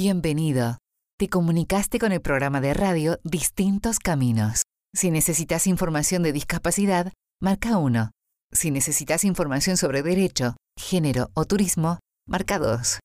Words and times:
Bienvenido. 0.00 0.78
Te 1.18 1.28
comunicaste 1.28 1.98
con 1.98 2.12
el 2.12 2.20
programa 2.20 2.60
de 2.60 2.72
radio 2.72 3.18
Distintos 3.24 3.98
Caminos. 3.98 4.62
Si 4.94 5.10
necesitas 5.10 5.66
información 5.66 6.22
de 6.22 6.32
discapacidad, 6.32 7.12
marca 7.42 7.78
1. 7.78 8.12
Si 8.52 8.70
necesitas 8.70 9.24
información 9.24 9.76
sobre 9.76 10.04
derecho, 10.04 10.54
género 10.78 11.30
o 11.34 11.46
turismo, 11.46 11.98
marca 12.28 12.60
2. 12.60 13.00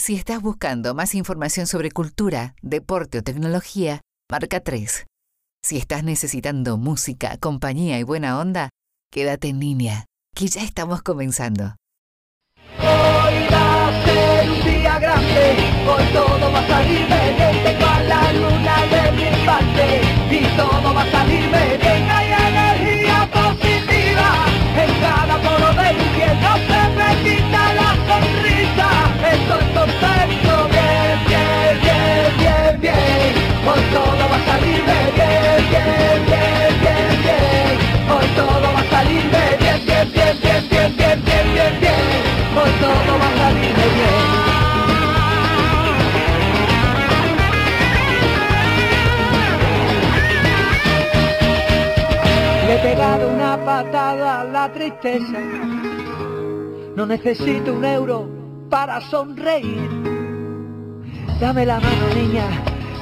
Si 0.00 0.14
estás 0.14 0.40
buscando 0.40 0.94
más 0.94 1.14
información 1.14 1.66
sobre 1.66 1.90
cultura, 1.90 2.54
deporte 2.62 3.18
o 3.18 3.22
tecnología, 3.22 4.00
marca 4.30 4.60
3. 4.60 5.04
Si 5.62 5.76
estás 5.76 6.02
necesitando 6.02 6.78
música, 6.78 7.36
compañía 7.36 7.98
y 7.98 8.04
buena 8.04 8.40
onda, 8.40 8.70
quédate 9.12 9.48
en 9.48 9.60
línea, 9.60 10.06
que 10.34 10.46
ya 10.46 10.62
estamos 10.62 11.02
comenzando. 11.02 11.74
Grande, 15.18 15.56
hoy 15.88 16.04
todo 16.12 16.52
va 16.52 16.58
a 16.58 16.68
salir 16.68 17.06
bien, 17.06 17.64
tengo 17.64 17.86
a 17.86 18.00
la 18.02 18.32
luna 18.32 18.76
de 18.92 19.12
mi 19.12 19.46
parte 19.46 20.00
y 20.30 20.44
todo 20.56 20.94
va 20.94 21.02
a 21.02 21.10
salir 21.10 21.48
bien, 21.50 22.10
hay 22.10 22.32
energía 22.32 23.28
positiva 23.32 24.28
en 24.82 24.90
cada 25.00 25.36
poro 25.38 25.70
piel, 25.76 26.40
no 26.40 26.54
se 26.68 26.80
me 26.98 27.08
quita 27.24 27.74
la 27.74 27.90
sonrisa, 28.08 28.88
estoy 29.32 29.64
contento, 29.74 30.52
bien, 30.74 31.16
bien, 31.28 31.74
bien, 31.82 32.30
bien, 32.38 32.80
bien, 32.80 33.32
hoy 33.66 33.82
todo 33.92 34.22
va 34.30 34.36
a 34.36 34.46
salir 34.46 34.82
bien, 34.88 35.08
bien, 35.16 35.60
bien, 35.70 36.70
bien, 36.82 37.10
bien, 37.24 37.76
hoy 38.12 38.26
todo 38.36 38.72
va 38.74 38.80
a 38.80 38.90
salir 38.90 39.22
bien, 39.32 39.58
bien, 39.60 39.78
bien, 39.86 40.12
bien, 40.12 40.38
bien, 40.42 40.68
bien, 40.70 40.96
bien, 40.96 41.24
bien, 41.24 41.54
bien, 41.54 41.80
bien, 41.80 42.08
todo 42.80 43.18
va 43.18 43.26
a 43.26 43.38
salir 43.38 43.74
bien. 43.74 44.57
Pegado 52.82 53.28
una 53.28 53.56
patada 53.64 54.40
a 54.40 54.44
la 54.44 54.72
tristeza. 54.72 55.38
No 56.96 57.06
necesito 57.06 57.72
un 57.72 57.84
euro 57.84 58.28
para 58.70 59.00
sonreír. 59.00 59.88
Dame 61.40 61.64
la 61.64 61.80
mano, 61.80 62.06
niña, 62.14 62.46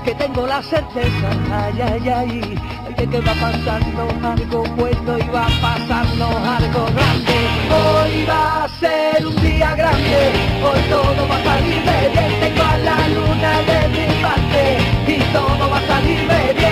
que 0.04 0.14
tengo 0.14 0.46
la 0.46 0.62
certeza. 0.62 1.28
Ay, 1.50 1.80
ay, 1.80 2.08
ay, 2.08 2.58
de 2.96 3.06
que 3.06 3.20
va 3.20 3.32
pasando 3.34 4.02
algo 4.22 4.64
bueno 4.76 5.18
y 5.18 5.28
va 5.28 5.46
pasando 5.60 6.26
algo 6.26 6.84
grande. 6.94 7.38
Hoy 7.70 8.24
va 8.28 8.64
a 8.64 8.68
ser 8.68 9.26
un 9.26 9.36
día 9.42 9.74
grande, 9.74 10.32
hoy 10.62 10.80
todo 10.90 11.28
va 11.28 11.36
a 11.36 11.44
salir 11.44 11.82
bien. 11.82 12.40
Tengo 12.40 12.62
a 12.62 12.76
la 12.78 13.08
luna 13.08 13.52
de 13.70 13.88
mi 13.88 14.22
parte 14.22 14.62
y 15.06 15.18
todo 15.32 15.70
va 15.70 15.78
a 15.78 15.86
salir 15.86 16.20
bien. 16.20 16.65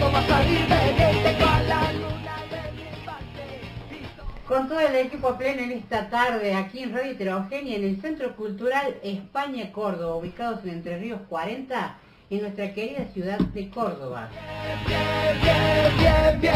Con 4.47 4.67
todo 4.67 4.79
el 4.79 4.95
equipo 4.95 5.37
pleno 5.37 5.61
en 5.61 5.71
esta 5.71 6.09
tarde 6.09 6.53
aquí 6.55 6.79
en 6.79 6.93
Radio 6.93 7.11
Heterogénea 7.11 7.75
en 7.75 7.83
el 7.83 8.01
Centro 8.01 8.35
Cultural 8.35 8.95
España 9.03 9.71
Córdoba, 9.73 10.15
ubicados 10.15 10.63
en 10.63 10.69
Entre 10.69 10.97
Ríos 10.97 11.19
40, 11.27 11.97
en 12.29 12.41
nuestra 12.41 12.73
querida 12.73 13.05
ciudad 13.13 13.39
de 13.39 13.69
Córdoba. 13.69 14.29
bien, 14.87 14.99
bien, 15.41 15.99
bien, 15.99 16.41
bien. 16.41 16.55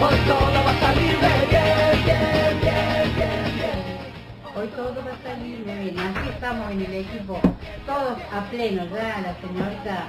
Hoy 0.00 0.16
todo 0.26 0.64
va 0.64 0.70
a 0.70 0.80
salir 0.80 1.18
bien, 1.20 1.32
bien, 1.50 2.04
bien, 2.04 3.16
bien, 3.16 3.56
bien. 3.56 4.56
Hoy 4.56 4.66
todo 4.68 4.94
va 4.94 5.12
a 5.12 5.22
salir 5.22 5.64
bien. 5.64 5.98
Así 5.98 6.28
estamos 6.30 6.70
en 6.70 6.80
el 6.80 6.94
equipo, 6.94 7.38
todos 7.86 8.18
a 8.32 8.50
pleno. 8.50 8.86
Ya 8.86 9.20
la 9.20 9.36
señorita 9.46 10.08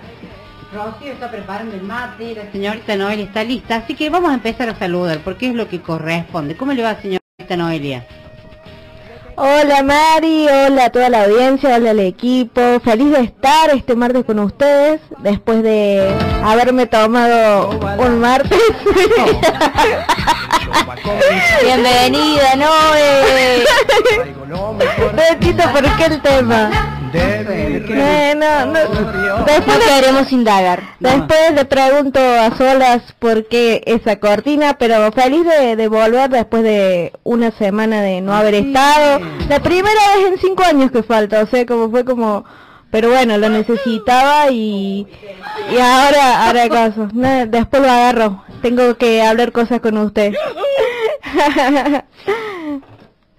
Rocío 0.74 1.12
está 1.12 1.30
preparando 1.30 1.76
el 1.76 1.84
mate, 1.84 2.36
la 2.36 2.52
señorita 2.52 2.96
Noelia 2.96 3.26
está 3.26 3.44
lista. 3.44 3.76
Así 3.78 3.96
que 3.96 4.10
vamos 4.10 4.32
a 4.32 4.36
empezar 4.36 4.70
a 4.70 4.80
saludar, 4.80 5.20
porque 5.26 5.50
es 5.50 5.56
lo 5.56 5.68
que 5.68 5.82
corresponde. 5.82 6.56
¿Cómo 6.56 6.72
le 6.72 6.84
va, 6.84 6.96
señorita 7.02 7.58
Noelia? 7.58 8.08
Hola 9.38 9.84
Mari, 9.84 10.48
hola 10.48 10.86
a 10.86 10.90
toda 10.90 11.10
la 11.10 11.26
audiencia, 11.26 11.76
hola 11.76 11.92
al 11.92 12.00
equipo. 12.00 12.62
Feliz 12.84 13.12
de 13.12 13.20
estar 13.20 13.70
este 13.70 13.94
martes 13.94 14.24
con 14.24 14.40
ustedes 14.40 15.02
después 15.20 15.62
de 15.62 16.16
haberme 16.42 16.86
tomado 16.86 17.72
un 17.98 18.20
martes. 18.22 18.58
Bienvenida, 21.62 22.56
Noé. 22.56 23.66
Betito, 25.14 25.64
¿por 25.70 25.84
qué 25.98 26.06
el 26.06 26.22
tema? 26.22 26.72
No, 28.36 28.66
no. 28.66 29.46
Después 29.46 29.78
queremos 29.88 30.32
indagar. 30.32 30.82
Después 31.00 31.54
le 31.54 31.66
pregunto 31.66 32.20
a 32.20 32.56
solas 32.58 33.02
por 33.20 33.48
qué 33.48 33.82
esa 33.86 34.20
cortina, 34.20 34.78
pero 34.78 35.12
feliz 35.12 35.46
de, 35.46 35.76
de 35.76 35.88
volver 35.88 36.30
después 36.30 36.64
de 36.64 37.14
una 37.24 37.52
semana 37.52 38.02
de 38.02 38.22
no 38.22 38.34
haber 38.34 38.56
estado. 38.56 39.20
La 39.50 39.60
primera 39.62 40.00
vez 40.16 40.34
en 40.34 40.38
cinco 40.40 40.64
años 40.64 40.92
que 40.92 41.04
falta, 41.04 41.42
o 41.42 41.48
sea, 41.48 41.66
como 41.66 41.90
fue 41.90 42.06
como... 42.06 42.46
Pero 42.92 43.10
bueno, 43.10 43.38
lo 43.38 43.50
necesitaba 43.50 44.50
y, 44.52 45.06
y 45.70 45.78
ahora 45.78 46.48
haré 46.48 46.70
caso. 46.70 47.10
No, 47.14 47.46
después 47.46 47.82
lo 47.82 47.90
agarro. 47.90 48.44
Tengo 48.62 48.96
que 48.96 49.22
hablar 49.22 49.52
cosas 49.52 49.82
con 49.82 49.98
usted. 49.98 50.34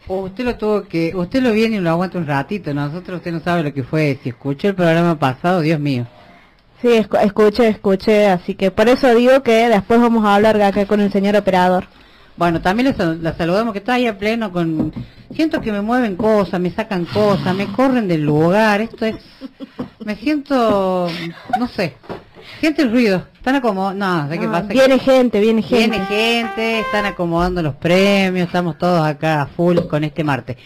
Usted 0.08 0.44
lo 0.44 0.56
tuvo 0.56 0.82
que, 0.84 1.12
usted 1.16 1.42
lo 1.42 1.52
viene 1.52 1.76
y 1.76 1.80
lo 1.80 1.90
aguanta 1.90 2.18
un 2.18 2.26
ratito, 2.26 2.72
nosotros 2.72 3.18
usted 3.18 3.32
no 3.32 3.40
sabe 3.40 3.64
lo 3.64 3.74
que 3.74 3.82
fue, 3.82 4.18
si 4.22 4.28
escuchó 4.28 4.68
el 4.68 4.74
programa 4.76 5.18
pasado, 5.18 5.60
Dios 5.60 5.80
mío. 5.80 6.06
Sí, 6.80 6.88
escu- 6.88 7.20
escuché, 7.24 7.68
escuché, 7.68 8.26
así 8.28 8.54
que 8.54 8.70
por 8.70 8.88
eso 8.88 9.12
digo 9.14 9.42
que 9.42 9.68
después 9.68 10.00
vamos 10.00 10.24
a 10.24 10.36
hablar 10.36 10.60
acá 10.62 10.86
con 10.86 11.00
el 11.00 11.10
señor 11.10 11.34
operador. 11.36 11.86
Bueno, 12.36 12.60
también 12.60 12.88
la, 12.90 12.94
sal- 12.94 13.18
la 13.22 13.34
saludamos 13.34 13.72
que 13.72 13.78
está 13.80 13.94
ahí 13.94 14.06
a 14.06 14.16
pleno 14.18 14.52
con... 14.52 14.92
Siento 15.34 15.60
que 15.60 15.72
me 15.72 15.80
mueven 15.80 16.14
cosas, 16.16 16.60
me 16.60 16.70
sacan 16.70 17.06
cosas, 17.06 17.54
me 17.56 17.66
corren 17.72 18.06
del 18.06 18.22
lugar, 18.22 18.80
esto 18.82 19.06
es... 19.06 19.16
Me 20.04 20.14
siento... 20.16 21.08
no 21.58 21.66
sé. 21.66 21.96
Siente 22.60 22.82
el 22.82 22.90
ruido, 22.90 23.26
están 23.34 23.54
acomodados... 23.56 23.96
No, 23.96 24.28
¿sé 24.28 24.38
qué 24.38 24.46
Ah, 24.46 24.50
pasa? 24.52 24.66
viene 24.68 24.98
gente, 24.98 25.40
viene 25.40 25.62
gente. 25.62 25.98
Viene 25.98 26.06
gente, 26.06 26.80
están 26.80 27.04
acomodando 27.06 27.62
los 27.62 27.74
premios, 27.76 28.46
estamos 28.46 28.78
todos 28.78 29.06
acá 29.06 29.42
a 29.42 29.46
full 29.46 29.78
con 29.90 30.04
este 30.04 30.24
martes. 30.24 30.56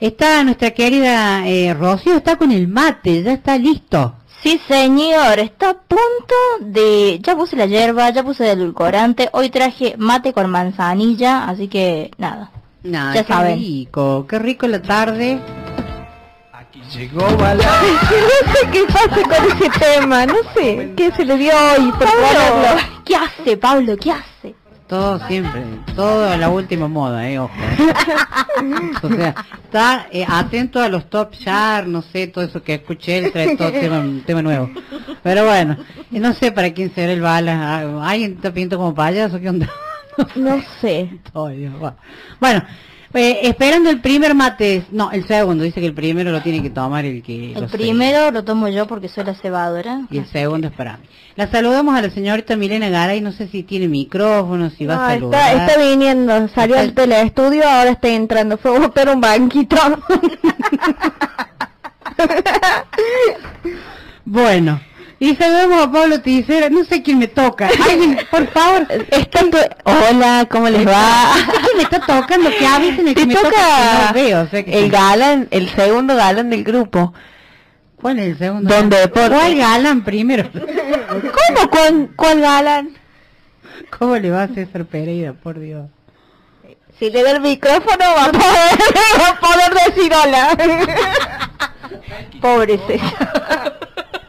Está 0.00 0.42
nuestra 0.44 0.70
querida 0.70 1.46
eh, 1.46 1.74
Rocío, 1.74 2.16
está 2.16 2.36
con 2.36 2.52
el 2.52 2.68
mate, 2.68 3.22
ya 3.22 3.32
está 3.32 3.58
listo. 3.58 4.14
Sí, 4.42 4.58
señor, 4.66 5.38
está 5.38 5.70
a 5.70 5.74
punto 5.74 6.34
de... 6.60 7.18
Ya 7.22 7.36
puse 7.36 7.56
la 7.56 7.66
hierba, 7.66 8.08
ya 8.08 8.22
puse 8.22 8.50
el 8.50 8.58
edulcorante, 8.58 9.28
hoy 9.32 9.50
traje 9.50 9.94
mate 9.98 10.32
con 10.32 10.48
manzanilla, 10.50 11.44
así 11.44 11.68
que 11.68 12.10
nada. 12.16 12.50
Nah, 12.82 13.12
Ya 13.12 13.24
qué 13.24 13.32
saben. 13.32 13.58
rico, 13.58 14.26
qué 14.26 14.38
rico 14.38 14.66
la 14.66 14.80
tarde. 14.80 15.38
Llegó 16.92 17.20
sé 17.20 18.68
qué 18.72 18.84
pasa 18.86 19.22
con 19.22 19.62
ese 19.62 19.70
tema, 19.78 20.26
no 20.26 20.34
sé 20.54 20.92
qué 20.96 21.12
se 21.12 21.24
le 21.24 21.36
dio 21.36 21.52
hoy 21.52 21.92
por. 21.92 22.00
Pablo, 22.00 22.82
¿qué 23.04 23.14
hace, 23.14 23.56
Pablo? 23.56 23.96
¿Qué 23.96 24.10
hace? 24.10 24.54
Todo 24.88 25.24
siempre, 25.28 25.62
todo 25.94 26.28
a 26.28 26.36
la 26.36 26.48
última 26.48 26.88
moda, 26.88 27.30
eh, 27.30 27.38
ojo. 27.38 27.54
o 29.04 29.08
sea, 29.08 29.34
está 29.62 30.08
eh, 30.10 30.26
atento 30.28 30.80
a 30.80 30.88
los 30.88 31.08
top 31.08 31.30
chart, 31.30 31.86
no 31.86 32.02
sé, 32.02 32.26
todo 32.26 32.42
eso 32.44 32.60
que 32.60 32.74
escuché, 32.74 33.18
él 33.18 33.32
trae 33.32 33.56
todo 33.56 33.70
tema, 33.70 34.04
tema 34.26 34.42
nuevo. 34.42 34.68
Pero 35.22 35.46
bueno, 35.46 35.76
no 36.10 36.32
sé 36.34 36.50
para 36.50 36.72
quién 36.72 36.92
será 36.92 37.12
el 37.12 37.20
bala. 37.20 37.84
Ah, 37.84 38.10
¿Alguien 38.10 38.32
está 38.32 38.52
pinto 38.52 38.76
como 38.78 38.92
payaso? 38.92 39.38
¿Qué 39.38 39.48
onda? 39.48 39.70
No 40.34 40.60
sé. 40.80 41.08
bueno, 42.40 42.64
eh, 43.12 43.40
esperando 43.42 43.90
el 43.90 44.00
primer 44.00 44.34
mate, 44.34 44.84
no, 44.92 45.10
el 45.10 45.26
segundo, 45.26 45.64
dice 45.64 45.80
que 45.80 45.86
el 45.86 45.94
primero 45.94 46.30
lo 46.30 46.42
tiene 46.42 46.62
que 46.62 46.70
tomar 46.70 47.04
el 47.04 47.22
que... 47.22 47.52
El 47.52 47.66
primero 47.66 48.30
lo 48.30 48.44
tomo 48.44 48.68
yo 48.68 48.86
porque 48.86 49.08
soy 49.08 49.24
la 49.24 49.34
cebadora. 49.34 50.02
Y 50.10 50.18
el 50.18 50.26
segundo 50.26 50.68
es 50.68 50.74
para 50.74 50.96
mí. 50.96 51.04
La 51.34 51.50
saludamos 51.50 51.96
a 51.96 52.02
la 52.02 52.10
señorita 52.10 52.54
Milena 52.54 52.88
Garay, 52.88 53.20
no 53.20 53.32
sé 53.32 53.48
si 53.48 53.64
tiene 53.64 53.88
micrófono, 53.88 54.70
si 54.70 54.86
va 54.86 55.06
a 55.06 55.10
saludar. 55.14 55.52
Está, 55.54 55.66
está 55.66 55.80
viniendo, 55.80 56.48
salió 56.48 56.76
del 56.76 56.94
telestudio, 56.94 57.68
ahora 57.68 57.90
está 57.90 58.08
entrando, 58.08 58.58
fue 58.58 58.76
a 58.76 58.80
buscar 58.80 59.08
un 59.08 59.20
banquito. 59.20 59.76
bueno, 64.24 64.80
y 65.20 65.36
saludamos 65.36 65.86
a 65.86 65.92
Pablo 65.92 66.20
Ticera, 66.22 66.70
no 66.70 66.82
sé 66.82 67.02
quién 67.02 67.18
me 67.18 67.28
toca. 67.28 67.68
Alguien, 67.90 68.18
por 68.30 68.46
favor. 68.48 68.86
Hola, 69.84 70.46
¿cómo 70.50 70.68
les 70.70 70.88
va? 70.88 71.34
¿Quién 71.44 71.76
me 71.76 71.82
está 71.82 72.00
tocando? 72.00 72.48
Que 72.48 72.66
avisen 72.66 73.06
el 73.06 73.14
que 73.14 73.26
me 73.26 73.34
toca, 73.34 74.06
no 74.08 74.14
veo. 74.14 74.48
el 74.50 74.90
galán, 74.90 75.46
el 75.50 75.68
segundo 75.68 76.16
galán 76.16 76.48
del 76.48 76.64
grupo. 76.64 77.12
¿Cuál 77.96 78.18
es 78.18 78.28
el 78.28 78.38
segundo? 78.38 78.74
¿Dónde? 78.74 79.08
Por... 79.08 79.28
¿Cuál 79.28 79.56
galán 79.56 80.04
primero? 80.04 80.48
¿Cómo? 80.52 81.70
¿Cuál, 81.70 82.08
¿Cuál 82.16 82.40
galán? 82.40 82.90
¿Cómo 83.98 84.16
le 84.16 84.30
va 84.30 84.44
a 84.44 84.48
César 84.48 84.86
Pereira, 84.86 85.34
por 85.34 85.58
Dios? 85.60 85.84
Si 86.98 87.10
le 87.10 87.22
da 87.22 87.32
el 87.32 87.42
micrófono 87.42 88.04
va 88.16 88.24
a 88.24 88.32
poder, 88.32 88.42
va 89.20 89.28
a 89.28 89.38
poder 89.38 89.94
decir 89.94 90.12
hola. 90.14 90.56
Pobre 92.40 92.78
César. 92.86 93.39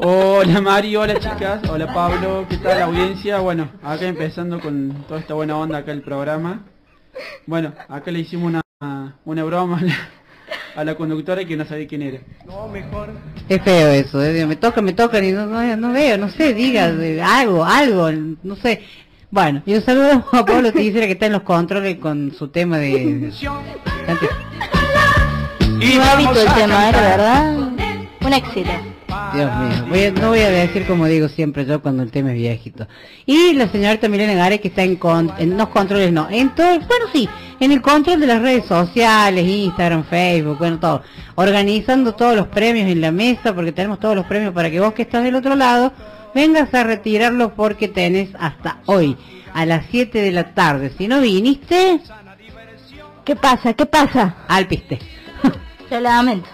Hola 0.03 0.59
Mari, 0.61 0.95
hola 0.95 1.13
chicas, 1.19 1.61
hola 1.69 1.93
Pablo, 1.93 2.47
¿qué 2.49 2.57
tal 2.57 2.79
la 2.79 2.85
audiencia? 2.85 3.37
Bueno, 3.39 3.69
acá 3.83 4.07
empezando 4.07 4.59
con 4.59 5.05
toda 5.07 5.19
esta 5.19 5.35
buena 5.35 5.55
onda 5.55 5.77
acá 5.77 5.91
el 5.91 6.01
programa. 6.01 6.63
Bueno, 7.45 7.73
acá 7.87 8.09
le 8.09 8.17
hicimos 8.17 8.51
una, 8.79 9.15
una 9.25 9.43
broma 9.43 9.79
a 10.75 10.83
la, 10.83 10.95
conductora 10.95 11.45
que 11.45 11.55
no 11.55 11.65
sabía 11.65 11.85
quién 11.85 12.01
era. 12.01 12.19
No, 12.47 12.67
mejor. 12.67 13.09
Es 13.47 13.61
feo 13.61 13.89
eso, 13.89 14.23
¿eh? 14.23 14.43
me 14.47 14.55
toca, 14.55 14.81
me 14.81 14.93
toca 14.93 15.23
y 15.23 15.33
no, 15.33 15.45
no, 15.45 15.93
veo, 15.93 16.17
no 16.17 16.29
sé, 16.29 16.55
diga 16.55 16.85
algo, 17.37 17.63
algo, 17.63 18.11
no 18.41 18.55
sé. 18.55 18.81
Bueno, 19.29 19.61
y 19.67 19.75
un 19.75 19.83
saludo 19.83 20.25
a 20.31 20.43
Pablo 20.43 20.73
que 20.73 20.91
que 20.91 21.11
está 21.11 21.27
en 21.27 21.33
los 21.33 21.43
controles 21.43 21.99
con 21.99 22.33
su 22.33 22.47
tema 22.47 22.79
de... 22.79 23.31
Y 25.79 25.97
vamos 25.99 26.37
el 26.37 26.53
tema. 26.55 26.91
¿verdad? 26.91 27.55
Un 28.25 28.33
éxito. 28.33 28.71
Dios 29.33 29.51
mío, 29.89 30.13
no 30.19 30.29
voy 30.29 30.39
a 30.39 30.49
decir 30.49 30.85
como 30.85 31.05
digo 31.05 31.27
siempre 31.27 31.65
yo 31.65 31.81
cuando 31.81 32.03
el 32.03 32.11
tema 32.11 32.29
es 32.29 32.35
viejito. 32.35 32.87
Y 33.25 33.53
la 33.53 33.69
señorita 33.69 34.07
Milena 34.07 34.33
Gare 34.33 34.59
que 34.59 34.69
está 34.69 34.83
en, 34.83 34.99
en 35.37 35.57
los 35.57 35.69
controles, 35.69 36.11
no, 36.11 36.29
en 36.29 36.53
todo, 36.55 36.67
bueno 36.79 37.05
sí, 37.11 37.27
en 37.59 37.71
el 37.71 37.81
control 37.81 38.19
de 38.19 38.27
las 38.27 38.41
redes 38.41 38.65
sociales, 38.65 39.45
Instagram, 39.45 40.03
Facebook, 40.05 40.57
bueno 40.57 40.79
todo, 40.79 41.01
organizando 41.35 42.13
todos 42.13 42.35
los 42.35 42.47
premios 42.47 42.89
en 42.89 43.01
la 43.01 43.11
mesa, 43.11 43.53
porque 43.53 43.71
tenemos 43.71 43.99
todos 43.99 44.15
los 44.15 44.25
premios 44.25 44.53
para 44.53 44.69
que 44.71 44.79
vos 44.79 44.93
que 44.93 45.03
estás 45.03 45.23
del 45.23 45.35
otro 45.35 45.55
lado, 45.55 45.93
vengas 46.33 46.73
a 46.73 46.83
retirarlos 46.83 47.51
porque 47.53 47.87
tenés 47.87 48.29
hasta 48.39 48.79
hoy, 48.85 49.17
a 49.53 49.65
las 49.65 49.85
7 49.91 50.21
de 50.21 50.31
la 50.31 50.53
tarde. 50.53 50.91
Si 50.97 51.07
no 51.07 51.21
viniste... 51.21 51.99
¿Qué 53.23 53.35
pasa? 53.35 53.73
¿Qué 53.73 53.85
pasa? 53.85 54.37
Al 54.47 54.67
piste. 54.67 54.97
Yo 55.91 55.99
lamento. 55.99 56.49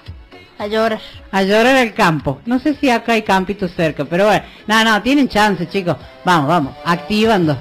A 0.59 0.67
llorar. 0.67 0.99
A 1.31 1.43
llorar 1.43 1.75
al 1.75 1.93
campo. 1.93 2.41
No 2.45 2.59
sé 2.59 2.73
si 2.75 2.89
acá 2.89 3.13
hay 3.13 3.21
campitos 3.21 3.71
cerca, 3.75 4.05
pero 4.05 4.25
bueno. 4.25 4.43
No, 4.65 4.83
no, 4.83 5.01
tienen 5.01 5.29
chance, 5.29 5.67
chicos. 5.67 5.97
Vamos, 6.25 6.47
vamos. 6.47 6.75
Activando. 6.83 7.57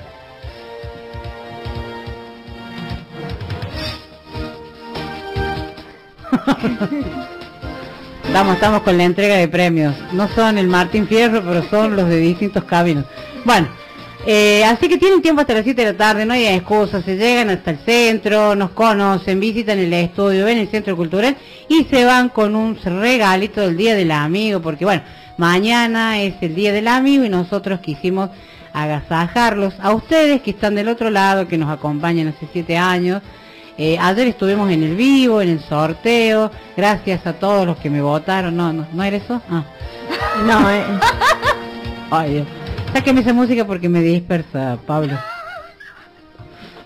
Estamos, 8.27 8.55
estamos 8.57 8.83
con 8.83 8.99
la 8.99 9.05
entrega 9.05 9.37
de 9.37 9.49
premios. 9.49 9.95
No 10.13 10.29
son 10.29 10.59
el 10.59 10.67
Martín 10.67 11.07
Fierro, 11.07 11.43
pero 11.43 11.63
son 11.71 11.97
los 11.97 12.07
de 12.09 12.19
distintos 12.19 12.65
caminos. 12.65 13.07
Bueno, 13.45 13.69
eh, 14.27 14.65
así 14.65 14.89
que 14.89 14.99
tienen 14.99 15.23
tiempo 15.23 15.41
hasta 15.41 15.55
las 15.55 15.65
7 15.65 15.85
de 15.85 15.93
la 15.93 15.97
tarde, 15.97 16.27
no 16.27 16.35
hay 16.35 16.47
excusas, 16.47 17.05
se 17.05 17.17
llegan 17.17 17.49
hasta 17.49 17.71
el 17.71 17.79
centro, 17.79 18.57
nos 18.57 18.71
conocen, 18.71 19.39
visitan 19.39 19.79
el 19.79 19.93
estudio, 19.93 20.45
ven 20.45 20.59
el 20.59 20.69
centro 20.69 20.97
cultural 20.97 21.37
y 21.69 21.85
se 21.85 22.05
van 22.05 22.29
con 22.31 22.57
un 22.57 22.77
regalito 22.77 23.61
del 23.61 23.77
Día 23.77 23.95
del 23.95 24.11
Amigo, 24.11 24.61
porque 24.61 24.85
bueno, 24.85 25.03
mañana 25.37 26.21
es 26.21 26.35
el 26.41 26.57
Día 26.57 26.73
del 26.73 26.89
Amigo 26.89 27.25
y 27.25 27.29
nosotros 27.29 27.81
quisimos 27.81 28.31
agasajarlos 28.73 29.75
a 29.81 29.93
ustedes 29.93 30.43
que 30.43 30.51
están 30.51 30.75
del 30.75 30.89
otro 30.89 31.09
lado, 31.09 31.47
que 31.47 31.57
nos 31.57 31.71
acompañan 31.71 32.29
hace 32.29 32.49
7 32.53 32.77
años. 32.77 33.23
Eh, 33.79 33.97
ayer 34.01 34.29
estuvimos 34.29 34.71
en 34.71 34.83
el 34.83 34.97
vivo, 34.97 35.41
en 35.41 35.51
el 35.51 35.61
sorteo, 35.61 36.51
gracias 36.77 37.27
a 37.27 37.35
todos 37.35 37.67
los 37.67 37.77
que 37.77 37.91
me 37.91 38.03
votaron. 38.03 38.57
No, 38.57 38.73
no, 38.73 38.87
¿no 38.93 39.03
era 39.05 39.17
eso? 39.19 39.41
Ah. 39.49 39.65
No, 40.45 40.71
eh. 40.71 40.85
Ay, 42.11 42.33
Dios. 42.35 42.66
Sáqueme 42.97 43.21
esa 43.21 43.35
música 43.35 43.67
porque 43.67 43.91
me 43.91 44.01
dispersa, 44.01 44.79
Pablo. 44.87 45.19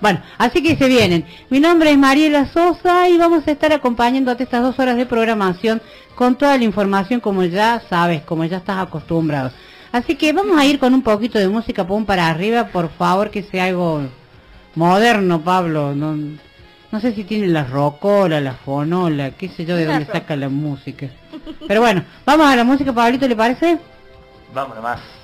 Bueno, 0.00 0.20
así 0.38 0.60
que 0.60 0.74
se 0.74 0.88
vienen. 0.88 1.24
Mi 1.50 1.60
nombre 1.60 1.92
es 1.92 1.98
Mariela 1.98 2.46
Sosa 2.46 3.08
y 3.08 3.16
vamos 3.16 3.46
a 3.46 3.52
estar 3.52 3.72
acompañándote 3.72 4.42
estas 4.42 4.60
dos 4.60 4.76
horas 4.80 4.96
de 4.96 5.06
programación 5.06 5.80
con 6.16 6.34
toda 6.34 6.58
la 6.58 6.64
información 6.64 7.20
como 7.20 7.44
ya 7.44 7.80
sabes, 7.88 8.22
como 8.22 8.44
ya 8.44 8.56
estás 8.56 8.78
acostumbrado. 8.78 9.52
Así 9.92 10.16
que 10.16 10.32
vamos 10.32 10.58
a 10.58 10.66
ir 10.66 10.80
con 10.80 10.94
un 10.94 11.02
poquito 11.02 11.38
de 11.38 11.48
música 11.48 11.86
pum 11.86 12.04
para 12.04 12.28
arriba, 12.28 12.70
por 12.72 12.90
favor, 12.90 13.30
que 13.30 13.44
sea 13.44 13.66
algo 13.66 14.02
moderno, 14.74 15.40
Pablo. 15.42 15.94
No, 15.94 16.16
no 16.90 17.00
sé 17.00 17.14
si 17.14 17.22
tiene 17.22 17.46
la 17.46 17.62
rocola, 17.62 18.40
la 18.40 18.54
fonola, 18.54 19.30
qué 19.30 19.48
sé 19.48 19.64
yo 19.64 19.76
de 19.76 19.86
dónde 19.86 20.06
saca 20.06 20.34
la 20.34 20.48
música. 20.48 21.06
Pero 21.68 21.80
bueno, 21.80 22.02
vamos 22.26 22.46
a 22.48 22.56
la 22.56 22.64
música, 22.64 22.92
Pablito, 22.92 23.28
¿le 23.28 23.36
parece? 23.36 23.78
Vamos 24.52 24.74
nomás. 24.74 25.19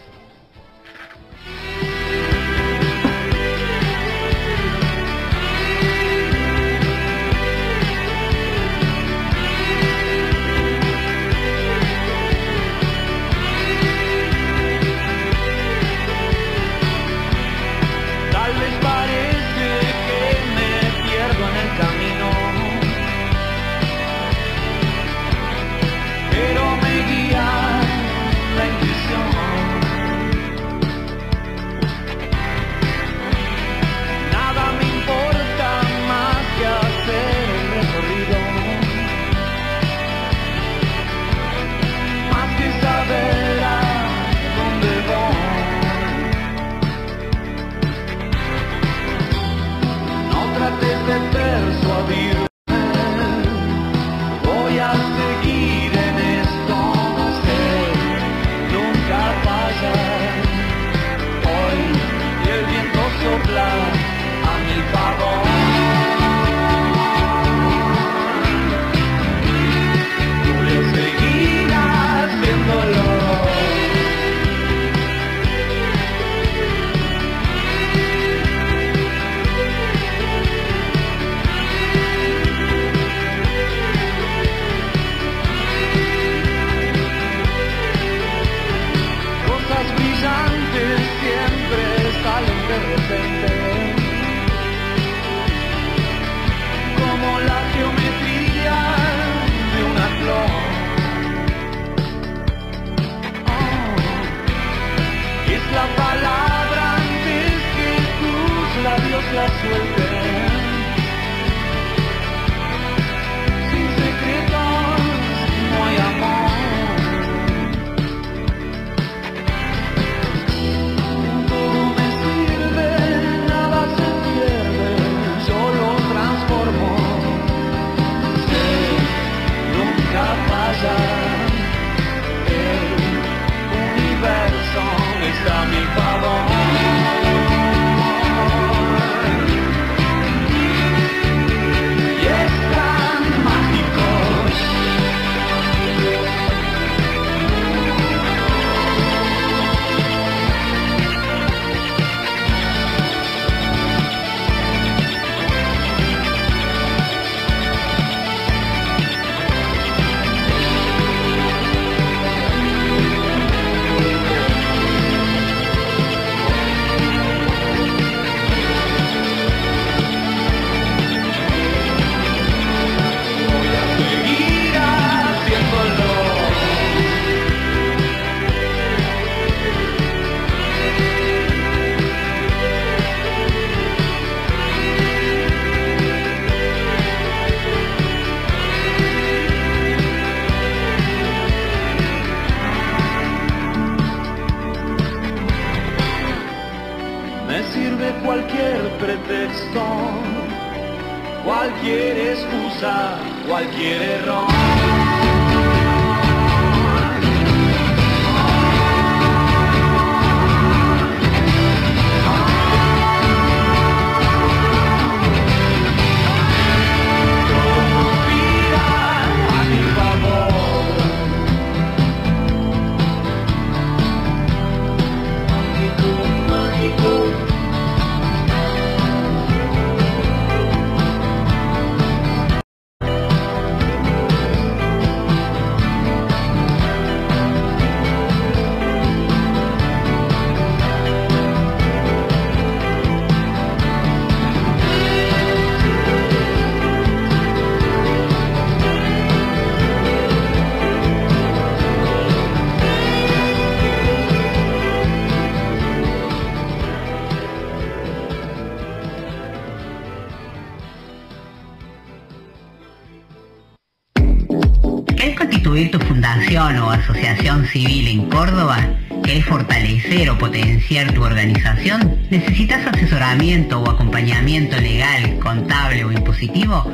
O 266.66 266.90
asociación 266.90 267.64
civil 267.66 268.08
en 268.08 268.28
Córdoba, 268.28 268.76
¿querés 269.22 269.44
fortalecer 269.44 270.28
o 270.30 270.36
potenciar 270.36 271.12
tu 271.12 271.22
organización? 271.22 272.18
¿Necesitas 272.28 272.84
asesoramiento 272.88 273.80
o 273.80 273.88
acompañamiento 273.88 274.76
legal, 274.76 275.38
contable 275.38 276.04
o 276.04 276.10
impositivo? 276.10 276.84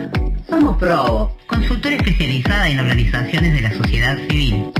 Somos 0.46 0.76
Probo, 0.76 1.34
consultora 1.46 1.96
especializada 1.96 2.68
en 2.68 2.80
organizaciones 2.80 3.54
de 3.54 3.60
la 3.62 3.72
sociedad 3.72 4.18
civil. 4.28 4.72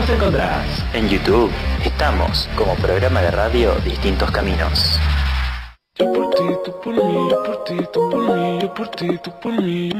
Nos 0.00 0.08
encontrarás. 0.08 0.84
En 0.94 1.08
YouTube 1.08 1.50
estamos 1.84 2.48
como 2.56 2.74
programa 2.76 3.20
de 3.20 3.30
radio 3.30 3.74
Distintos 3.84 4.30
Caminos. 4.30 4.98
Yo 5.98 6.10
por 6.12 6.30
ti, 6.30 6.42
tú 6.64 6.80
por 6.82 6.94
mí, 6.94 7.28
yo 7.30 7.42
por 7.42 7.64
ti, 7.64 7.76
tú 7.92 8.10
por 8.10 8.34
mí, 8.34 8.58
yo 8.62 8.74
por 8.74 8.88
ti, 8.88 9.18
tú 9.22 9.30
por 9.42 9.52
mí. 9.52 9.90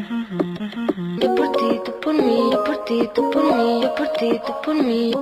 Yo 1.20 1.34
por 1.34 1.52
ti, 1.52 1.80
tú 1.84 2.00
por 2.00 2.14
mí, 2.14 2.50
yo 2.50 2.64
por 2.64 2.84
ti, 2.84 3.10
tú 3.14 3.30
por 3.30 3.44
mí, 3.44 3.82
yo 3.82 3.94
por 3.94 4.08
ti, 4.12 4.40
tú 4.46 4.54
por 4.64 4.74
mí. 4.74 5.12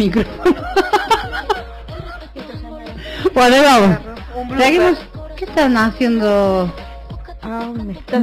Micrófono. 0.00 0.54
bueno, 3.34 3.56
vamos. 3.62 3.98
Seguimos. 4.58 4.98
¿Qué 5.36 5.44
están 5.44 5.76
haciendo? 5.76 6.72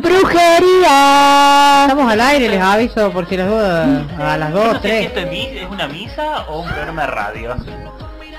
¡Brujería! 0.01 1.81
Estamos 1.83 2.11
al 2.11 2.21
aire, 2.21 2.49
les 2.49 2.61
aviso 2.61 3.11
por 3.11 3.27
si 3.27 3.37
las 3.37 3.47
dudas. 3.47 4.03
A 4.19 4.37
las 4.37 4.53
Yo 4.53 4.63
2, 4.63 4.73
no 4.73 4.81
sé 4.81 5.01
si 5.01 5.07
3. 5.07 5.07
esto 5.07 5.19
es 5.19 5.69
una 5.71 5.87
misa 5.87 6.45
o 6.47 6.61
un 6.61 6.67
programa 6.67 7.01
de 7.03 7.07
radio. 7.07 7.55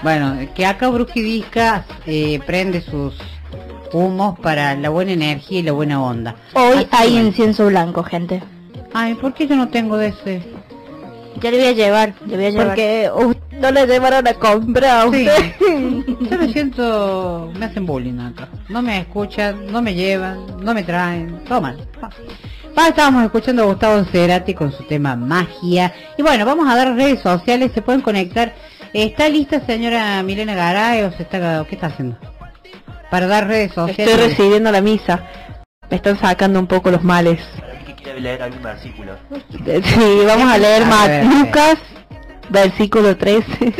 Bueno, 0.02 0.36
que 0.54 0.64
acá 0.66 0.88
Brujidisca 0.88 1.84
eh, 2.06 2.40
prende 2.46 2.80
sus 2.80 3.14
humos 3.92 4.38
para 4.38 4.74
la 4.76 4.88
buena 4.90 5.12
energía 5.12 5.60
y 5.60 5.62
la 5.62 5.72
buena 5.72 6.00
onda. 6.02 6.36
Hoy 6.54 6.78
Así 6.78 6.88
hay 6.92 7.18
incienso 7.18 7.66
blanco, 7.66 8.02
gente. 8.04 8.42
Ay, 8.94 9.14
¿por 9.14 9.34
qué 9.34 9.46
yo 9.46 9.56
no 9.56 9.68
tengo 9.68 9.96
de 9.96 10.08
ese? 10.08 10.42
Ya 11.40 11.50
le 11.50 11.58
voy 11.58 11.66
a 11.66 11.72
llevar, 11.72 12.14
le 12.26 12.36
voy 12.36 12.46
a 12.46 12.50
llevar. 12.50 12.66
Porque 12.68 13.10
uh, 13.14 13.34
no 13.60 13.70
le 13.70 13.86
llevaron 13.86 14.26
a 14.26 14.34
comprar 14.34 15.06
a 15.08 15.10
Sí. 15.10 15.26
usted. 15.28 15.54
Yo 16.30 16.38
me 16.38 16.52
siento... 16.52 17.52
Me 17.58 17.66
hacen 17.66 17.86
bullying 17.86 18.18
acá. 18.18 18.48
No 18.68 18.82
me 18.82 19.00
escuchan, 19.00 19.70
no 19.72 19.82
me 19.82 19.94
llevan, 19.94 20.38
no 20.62 20.74
me 20.74 20.82
traen. 20.82 21.44
Todo 21.44 21.60
mal. 21.60 21.88
Ah, 22.76 22.88
estábamos 22.88 23.24
escuchando 23.24 23.62
a 23.62 23.66
Gustavo 23.66 24.04
Cerati 24.04 24.54
con 24.54 24.70
su 24.72 24.84
tema 24.84 25.16
magia. 25.16 25.92
Y 26.16 26.22
bueno, 26.22 26.44
vamos 26.46 26.68
a 26.68 26.76
dar 26.76 26.94
redes 26.94 27.20
sociales, 27.20 27.72
se 27.74 27.82
pueden 27.82 28.02
conectar 28.02 28.54
¿Está 28.92 29.28
lista 29.28 29.60
señora 29.66 30.22
Milena 30.22 30.54
Garay 30.54 31.02
o 31.02 31.12
se 31.12 31.22
está, 31.22 31.64
qué 31.68 31.74
está 31.74 31.88
haciendo? 31.88 32.16
Para 33.10 33.26
dar 33.26 33.46
redes 33.46 33.72
sociales. 33.72 34.08
Estoy 34.14 34.28
recibiendo 34.28 34.70
la 34.72 34.80
misa. 34.80 35.24
Me 35.90 35.96
están 35.96 36.18
sacando 36.18 36.58
un 36.58 36.66
poco 36.66 36.90
los 36.90 37.02
males. 37.02 37.40
¿Qué 38.18 38.20
quiere 38.20 38.20
leer 38.20 38.42
algún 38.42 38.62
versículo? 38.62 39.12
Sí, 39.84 40.20
vamos 40.26 40.52
a 40.52 40.58
leer 40.58 40.84
ver, 40.84 41.24
Lucas, 41.26 41.78
versículo 42.48 43.16
13. 43.16 43.74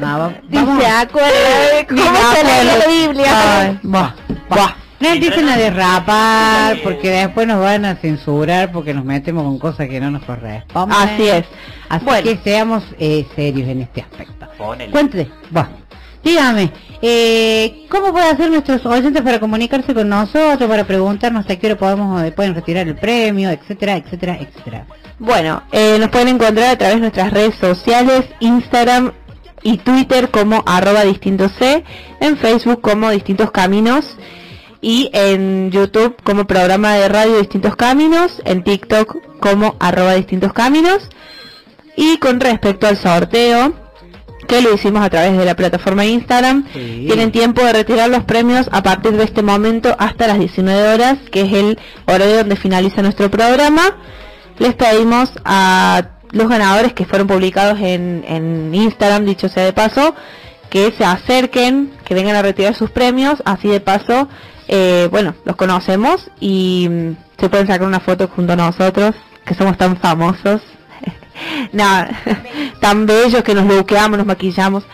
No, 0.00 0.32
vamos 0.50 0.80
se 0.82 0.86
acuerda 0.86 1.76
de 1.76 1.86
cómo 1.86 2.02
se 2.32 2.44
lee 2.44 2.66
la 2.66 2.86
Biblia. 2.86 3.80
No 5.00 5.08
empiecen 5.08 5.48
a 5.48 5.56
derrapar 5.56 6.76
porque 6.82 7.08
después 7.10 7.46
nos 7.46 7.58
van 7.60 7.86
a 7.86 7.96
censurar 7.96 8.70
porque 8.70 8.92
nos 8.92 9.04
metemos 9.06 9.44
con 9.44 9.58
cosas 9.58 9.88
que 9.88 9.98
no 9.98 10.10
nos 10.10 10.22
corresponden. 10.24 10.98
Así 10.98 11.26
es. 11.26 11.46
Así 11.88 12.04
Bueno. 12.04 12.22
que 12.22 12.36
seamos 12.44 12.84
eh, 12.98 13.26
serios 13.34 13.66
en 13.70 13.80
este 13.80 14.02
aspecto. 14.02 14.46
Cuéntese, 14.90 15.30
va. 15.56 15.70
Dígame, 16.22 16.72
eh, 17.00 17.86
¿cómo 17.88 18.12
puede 18.12 18.26
hacer 18.26 18.50
nuestros 18.50 18.84
oyentes 18.84 19.22
para 19.22 19.40
comunicarse 19.40 19.94
con 19.94 20.08
nosotros, 20.08 20.68
para 20.68 20.84
preguntarnos 20.84 21.48
a 21.48 21.56
qué 21.56 21.66
hora 21.66 21.76
podemos, 21.78 22.22
eh, 22.22 22.32
pueden 22.32 22.54
retirar 22.54 22.86
el 22.86 22.96
premio, 22.96 23.50
etcétera, 23.50 23.96
etcétera, 23.96 24.38
etcétera? 24.38 24.86
Bueno, 25.18 25.62
eh, 25.72 25.96
nos 25.98 26.10
pueden 26.10 26.28
encontrar 26.28 26.70
a 26.70 26.78
través 26.78 26.96
de 26.96 27.00
nuestras 27.00 27.32
redes 27.32 27.54
sociales, 27.54 28.26
Instagram 28.40 29.12
y 29.62 29.78
Twitter 29.78 30.30
como 30.30 30.62
arroba 30.66 31.04
distintos 31.04 31.52
C, 31.58 31.84
en 32.20 32.36
Facebook 32.36 32.82
como 32.82 33.10
distintos 33.10 33.50
caminos 33.50 34.16
y 34.82 35.10
en 35.14 35.70
YouTube 35.70 36.16
como 36.22 36.46
programa 36.46 36.94
de 36.94 37.08
radio 37.08 37.38
distintos 37.38 37.76
caminos, 37.76 38.42
en 38.44 38.62
TikTok 38.62 39.38
como 39.40 39.76
arroba 39.80 40.14
distintos 40.14 40.52
caminos 40.52 41.08
y 41.96 42.18
con 42.18 42.40
respecto 42.40 42.86
al 42.86 42.96
sorteo 42.96 43.79
que 44.50 44.60
lo 44.60 44.74
hicimos 44.74 45.02
a 45.02 45.08
través 45.10 45.36
de 45.38 45.44
la 45.44 45.54
plataforma 45.54 46.04
Instagram, 46.04 46.64
Sí. 46.72 47.04
tienen 47.06 47.30
tiempo 47.30 47.62
de 47.64 47.72
retirar 47.72 48.10
los 48.10 48.24
premios 48.24 48.68
a 48.72 48.82
partir 48.82 49.12
de 49.12 49.24
este 49.24 49.42
momento 49.42 49.94
hasta 49.98 50.26
las 50.26 50.38
19 50.38 50.88
horas, 50.94 51.18
que 51.30 51.42
es 51.42 51.52
el 51.52 51.78
horario 52.06 52.38
donde 52.38 52.56
finaliza 52.56 53.00
nuestro 53.02 53.30
programa. 53.30 53.96
Les 54.58 54.74
pedimos 54.74 55.30
a 55.44 56.02
los 56.32 56.48
ganadores 56.48 56.92
que 56.92 57.04
fueron 57.04 57.26
publicados 57.28 57.78
en, 57.80 58.24
en 58.28 58.74
Instagram, 58.74 59.24
dicho 59.24 59.48
sea 59.48 59.64
de 59.64 59.72
paso, 59.72 60.14
que 60.68 60.92
se 60.96 61.04
acerquen, 61.04 61.92
que 62.04 62.14
vengan 62.14 62.36
a 62.36 62.42
retirar 62.42 62.74
sus 62.74 62.90
premios, 62.90 63.42
así 63.44 63.68
de 63.68 63.80
paso, 63.80 64.28
eh, 64.68 65.08
bueno, 65.10 65.34
los 65.44 65.56
conocemos 65.56 66.30
y 66.40 66.88
mm, 66.90 67.10
se 67.40 67.48
pueden 67.48 67.66
sacar 67.66 67.86
una 67.86 68.00
foto 68.00 68.28
junto 68.28 68.52
a 68.52 68.56
nosotros, 68.56 69.14
que 69.44 69.54
somos 69.54 69.76
tan 69.78 69.96
famosos. 69.96 70.60
Nada, 71.72 72.10
tan 72.80 73.06
bellos 73.06 73.42
que 73.42 73.54
nos 73.54 73.66
luqueamos, 73.66 74.18
nos 74.18 74.26
maquillamos. 74.26 74.84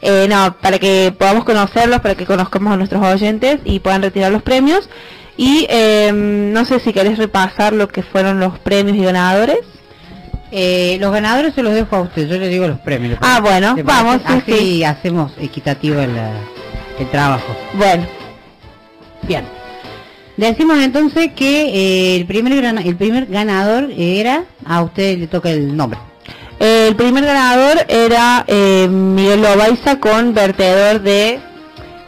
Eh, 0.00 0.26
no, 0.28 0.56
para 0.60 0.78
que 0.78 1.12
podamos 1.18 1.44
conocerlos, 1.44 2.00
para 2.00 2.14
que 2.14 2.24
conozcamos 2.24 2.72
a 2.72 2.76
nuestros 2.76 3.04
oyentes 3.04 3.60
y 3.64 3.80
puedan 3.80 4.02
retirar 4.02 4.30
los 4.32 4.42
premios. 4.42 4.88
Y 5.36 5.66
eh, 5.68 6.10
no 6.12 6.64
sé 6.64 6.80
si 6.80 6.92
querés 6.92 7.18
repasar 7.18 7.72
lo 7.72 7.88
que 7.88 8.02
fueron 8.02 8.40
los 8.40 8.58
premios 8.58 8.96
y 8.96 9.04
ganadores. 9.04 9.60
Eh, 10.50 10.96
los 11.00 11.12
ganadores 11.12 11.54
se 11.54 11.62
los 11.62 11.74
dejo 11.74 11.96
a 11.96 12.00
usted, 12.00 12.26
yo 12.28 12.38
le 12.38 12.48
digo 12.48 12.66
los 12.66 12.78
premios. 12.80 13.12
¿le 13.12 13.18
Ah, 13.20 13.40
bueno, 13.40 13.76
vamos, 13.84 14.16
sí, 14.26 14.32
Así 14.32 14.52
sí. 14.58 14.84
hacemos 14.84 15.32
equitativo 15.38 16.00
el, 16.00 16.16
el 16.98 17.10
trabajo. 17.10 17.54
Bueno, 17.74 18.06
Bien. 19.22 19.57
Decimos 20.38 20.78
entonces 20.82 21.32
que 21.34 21.66
eh, 21.66 22.16
el 22.16 22.24
primer 22.26 22.54
gran- 22.56 22.78
el 22.78 22.96
primer 22.96 23.26
ganador 23.26 23.90
era 23.96 24.44
a 24.64 24.82
usted 24.82 25.18
le 25.18 25.26
toca 25.26 25.50
el 25.50 25.76
nombre. 25.76 25.98
el 26.60 26.96
primer 26.96 27.24
ganador 27.24 27.84
era 27.88 28.44
eh, 28.46 28.88
Miguel 28.90 29.42
Lobaiza 29.42 29.98
con 30.00 30.32
vertedor 30.34 31.00
de 31.02 31.40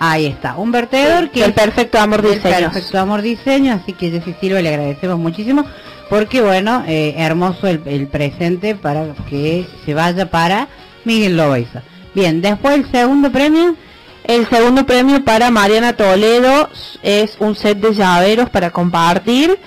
Ahí 0.03 0.25
está, 0.27 0.57
un 0.57 0.73
vertedor 0.73 1.31
que 1.31 1.45
El 1.45 1.53
Perfecto 1.53 1.99
Amor 1.99 2.23
del 2.23 2.37
Diseños. 2.37 2.73
Perfecto 2.73 2.99
Amor 2.99 3.21
Diseño, 3.21 3.75
así 3.75 3.93
que 3.93 4.11
Jessy 4.11 4.35
Silva 4.41 4.63
le 4.63 4.71
agradecemos 4.71 5.19
muchísimo 5.19 5.67
porque 6.09 6.41
bueno, 6.41 6.85
eh, 6.89 7.15
hermoso 7.19 7.67
el, 7.67 7.83
el 7.85 8.07
presente 8.07 8.75
para 8.77 9.13
que 9.29 9.67
se 9.85 9.93
vaya 9.93 10.31
para 10.31 10.69
Miguel 11.05 11.37
Loaiza. 11.37 11.83
Bien, 12.15 12.41
después 12.41 12.77
el 12.77 12.91
segundo 12.91 13.31
premio, 13.31 13.77
El 14.31 14.47
segundo 14.47 14.87
premio 14.87 15.25
para 15.25 15.51
Mariana 15.51 15.95
Toledo 15.95 16.69
es 17.03 17.37
un 17.41 17.57
set 17.57 17.79
de 17.79 17.93
llaveros 17.93 18.49
para 18.49 18.71
compartir 18.71 19.59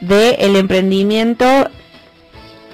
de 0.00 0.30
el 0.40 0.56
emprendimiento 0.56 1.46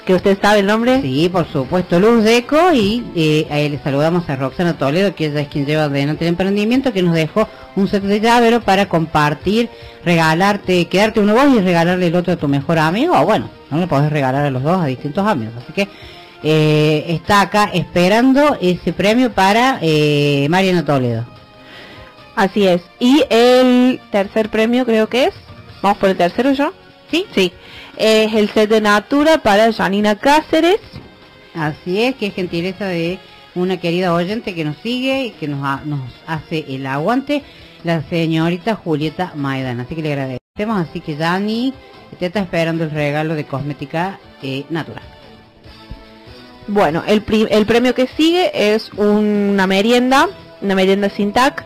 que 0.06 0.14
usted 0.14 0.38
sabe 0.40 0.60
el 0.60 0.66
nombre. 0.66 1.02
sí, 1.02 1.28
por 1.28 1.46
supuesto, 1.46 2.00
Luz 2.00 2.24
Deco 2.24 2.72
y 2.72 3.04
eh, 3.14 3.46
ahí 3.50 3.68
le 3.68 3.78
saludamos 3.80 4.30
a 4.30 4.36
Roxana 4.36 4.78
Toledo, 4.78 5.14
que 5.14 5.26
ella 5.26 5.42
es 5.42 5.48
quien 5.48 5.66
lleva 5.66 5.84
adelante 5.84 6.24
el 6.24 6.30
emprendimiento, 6.30 6.90
que 6.90 7.02
nos 7.02 7.14
dejó 7.14 7.46
un 7.76 7.86
set 7.86 8.02
de 8.02 8.18
llavero 8.18 8.62
para 8.62 8.88
compartir, 8.88 9.68
regalarte, 10.02 10.86
quedarte 10.86 11.20
uno 11.20 11.34
vos 11.34 11.54
y 11.54 11.60
regalarle 11.60 12.06
el 12.06 12.14
otro 12.14 12.32
a 12.32 12.36
tu 12.36 12.48
mejor 12.48 12.78
amigo, 12.78 13.12
o 13.14 13.26
bueno, 13.26 13.50
no 13.70 13.76
le 13.76 13.86
podés 13.86 14.10
regalar 14.10 14.46
a 14.46 14.50
los 14.50 14.62
dos 14.62 14.80
a 14.80 14.86
distintos 14.86 15.26
amigos, 15.26 15.52
así 15.58 15.74
que 15.74 15.86
eh, 16.42 17.04
está 17.08 17.42
acá 17.42 17.70
esperando 17.72 18.56
ese 18.60 18.92
premio 18.92 19.32
para 19.32 19.78
eh, 19.82 20.46
Mariana 20.50 20.84
Toledo. 20.84 21.26
Así 22.36 22.66
es. 22.66 22.82
Y 22.98 23.24
el 23.28 24.00
tercer 24.10 24.48
premio 24.48 24.86
creo 24.86 25.08
que 25.08 25.24
es. 25.26 25.34
Vamos 25.82 25.98
por 25.98 26.08
el 26.10 26.16
tercero 26.16 26.52
yo. 26.52 26.72
¿Sí? 27.10 27.26
Sí. 27.34 27.52
Es 27.96 28.32
el 28.34 28.48
set 28.50 28.70
de 28.70 28.80
Natura 28.80 29.38
para 29.38 29.72
Janina 29.72 30.14
Cáceres. 30.16 30.80
Así 31.54 32.02
es, 32.02 32.14
que 32.14 32.26
es 32.28 32.34
gentileza 32.34 32.86
de 32.86 33.18
una 33.54 33.78
querida 33.78 34.14
oyente 34.14 34.54
que 34.54 34.64
nos 34.64 34.76
sigue 34.78 35.24
y 35.24 35.30
que 35.32 35.48
nos, 35.48 35.62
ha- 35.64 35.82
nos 35.84 36.00
hace 36.26 36.64
el 36.68 36.86
aguante, 36.86 37.42
la 37.82 38.02
señorita 38.08 38.76
Julieta 38.76 39.32
Maidan. 39.34 39.80
Así 39.80 39.94
que 39.96 40.02
le 40.02 40.12
agradecemos. 40.12 40.88
Así 40.88 41.00
que 41.00 41.16
Dani 41.16 41.74
te 42.18 42.26
está 42.26 42.40
esperando 42.40 42.84
el 42.84 42.90
regalo 42.90 43.34
de 43.34 43.44
cosmética 43.44 44.18
eh, 44.42 44.64
natural. 44.70 45.02
Bueno, 46.70 47.02
el, 47.06 47.22
el 47.50 47.66
premio 47.66 47.94
que 47.94 48.06
sigue 48.06 48.50
es 48.74 48.90
una 48.96 49.66
merienda, 49.66 50.28
una 50.60 50.74
merienda 50.74 51.08
sin 51.10 51.32
tac, 51.32 51.64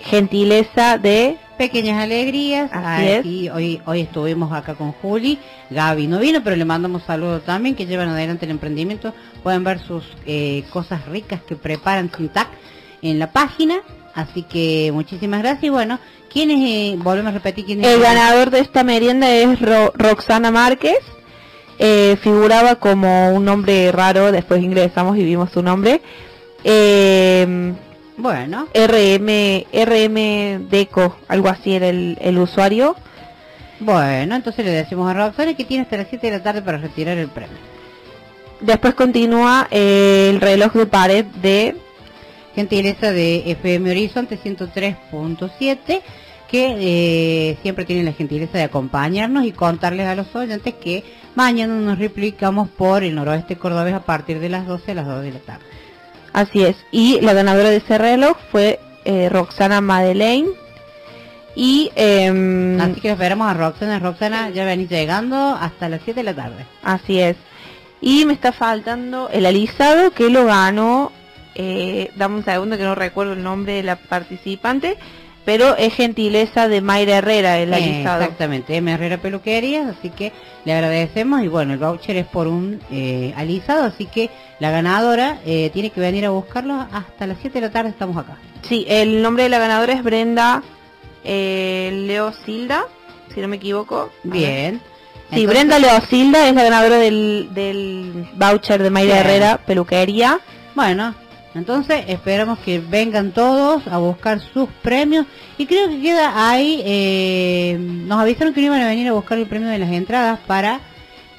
gentileza 0.00 0.98
de 0.98 1.36
Pequeñas 1.58 2.02
alegrías. 2.02 2.68
Así 2.72 3.06
es. 3.06 3.18
Aquí 3.20 3.48
hoy, 3.48 3.80
hoy 3.86 4.00
estuvimos 4.00 4.52
acá 4.52 4.74
con 4.74 4.90
Juli. 4.90 5.38
Gaby 5.70 6.08
no 6.08 6.18
vino, 6.18 6.42
pero 6.42 6.56
le 6.56 6.64
mandamos 6.64 7.04
saludos 7.04 7.44
también 7.44 7.76
que 7.76 7.86
llevan 7.86 8.08
adelante 8.08 8.44
el 8.44 8.50
emprendimiento. 8.50 9.14
Pueden 9.44 9.62
ver 9.62 9.78
sus 9.78 10.02
eh, 10.26 10.64
cosas 10.72 11.06
ricas 11.06 11.40
que 11.46 11.54
preparan 11.54 12.10
sin 12.16 12.28
tac 12.28 12.48
en 13.02 13.20
la 13.20 13.30
página. 13.30 13.76
Así 14.16 14.42
que 14.42 14.90
muchísimas 14.92 15.42
gracias. 15.42 15.62
Y 15.62 15.68
bueno, 15.68 16.00
¿quién 16.28 16.50
es? 16.50 16.58
eh, 16.60 16.96
volvemos 16.98 17.30
a 17.30 17.34
repetir 17.34 17.64
quién 17.64 17.84
es. 17.84 17.86
El 17.86 18.00
ganador 18.00 18.50
de 18.50 18.58
esta 18.58 18.82
merienda 18.82 19.30
es 19.32 19.60
Ro- 19.60 19.92
Roxana 19.94 20.50
Márquez. 20.50 20.98
Eh, 21.78 22.16
figuraba 22.22 22.76
como 22.76 23.34
un 23.34 23.44
nombre 23.44 23.90
raro, 23.92 24.30
después 24.32 24.62
ingresamos 24.62 25.16
y 25.18 25.24
vimos 25.24 25.50
su 25.50 25.62
nombre. 25.62 26.00
Eh, 26.62 27.72
Bueno, 28.16 28.68
RM, 28.72 29.64
RM 29.72 30.68
Deco, 30.70 31.16
algo 31.28 31.48
así 31.48 31.74
era 31.74 31.88
el, 31.88 32.16
el 32.20 32.38
usuario. 32.38 32.94
bueno, 33.80 34.36
entonces 34.36 34.64
le 34.64 34.70
decimos 34.70 35.10
a 35.10 35.14
Roxana 35.14 35.54
que 35.54 35.64
tiene 35.64 35.82
hasta 35.82 35.96
las 35.96 36.06
7 36.08 36.30
de 36.30 36.38
la 36.38 36.42
tarde 36.42 36.62
para 36.62 36.78
retirar 36.78 37.18
el 37.18 37.28
premio. 37.28 37.58
Después 38.60 38.94
continúa 38.94 39.66
eh, 39.70 40.28
el 40.30 40.40
reloj 40.40 40.72
de 40.74 40.86
pared 40.86 41.24
de 41.42 41.76
Gentileza 42.54 43.10
de 43.10 43.42
FM 43.50 43.90
Horizonte 43.90 44.38
103.7 44.38 46.00
que 46.48 46.76
eh, 46.78 47.58
siempre 47.62 47.84
tienen 47.84 48.04
la 48.04 48.12
gentileza 48.12 48.58
de 48.58 48.64
acompañarnos 48.64 49.44
y 49.44 49.50
contarles 49.50 50.06
a 50.06 50.14
los 50.14 50.32
oyentes 50.36 50.72
que 50.74 51.02
mañana 51.34 51.74
nos 51.74 51.98
replicamos 51.98 52.68
por 52.68 53.02
el 53.02 53.14
noroeste 53.14 53.56
cordobés 53.56 53.94
a 53.94 54.04
partir 54.04 54.40
de 54.40 54.48
las 54.48 54.66
12 54.66 54.92
a 54.92 54.94
las 54.94 55.06
2 55.06 55.22
de 55.22 55.32
la 55.32 55.38
tarde. 55.40 55.64
Así 56.32 56.64
es. 56.64 56.76
Y 56.90 57.20
la 57.20 57.32
ganadora 57.32 57.70
de 57.70 57.76
ese 57.76 57.96
reloj 57.96 58.36
fue 58.50 58.80
eh, 59.04 59.28
Roxana 59.28 59.80
Madeleine. 59.80 60.48
Y 61.54 61.92
em, 61.94 62.80
Así 62.80 63.00
que 63.00 63.12
esperamos 63.12 63.48
a 63.48 63.54
Roxana. 63.54 64.00
Roxana, 64.00 64.50
ya 64.50 64.64
venís 64.64 64.90
llegando 64.90 65.36
hasta 65.36 65.88
las 65.88 66.00
7 66.04 66.20
de 66.20 66.24
la 66.24 66.34
tarde. 66.34 66.66
así 66.82 67.20
es. 67.20 67.36
Y 68.00 68.24
me 68.24 68.32
está 68.32 68.52
faltando 68.52 69.30
el 69.32 69.46
alisado 69.46 70.10
que 70.10 70.28
lo 70.28 70.44
ganó. 70.44 71.12
Eh, 71.54 72.10
dame 72.16 72.36
un 72.36 72.44
segundo 72.44 72.76
que 72.76 72.82
no 72.82 72.96
recuerdo 72.96 73.34
el 73.34 73.42
nombre 73.42 73.74
de 73.74 73.82
la 73.84 73.96
participante. 73.96 74.98
Pero 75.44 75.76
es 75.76 75.92
gentileza 75.94 76.68
de 76.68 76.80
Mayra 76.80 77.18
Herrera 77.18 77.58
el 77.58 77.72
Eh, 77.72 77.76
alisado. 77.76 78.22
exactamente, 78.22 78.76
M. 78.76 78.90
Herrera 78.92 79.18
Peluquerías, 79.18 79.86
así 79.98 80.08
que 80.10 80.32
le 80.64 80.72
agradecemos 80.72 81.42
y 81.42 81.48
bueno, 81.48 81.74
el 81.74 81.78
voucher 81.78 82.16
es 82.16 82.26
por 82.26 82.46
un 82.48 82.80
eh, 82.90 83.34
alisado, 83.36 83.84
así 83.84 84.06
que 84.06 84.30
la 84.58 84.70
ganadora 84.70 85.38
eh, 85.44 85.70
tiene 85.74 85.90
que 85.90 86.00
venir 86.00 86.24
a 86.24 86.30
buscarlo 86.30 86.86
hasta 86.90 87.26
las 87.26 87.36
7 87.42 87.60
de 87.60 87.66
la 87.66 87.70
tarde, 87.72 87.90
estamos 87.90 88.16
acá. 88.16 88.38
Sí, 88.62 88.86
el 88.88 89.20
nombre 89.20 89.42
de 89.42 89.48
la 89.50 89.58
ganadora 89.58 89.92
es 89.92 90.02
Brenda 90.02 90.62
eh, 91.24 91.90
Leo 92.06 92.32
Silda, 92.44 92.84
si 93.34 93.40
no 93.40 93.48
me 93.48 93.56
equivoco. 93.56 94.10
Bien. 94.22 94.80
Sí, 95.30 95.40
Entonces- 95.40 95.46
Brenda 95.48 95.78
Leosilda 95.78 96.48
es 96.48 96.54
la 96.54 96.62
ganadora 96.64 96.96
del, 96.98 97.48
del 97.52 98.28
voucher 98.34 98.82
de 98.82 98.90
Mayra 98.90 99.14
Bien. 99.14 99.26
Herrera 99.26 99.58
Peluquería. 99.58 100.38
Bueno, 100.74 101.14
entonces 101.54 102.04
esperamos 102.08 102.58
que 102.58 102.80
vengan 102.80 103.30
todos 103.30 103.86
a 103.86 103.98
buscar 103.98 104.40
sus 104.40 104.68
premios. 104.82 105.26
Y 105.56 105.66
creo 105.66 105.88
que 105.88 106.02
queda 106.02 106.50
ahí, 106.50 106.82
eh, 106.84 107.78
nos 107.78 108.20
avisaron 108.20 108.52
que 108.52 108.60
no 108.60 108.66
iban 108.66 108.82
a 108.82 108.88
venir 108.88 109.08
a 109.08 109.12
buscar 109.12 109.38
el 109.38 109.46
premio 109.46 109.68
de 109.68 109.78
las 109.78 109.90
entradas 109.92 110.40
para, 110.46 110.80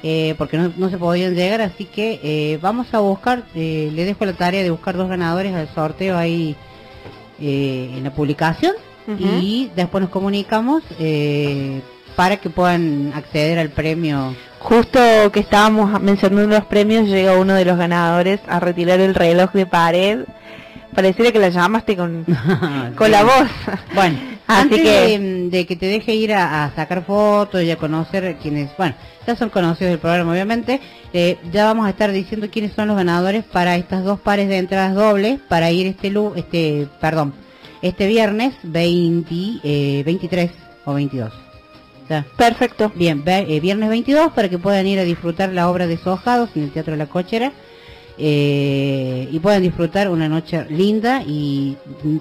eh, 0.04 0.34
porque 0.38 0.58
no, 0.58 0.90
se 0.90 0.98
podían 0.98 1.36
llegar, 1.36 1.60
así 1.62 1.84
que 1.86 2.20
eh, 2.24 2.60
vamos 2.62 2.94
a 2.94 3.00
buscar, 3.00 3.44
le 3.54 3.92
dejo 3.92 4.26
la 4.26 4.34
tarea 4.34 4.64
de 4.64 4.72
buscar 4.72 4.96
dos 4.96 5.10
ganadores 5.10 5.54
al 5.54 5.68
sorteo 5.74 6.18
ahí 6.18 6.56
en 7.40 8.04
la 8.04 8.14
publicación. 8.14 8.74
Y 9.20 9.70
después 9.76 10.02
nos 10.02 10.10
comunicamos 10.10 10.82
para 12.16 12.38
que 12.38 12.50
puedan 12.50 13.12
acceder 13.14 13.60
al 13.60 13.70
premio 13.70 14.34
Justo 14.66 15.00
que 15.32 15.42
estábamos 15.42 16.02
mencionando 16.02 16.56
los 16.56 16.66
premios, 16.66 17.08
llega 17.08 17.38
uno 17.38 17.54
de 17.54 17.66
los 17.66 17.78
ganadores 17.78 18.40
a 18.48 18.60
retirar 18.60 19.00
el 19.00 19.14
reloj 19.14 19.52
de 19.52 19.68
pared. 19.68 20.26
Pareciera 20.96 21.32
que 21.32 21.38
la 21.38 21.50
llamaste 21.50 21.96
con, 21.96 22.26
con 22.96 23.12
la 23.12 23.24
voz. 23.24 23.48
Bueno, 23.94 24.18
así 24.48 24.70
que 24.82 25.20
de, 25.52 25.68
que 25.68 25.76
te 25.76 25.86
deje 25.86 26.16
ir 26.16 26.34
a, 26.34 26.72
sacar 26.76 27.06
fotos 27.06 27.62
y 27.62 27.70
a 27.70 27.76
conocer 27.76 28.38
quienes, 28.42 28.76
bueno, 28.76 28.96
ya 29.28 29.36
son 29.36 29.50
conocidos 29.50 29.92
del 29.92 30.00
programa 30.00 30.32
obviamente, 30.32 30.82
eh, 31.14 31.38
ya 31.52 31.66
vamos 31.66 31.86
a 31.86 31.92
estar 31.92 32.12
diciendo 32.12 32.48
quiénes 32.50 32.74
son 32.74 32.88
los 32.88 32.98
ganadores 32.98 33.44
para 33.44 33.76
estas 33.76 34.04
dos 34.04 34.20
pares 34.20 34.50
de 34.50 34.58
entradas 34.58 34.96
dobles 34.96 35.40
para 35.48 35.70
ir 35.70 35.86
este, 35.86 36.12
este 36.38 36.88
perdón, 37.00 37.36
este 37.84 38.08
viernes 38.08 38.56
20, 38.64 40.02
23 40.04 40.50
eh, 40.50 40.54
o 40.86 40.96
22. 40.96 41.45
Perfecto. 42.38 42.92
Bien, 42.96 43.24
eh, 43.26 43.60
viernes 43.60 43.90
22 43.90 44.32
para 44.34 44.50
que 44.50 44.58
puedan 44.58 44.86
ir 44.88 45.00
a 45.00 45.04
disfrutar 45.04 45.52
la 45.52 45.70
obra 45.70 45.88
de 45.88 45.98
Sojados 45.98 46.50
en 46.56 46.64
el 46.64 46.72
Teatro 46.72 46.96
la 46.96 47.08
Cochera 47.08 47.52
eh, 48.18 49.28
y 49.32 49.40
puedan 49.40 49.62
disfrutar 49.62 50.10
una 50.10 50.30
noche 50.30 50.66
linda 50.70 51.22
y 51.24 51.78
mm, 52.04 52.18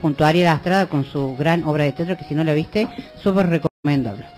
junto 0.00 0.24
a 0.24 0.28
Ariel 0.28 0.48
Astrada 0.48 0.86
con 0.86 1.04
su 1.04 1.36
gran 1.36 1.64
obra 1.64 1.84
de 1.84 1.92
teatro 1.92 2.16
que 2.16 2.24
si 2.24 2.34
no 2.34 2.44
la 2.44 2.54
viste, 2.54 2.88
súper 3.22 3.48
recomendable. 3.48 4.37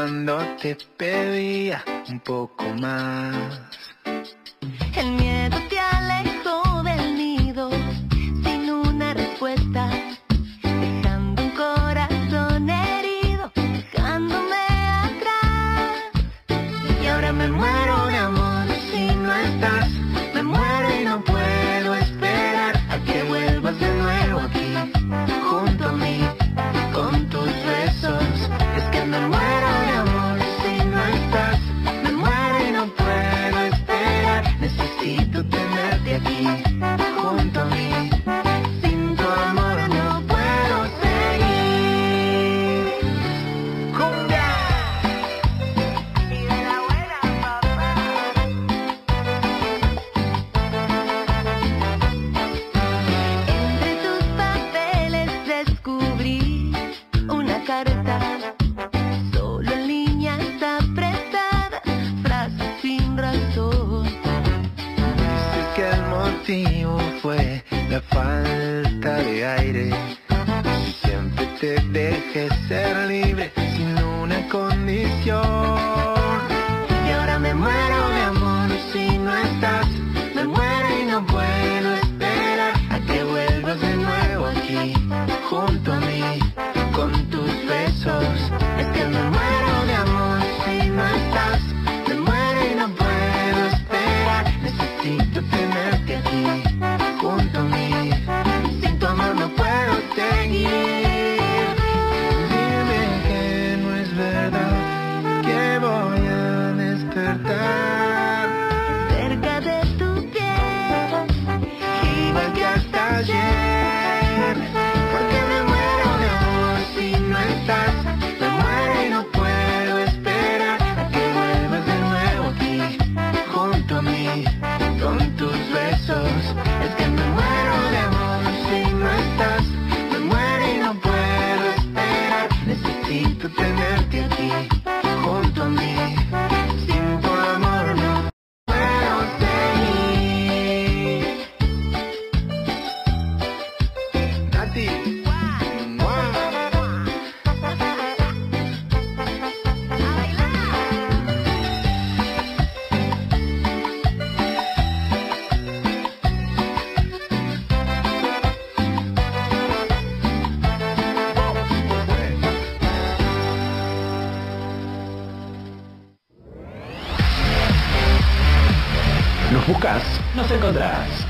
Cuando 0.00 0.38
te 0.62 0.78
pedía 0.96 1.84
un 2.08 2.20
poco 2.20 2.64
más. 2.80 3.60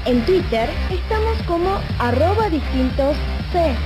En 0.06 0.24
Twitter 0.24 0.70
estamos 0.90 1.42
como 1.46 1.78
arroba 1.98 2.48
distintos 2.48 3.14
C. 3.52 3.76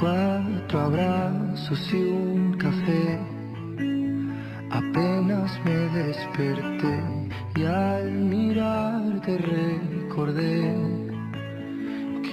Cuatro 0.00 0.80
abrazos 0.80 1.92
y 1.92 1.96
un 1.96 2.56
café. 2.56 3.20
Apenas 4.70 5.60
me 5.66 5.76
desperté 6.00 7.28
y 7.56 7.64
al 7.66 8.10
mirarte 8.10 9.36
recordé 9.36 10.93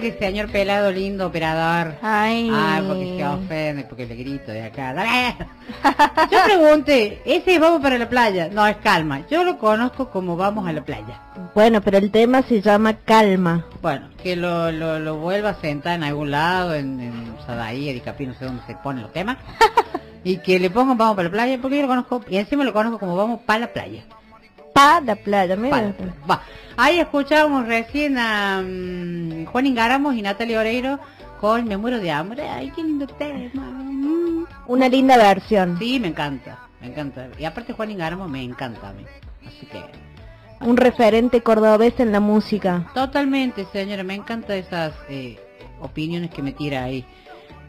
aire, 0.00 0.18
señor 0.18 0.50
pelado, 0.50 0.90
lindo 0.90 1.26
operador. 1.26 1.94
Ay. 2.02 2.50
Ay, 2.52 2.84
porque 2.86 3.16
se 3.16 3.26
ofende, 3.26 3.84
porque 3.84 4.06
le 4.06 4.14
grito 4.16 4.50
de 4.50 4.62
acá. 4.62 4.94
¡Dale! 4.94 5.36
Yo 6.30 6.38
pregunté, 6.44 7.20
ese 7.24 7.54
es 7.54 7.60
vamos 7.60 7.82
para 7.82 7.98
la 7.98 8.08
playa. 8.08 8.48
No, 8.50 8.66
es 8.66 8.76
calma. 8.78 9.26
Yo 9.30 9.44
lo 9.44 9.58
conozco 9.58 10.10
como 10.10 10.36
vamos 10.36 10.66
a 10.66 10.72
la 10.72 10.82
playa. 10.82 11.20
Bueno, 11.54 11.80
pero 11.82 11.98
el 11.98 12.10
tema 12.10 12.42
se 12.42 12.62
llama 12.62 12.94
calma. 12.94 13.66
Bueno, 13.82 14.08
que 14.22 14.36
lo, 14.36 14.72
lo, 14.72 14.98
lo 14.98 15.16
vuelva 15.16 15.50
a 15.50 15.60
sentar 15.60 15.96
en 15.96 16.04
algún 16.04 16.30
lado, 16.30 16.74
en, 16.74 17.00
en 17.00 17.34
Sadaí, 17.46 17.88
Edicapí, 17.90 18.26
no 18.26 18.34
sé 18.34 18.46
dónde 18.46 18.62
se 18.66 18.74
ponen 18.76 19.02
los 19.02 19.12
temas. 19.12 19.36
y 20.24 20.38
que 20.38 20.58
le 20.58 20.70
pongan 20.70 20.96
vamos 20.96 21.16
para 21.16 21.28
la 21.28 21.32
playa, 21.32 21.58
porque 21.60 21.76
yo 21.76 21.82
lo 21.82 21.88
conozco, 21.88 22.22
y 22.28 22.38
encima 22.38 22.64
lo 22.64 22.72
conozco 22.72 22.98
como 22.98 23.16
vamos 23.16 23.40
para 23.44 23.60
la 23.60 23.72
playa. 23.72 24.02
Pa 24.72 25.00
la 25.00 25.16
playa, 25.16 25.56
mira. 25.56 25.94
Va. 26.30 26.42
Ahí 26.76 26.98
escuchábamos 26.98 27.66
recién 27.66 28.16
a 28.16 28.62
mm, 28.62 29.46
Juan 29.46 29.66
Ingaramos 29.66 30.14
y 30.14 30.22
Natalia 30.22 30.60
Oreiro 30.60 30.98
con 31.40 31.64
Me 31.66 31.76
muero 31.76 31.98
de 32.00 32.10
hambre. 32.10 32.48
Ay, 32.48 32.70
qué 32.74 32.82
lindo 32.82 33.06
tema. 33.06 33.62
Mm. 33.62 34.46
Una 34.66 34.88
linda 34.88 35.16
versión. 35.16 35.78
Sí, 35.78 35.98
me 36.00 36.08
encanta, 36.08 36.58
me 36.80 36.88
encanta. 36.88 37.28
Y 37.38 37.44
aparte 37.44 37.72
Juan 37.72 37.90
Ingaramo 37.90 38.28
me 38.28 38.42
encanta 38.42 38.88
a 38.88 38.92
mí. 38.92 39.04
Así 39.46 39.66
que 39.66 39.82
Un 40.60 40.76
referente 40.76 41.42
cordobés 41.42 41.98
en 42.00 42.12
la 42.12 42.20
música. 42.20 42.90
Totalmente, 42.94 43.66
señora, 43.72 44.02
me 44.04 44.14
encantan 44.14 44.56
esas 44.56 44.94
eh, 45.08 45.38
opiniones 45.80 46.30
que 46.30 46.42
me 46.42 46.52
tira 46.52 46.84
ahí. 46.84 47.04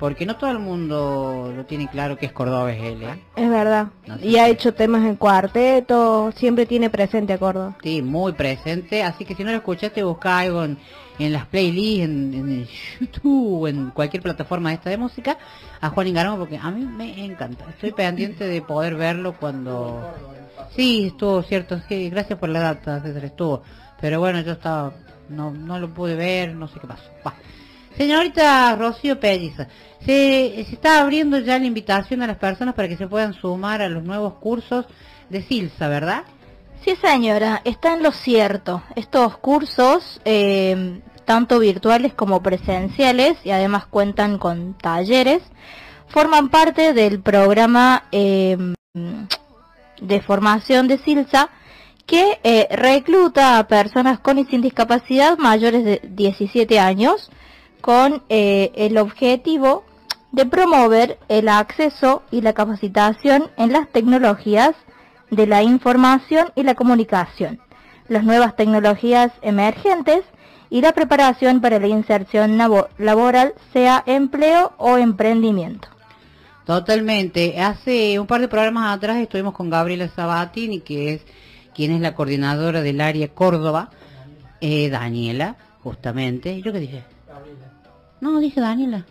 Porque 0.01 0.25
no 0.25 0.35
todo 0.35 0.49
el 0.49 0.57
mundo 0.57 1.53
lo 1.55 1.63
tiene 1.67 1.87
claro 1.87 2.17
que 2.17 2.25
es 2.25 2.31
cordobés 2.31 2.81
él, 2.81 3.03
¿eh? 3.03 3.21
Es 3.35 3.47
verdad. 3.47 3.89
No 4.07 4.17
sé 4.17 4.25
Y 4.25 4.37
ha 4.37 4.49
hecho 4.49 4.73
temas 4.73 5.03
en 5.03 5.15
cuarteto, 5.15 6.31
siempre 6.35 6.65
tiene 6.65 6.89
presente 6.89 7.33
a 7.33 7.37
Córdoba. 7.37 7.77
Sí, 7.83 8.01
muy 8.01 8.33
presente. 8.33 9.03
Así 9.03 9.25
que 9.25 9.35
si 9.35 9.43
no 9.43 9.51
lo 9.51 9.57
escuchaste, 9.57 10.01
busca 10.01 10.39
algo 10.39 10.63
en, 10.63 10.79
en 11.19 11.31
las 11.31 11.45
playlists, 11.45 12.05
en, 12.05 12.33
en 12.33 12.67
YouTube, 12.99 13.67
en 13.67 13.91
cualquier 13.91 14.23
plataforma 14.23 14.73
esta 14.73 14.89
de 14.89 14.97
música, 14.97 15.37
a 15.79 15.89
Juan 15.89 16.07
Ingaramo, 16.07 16.39
porque 16.39 16.57
a 16.57 16.71
mí 16.71 16.83
me 16.83 17.23
encanta. 17.23 17.65
Estoy 17.69 17.91
pendiente 17.91 18.47
de 18.47 18.59
poder 18.63 18.95
verlo 18.95 19.35
cuando... 19.39 20.01
Sí, 20.75 21.09
estuvo 21.11 21.43
cierto, 21.43 21.79
sí, 21.87 22.09
gracias 22.09 22.39
por 22.39 22.49
la 22.49 22.61
data, 22.61 23.01
César, 23.03 23.23
estuvo. 23.23 23.61
Pero 24.01 24.19
bueno, 24.19 24.41
yo 24.41 24.53
estaba, 24.53 24.93
no, 25.29 25.51
no 25.51 25.77
lo 25.77 25.93
pude 25.93 26.15
ver, 26.15 26.55
no 26.55 26.67
sé 26.67 26.79
qué 26.79 26.87
pasó. 26.87 27.03
Va. 27.23 27.35
Señorita 27.97 28.75
Rocío 28.75 29.19
Pelliza, 29.19 29.67
se, 29.99 30.63
se 30.65 30.73
está 30.73 31.01
abriendo 31.01 31.39
ya 31.39 31.59
la 31.59 31.65
invitación 31.65 32.21
a 32.21 32.27
las 32.27 32.37
personas 32.37 32.73
para 32.73 32.87
que 32.87 32.97
se 32.97 33.07
puedan 33.07 33.33
sumar 33.33 33.81
a 33.81 33.89
los 33.89 34.03
nuevos 34.03 34.35
cursos 34.35 34.85
de 35.29 35.41
Silsa, 35.43 35.87
¿verdad? 35.87 36.23
Sí, 36.83 36.95
señora, 36.95 37.61
está 37.63 37.93
en 37.93 38.01
lo 38.01 38.11
cierto. 38.11 38.81
Estos 38.95 39.37
cursos, 39.37 40.19
eh, 40.25 41.01
tanto 41.25 41.59
virtuales 41.59 42.13
como 42.13 42.41
presenciales, 42.41 43.37
y 43.43 43.51
además 43.51 43.85
cuentan 43.85 44.39
con 44.39 44.73
talleres, 44.73 45.43
forman 46.07 46.49
parte 46.49 46.93
del 46.93 47.21
programa 47.21 48.05
eh, 48.11 48.57
de 50.01 50.21
formación 50.21 50.87
de 50.87 50.97
SILSA 50.97 51.49
que 52.05 52.39
eh, 52.43 52.67
recluta 52.71 53.59
a 53.59 53.67
personas 53.67 54.19
con 54.19 54.39
y 54.39 54.45
sin 54.45 54.61
discapacidad 54.61 55.37
mayores 55.37 55.85
de 55.85 56.01
17 56.03 56.79
años 56.79 57.29
con 57.81 58.23
eh, 58.29 58.71
el 58.75 58.97
objetivo 58.97 59.83
de 60.31 60.45
promover 60.45 61.19
el 61.27 61.49
acceso 61.49 62.23
y 62.31 62.41
la 62.41 62.53
capacitación 62.53 63.49
en 63.57 63.73
las 63.73 63.89
tecnologías 63.89 64.71
de 65.29 65.47
la 65.47 65.63
información 65.63 66.51
y 66.55 66.63
la 66.63 66.75
comunicación, 66.75 67.59
las 68.07 68.23
nuevas 68.23 68.55
tecnologías 68.55 69.31
emergentes 69.41 70.21
y 70.69 70.81
la 70.81 70.93
preparación 70.93 71.59
para 71.59 71.79
la 71.79 71.87
inserción 71.87 72.57
labo- 72.57 72.87
laboral, 72.97 73.53
sea 73.73 74.03
empleo 74.05 74.71
o 74.77 74.97
emprendimiento. 74.97 75.89
Totalmente. 76.65 77.59
Hace 77.59 78.19
un 78.19 78.27
par 78.27 78.39
de 78.39 78.47
programas 78.47 78.95
atrás 78.95 79.17
estuvimos 79.17 79.53
con 79.53 79.69
Gabriela 79.69 80.07
Sabatini, 80.15 80.79
que 80.79 81.13
es 81.15 81.21
quien 81.75 81.91
es 81.91 82.01
la 82.01 82.13
coordinadora 82.15 82.81
del 82.81 83.01
área 83.01 83.27
Córdoba, 83.29 83.89
eh, 84.61 84.89
Daniela, 84.89 85.55
justamente. 85.83 86.61
¿Yo 86.61 86.71
qué 86.71 86.79
dije? 86.79 87.03
No, 88.21 88.39
dije 88.39 88.61
Daniela. 88.61 89.05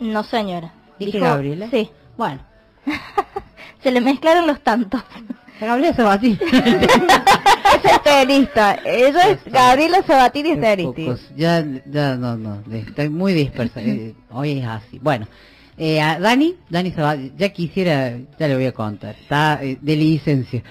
No, 0.00 0.22
señora. 0.22 0.72
¿Dije 0.98 1.18
Dijo- 1.18 1.24
Gabriela? 1.24 1.68
Sí. 1.70 1.90
Bueno. 2.16 2.40
Se 3.82 3.90
le 3.90 4.00
mezclaron 4.00 4.46
los 4.46 4.60
tantos. 4.62 5.02
Gabriela 5.60 5.94
Sabatini. 5.94 6.38
Es 6.40 7.84
estelista. 7.92 8.74
Ella 8.84 9.30
es 9.30 9.44
Gabriela 9.44 10.02
Sabatini 10.06 10.50
estelista. 10.50 10.92
Pocos. 10.92 11.20
Ya, 11.36 11.64
ya, 11.86 12.14
no, 12.16 12.36
no, 12.36 12.62
estoy 12.72 13.08
muy 13.08 13.32
dispersa. 13.34 13.80
eh, 13.82 14.14
Hoy 14.30 14.58
es 14.60 14.66
así. 14.66 14.98
Bueno, 15.00 15.26
eh, 15.76 16.00
a 16.00 16.18
Dani, 16.20 16.54
Dani 16.70 16.92
Sabat- 16.92 17.32
ya 17.36 17.48
quisiera, 17.50 18.16
ya 18.38 18.48
le 18.48 18.54
voy 18.54 18.66
a 18.66 18.72
contar, 18.72 19.16
está 19.20 19.58
eh, 19.62 19.78
de 19.80 19.96
licencia. 19.96 20.62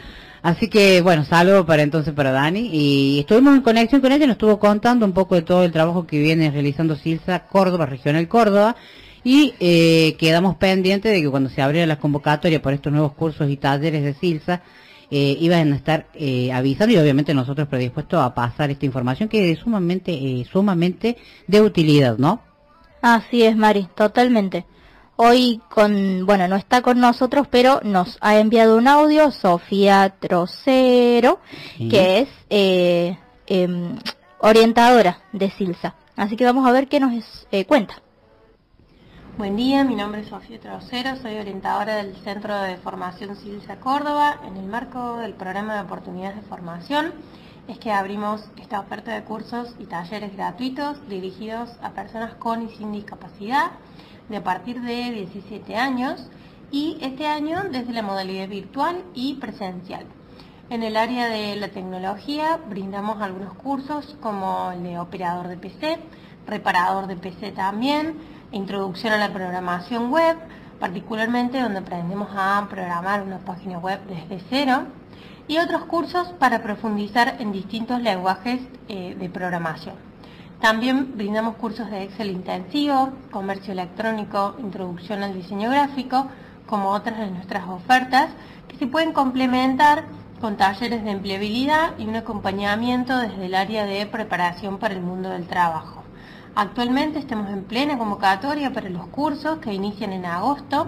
Así 0.47 0.69
que, 0.69 1.01
bueno, 1.01 1.25
saludo 1.25 1.65
para 1.65 1.81
entonces 1.81 2.13
para 2.13 2.31
Dani. 2.31 2.69
Y 2.71 3.19
estuvimos 3.19 3.53
en 3.53 3.61
conexión 3.61 3.99
con 3.99 4.13
ella, 4.13 4.27
nos 4.27 4.35
estuvo 4.35 4.57
contando 4.59 5.05
un 5.05 5.11
poco 5.11 5.35
de 5.35 5.41
todo 5.41 5.65
el 5.65 5.73
trabajo 5.73 6.07
que 6.07 6.19
viene 6.19 6.49
realizando 6.49 6.95
Silsa 6.95 7.47
Córdoba, 7.49 7.85
Regional 7.85 8.29
Córdoba. 8.29 8.77
Y 9.25 9.55
eh, 9.59 10.15
quedamos 10.17 10.55
pendientes 10.55 11.11
de 11.11 11.21
que 11.21 11.29
cuando 11.29 11.49
se 11.49 11.61
abriera 11.61 11.85
la 11.85 11.99
convocatoria 11.99 12.61
por 12.61 12.71
estos 12.71 12.93
nuevos 12.93 13.11
cursos 13.11 13.49
y 13.49 13.57
talleres 13.57 14.01
de 14.05 14.13
Silsa, 14.13 14.61
eh, 15.11 15.35
iban 15.37 15.73
a 15.73 15.75
estar 15.75 16.07
eh, 16.13 16.49
avisando 16.53 16.93
y 16.93 16.97
obviamente 16.97 17.33
nosotros 17.33 17.67
predispuestos 17.67 18.21
a 18.21 18.33
pasar 18.33 18.71
esta 18.71 18.85
información 18.85 19.27
que 19.27 19.51
es 19.51 19.59
sumamente, 19.59 20.13
eh, 20.13 20.47
sumamente 20.49 21.17
de 21.47 21.59
utilidad, 21.59 22.17
¿no? 22.17 22.39
Así 23.01 23.43
es, 23.43 23.57
Mari, 23.57 23.89
totalmente. 23.97 24.65
Hoy 25.19 25.59
con, 25.69 26.27
bueno, 26.27 26.47
no 26.47 26.55
está 26.55 26.83
con 26.83 26.99
nosotros, 26.99 27.47
pero 27.49 27.79
nos 27.83 28.19
ha 28.21 28.37
enviado 28.37 28.77
un 28.77 28.87
audio 28.87 29.31
Sofía 29.31 30.13
Trocero, 30.19 31.39
Sí. 31.75 31.89
que 31.89 32.19
es 32.19 32.29
eh, 32.51 33.17
em, 33.47 33.97
orientadora 34.37 35.21
de 35.33 35.49
Silsa. 35.49 35.95
Así 36.15 36.37
que 36.37 36.45
vamos 36.45 36.67
a 36.67 36.71
ver 36.71 36.87
qué 36.87 36.99
nos 36.99 37.47
eh, 37.51 37.65
cuenta. 37.65 37.95
Buen 39.39 39.55
día, 39.55 39.83
mi 39.83 39.95
nombre 39.95 40.21
es 40.21 40.27
Sofía 40.27 40.59
Trocero, 40.59 41.15
soy 41.15 41.35
orientadora 41.37 41.95
del 41.95 42.15
Centro 42.17 42.55
de 42.61 42.77
Formación 42.77 43.35
Silsa 43.35 43.77
Córdoba. 43.77 44.39
En 44.47 44.55
el 44.57 44.67
marco 44.67 45.17
del 45.17 45.33
programa 45.33 45.75
de 45.75 45.81
oportunidades 45.81 46.35
de 46.35 46.41
formación 46.43 47.13
es 47.67 47.79
que 47.79 47.91
abrimos 47.91 48.43
esta 48.57 48.79
oferta 48.79 49.15
de 49.15 49.23
cursos 49.23 49.73
y 49.79 49.85
talleres 49.85 50.35
gratuitos 50.35 50.97
dirigidos 51.09 51.71
a 51.81 51.89
personas 51.91 52.35
con 52.35 52.61
y 52.61 52.69
sin 52.75 52.91
discapacidad 52.91 53.71
de 54.29 54.37
a 54.37 54.43
partir 54.43 54.81
de 54.81 55.11
17 55.11 55.75
años 55.75 56.29
y 56.71 56.97
este 57.01 57.27
año 57.27 57.63
desde 57.71 57.93
la 57.93 58.01
modalidad 58.01 58.47
virtual 58.47 59.03
y 59.13 59.35
presencial. 59.35 60.05
En 60.69 60.83
el 60.83 60.97
área 60.97 61.29
de 61.29 61.55
la 61.55 61.69
tecnología 61.69 62.59
brindamos 62.69 63.21
algunos 63.21 63.53
cursos 63.53 64.17
como 64.19 64.71
el 64.73 64.83
de 64.83 64.99
operador 64.99 65.47
de 65.47 65.57
PC, 65.57 65.97
reparador 66.45 67.07
de 67.07 67.15
PC 67.15 67.53
también, 67.53 68.15
introducción 68.51 69.13
a 69.13 69.17
la 69.17 69.31
programación 69.31 70.11
web, 70.11 70.37
particularmente 70.79 71.61
donde 71.61 71.79
aprendemos 71.79 72.27
a 72.35 72.67
programar 72.69 73.23
una 73.23 73.39
página 73.39 73.77
web 73.79 74.01
desde 74.07 74.43
cero, 74.49 74.87
y 75.47 75.57
otros 75.59 75.85
cursos 75.85 76.27
para 76.39 76.61
profundizar 76.61 77.37
en 77.39 77.53
distintos 77.53 78.01
lenguajes 78.01 78.59
eh, 78.89 79.15
de 79.17 79.29
programación. 79.29 80.06
También 80.61 81.15
brindamos 81.15 81.55
cursos 81.57 81.89
de 81.91 82.03
Excel 82.03 82.31
intensivo, 82.31 83.11
comercio 83.31 83.73
electrónico, 83.73 84.55
introducción 84.57 85.21
al 85.21 85.35
diseño 85.35 85.69
gráfico, 85.69 86.27
como 86.65 86.89
otras 86.89 87.19
de 87.19 87.29
nuestras 87.29 87.67
ofertas, 87.67 88.29
que 88.67 88.75
se 88.77 88.87
pueden 88.87 89.13
complementar 89.13 90.05
con 90.41 90.57
talleres 90.57 91.03
de 91.03 91.11
empleabilidad 91.11 91.97
y 91.99 92.07
un 92.07 92.15
acompañamiento 92.15 93.17
desde 93.19 93.45
el 93.45 93.55
área 93.55 93.85
de 93.85 94.05
preparación 94.07 94.79
para 94.79 94.95
el 94.95 95.01
mundo 95.01 95.29
del 95.29 95.47
trabajo. 95.47 96.03
Actualmente 96.55 97.19
estamos 97.19 97.49
en 97.49 97.63
plena 97.63 97.99
convocatoria 97.99 98.73
para 98.73 98.89
los 98.89 99.05
cursos 99.07 99.59
que 99.59 99.73
inician 99.73 100.11
en 100.11 100.25
agosto, 100.25 100.87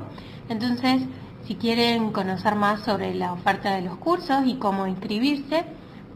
entonces 0.50 1.04
si 1.46 1.56
quieren 1.56 2.12
conocer 2.12 2.56
más 2.56 2.82
sobre 2.82 3.14
la 3.14 3.34
oferta 3.34 3.76
de 3.76 3.84
los 3.84 3.98
cursos 3.98 4.46
y 4.46 4.56
cómo 4.56 4.88
inscribirse, 4.88 5.66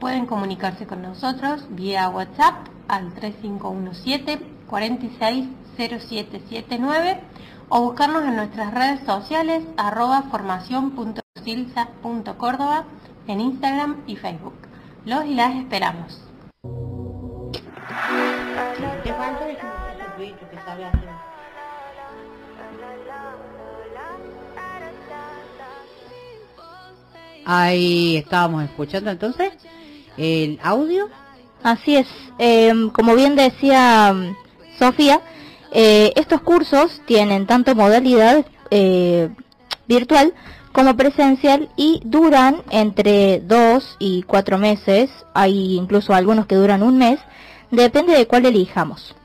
pueden 0.04 0.26
comunicarse 0.26 0.86
con 0.86 1.02
nosotros 1.02 1.66
vía 1.70 2.10
WhatsApp 2.10 2.68
al 2.90 3.14
3517 3.14 4.38
460779 4.68 7.22
o 7.70 7.84
buscarnos 7.84 8.26
en 8.26 8.36
nuestras 8.36 8.74
redes 8.74 9.00
sociales 9.06 9.64
arroba 9.78 10.24
formación.silsa.córdoba 10.24 12.84
en 13.28 13.40
Instagram 13.40 14.04
y 14.06 14.18
Facebook. 14.18 14.56
Los 15.06 15.24
y 15.24 15.36
las 15.36 15.56
esperamos. 15.56 16.20
Ahí 27.46 28.18
estábamos 28.18 28.66
escuchando 28.66 29.10
entonces 29.10 29.54
el 30.18 30.60
audio. 30.64 31.10
Así 31.64 31.96
es, 31.96 32.08
em, 32.38 32.90
como 32.90 33.16
bien 33.16 33.36
decía 33.36 34.14
mm, 34.14 34.36
Sofía, 34.78 35.22
eh, 35.72 36.12
estos 36.16 36.42
cursos 36.42 37.02
tienen 37.06 37.48
tanto 37.48 37.74
modalidad 37.74 38.46
eh, 38.70 39.30
virtual 39.88 40.34
como 40.72 40.96
presencial 40.96 41.70
y 41.78 42.02
duran 42.04 42.64
entre 42.70 43.40
dos 43.40 43.96
y 44.00 44.24
cuatro 44.24 44.58
meses, 44.58 45.10
hay 45.34 45.76
incluso 45.76 46.14
algunos 46.14 46.48
que 46.48 46.56
duran 46.56 46.84
un 46.84 46.98
mes, 46.98 47.20
depende 47.72 48.14
de 48.18 48.28
cuál 48.28 48.46
elijamos. 48.46 49.16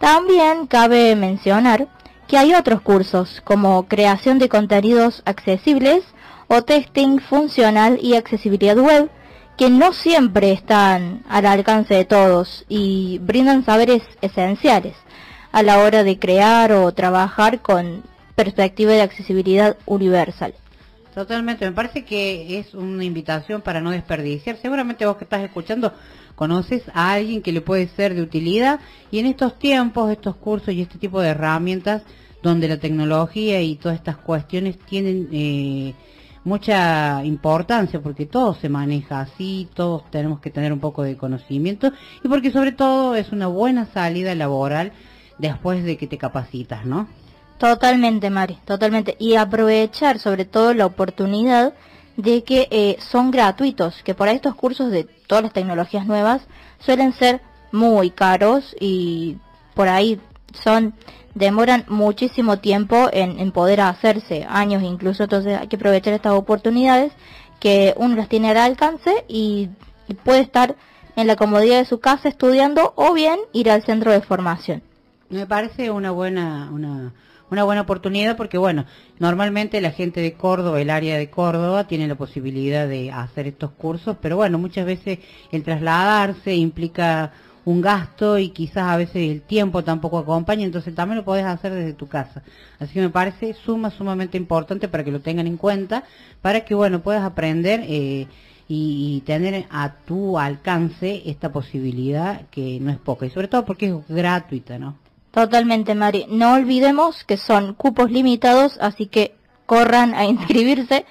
También 0.00 0.66
cabe 0.66 1.14
mencionar 1.14 1.88
que 2.26 2.38
hay 2.38 2.54
otros 2.54 2.80
cursos 2.80 3.40
como 3.44 3.86
creación 3.88 4.38
de 4.38 4.48
contenidos 4.48 5.22
accesibles 5.24 6.02
o 6.48 6.62
testing 6.62 7.18
funcional 7.20 7.98
y 8.02 8.14
accesibilidad 8.14 8.76
web 8.76 9.10
que 9.56 9.70
no 9.70 9.92
siempre 9.92 10.52
están 10.52 11.22
al 11.28 11.46
alcance 11.46 11.94
de 11.94 12.04
todos 12.04 12.64
y 12.68 13.18
brindan 13.22 13.64
saberes 13.64 14.02
esenciales 14.20 14.94
a 15.52 15.62
la 15.62 15.78
hora 15.78 16.04
de 16.04 16.18
crear 16.18 16.72
o 16.72 16.92
trabajar 16.92 17.62
con 17.62 18.02
perspectiva 18.34 18.92
de 18.92 19.00
accesibilidad 19.00 19.76
universal. 19.86 20.54
Totalmente, 21.14 21.64
me 21.64 21.72
parece 21.72 22.04
que 22.04 22.58
es 22.58 22.74
una 22.74 23.02
invitación 23.02 23.62
para 23.62 23.80
no 23.80 23.90
desperdiciar. 23.90 24.58
Seguramente 24.58 25.06
vos 25.06 25.16
que 25.16 25.24
estás 25.24 25.40
escuchando 25.40 25.94
conoces 26.34 26.82
a 26.92 27.12
alguien 27.12 27.40
que 27.40 27.52
le 27.52 27.62
puede 27.62 27.88
ser 27.88 28.14
de 28.14 28.20
utilidad 28.20 28.80
y 29.10 29.20
en 29.20 29.24
estos 29.24 29.58
tiempos, 29.58 30.10
estos 30.10 30.36
cursos 30.36 30.74
y 30.74 30.82
este 30.82 30.98
tipo 30.98 31.22
de 31.22 31.30
herramientas 31.30 32.02
donde 32.42 32.68
la 32.68 32.76
tecnología 32.76 33.62
y 33.62 33.76
todas 33.76 33.96
estas 33.96 34.18
cuestiones 34.18 34.78
tienen 34.78 35.28
eh, 35.32 35.94
mucha 36.46 37.24
importancia 37.24 38.00
porque 38.00 38.24
todo 38.24 38.54
se 38.54 38.68
maneja 38.68 39.20
así, 39.20 39.68
todos 39.74 40.08
tenemos 40.12 40.38
que 40.38 40.50
tener 40.50 40.72
un 40.72 40.78
poco 40.78 41.02
de 41.02 41.16
conocimiento 41.16 41.92
y 42.22 42.28
porque 42.28 42.52
sobre 42.52 42.70
todo 42.70 43.16
es 43.16 43.32
una 43.32 43.48
buena 43.48 43.86
salida 43.86 44.32
laboral 44.36 44.92
después 45.38 45.82
de 45.84 45.96
que 45.96 46.06
te 46.06 46.18
capacitas, 46.18 46.86
¿no? 46.86 47.08
Totalmente, 47.58 48.30
Mari, 48.30 48.58
totalmente. 48.64 49.16
Y 49.18 49.34
aprovechar 49.34 50.20
sobre 50.20 50.44
todo 50.44 50.72
la 50.72 50.86
oportunidad 50.86 51.74
de 52.16 52.44
que 52.44 52.68
eh, 52.70 52.96
son 53.00 53.32
gratuitos, 53.32 54.02
que 54.04 54.14
por 54.14 54.28
ahí 54.28 54.36
estos 54.36 54.54
cursos 54.54 54.92
de 54.92 55.04
todas 55.26 55.42
las 55.42 55.52
tecnologías 55.52 56.06
nuevas 56.06 56.42
suelen 56.78 57.12
ser 57.12 57.40
muy 57.72 58.10
caros 58.10 58.76
y 58.78 59.38
por 59.74 59.88
ahí 59.88 60.20
son 60.62 60.94
demoran 61.36 61.84
muchísimo 61.86 62.58
tiempo 62.60 63.10
en, 63.12 63.52
poder 63.52 63.82
hacerse, 63.82 64.46
años 64.48 64.82
incluso, 64.82 65.24
entonces 65.24 65.58
hay 65.58 65.68
que 65.68 65.76
aprovechar 65.76 66.14
estas 66.14 66.32
oportunidades 66.32 67.12
que 67.60 67.92
uno 67.98 68.16
las 68.16 68.28
tiene 68.28 68.50
al 68.50 68.56
alcance 68.56 69.24
y, 69.28 69.68
puede 70.24 70.40
estar 70.40 70.76
en 71.16 71.26
la 71.26 71.36
comodidad 71.36 71.78
de 71.78 71.84
su 71.84 71.98
casa 71.98 72.28
estudiando 72.28 72.92
o 72.96 73.12
bien 73.12 73.38
ir 73.52 73.70
al 73.70 73.82
centro 73.82 74.12
de 74.12 74.20
formación. 74.20 74.82
Me 75.28 75.46
parece 75.46 75.90
una 75.90 76.12
buena, 76.12 76.70
una, 76.72 77.12
una 77.50 77.64
buena 77.64 77.80
oportunidad 77.82 78.36
porque 78.36 78.56
bueno, 78.56 78.86
normalmente 79.18 79.80
la 79.80 79.90
gente 79.90 80.20
de 80.20 80.34
Córdoba, 80.34 80.80
el 80.80 80.90
área 80.90 81.18
de 81.18 81.28
Córdoba, 81.28 81.88
tiene 81.88 82.06
la 82.06 82.14
posibilidad 82.14 82.86
de 82.86 83.10
hacer 83.10 83.48
estos 83.48 83.72
cursos, 83.72 84.16
pero 84.22 84.36
bueno, 84.36 84.58
muchas 84.58 84.86
veces 84.86 85.18
el 85.50 85.64
trasladarse 85.64 86.54
implica 86.54 87.32
un 87.66 87.80
gasto 87.80 88.38
y 88.38 88.50
quizás 88.50 88.84
a 88.84 88.96
veces 88.96 89.16
el 89.16 89.42
tiempo 89.42 89.82
tampoco 89.82 90.18
acompaña, 90.18 90.64
entonces 90.64 90.94
también 90.94 91.18
lo 91.18 91.24
podés 91.24 91.44
hacer 91.44 91.74
desde 91.74 91.94
tu 91.94 92.06
casa. 92.06 92.42
Así 92.78 92.94
que 92.94 93.00
me 93.00 93.10
parece 93.10 93.54
suma, 93.54 93.90
sumamente 93.90 94.38
importante 94.38 94.86
para 94.86 95.02
que 95.02 95.10
lo 95.10 95.20
tengan 95.20 95.48
en 95.48 95.56
cuenta, 95.56 96.04
para 96.40 96.64
que, 96.64 96.76
bueno, 96.76 97.02
puedas 97.02 97.24
aprender 97.24 97.82
eh, 97.88 98.28
y, 98.68 99.20
tener 99.26 99.66
a 99.70 99.94
tu 100.06 100.38
alcance 100.38 101.22
esta 101.26 101.50
posibilidad 101.50 102.42
que 102.52 102.78
no 102.80 102.92
es 102.92 102.98
poca, 102.98 103.26
y 103.26 103.30
sobre 103.30 103.48
todo 103.48 103.64
porque 103.64 103.88
es 103.88 103.94
gratuita, 104.08 104.78
¿no? 104.78 104.96
Totalmente, 105.32 105.96
Mari. 105.96 106.26
No 106.30 106.54
olvidemos 106.54 107.24
que 107.24 107.36
son 107.36 107.74
cupos 107.74 108.12
limitados, 108.12 108.78
así 108.80 109.06
que 109.06 109.34
corran 109.66 110.14
a 110.14 110.24
inscribirse. 110.34 111.04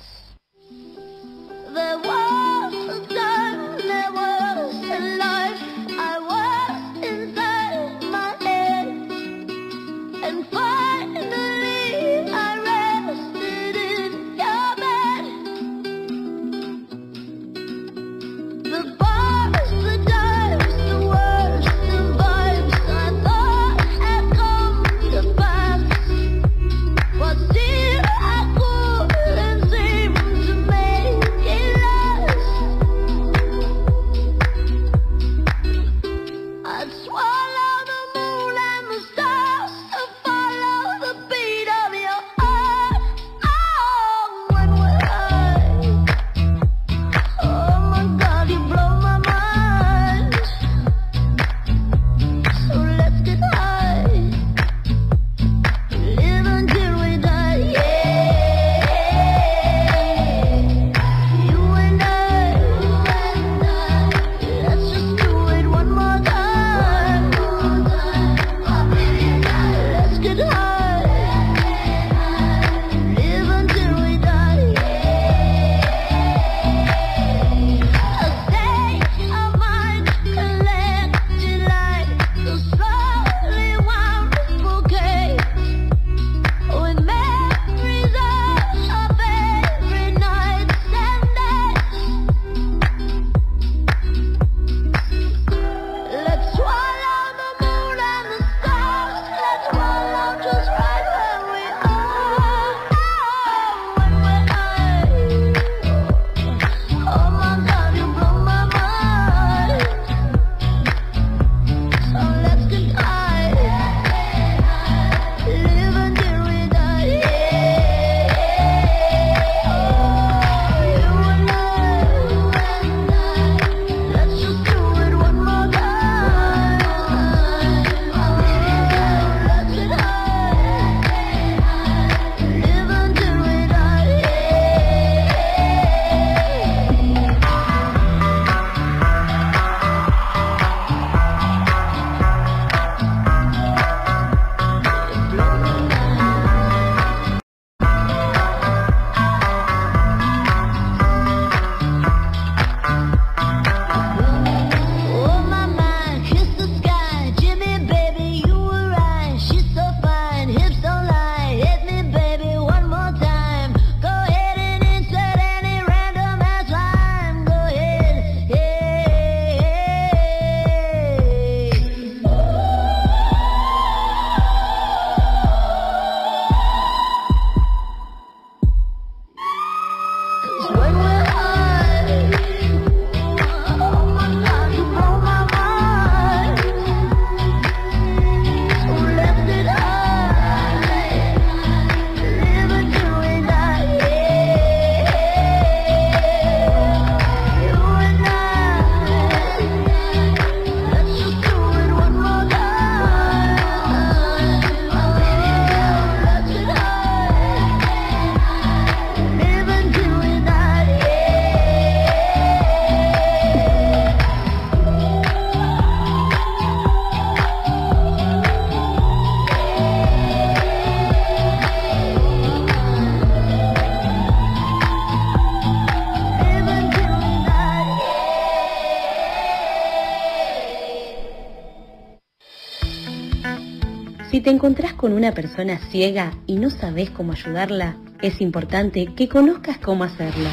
Te 234.43 234.51
encontrás 234.51 234.95
con 234.95 235.13
una 235.13 235.33
persona 235.33 235.79
ciega 235.91 236.33
y 236.47 236.57
no 236.57 236.71
sabes 236.71 237.11
cómo 237.11 237.33
ayudarla, 237.33 237.97
es 238.21 238.41
importante 238.41 239.07
que 239.15 239.29
conozcas 239.29 239.79
cómo 239.79 240.05
hacerlo. 240.05 240.49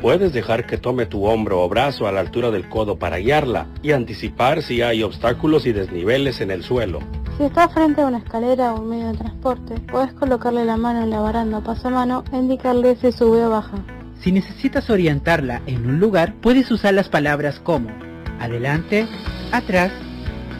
Puedes 0.00 0.32
dejar 0.32 0.66
que 0.66 0.78
tome 0.78 1.06
tu 1.06 1.24
hombro 1.24 1.62
o 1.62 1.68
brazo 1.68 2.06
a 2.06 2.12
la 2.12 2.20
altura 2.20 2.50
del 2.50 2.68
codo 2.68 2.98
para 2.98 3.18
guiarla 3.18 3.66
y 3.82 3.92
anticipar 3.92 4.62
si 4.62 4.82
hay 4.82 5.02
obstáculos 5.02 5.66
y 5.66 5.72
desniveles 5.72 6.40
en 6.40 6.50
el 6.50 6.62
suelo. 6.62 7.00
Si 7.38 7.44
estás 7.44 7.72
frente 7.72 8.02
a 8.02 8.06
una 8.06 8.18
escalera 8.18 8.72
o 8.72 8.80
un 8.80 8.88
medio 8.88 9.08
de 9.08 9.18
transporte, 9.18 9.74
puedes 9.90 10.12
colocarle 10.12 10.64
la 10.64 10.76
mano 10.76 11.02
en 11.02 11.10
la 11.10 11.20
baranda 11.20 11.58
o 11.58 11.64
pasamano 11.64 12.24
e 12.32 12.36
indicarle 12.36 12.96
si 12.96 13.10
sube 13.10 13.44
o 13.44 13.50
baja. 13.50 13.78
Si 14.20 14.32
necesitas 14.32 14.88
orientarla 14.90 15.60
en 15.66 15.86
un 15.86 15.98
lugar, 15.98 16.34
puedes 16.40 16.70
usar 16.70 16.94
las 16.94 17.08
palabras 17.08 17.58
como 17.60 17.90
adelante, 18.38 19.06
atrás, 19.52 19.92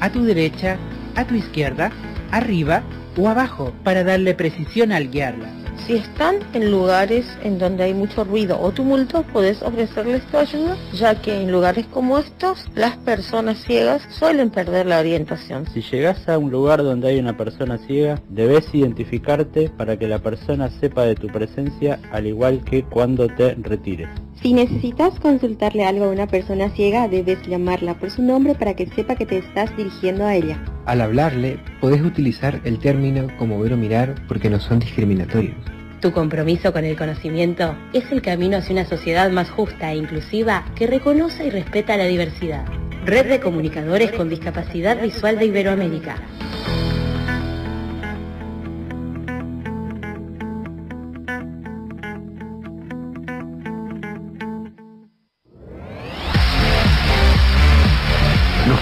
a 0.00 0.10
tu 0.10 0.24
derecha, 0.24 0.76
a 1.14 1.24
tu 1.24 1.34
izquierda, 1.34 1.90
arriba 2.37 2.82
o 3.16 3.28
abajo 3.28 3.72
para 3.84 4.05
darle 4.05 4.34
precisión 4.34 4.93
al 4.93 5.11
guiarla. 5.11 5.49
Si 5.87 5.95
están 5.95 6.39
en 6.53 6.70
lugares 6.70 7.26
en 7.45 7.59
donde 7.59 7.84
hay 7.84 7.95
mucho 7.95 8.24
ruido 8.24 8.61
o 8.61 8.72
tumulto, 8.72 9.22
puedes 9.32 9.62
ofrecerles 9.62 10.26
tu 10.26 10.37
ayuda, 10.37 10.76
ya 10.95 11.14
que 11.20 11.43
en 11.43 11.53
lugares 11.53 11.87
como 11.87 12.18
estos, 12.18 12.66
las 12.74 12.97
personas 12.97 13.59
ciegas 13.64 14.03
suelen 14.11 14.51
perder 14.51 14.87
la 14.87 14.99
orientación. 14.99 15.64
Si 15.72 15.82
llegas 15.82 16.28
a 16.28 16.39
un 16.39 16.51
lugar 16.51 16.82
donde 16.82 17.09
hay 17.09 17.18
una 17.20 17.37
persona 17.37 17.78
ciega, 17.78 18.20
debes 18.28 18.74
identificarte 18.74 19.70
para 19.70 19.97
que 19.97 20.09
la 20.09 20.18
persona 20.18 20.70
sepa 20.70 21.05
de 21.05 21.14
tu 21.14 21.28
presencia, 21.28 22.01
al 22.11 22.26
igual 22.26 22.64
que 22.64 22.82
cuando 22.82 23.28
te 23.28 23.55
retires. 23.55 24.09
Si 24.43 24.53
necesitas 24.53 25.18
consultarle 25.18 25.84
algo 25.84 26.05
a 26.05 26.11
una 26.11 26.26
persona 26.26 26.70
ciega, 26.70 27.09
debes 27.09 27.43
llamarla 27.47 27.95
por 27.95 28.11
su 28.11 28.22
nombre 28.22 28.55
para 28.55 28.74
que 28.74 28.87
sepa 28.87 29.16
que 29.16 29.26
te 29.26 29.39
estás 29.39 29.74
dirigiendo 29.76 30.24
a 30.24 30.34
ella. 30.34 30.62
Al 30.84 31.01
hablarle, 31.01 31.59
podés 31.80 32.03
utilizar 32.03 32.61
el 32.64 32.78
término 32.78 33.28
como 33.39 33.59
ver 33.59 33.72
o 33.72 33.76
mirar 33.76 34.14
porque 34.28 34.51
no 34.51 34.61
son 34.61 34.78
discriminatorios. 34.78 35.57
Tu 36.01 36.12
compromiso 36.12 36.72
con 36.72 36.84
el 36.84 36.97
conocimiento 36.97 37.74
es 37.93 38.05
el 38.12 38.20
camino 38.20 38.59
hacia 38.59 38.74
una 38.74 38.84
sociedad 38.84 39.30
más 39.30 39.51
justa 39.51 39.93
e 39.93 39.97
inclusiva 39.97 40.64
que 40.76 40.87
reconoce 40.87 41.47
y 41.47 41.51
respeta 41.51 41.97
la 41.97 42.05
diversidad. 42.05 42.66
Red 43.05 43.28
de 43.28 43.41
Comunicadores 43.41 44.12
con 44.12 44.28
Discapacidad 44.28 45.01
Visual 45.01 45.39
de 45.39 45.47
Iberoamérica. 45.47 46.16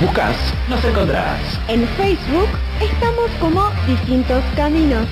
Buscas, 0.04 0.36
nos 0.68 0.84
encontrás. 0.84 1.40
En 1.68 1.86
Facebook 1.88 2.48
estamos 2.80 3.30
como 3.40 3.70
Distintos 3.86 4.42
Caminos. 4.56 5.06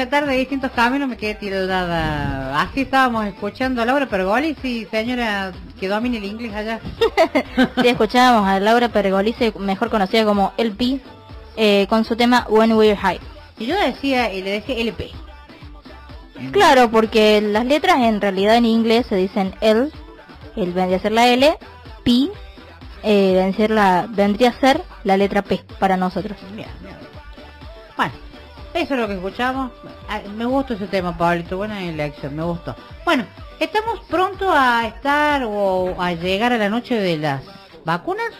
La 0.00 0.08
tarde 0.08 0.32
de 0.32 0.38
distintos 0.38 0.70
caminos, 0.72 1.10
me 1.10 1.18
quedé 1.18 1.34
tirada. 1.34 2.58
Así 2.58 2.80
estábamos 2.80 3.26
escuchando 3.26 3.82
a 3.82 3.84
Laura 3.84 4.06
Pergoli, 4.06 4.56
sí, 4.62 4.86
señora 4.90 5.52
que 5.78 5.88
domine 5.88 6.16
el 6.16 6.24
inglés 6.24 6.54
allá. 6.54 6.80
Sí, 7.82 7.88
escuchábamos 7.88 8.48
a 8.48 8.58
Laura 8.60 8.88
Pergolisi, 8.88 9.52
mejor 9.58 9.90
conocida 9.90 10.24
como 10.24 10.54
LP, 10.56 11.00
eh, 11.56 11.86
con 11.90 12.06
su 12.06 12.16
tema 12.16 12.46
When 12.48 12.72
We're 12.72 12.96
High. 12.96 13.20
Y 13.58 13.66
yo 13.66 13.78
decía, 13.78 14.32
y 14.32 14.40
le 14.40 14.52
dejé 14.52 14.80
LP. 14.80 15.10
Claro, 16.50 16.90
porque 16.90 17.42
las 17.42 17.66
letras 17.66 17.98
en 17.98 18.22
realidad 18.22 18.56
en 18.56 18.64
inglés 18.64 19.04
se 19.06 19.16
dicen 19.16 19.54
L, 19.60 19.90
el 20.56 20.72
vendría 20.72 20.96
a 20.96 21.00
ser 21.00 21.12
la 21.12 21.28
L, 21.28 21.58
P, 22.04 22.30
eh, 23.02 23.34
vendría, 23.34 23.44
a 23.44 23.52
ser 23.52 23.70
la, 23.70 24.06
vendría 24.08 24.48
a 24.48 24.60
ser 24.60 24.82
la 25.04 25.18
letra 25.18 25.42
P 25.42 25.60
para 25.78 25.98
nosotros. 25.98 26.38
Bueno, 26.54 26.72
eso 28.80 28.94
es 28.94 29.00
lo 29.00 29.06
que 29.06 29.14
escuchamos. 29.14 29.70
Ah, 30.08 30.20
Me 30.36 30.44
gustó 30.44 30.74
ese 30.74 30.86
tema, 30.86 31.16
Pablito, 31.16 31.56
buena 31.56 31.82
elección, 31.82 32.34
me 32.34 32.42
gustó. 32.42 32.74
Bueno, 33.04 33.24
estamos 33.58 34.00
pronto 34.08 34.50
a 34.52 34.86
estar 34.86 35.44
o 35.44 35.94
a 36.00 36.12
llegar 36.12 36.52
a 36.52 36.58
la 36.58 36.68
noche 36.68 36.94
de 36.94 37.16
las 37.18 37.42
vacunas. 37.84 38.30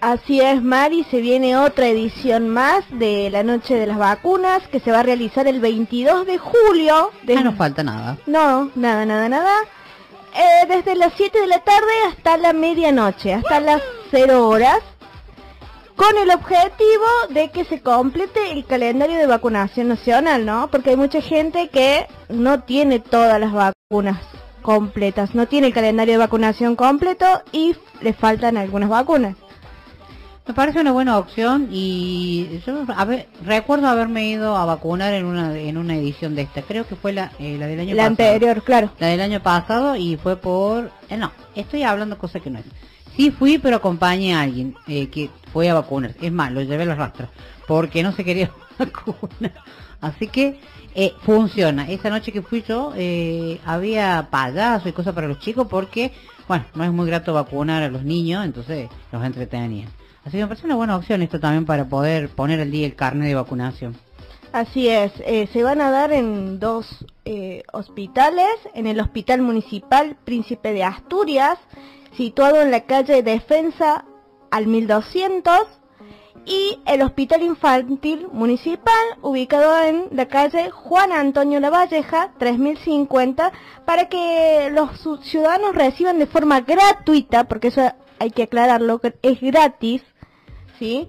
Así 0.00 0.40
es, 0.40 0.60
Mari, 0.60 1.04
se 1.04 1.20
viene 1.20 1.56
otra 1.56 1.86
edición 1.86 2.48
más 2.48 2.82
de 2.90 3.30
la 3.30 3.44
Noche 3.44 3.76
de 3.76 3.86
las 3.86 3.98
Vacunas 3.98 4.66
que 4.66 4.80
se 4.80 4.90
va 4.90 4.98
a 4.98 5.02
realizar 5.04 5.46
el 5.46 5.60
22 5.60 6.26
de 6.26 6.38
julio. 6.38 7.12
De... 7.22 7.36
Ah, 7.36 7.42
no 7.44 7.52
falta 7.52 7.84
nada. 7.84 8.18
No, 8.26 8.72
nada, 8.74 9.06
nada, 9.06 9.28
nada. 9.28 9.54
Eh, 10.34 10.66
desde 10.66 10.96
las 10.96 11.12
7 11.16 11.42
de 11.42 11.46
la 11.46 11.60
tarde 11.60 11.92
hasta 12.08 12.36
la 12.36 12.52
medianoche, 12.52 13.32
hasta 13.34 13.60
las 13.60 13.80
0 14.10 14.48
horas, 14.48 14.80
con 15.96 16.16
el 16.16 16.30
objetivo 16.30 17.04
de 17.30 17.50
que 17.50 17.64
se 17.64 17.80
complete 17.80 18.52
el 18.52 18.64
calendario 18.64 19.18
de 19.18 19.26
vacunación 19.26 19.88
nacional, 19.88 20.44
¿no? 20.46 20.68
Porque 20.70 20.90
hay 20.90 20.96
mucha 20.96 21.20
gente 21.20 21.68
que 21.68 22.06
no 22.28 22.60
tiene 22.62 22.98
todas 22.98 23.38
las 23.40 23.52
vacunas 23.52 24.18
completas, 24.62 25.34
no 25.34 25.46
tiene 25.46 25.66
el 25.68 25.74
calendario 25.74 26.14
de 26.14 26.18
vacunación 26.18 26.76
completo 26.76 27.26
y 27.52 27.76
le 28.00 28.12
faltan 28.12 28.56
algunas 28.56 28.88
vacunas. 28.88 29.36
Me 30.46 30.54
parece 30.54 30.80
una 30.80 30.90
buena 30.90 31.18
opción 31.18 31.68
y 31.70 32.60
yo 32.66 32.84
a 32.96 33.04
ver, 33.04 33.28
recuerdo 33.44 33.86
haberme 33.86 34.28
ido 34.28 34.56
a 34.56 34.64
vacunar 34.64 35.14
en 35.14 35.24
una 35.24 35.56
en 35.56 35.78
una 35.78 35.94
edición 35.94 36.34
de 36.34 36.42
esta. 36.42 36.62
Creo 36.62 36.84
que 36.84 36.96
fue 36.96 37.12
la, 37.12 37.30
eh, 37.38 37.56
la 37.60 37.68
del 37.68 37.78
año 37.78 37.94
La 37.94 38.08
pasado. 38.10 38.28
anterior, 38.28 38.62
claro. 38.64 38.90
La 38.98 39.06
del 39.06 39.20
año 39.20 39.40
pasado 39.40 39.94
y 39.94 40.16
fue 40.16 40.36
por... 40.36 40.90
eh, 41.08 41.16
no, 41.16 41.30
estoy 41.54 41.84
hablando 41.84 42.18
cosas 42.18 42.42
que 42.42 42.50
no 42.50 42.58
es. 42.58 42.64
Sí 43.16 43.30
fui, 43.30 43.58
pero 43.58 43.76
acompañé 43.76 44.34
a 44.34 44.40
alguien 44.40 44.74
eh, 44.86 45.08
que 45.08 45.30
fue 45.52 45.68
a 45.68 45.74
vacunar. 45.74 46.14
Es 46.20 46.32
más, 46.32 46.52
lo 46.52 46.62
llevé 46.62 46.84
a 46.84 46.86
los 46.86 46.98
rastros. 46.98 47.28
Porque 47.66 48.02
no 48.02 48.12
se 48.12 48.24
quería 48.24 48.50
vacuna. 48.78 49.52
Así 50.00 50.28
que 50.28 50.58
eh, 50.94 51.12
funciona. 51.20 51.88
Esa 51.88 52.10
noche 52.10 52.32
que 52.32 52.42
fui 52.42 52.62
yo 52.66 52.92
eh, 52.96 53.60
había 53.64 54.28
payaso 54.30 54.88
y 54.88 54.92
cosas 54.92 55.14
para 55.14 55.28
los 55.28 55.38
chicos 55.38 55.66
porque, 55.68 56.12
bueno, 56.48 56.64
no 56.74 56.84
es 56.84 56.92
muy 56.92 57.06
grato 57.06 57.34
vacunar 57.34 57.82
a 57.82 57.88
los 57.88 58.02
niños, 58.02 58.44
entonces 58.44 58.88
los 59.10 59.24
entretenían. 59.24 59.88
Así 60.24 60.36
que 60.36 60.42
me 60.42 60.48
parece 60.48 60.66
una 60.66 60.76
buena 60.76 60.96
opción 60.96 61.22
esto 61.22 61.40
también 61.40 61.66
para 61.66 61.86
poder 61.86 62.28
poner 62.28 62.60
al 62.60 62.70
día 62.70 62.86
el 62.86 62.94
carnet 62.94 63.28
de 63.28 63.34
vacunación. 63.34 63.96
Así 64.52 64.86
es, 64.86 65.12
eh, 65.24 65.48
se 65.50 65.62
van 65.62 65.80
a 65.80 65.90
dar 65.90 66.12
en 66.12 66.60
dos 66.60 67.06
eh, 67.24 67.62
hospitales, 67.72 68.52
en 68.74 68.86
el 68.86 69.00
Hospital 69.00 69.40
Municipal 69.40 70.14
Príncipe 70.26 70.74
de 70.74 70.84
Asturias, 70.84 71.58
situado 72.16 72.60
en 72.60 72.70
la 72.70 72.82
calle 72.82 73.22
Defensa 73.22 74.04
al 74.50 74.66
1200, 74.66 75.66
y 76.44 76.80
el 76.86 77.02
Hospital 77.02 77.42
Infantil 77.42 78.26
Municipal, 78.32 78.94
ubicado 79.22 79.80
en 79.84 80.08
la 80.10 80.26
calle 80.26 80.70
Juan 80.70 81.12
Antonio 81.12 81.60
Lavalleja, 81.60 82.32
3050, 82.38 83.52
para 83.84 84.08
que 84.08 84.70
los 84.72 84.90
ciudadanos 85.22 85.74
reciban 85.74 86.18
de 86.18 86.26
forma 86.26 86.60
gratuita, 86.60 87.44
porque 87.44 87.68
eso 87.68 87.92
hay 88.18 88.30
que 88.30 88.44
aclararlo, 88.44 89.00
es 89.22 89.40
gratis, 89.40 90.02
¿sí? 90.78 91.08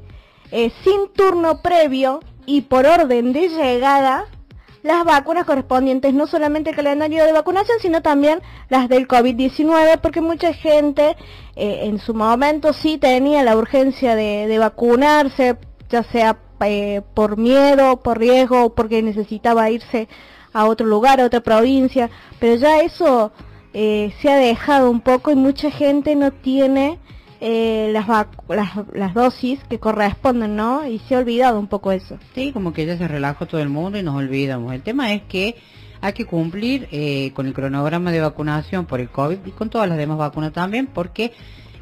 Eh, 0.51 0.71
sin 0.83 1.11
turno 1.13 1.61
previo 1.61 2.19
y 2.45 2.61
por 2.61 2.85
orden 2.85 3.33
de 3.33 3.49
llegada 3.49 4.25
las 4.83 5.05
vacunas 5.05 5.45
correspondientes, 5.45 6.13
no 6.13 6.27
solamente 6.27 6.69
el 6.69 6.75
calendario 6.75 7.25
de 7.25 7.31
vacunación, 7.31 7.77
sino 7.81 8.01
también 8.01 8.41
las 8.69 8.89
del 8.89 9.07
COVID-19, 9.07 9.99
porque 10.01 10.21
mucha 10.21 10.53
gente 10.53 11.15
eh, 11.55 11.79
en 11.83 11.99
su 11.99 12.13
momento 12.13 12.73
sí 12.73 12.97
tenía 12.97 13.43
la 13.43 13.55
urgencia 13.55 14.15
de, 14.15 14.57
vacunarse, 14.59 15.57
ya 15.89 16.03
sea 16.03 16.37
eh, 16.65 17.01
por 17.13 17.37
miedo, 17.37 17.97
por 18.01 18.19
riesgo, 18.19 18.75
porque 18.75 19.01
necesitaba 19.01 19.69
irse 19.69 20.09
a 20.51 20.65
otro 20.65 20.85
lugar, 20.85 21.21
a 21.21 21.25
otra 21.25 21.39
provincia, 21.39 22.09
pero 22.39 22.55
ya 22.55 22.81
eso 22.81 23.31
eh, 23.73 24.13
se 24.21 24.29
ha 24.29 24.35
dejado 24.35 24.91
un 24.91 24.99
poco 24.99 25.31
y 25.31 25.35
mucha 25.35 25.71
gente 25.71 26.15
no 26.15 26.31
tiene 26.31 26.99
eh, 27.45 27.89
las, 27.91 28.07
las, 28.93 29.13
dosis 29.13 29.59
que 29.69 29.77
corresponden, 29.77 30.55
¿no? 30.55 30.87
Y 30.87 30.99
se 30.99 31.15
ha 31.15 31.19
olvidado 31.19 31.59
un 31.59 31.67
poco 31.67 31.91
eso. 31.91 32.17
Sí, 32.33 32.53
como 32.53 32.71
que 32.71 32.85
ya 32.85 32.97
se 32.97 33.05
relajó 33.05 33.45
todo 33.47 33.59
el 33.59 33.67
mundo 33.67 33.97
y 33.97 34.03
nos 34.03 34.15
olvidamos. 34.15 34.73
El 34.73 34.81
tema 34.81 35.11
es 35.11 35.23
que 35.23 35.57
hay 35.99 36.13
que 36.13 36.23
cumplir 36.23 36.87
eh, 36.93 37.33
con 37.33 37.45
el 37.45 37.53
cronograma 37.53 38.13
de 38.13 38.21
vacunación 38.21 38.85
por 38.85 39.01
el 39.01 39.09
COVID 39.09 39.39
y 39.45 39.51
con 39.51 39.69
todas 39.69 39.89
las 39.89 39.97
demás 39.97 40.17
vacunas 40.19 40.53
también, 40.53 40.87
porque 40.87 41.33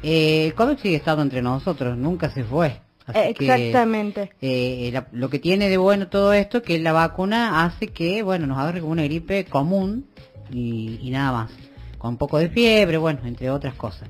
eh, 0.02 0.46
el 0.46 0.54
COVID 0.54 0.78
sigue 0.78 0.96
estando 0.96 1.22
entre 1.22 1.42
nosotros, 1.42 1.96
nunca 1.96 2.28
se 2.30 2.42
fue. 2.42 2.80
Exactamente. 3.14 4.32
lo 5.12 5.30
que 5.30 5.38
tiene 5.38 5.68
de 5.68 5.76
bueno 5.76 6.08
todo 6.08 6.32
esto 6.32 6.58
es 6.58 6.64
que 6.64 6.80
la 6.80 6.92
vacuna 6.92 7.64
hace 7.64 7.86
que, 7.86 8.24
bueno, 8.24 8.48
nos 8.48 8.58
agarre 8.58 8.80
como 8.80 8.92
una 8.92 9.04
gripe 9.04 9.44
común 9.44 10.06
y, 10.50 10.98
y 11.02 11.10
nada 11.10 11.30
más. 11.30 11.50
Con 11.98 12.10
un 12.10 12.16
poco 12.16 12.38
de 12.38 12.48
fiebre, 12.48 12.98
bueno, 12.98 13.20
entre 13.24 13.48
otras 13.48 13.74
cosas. 13.74 14.08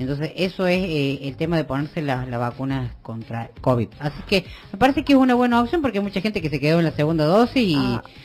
Entonces, 0.00 0.32
eso 0.34 0.66
es 0.66 0.82
eh, 0.82 1.28
el 1.28 1.36
tema 1.36 1.58
de 1.58 1.64
ponerse 1.64 2.00
la, 2.00 2.24
la, 2.24 2.38
vacuna 2.38 2.94
contra 3.02 3.50
COVID. 3.60 3.88
Así 3.98 4.22
que 4.26 4.46
me 4.72 4.78
parece 4.78 5.04
que 5.04 5.12
es 5.12 5.18
una 5.18 5.34
buena 5.34 5.60
opción 5.60 5.82
porque 5.82 5.98
hay 5.98 6.04
mucha 6.04 6.22
gente 6.22 6.40
que 6.40 6.48
se 6.48 6.58
quedó 6.58 6.78
en 6.78 6.86
la 6.86 6.92
segunda 6.92 7.26
dosis 7.26 7.62
y, 7.62 7.76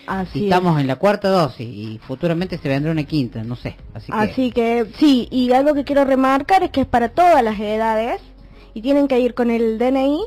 ah, 0.07 0.25
estamos 0.33 0.79
en 0.79 0.87
la 0.87 0.95
cuarta 0.95 1.27
dosis 1.27 1.67
y 1.67 1.99
futuramente 2.07 2.57
se 2.57 2.69
vendrá 2.69 2.93
una 2.93 3.03
quinta, 3.03 3.43
no 3.43 3.57
sé. 3.57 3.75
Así 3.93 4.09
que... 4.09 4.17
así 4.17 4.51
que 4.51 4.85
sí, 4.97 5.27
y 5.29 5.51
algo 5.51 5.73
que 5.73 5.83
quiero 5.83 6.05
remarcar 6.05 6.63
es 6.63 6.71
que 6.71 6.79
es 6.79 6.87
para 6.87 7.09
todas 7.09 7.43
las 7.43 7.59
edades 7.59 8.21
y 8.73 8.81
tienen 8.81 9.09
que 9.09 9.19
ir 9.19 9.33
con 9.33 9.51
el 9.51 9.77
DNI, 9.77 10.21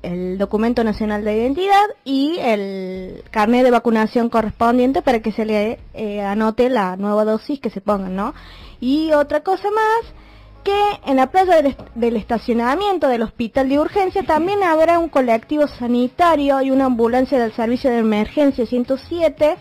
el 0.00 0.38
documento 0.38 0.84
nacional 0.84 1.22
de 1.22 1.36
identidad 1.36 1.84
y 2.06 2.38
el 2.38 3.22
carnet 3.30 3.62
de 3.62 3.70
vacunación 3.70 4.30
correspondiente 4.30 5.02
para 5.02 5.20
que 5.20 5.32
se 5.32 5.44
le 5.44 5.78
eh, 5.92 6.22
anote 6.22 6.70
la 6.70 6.96
nueva 6.96 7.26
dosis 7.26 7.60
que 7.60 7.68
se 7.68 7.82
pongan, 7.82 8.16
¿no? 8.16 8.32
Y 8.80 9.12
otra 9.12 9.40
cosa 9.40 9.68
más 9.70 10.23
que 10.64 11.00
en 11.06 11.16
la 11.16 11.30
playa 11.30 11.62
del, 11.94 12.16
estacionamiento 12.16 13.08
del 13.08 13.22
hospital 13.22 13.68
de 13.68 13.78
urgencia 13.78 14.22
también 14.24 14.62
habrá 14.62 14.98
un 14.98 15.08
colectivo 15.08 15.68
sanitario 15.68 16.60
y 16.62 16.70
una 16.70 16.86
ambulancia 16.86 17.38
del 17.38 17.52
servicio 17.52 17.90
de 17.90 17.98
emergencia 17.98 18.66
107, 18.66 19.56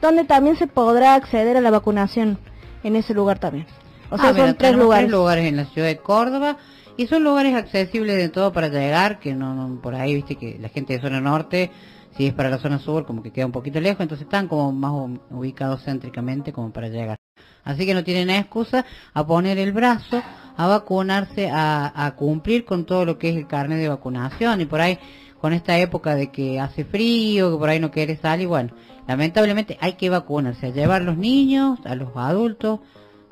donde 0.00 0.24
también 0.24 0.56
se 0.56 0.66
podrá 0.66 1.14
acceder 1.14 1.56
a 1.56 1.60
la 1.60 1.70
vacunación 1.70 2.38
en 2.84 2.96
ese 2.96 3.12
lugar 3.12 3.38
también. 3.38 3.66
O 4.10 4.16
sea, 4.16 4.30
ah, 4.30 4.34
son 4.34 4.54
tres 4.54 4.76
lugares. 4.76 5.10
lugares 5.10 5.46
en 5.46 5.56
la 5.56 5.64
ciudad 5.64 5.88
de 5.88 5.98
Córdoba 5.98 6.56
y 6.96 7.08
son 7.08 7.24
lugares 7.24 7.54
accesibles 7.54 8.16
de 8.16 8.28
todo 8.28 8.52
para 8.52 8.68
llegar, 8.68 9.18
que 9.18 9.34
no, 9.34 9.80
por 9.82 9.94
ahí, 9.94 10.14
viste 10.14 10.36
que 10.36 10.58
la 10.60 10.68
gente 10.68 10.92
de 10.92 11.00
zona 11.00 11.20
norte, 11.20 11.72
si 12.16 12.26
es 12.26 12.32
para 12.32 12.48
la 12.48 12.58
zona 12.58 12.78
sur, 12.78 13.04
como 13.04 13.22
que 13.22 13.32
queda 13.32 13.46
un 13.46 13.52
poquito 13.52 13.80
lejos, 13.80 14.00
entonces 14.00 14.26
están 14.26 14.46
como 14.46 14.70
más 14.72 14.92
ubicados 15.30 15.82
céntricamente 15.82 16.52
como 16.52 16.72
para 16.72 16.88
llegar. 16.88 17.18
Así 17.64 17.86
que 17.86 17.94
no 17.94 18.04
tienen 18.04 18.30
excusa 18.30 18.84
a 19.12 19.26
poner 19.26 19.58
el 19.58 19.72
brazo 19.72 20.22
a 20.56 20.66
vacunarse, 20.66 21.50
a, 21.52 22.14
cumplir 22.16 22.64
con 22.64 22.84
todo 22.84 23.04
lo 23.04 23.18
que 23.18 23.30
es 23.30 23.36
el 23.36 23.46
carnet 23.46 23.78
de 23.78 23.88
vacunación 23.88 24.60
y 24.60 24.66
por 24.66 24.80
ahí 24.80 24.98
con 25.40 25.52
esta 25.52 25.78
época 25.78 26.14
de 26.14 26.30
que 26.30 26.60
hace 26.60 26.84
frío, 26.84 27.52
que 27.52 27.58
por 27.58 27.68
ahí 27.68 27.80
no 27.80 27.90
quiere 27.90 28.16
salir, 28.16 28.48
bueno, 28.48 28.70
lamentablemente 29.06 29.76
hay 29.80 29.94
que 29.94 30.08
vacunarse, 30.08 30.66
a 30.66 30.70
llevar 30.70 31.02
a 31.02 31.04
los 31.04 31.18
niños, 31.18 31.78
a 31.84 31.94
los 31.94 32.16
adultos 32.16 32.80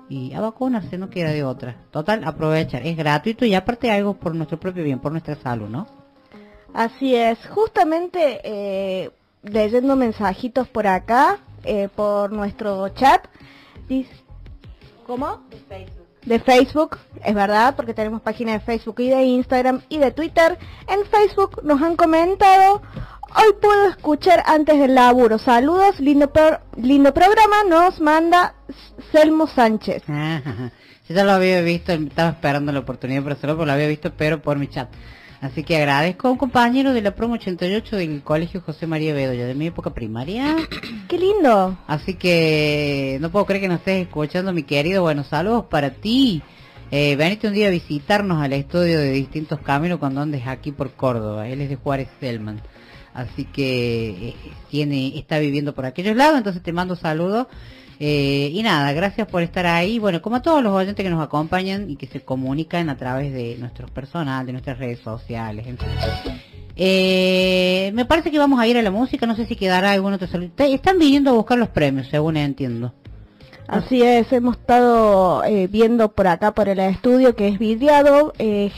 y 0.09 0.35
a 0.35 0.41
vacunarse, 0.41 0.99
no 0.99 1.09
queda 1.09 1.31
de 1.31 1.43
otra. 1.43 1.77
Total, 1.91 2.23
aprovechar, 2.25 2.87
es 2.87 2.97
gratuito 2.97 3.47
y 3.47 3.55
aparte 3.55 3.91
algo 3.91 4.15
por 4.15 4.35
nuestro 4.35 4.61
propio 4.61 4.85
bien, 4.85 4.99
por 4.99 5.13
nuestra 5.13 5.37
salud, 5.37 5.69
¿no? 5.69 5.87
Así 6.75 7.15
es, 7.15 7.39
justamente 7.49 8.41
eh, 8.45 9.11
leyendo 9.43 9.97
mensajitos 9.97 10.69
por 10.69 10.87
acá, 10.87 11.39
eh, 11.65 11.89
por 11.95 12.33
nuestro 12.33 12.89
chat, 12.91 13.27
dice, 13.89 14.13
¿cómo? 15.07 15.41
Facebook 15.69 16.02
de 16.25 16.39
Facebook, 16.41 16.99
es 17.25 17.35
verdad, 17.35 17.75
porque 17.77 17.95
tenemos 17.95 18.21
página 18.21 18.53
de 18.53 18.61
Facebook 18.61 19.01
y 19.01 19.09
de 19.09 19.23
Instagram 19.23 19.83
y 19.89 19.99
de 19.99 20.11
Twitter. 20.11 20.59
En 20.89 21.05
Facebook 21.07 21.63
nos 21.65 21.83
han 21.83 21.97
comentado, 21.97 22.83
hoy 23.37 23.53
puedo 23.61 23.89
escuchar 23.89 24.43
antes 24.47 24.79
del 24.79 24.95
laburo. 24.95 25.39
Saludos, 25.39 25.99
lindo, 26.01 26.31
lindo 26.77 27.13
programa, 27.13 27.65
nos 27.69 28.01
manda 28.01 28.55
Selmo 29.11 29.47
Sánchez. 29.47 30.05
Yo 31.09 31.17
ya 31.17 31.25
lo 31.25 31.33
había 31.33 31.61
visto, 31.63 31.93
estaba 31.93 32.31
esperando 32.31 32.71
la 32.71 32.79
oportunidad 32.79 33.23
para 33.23 33.35
hacerlo, 33.35 33.57
pero 33.57 33.67
lo 33.67 33.73
había 33.73 33.89
visto, 33.89 34.13
pero 34.17 34.41
por 34.41 34.59
mi 34.59 34.69
chat. 34.69 34.89
Así 35.43 35.65
que 35.65 35.77
agradezco 35.77 36.29
a 36.29 36.31
un 36.31 36.39
compañero 36.39 36.93
de 36.93 37.03
la 37.03 37.17
promo 37.17 37.35
88 37.35 37.97
del 37.97 38.23
Colegio 38.23 38.61
José 38.61 38.87
María 38.87 39.13
Bedoya, 39.13 39.45
de 39.45 39.57
mi 39.57 39.67
época 39.67 39.93
primaria. 39.93 40.55
¡Qué 41.09 41.19
lindo! 41.19 41.77
Así 41.89 42.15
que 42.15 43.19
no 43.21 43.29
puedo 43.33 43.45
creer 43.45 43.63
que 43.63 43.69
nos 43.69 43.79
estés 43.79 44.07
escuchando, 44.07 44.53
mi 44.53 44.63
querido. 44.63 45.03
Bueno, 45.03 45.25
saludos 45.25 45.65
para 45.69 45.91
ti. 45.91 46.43
Eh, 46.93 47.17
veniste 47.17 47.49
un 47.49 47.55
día 47.55 47.67
a 47.67 47.71
visitarnos 47.71 48.41
al 48.41 48.53
estudio 48.53 49.01
de 49.01 49.11
distintos 49.11 49.59
caminos 49.59 49.99
cuando 49.99 50.21
andes 50.21 50.47
aquí 50.47 50.71
por 50.71 50.93
Córdoba. 50.93 51.49
Él 51.49 51.61
es 51.61 51.71
de 51.71 51.75
Juárez 51.75 52.09
Selman. 52.21 52.63
Así 53.13 53.45
que 53.45 54.29
eh, 54.29 54.35
tiene, 54.71 55.19
está 55.19 55.41
viviendo 55.41 55.75
por 55.75 55.87
aquellos 55.87 56.15
lados, 56.15 56.39
entonces 56.39 56.63
te 56.63 56.73
mando 56.73 56.95
saludos. 56.95 57.49
Eh, 58.05 58.51
y 58.53 58.65
nada, 58.65 58.93
gracias 58.93 59.29
por 59.29 59.45
estar 59.45 59.65
ahí. 59.65 60.01
Bueno, 60.01 60.21
como 60.21 60.35
a 60.35 60.43
todos 60.43 60.61
los 60.61 60.73
oyentes 60.73 61.05
que 61.05 61.09
nos 61.09 61.23
acompañan 61.23 61.89
y 61.89 61.95
que 61.95 62.09
se 62.09 62.21
comunican 62.21 62.91
a 62.91 62.97
través 62.97 63.33
de 63.33 63.57
nuestros 63.61 63.93
personal, 63.93 64.45
de 64.45 64.51
nuestras 64.51 64.77
redes 64.81 64.99
sociales. 64.99 65.65
Eh, 66.75 67.93
me 67.95 68.05
parece 68.05 68.33
que 68.33 68.41
vamos 68.41 68.59
a 68.59 68.67
ir 68.67 68.77
a 68.77 68.83
la 68.83 68.91
música, 68.91 69.25
no 69.25 69.37
sé 69.37 69.47
si 69.47 69.55
quedará 69.55 69.93
algún 69.93 70.15
otro 70.15 70.27
saludo. 70.27 70.51
Están 70.57 70.99
viniendo 70.99 71.31
a 71.31 71.35
buscar 71.35 71.59
los 71.59 71.69
premios, 71.69 72.09
según 72.09 72.37
entiendo. 72.37 72.93
Así 73.69 74.03
es, 74.03 74.33
hemos 74.33 74.57
estado 74.57 75.45
eh, 75.45 75.69
viendo 75.69 76.11
por 76.11 76.27
acá, 76.27 76.55
por 76.55 76.69
el 76.69 76.81
estudio 76.81 77.37
que 77.37 77.47
es 77.47 77.61
videado, 77.61 78.33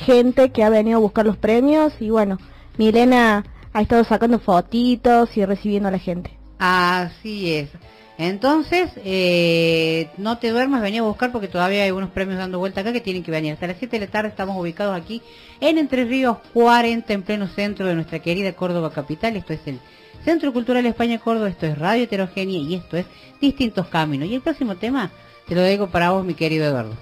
gente 0.05 0.51
que 0.51 0.65
ha 0.65 0.69
venido 0.69 0.99
a 0.99 1.01
buscar 1.01 1.25
los 1.25 1.39
premios 1.39 1.95
y 1.99 2.11
bueno, 2.11 2.37
Milena 2.77 3.43
ha 3.73 3.81
estado 3.81 4.05
sacando 4.05 4.39
fotitos 4.39 5.35
y 5.39 5.47
recibiendo 5.47 5.89
a 5.89 5.93
la 5.93 5.99
gente. 5.99 6.37
Así 6.59 7.55
es. 7.55 7.71
Entonces, 8.17 8.91
eh, 9.05 10.09
no 10.19 10.39
te 10.39 10.51
duermas, 10.51 10.83
venía 10.83 11.01
a 11.01 11.05
buscar 11.05 11.33
porque 11.33 11.49
todavía 11.49 11.83
hay 11.83 11.91
unos 11.91 12.11
premios 12.11 12.39
dando 12.39 12.59
vuelta 12.59 12.81
acá 12.81 12.93
que 12.93 13.01
tienen 13.01 13.25
que 13.25 13.31
venir. 13.31 13.53
Hasta 13.53 13.67
las 13.67 13.77
7 13.79 13.99
de 13.99 14.07
la 14.07 14.13
tarde 14.13 14.29
estamos 14.29 14.57
ubicados 14.57 14.97
aquí 14.97 15.21
en 15.61 15.79
Entre 15.79 16.05
Ríos 16.05 16.39
40, 16.53 17.13
en 17.13 17.23
pleno 17.23 17.49
centro 17.49 17.87
de 17.87 17.95
nuestra 17.95 18.21
querida 18.21 18.53
Córdoba 18.53 18.93
Capital. 18.93 19.37
Esto 19.37 19.53
es 19.53 19.61
el 19.67 19.81
Centro 20.25 20.53
Cultural 20.53 20.87
España 20.87 21.19
Córdoba, 21.19 21.49
esto 21.49 21.67
es 21.67 21.77
Radio 21.77 22.05
Heterogénea 22.05 22.59
y 22.59 22.75
esto 22.77 22.97
es 22.97 23.07
Distintos 23.41 23.89
Caminos. 23.89 24.29
Y 24.29 24.35
el 24.37 24.43
próximo 24.43 24.77
tema 24.77 25.11
te 25.49 25.55
lo 25.55 25.63
digo 25.63 25.89
para 25.89 26.11
vos, 26.11 26.25
mi 26.25 26.35
querido 26.35 26.67
Eduardo. 26.67 26.95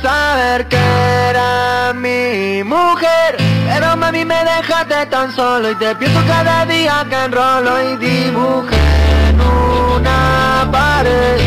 Saber 0.00 0.66
que 0.68 0.76
era 0.76 1.92
mí 1.94 2.62
mami 4.02 4.24
me 4.24 4.44
dejaste 4.44 5.06
tan 5.06 5.32
solo 5.34 5.70
y 5.70 5.74
te 5.76 5.94
pienso 5.96 6.20
cada 6.26 6.66
día 6.66 7.06
que 7.08 7.16
enrolo 7.24 7.72
y 7.88 7.96
dibujé 7.96 8.76
en 9.28 9.40
una 9.40 10.68
pared. 10.70 11.38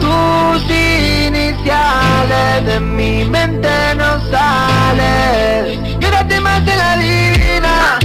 Tus 0.00 0.62
iniciales 0.70 2.66
de 2.66 2.80
mi 2.80 3.24
mente 3.24 3.68
no 3.96 4.20
sales. 4.30 5.78
Quédate 5.98 6.40
más 6.40 6.64
de 6.64 6.76
la 6.76 6.96
divina 6.96 7.98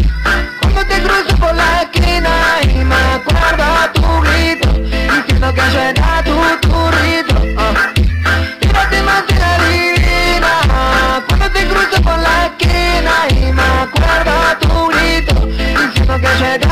cuando 0.61 0.85
te 0.85 1.01
cruzo 1.03 1.35
por 1.37 1.53
la 1.55 1.83
esquina 1.83 2.33
y 2.63 2.83
me 2.91 3.01
acuerdo 3.17 3.65
tu 3.93 4.21
grito 4.21 4.69
diciendo 4.71 5.53
que 5.53 5.61
yo 5.73 5.79
era 5.79 6.22
que 16.19 16.27
yo 16.39 16.62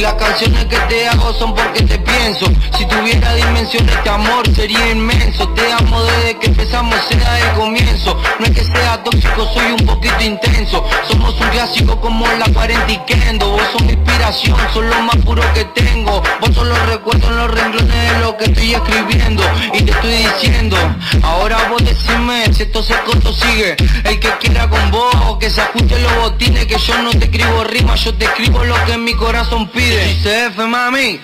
las 0.00 0.14
canciones 0.14 0.64
que 0.64 0.78
te 0.88 1.08
hago 1.08 1.32
son 1.34 1.54
porque 1.54 1.82
te 1.82 1.98
pienso. 1.98 2.46
Si 2.76 2.86
tuviera 2.86 3.34
dimensión 3.34 3.86
este 3.88 4.08
amor 4.08 4.48
sería 4.54 4.90
inmenso. 4.90 5.48
Te 5.50 5.72
amo 5.72 6.02
desde 6.02 6.38
que 6.38 6.46
empezamos, 6.46 6.96
sea 7.08 7.38
el 7.38 7.58
comienzo. 7.58 8.18
No 8.38 8.46
es 8.46 8.52
que 8.52 8.64
sea 8.64 9.02
tóxico, 9.02 9.46
soy 9.52 9.72
un 9.72 9.86
poquito 9.86 10.22
intenso. 10.22 10.84
Somos 11.08 11.38
un 11.40 11.48
clásico 11.48 12.00
como 12.00 12.26
la 12.26 12.46
40 12.46 12.92
y 12.92 12.98
Kendo 13.06 13.50
Vos 13.50 13.62
sos 13.72 13.82
mi 13.82 13.92
inspiración, 13.92 14.56
sos 14.72 14.84
lo 14.84 15.02
más 15.02 15.16
puro 15.16 15.42
que 15.52 15.64
tengo. 15.66 16.22
Vos 16.40 16.54
sos 16.54 16.66
los 16.66 16.88
recuerdos 16.88 17.28
en 17.30 17.36
los 17.36 17.50
renglones 17.50 18.12
de 18.12 18.20
lo 18.20 18.36
que 18.36 18.44
estoy 18.44 18.74
escribiendo. 18.74 19.42
Y 19.74 19.82
te 19.82 19.90
estoy 19.90 20.12
diciendo, 20.12 20.76
ahora 21.22 21.68
vos 21.68 21.84
decime 21.84 22.52
si 22.54 22.62
esto 22.62 22.82
se 22.82 22.94
corto 23.00 23.32
sigue. 23.32 23.76
El 24.04 24.18
que 24.18 24.30
quiera 24.40 24.68
con 24.68 24.90
vos, 24.90 25.36
que 25.38 25.50
se 25.50 25.60
ajuste 25.60 25.98
los 26.00 26.16
botines 26.16 26.66
Que 26.66 26.78
yo 26.78 26.96
no 27.02 27.10
te 27.10 27.26
escribo 27.26 27.64
rimas, 27.64 28.02
yo 28.04 28.14
te 28.14 28.24
escribo 28.24 28.64
lo 28.64 28.74
que 28.84 28.96
mi 28.96 29.14
corazón 29.14 29.68
pide 29.68 29.89
Dice 29.90 30.46
F, 30.46 30.66
mami 30.68 31.20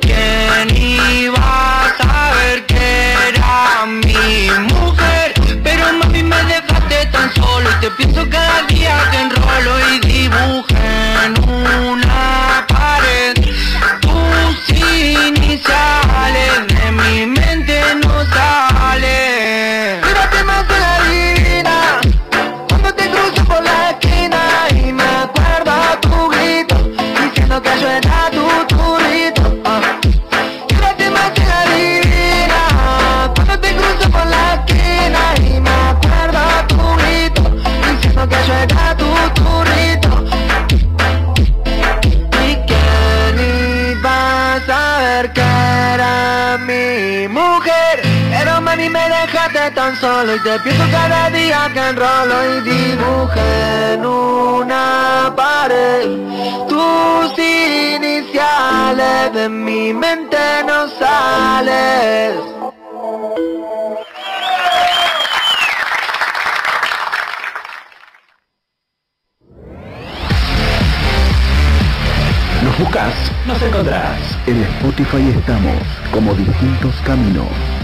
¿Quién 0.00 0.76
iba 0.76 1.36
a 1.36 1.96
saber 1.98 2.64
que 2.64 3.12
era 3.28 3.86
mi 3.86 4.50
mujer? 4.72 5.34
Pero 5.64 5.92
mami 5.94 6.22
me 6.22 6.36
dejaste 6.44 7.06
tan 7.10 7.34
solo 7.34 7.68
Y 7.68 7.80
te 7.80 7.90
pienso 7.90 8.24
cada 8.30 8.62
día 8.68 8.96
que 9.10 9.18
enrolo 9.18 9.90
y 9.90 9.98
dibujo 10.06 10.76
en 11.24 11.32
una 11.50 12.64
pared 12.68 13.34
Tus 14.00 14.68
iniciales 14.78 16.03
solo 50.24 50.36
Y 50.36 50.40
te 50.40 50.58
pienso 50.60 50.84
cada 50.90 51.30
día 51.30 51.70
que 51.72 51.88
enrolo 51.88 52.56
Y 52.56 52.60
dibujé 52.62 53.94
en 53.94 54.06
una 54.06 55.32
pared 55.36 56.06
Tus 56.68 57.38
iniciales 57.38 59.32
de 59.32 59.48
mi 59.48 59.92
mente 59.92 60.36
no 60.66 60.88
sales 60.88 62.34
Nos 72.62 72.78
buscas, 72.78 73.14
nos 73.46 73.60
encontrarás. 73.62 74.38
En 74.46 74.62
Spotify 74.62 75.34
estamos 75.36 75.76
como 76.10 76.32
distintos 76.34 76.94
caminos. 77.04 77.83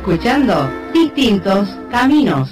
Escuchando 0.00 0.70
Distintos 0.94 1.68
Caminos. 1.90 2.48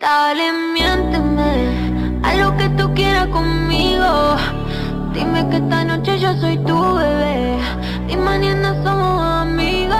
Dale, 0.00 0.52
miénteme 0.72 2.20
a 2.22 2.34
lo 2.36 2.56
que 2.56 2.68
tú 2.70 2.94
quieras 2.94 3.26
conmigo. 3.26 4.36
Dime 5.12 5.46
que 5.50 5.56
esta 5.56 5.84
noche 5.84 6.18
yo 6.18 6.32
soy 6.40 6.56
tu 6.64 6.94
bebé 6.94 7.58
y 8.08 8.16
mañana 8.16 8.82
somos 8.82 9.20
amigos, 9.42 9.98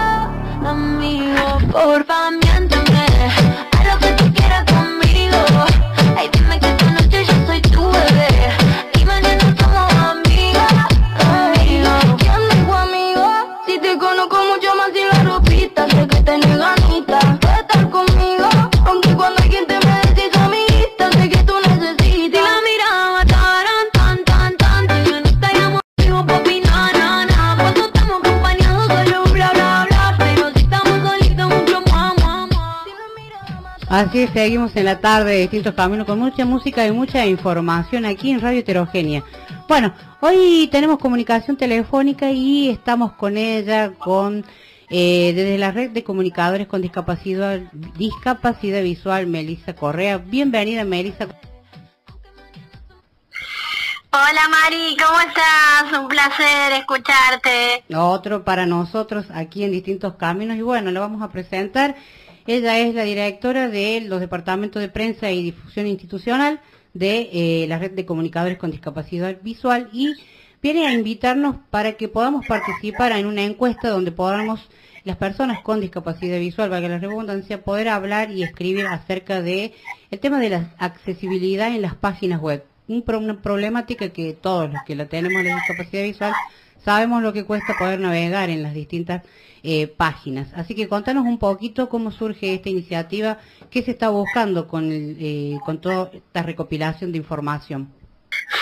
amigos. 0.65 1.63
Porfa, 1.71 2.31
miénteme 2.31 3.07
a 3.79 3.93
lo 3.93 3.99
que 3.99 4.13
tú 4.13 4.33
quieras 4.33 4.65
conmigo. 4.73 5.37
Ay, 6.17 6.31
dime 6.33 6.59
que 6.61 6.76
Así 33.89 34.23
es, 34.23 34.31
seguimos 34.31 34.75
en 34.75 34.85
la 34.85 34.99
tarde 34.99 35.31
de 35.31 35.41
distintos 35.43 35.75
caminos 35.75 36.07
con 36.07 36.19
mucha 36.19 36.45
música 36.45 36.85
y 36.85 36.91
mucha 36.91 37.25
información 37.25 38.05
aquí 38.05 38.33
en 38.33 38.41
Radio 38.41 38.59
Heterogénea. 38.59 39.23
Bueno, 39.69 39.95
hoy 40.21 40.69
tenemos 40.73 40.99
comunicación 40.99 41.57
telefónica 41.57 42.33
y 42.33 42.69
estamos 42.69 43.13
con 43.13 43.37
ella, 43.37 43.93
con 43.93 44.45
eh, 44.91 45.33
desde 45.37 45.57
la 45.57 45.71
red 45.71 45.91
de 45.91 46.03
comunicadores 46.03 46.67
con 46.67 46.83
discapacidad, 46.83 47.61
discapacidad 47.97 48.83
visual, 48.83 49.29
Melissa 49.29 49.77
Correa. 49.77 50.19
Bienvenida, 50.19 50.85
Melissa. 50.85 51.29
Hola 54.11 54.49
Mari, 54.51 54.97
¿cómo 54.97 55.21
estás? 55.21 56.01
Un 56.01 56.09
placer 56.09 56.73
escucharte. 56.73 57.85
Otro 57.95 58.43
para 58.45 58.67
nosotros 58.67 59.27
aquí 59.33 59.63
en 59.63 59.71
distintos 59.71 60.15
caminos 60.15 60.57
y 60.57 60.63
bueno, 60.63 60.91
la 60.91 60.99
vamos 60.99 61.23
a 61.23 61.31
presentar. 61.31 61.95
Ella 62.47 62.79
es 62.79 62.95
la 62.95 63.03
directora 63.03 63.69
de 63.69 64.03
los 64.03 64.21
departamentos 64.21 64.81
de 64.81 64.89
prensa 64.89 65.31
y 65.33 65.43
difusión 65.43 65.87
institucional 65.89 66.61
de 66.95 67.29
eh, 67.33 67.67
la 67.69 67.79
red 67.79 67.91
de 67.91 68.07
comunicadores 68.07 68.57
con 68.57 68.71
discapacidad 68.71 69.37
visual 69.43 69.89
y 69.93 70.15
viene 70.63 70.87
a 70.87 70.93
invitarnos 70.93 71.57
para 71.71 71.93
que 71.93 72.09
podamos 72.09 72.47
participar 72.47 73.13
en 73.13 73.27
una 73.27 73.43
encuesta 73.43 73.89
donde 73.89 74.13
podamos 74.13 74.69
las 75.03 75.17
personas 75.17 75.61
con 75.63 75.81
discapacidad 75.81 76.39
visual, 76.39 76.71
valga 76.71 76.89
la 76.89 76.99
redundancia, 76.99 77.63
poder 77.63 77.89
hablar 77.89 78.31
y 78.31 78.43
escribir 78.43 78.87
acerca 78.87 79.43
de 79.43 79.73
el 80.11 80.19
tema 80.19 80.41
de 80.41 80.51
la 80.51 80.75
accesibilidad 80.79 81.69
en 81.69 81.83
las 81.83 81.95
páginas 81.95 82.41
web. 82.41 82.65
Un 82.89 83.05
una 83.07 83.43
problemática 83.43 84.09
que 84.11 84.33
todos 84.33 84.73
los 84.73 84.83
que 84.85 84.95
la 84.95 85.07
tenemos 85.07 85.45
la 85.45 85.57
discapacidad 85.57 86.03
visual 86.03 86.33
sabemos 86.85 87.23
lo 87.23 87.33
que 87.33 87.45
cuesta 87.45 87.75
poder 87.79 88.01
navegar 88.01 88.51
en 88.51 88.63
las 88.63 88.75
distintas 88.75 89.23
eh, 89.63 89.89
páginas. 89.89 90.49
Así 90.55 90.75
que 90.75 90.89
contanos 90.89 91.25
un 91.25 91.39
poquito 91.39 91.89
cómo 91.89 92.13
surge 92.13 92.55
esta 92.55 92.69
iniciativa, 92.69 93.39
qué 93.71 93.83
se 93.83 93.91
está 93.91 94.11
buscando 94.11 94.69
con, 94.69 94.93
el, 94.93 95.17
eh, 95.19 95.59
con 95.65 95.81
toda 95.81 96.11
esta 96.13 96.43
recopilación 96.43 97.11
de 97.11 97.19
información. 97.19 97.93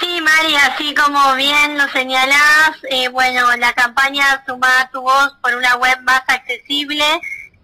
Sí, 0.00 0.20
Mari, 0.20 0.54
así 0.54 0.94
como 0.94 1.34
bien 1.34 1.76
lo 1.76 1.86
señalás, 1.88 2.78
eh, 2.90 3.08
bueno, 3.08 3.54
la 3.56 3.72
campaña 3.74 4.42
Suma 4.46 4.88
tu 4.92 5.02
voz 5.02 5.36
por 5.42 5.54
una 5.54 5.76
web 5.76 6.00
más 6.04 6.22
accesible 6.26 7.04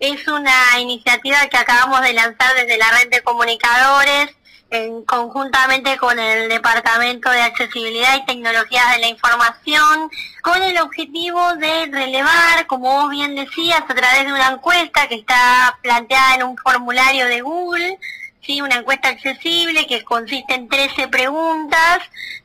es 0.00 0.26
una 0.28 0.78
iniciativa 0.80 1.46
que 1.50 1.56
acabamos 1.56 2.02
de 2.02 2.12
lanzar 2.12 2.54
desde 2.56 2.78
la 2.78 2.90
red 2.90 3.10
de 3.10 3.22
comunicadores 3.22 4.36
en, 4.70 5.04
conjuntamente 5.04 5.96
con 5.98 6.18
el 6.18 6.48
Departamento 6.48 7.30
de 7.30 7.42
Accesibilidad 7.42 8.16
y 8.16 8.24
Tecnologías 8.24 8.94
de 8.94 9.00
la 9.00 9.08
Información, 9.08 10.10
con 10.42 10.62
el 10.62 10.78
objetivo 10.78 11.54
de 11.56 11.86
relevar, 11.86 12.66
como 12.66 13.02
vos 13.02 13.10
bien 13.10 13.34
decías, 13.34 13.82
a 13.82 13.94
través 13.94 14.24
de 14.24 14.32
una 14.32 14.50
encuesta 14.50 15.08
que 15.08 15.16
está 15.16 15.78
planteada 15.82 16.36
en 16.36 16.44
un 16.44 16.56
formulario 16.56 17.26
de 17.26 17.40
Google, 17.40 17.98
¿sí? 18.40 18.60
una 18.60 18.76
encuesta 18.76 19.08
accesible 19.08 19.86
que 19.86 20.04
consiste 20.04 20.54
en 20.54 20.68
13 20.68 21.08
preguntas, 21.08 21.98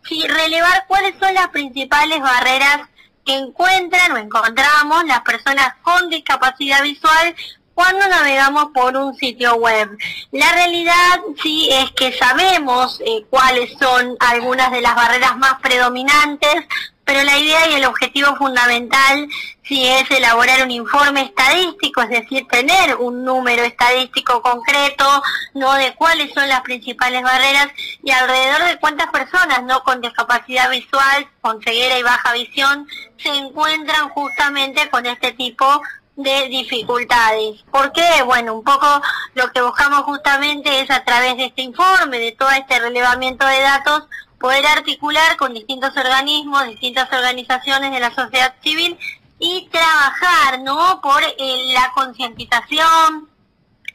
¿sí? 0.03 0.27
relevar 0.27 0.85
cuáles 0.87 1.15
son 1.19 1.33
las 1.33 1.49
principales 1.49 2.19
barreras 2.19 2.89
que 3.25 3.35
encuentran 3.35 4.11
o 4.11 4.17
encontramos 4.17 5.03
las 5.05 5.21
personas 5.21 5.73
con 5.81 6.09
discapacidad 6.09 6.83
visual 6.83 7.35
cuando 7.75 8.07
navegamos 8.07 8.69
por 8.73 8.95
un 8.95 9.13
sitio 9.15 9.55
web. 9.55 9.95
La 10.31 10.51
realidad 10.53 11.19
sí 11.43 11.69
es 11.71 11.91
que 11.91 12.17
sabemos 12.17 13.01
eh, 13.05 13.25
cuáles 13.29 13.77
son 13.77 14.15
algunas 14.19 14.71
de 14.71 14.81
las 14.81 14.95
barreras 14.95 15.37
más 15.37 15.59
predominantes, 15.61 16.65
pero 17.03 17.21
la 17.23 17.37
idea 17.37 17.69
y 17.69 17.75
el 17.75 17.85
objetivo 17.85 18.35
fundamental 18.37 19.27
sí 19.63 19.85
es 19.85 20.09
elaborar 20.09 20.63
un 20.63 20.71
informe 20.71 21.21
estadístico, 21.21 22.01
es 22.01 22.09
decir, 22.09 22.47
tener 22.47 22.95
un 22.95 23.23
número 23.23 23.63
estadístico 23.63 24.41
concreto, 24.41 25.05
no 25.53 25.73
de 25.73 25.93
cuáles 25.95 26.33
son 26.33 26.47
las 26.49 26.61
principales 26.61 27.21
barreras 27.21 27.67
y 28.03 28.09
alrededor 28.09 28.63
de 28.63 28.79
cuántas 28.79 29.11
personas 29.11 29.63
no 29.63 29.83
con 29.83 30.01
discapacidad 30.01 30.69
visual, 30.71 31.27
con 31.41 31.61
ceguera 31.61 31.99
y 31.99 32.03
baja 32.03 32.33
visión, 32.33 32.87
se 33.17 33.29
encuentran 33.29 34.09
justamente 34.09 34.89
con 34.89 35.05
este 35.05 35.33
tipo 35.33 35.81
de 36.15 36.47
dificultades. 36.47 37.63
¿Por 37.71 37.91
qué? 37.91 38.23
Bueno, 38.25 38.53
un 38.55 38.63
poco 38.63 39.01
lo 39.33 39.51
que 39.51 39.61
buscamos 39.61 40.03
justamente 40.03 40.81
es 40.81 40.89
a 40.89 41.03
través 41.03 41.37
de 41.37 41.45
este 41.45 41.61
informe, 41.61 42.19
de 42.19 42.31
todo 42.31 42.49
este 42.51 42.79
relevamiento 42.79 43.45
de 43.45 43.61
datos, 43.61 44.03
poder 44.39 44.65
articular 44.65 45.35
con 45.37 45.53
distintos 45.53 45.95
organismos, 45.97 46.67
distintas 46.67 47.11
organizaciones 47.11 47.91
de 47.91 47.99
la 47.99 48.13
sociedad 48.13 48.55
civil 48.63 48.97
y 49.39 49.67
trabajar, 49.69 50.61
¿no? 50.61 51.01
Por 51.01 51.21
eh, 51.23 51.73
la 51.73 51.91
concientización, 51.93 53.29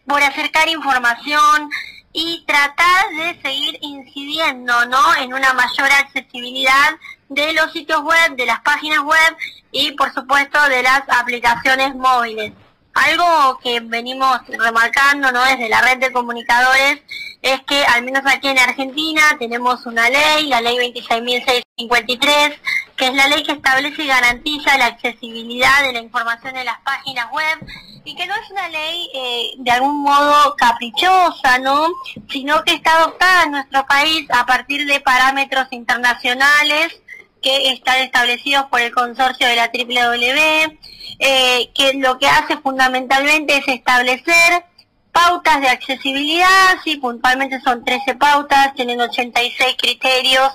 por 0.07 0.23
acercar 0.23 0.69
información 0.69 1.71
y 2.13 2.45
tratar 2.47 3.09
de 3.11 3.41
seguir 3.41 3.79
incidiendo, 3.81 4.85
¿no? 4.87 5.17
En 5.17 5.33
una 5.33 5.53
mayor 5.55 5.91
accesibilidad 5.93 6.99
de 7.31 7.53
los 7.53 7.73
sitios 7.73 8.03
web, 8.03 8.37
de 8.37 8.45
las 8.45 8.61
páginas 8.61 9.01
web 9.01 9.37
y 9.71 9.93
por 9.93 10.13
supuesto 10.13 10.59
de 10.69 10.83
las 10.83 11.03
aplicaciones 11.09 11.95
móviles. 11.95 12.53
Algo 12.93 13.61
que 13.63 13.79
venimos 13.79 14.41
remarcando 14.49 15.31
¿no? 15.31 15.45
desde 15.45 15.69
la 15.69 15.81
red 15.81 15.99
de 15.99 16.11
comunicadores 16.11 17.01
es 17.41 17.61
que 17.63 17.85
al 17.85 18.03
menos 18.03 18.23
aquí 18.27 18.49
en 18.49 18.59
Argentina 18.59 19.23
tenemos 19.39 19.87
una 19.87 20.11
ley, 20.11 20.49
la 20.49 20.61
ley 20.61 20.77
26.653, 20.77 22.59
que 22.97 23.07
es 23.07 23.15
la 23.15 23.29
ley 23.29 23.45
que 23.45 23.53
establece 23.53 24.03
y 24.03 24.09
garantiza 24.09 24.77
la 24.77 24.87
accesibilidad 24.87 25.85
de 25.85 25.93
la 25.93 26.01
información 26.01 26.53
de 26.55 26.65
las 26.65 26.81
páginas 26.81 27.31
web 27.31 27.59
y 28.05 28.17
que 28.17 28.27
no 28.27 28.35
es 28.35 28.51
una 28.51 28.69
ley 28.71 29.09
eh, 29.15 29.51
de 29.59 29.71
algún 29.71 30.03
modo 30.03 30.57
caprichosa, 30.57 31.61
¿no? 31.61 31.87
Sino 32.29 32.65
que 32.65 32.75
está 32.75 32.97
adoptada 32.97 33.45
en 33.45 33.53
nuestro 33.53 33.87
país 33.87 34.27
a 34.33 34.45
partir 34.45 34.85
de 34.87 35.01
parámetros 35.01 35.69
internacionales 35.71 37.01
que 37.43 37.71
están 37.71 37.99
establecidos 38.01 38.67
por 38.67 38.81
el 38.81 38.93
consorcio 38.93 39.47
de 39.47 39.57
la 39.57 39.69
WW, 39.69 40.79
eh, 41.19 41.71
que 41.75 41.95
lo 41.95 42.19
que 42.19 42.27
hace 42.27 42.57
fundamentalmente 42.59 43.57
es 43.57 43.69
establecer 43.69 44.65
pautas 45.13 45.61
de 45.61 45.69
accesibilidad, 45.69 46.77
sí, 46.85 46.97
puntualmente 46.97 47.61
son 47.61 47.85
13 47.85 48.15
pautas, 48.15 48.75
tienen 48.75 49.01
86 49.01 49.77
criterios, 49.77 50.51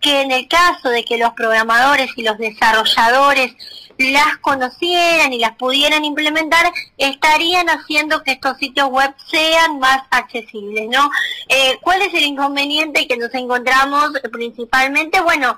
que 0.00 0.20
en 0.20 0.32
el 0.32 0.46
caso 0.48 0.90
de 0.90 1.04
que 1.04 1.16
los 1.16 1.32
programadores 1.32 2.10
y 2.16 2.22
los 2.22 2.36
desarrolladores 2.36 3.54
las 3.96 4.36
conocieran 4.38 5.32
y 5.32 5.38
las 5.38 5.56
pudieran 5.56 6.04
implementar, 6.04 6.72
estarían 6.98 7.68
haciendo 7.68 8.22
que 8.22 8.32
estos 8.32 8.58
sitios 8.58 8.88
web 8.88 9.14
sean 9.30 9.78
más 9.78 10.02
accesibles, 10.10 10.88
¿no? 10.90 11.08
Eh, 11.48 11.78
¿Cuál 11.80 12.02
es 12.02 12.12
el 12.12 12.24
inconveniente 12.24 13.06
que 13.06 13.16
nos 13.16 13.32
encontramos 13.34 14.10
principalmente? 14.32 15.20
Bueno, 15.20 15.56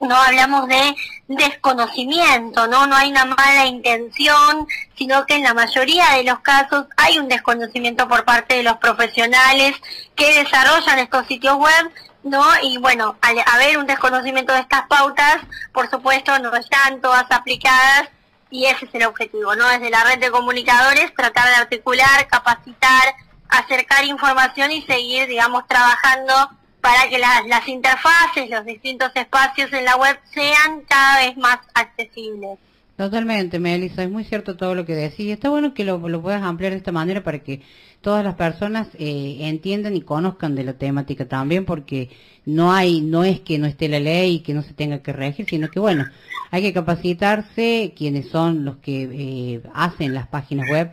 no 0.00 0.14
hablamos 0.14 0.68
de 0.68 0.94
desconocimiento, 1.26 2.66
¿no? 2.66 2.86
No 2.86 2.96
hay 2.96 3.10
una 3.10 3.24
mala 3.24 3.66
intención, 3.66 4.66
sino 4.96 5.26
que 5.26 5.34
en 5.34 5.42
la 5.42 5.54
mayoría 5.54 6.10
de 6.16 6.24
los 6.24 6.40
casos 6.40 6.86
hay 6.96 7.18
un 7.18 7.28
desconocimiento 7.28 8.08
por 8.08 8.24
parte 8.24 8.56
de 8.56 8.62
los 8.62 8.76
profesionales 8.78 9.74
que 10.14 10.44
desarrollan 10.44 11.00
estos 11.00 11.26
sitios 11.26 11.56
web, 11.56 11.92
¿no? 12.22 12.44
Y 12.62 12.78
bueno, 12.78 13.16
al 13.20 13.36
haber 13.46 13.78
un 13.78 13.86
desconocimiento 13.86 14.52
de 14.52 14.60
estas 14.60 14.86
pautas, 14.88 15.38
por 15.72 15.90
supuesto, 15.90 16.38
no 16.38 16.54
están 16.54 17.00
todas 17.00 17.26
aplicadas 17.30 18.08
y 18.50 18.66
ese 18.66 18.86
es 18.86 18.94
el 18.94 19.04
objetivo, 19.04 19.54
¿no? 19.56 19.68
Desde 19.68 19.90
la 19.90 20.04
red 20.04 20.18
de 20.18 20.30
comunicadores, 20.30 21.12
tratar 21.14 21.48
de 21.48 21.56
articular, 21.56 22.26
capacitar, 22.28 23.14
acercar 23.48 24.04
información 24.04 24.70
y 24.72 24.82
seguir, 24.82 25.26
digamos, 25.26 25.66
trabajando 25.66 26.50
para 26.80 27.08
que 27.08 27.18
las, 27.18 27.46
las 27.46 27.66
interfaces, 27.68 28.48
los 28.50 28.64
distintos 28.64 29.10
espacios 29.14 29.72
en 29.72 29.84
la 29.84 29.96
web 29.96 30.18
sean 30.32 30.82
cada 30.88 31.26
vez 31.26 31.36
más 31.36 31.58
accesibles. 31.74 32.58
Totalmente, 32.96 33.60
Melissa, 33.60 34.02
es 34.02 34.10
muy 34.10 34.24
cierto 34.24 34.56
todo 34.56 34.74
lo 34.74 34.84
que 34.84 34.94
decís. 34.94 35.30
Está 35.30 35.48
bueno 35.50 35.72
que 35.72 35.84
lo, 35.84 35.98
lo 36.08 36.20
puedas 36.20 36.42
ampliar 36.42 36.72
de 36.72 36.78
esta 36.78 36.90
manera 36.90 37.22
para 37.22 37.38
que 37.38 37.62
todas 38.00 38.24
las 38.24 38.34
personas 38.34 38.88
eh, 38.98 39.38
entiendan 39.40 39.94
y 39.94 40.00
conozcan 40.00 40.54
de 40.54 40.64
la 40.64 40.72
temática 40.72 41.26
también, 41.26 41.64
porque 41.64 42.10
no 42.44 42.72
hay, 42.72 43.00
no 43.00 43.22
es 43.22 43.40
que 43.40 43.58
no 43.58 43.66
esté 43.66 43.88
la 43.88 44.00
ley 44.00 44.36
y 44.36 44.40
que 44.40 44.54
no 44.54 44.62
se 44.62 44.74
tenga 44.74 45.02
que 45.02 45.12
regir, 45.12 45.46
sino 45.48 45.68
que 45.68 45.78
bueno, 45.78 46.06
hay 46.50 46.62
que 46.62 46.72
capacitarse 46.72 47.92
quienes 47.96 48.30
son 48.30 48.64
los 48.64 48.78
que 48.78 49.02
eh, 49.02 49.62
hacen 49.74 50.14
las 50.14 50.26
páginas 50.26 50.68
web 50.68 50.90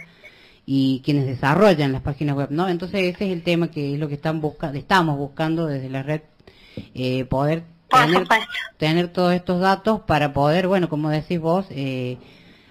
y 0.65 1.01
quienes 1.05 1.25
desarrollan 1.25 1.91
las 1.91 2.01
páginas 2.01 2.35
web, 2.35 2.47
¿no? 2.49 2.67
Entonces 2.67 3.15
ese 3.15 3.25
es 3.27 3.31
el 3.31 3.43
tema 3.43 3.69
que 3.69 3.93
es 3.93 3.99
lo 3.99 4.07
que 4.07 4.15
están 4.15 4.41
buscando, 4.41 4.77
estamos 4.77 5.17
buscando 5.17 5.67
desde 5.67 5.89
la 5.89 6.03
red, 6.03 6.21
eh, 6.93 7.25
poder 7.25 7.63
tener, 7.89 8.27
tener, 8.77 9.07
todos 9.09 9.33
estos 9.33 9.61
datos 9.61 10.01
para 10.01 10.33
poder, 10.33 10.67
bueno, 10.67 10.89
como 10.89 11.09
decís 11.09 11.39
vos, 11.39 11.67
eh, 11.69 12.17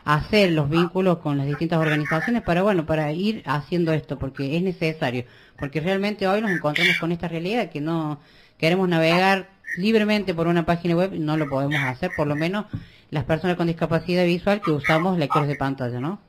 hacer 0.04 0.52
los 0.52 0.68
vínculos 0.68 1.18
con 1.18 1.38
las 1.38 1.46
distintas 1.46 1.78
organizaciones 1.78 2.42
para, 2.42 2.62
bueno, 2.62 2.84
para 2.84 3.12
ir 3.12 3.42
haciendo 3.46 3.92
esto, 3.92 4.18
porque 4.18 4.56
es 4.56 4.62
necesario, 4.62 5.24
porque 5.58 5.80
realmente 5.80 6.26
hoy 6.26 6.40
nos 6.40 6.50
encontramos 6.50 6.98
con 6.98 7.12
esta 7.12 7.28
realidad 7.28 7.70
que 7.70 7.80
no 7.80 8.20
queremos 8.58 8.88
navegar 8.88 9.50
libremente 9.76 10.34
por 10.34 10.46
una 10.46 10.66
página 10.66 10.94
web, 10.96 11.12
no 11.18 11.36
lo 11.36 11.48
podemos 11.48 11.80
hacer, 11.80 12.10
por 12.16 12.26
lo 12.26 12.36
menos 12.36 12.66
las 13.10 13.24
personas 13.24 13.56
con 13.56 13.68
discapacidad 13.68 14.24
visual 14.24 14.60
que 14.60 14.72
usamos 14.72 15.18
lectores 15.18 15.48
de 15.48 15.56
pantalla, 15.56 16.00
¿no? 16.00 16.20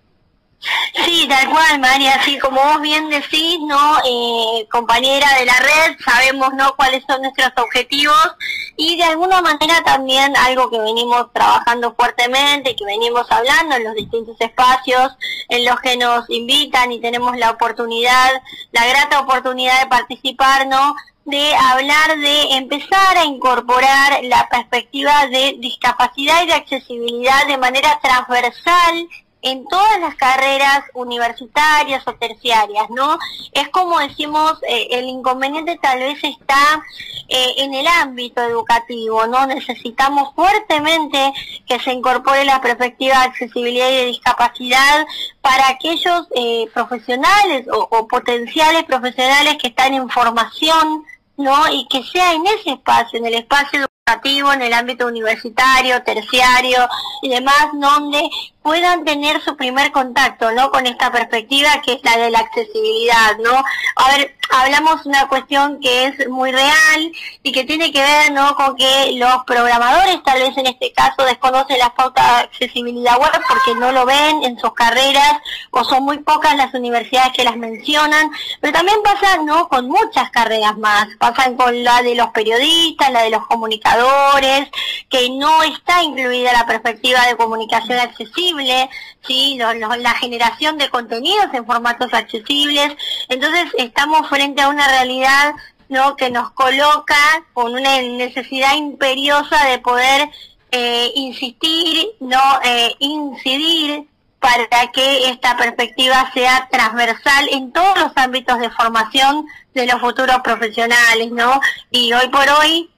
Sí, 1.05 1.27
tal 1.27 1.49
cual, 1.49 1.79
María, 1.79 2.15
así 2.15 2.39
como 2.39 2.61
vos 2.61 2.81
bien 2.81 3.09
decís, 3.09 3.59
¿no? 3.67 3.97
Eh, 4.05 4.67
compañera 4.71 5.27
de 5.39 5.45
la 5.45 5.57
red, 5.59 5.97
sabemos, 6.03 6.53
¿no? 6.53 6.75
Cuáles 6.75 7.03
son 7.07 7.21
nuestros 7.21 7.51
objetivos 7.57 8.35
y 8.77 8.97
de 8.97 9.03
alguna 9.03 9.41
manera 9.41 9.81
también 9.83 10.35
algo 10.37 10.69
que 10.69 10.79
venimos 10.79 11.31
trabajando 11.33 11.93
fuertemente, 11.93 12.75
que 12.75 12.85
venimos 12.85 13.29
hablando 13.31 13.75
en 13.75 13.83
los 13.83 13.93
distintos 13.95 14.35
espacios 14.39 15.13
en 15.49 15.65
los 15.65 15.79
que 15.81 15.97
nos 15.97 16.29
invitan 16.29 16.91
y 16.91 16.99
tenemos 16.99 17.37
la 17.37 17.51
oportunidad, 17.51 18.31
la 18.71 18.85
grata 18.85 19.19
oportunidad 19.19 19.81
de 19.81 19.87
participar, 19.87 20.67
¿no? 20.67 20.95
de 21.25 21.55
hablar 21.55 22.19
de 22.19 22.55
empezar 22.55 23.17
a 23.17 23.25
incorporar 23.25 24.23
la 24.23 24.47
perspectiva 24.47 25.25
de 25.25 25.55
discapacidad 25.57 26.43
y 26.43 26.47
de 26.47 26.53
accesibilidad 26.53 27.47
de 27.47 27.57
manera 27.57 27.99
transversal 28.01 29.07
en 29.45 29.63
todas 29.67 29.99
las 29.99 30.15
carreras 30.15 30.81
universitarias 30.95 32.05
o 32.07 32.15
terciarias, 32.15 32.89
¿no? 32.89 33.19
Es 33.51 33.69
como 33.69 33.99
decimos, 33.99 34.57
eh, 34.67 34.87
el 34.89 35.05
inconveniente 35.05 35.77
tal 35.79 35.99
vez 35.99 36.17
está 36.23 36.83
eh, 37.27 37.53
en 37.57 37.75
el 37.75 37.85
ámbito 37.85 38.41
educativo, 38.41 39.27
¿no? 39.27 39.45
Necesitamos 39.45 40.33
fuertemente 40.33 41.31
que 41.67 41.79
se 41.79 41.93
incorpore 41.93 42.43
la 42.43 42.59
perspectiva 42.59 43.19
de 43.19 43.25
accesibilidad 43.25 43.87
y 43.89 43.95
de 43.95 44.05
discapacidad 44.05 45.05
para 45.41 45.69
aquellos 45.69 46.27
eh, 46.35 46.67
profesionales 46.73 47.67
o, 47.71 47.87
o 47.91 48.07
potenciales 48.07 48.83
profesionales 48.85 49.57
que 49.61 49.67
están 49.67 49.93
en 49.93 50.09
formación, 50.09 51.05
¿no? 51.37 51.71
Y 51.71 51.87
que 51.87 52.03
sea 52.03 52.33
en 52.33 52.47
ese 52.47 52.71
espacio, 52.71 53.19
en 53.19 53.27
el 53.27 53.35
espacio 53.35 53.85
en 54.07 54.61
el 54.61 54.71
ámbito 54.71 55.07
universitario, 55.07 56.03
terciario 56.03 56.87
y 57.23 57.29
demás, 57.29 57.69
donde 57.73 58.29
puedan 58.61 59.03
tener 59.03 59.41
su 59.41 59.57
primer 59.57 59.91
contacto, 59.91 60.51
¿no? 60.51 60.69
Con 60.69 60.85
esta 60.85 61.11
perspectiva 61.11 61.81
que 61.83 61.93
es 61.93 61.99
la 62.03 62.15
de 62.17 62.29
la 62.29 62.37
accesibilidad, 62.37 63.35
¿no? 63.43 63.63
A 63.95 64.15
ver, 64.15 64.35
hablamos 64.49 65.05
una 65.05 65.27
cuestión 65.27 65.79
que 65.79 66.05
es 66.05 66.27
muy 66.29 66.51
real 66.51 67.11
y 67.43 67.51
que 67.51 67.63
tiene 67.63 67.91
que 67.91 68.01
ver 68.01 68.31
¿no? 68.31 68.55
con 68.55 68.75
que 68.75 69.13
los 69.13 69.43
programadores 69.45 70.21
tal 70.23 70.41
vez 70.41 70.57
en 70.57 70.67
este 70.67 70.91
caso 70.93 71.23
desconocen 71.23 71.77
las 71.79 71.91
pautas 71.91 72.25
de 72.25 72.43
accesibilidad 72.43 73.19
web 73.19 73.31
porque 73.47 73.75
no 73.75 73.91
lo 73.91 74.05
ven 74.05 74.43
en 74.43 74.57
sus 74.59 74.73
carreras 74.73 75.33
o 75.71 75.83
son 75.83 76.03
muy 76.03 76.19
pocas 76.19 76.55
las 76.55 76.73
universidades 76.73 77.33
que 77.33 77.43
las 77.43 77.57
mencionan, 77.57 78.29
pero 78.61 78.73
también 78.73 78.97
pasa 79.03 79.37
¿no? 79.43 79.67
con 79.67 79.87
muchas 79.87 80.29
carreras 80.31 80.77
más, 80.77 81.07
pasan 81.19 81.55
con 81.55 81.83
la 81.83 82.01
de 82.01 82.15
los 82.15 82.29
periodistas, 82.29 83.11
la 83.11 83.23
de 83.23 83.29
los 83.29 83.45
comunicadores, 83.47 84.69
que 85.09 85.29
no 85.29 85.63
está 85.63 86.03
incluida 86.03 86.53
la 86.53 86.65
perspectiva 86.65 87.25
de 87.27 87.35
comunicación 87.35 87.99
accesible, 87.99 88.89
¿sí? 89.25 89.57
la 89.57 90.13
generación 90.15 90.77
de 90.77 90.89
contenidos 90.89 91.47
en 91.53 91.65
formatos 91.65 92.13
accesibles, 92.13 92.95
entonces 93.29 93.65
estamos 93.77 94.27
frente 94.35 94.61
a 94.61 94.67
una 94.67 94.85
realidad 94.85 95.53
¿no? 95.87 96.17
que 96.17 96.29
nos 96.29 96.51
coloca 96.51 97.15
con 97.53 97.73
una 97.73 98.01
necesidad 98.01 98.75
imperiosa 98.75 99.65
de 99.65 99.79
poder 99.79 100.29
eh, 100.71 101.09
insistir, 101.15 102.07
no 102.19 102.41
eh, 102.65 102.93
incidir 102.99 104.05
para 104.39 104.91
que 104.91 105.29
esta 105.29 105.55
perspectiva 105.55 106.29
sea 106.33 106.67
transversal 106.69 107.47
en 107.49 107.71
todos 107.71 107.97
los 107.97 108.11
ámbitos 108.15 108.59
de 108.59 108.69
formación 108.69 109.45
de 109.73 109.87
los 109.87 110.01
futuros 110.01 110.41
profesionales, 110.43 111.31
¿no? 111.31 111.61
Y 111.89 112.11
hoy 112.13 112.27
por 112.27 112.47
hoy 112.49 112.91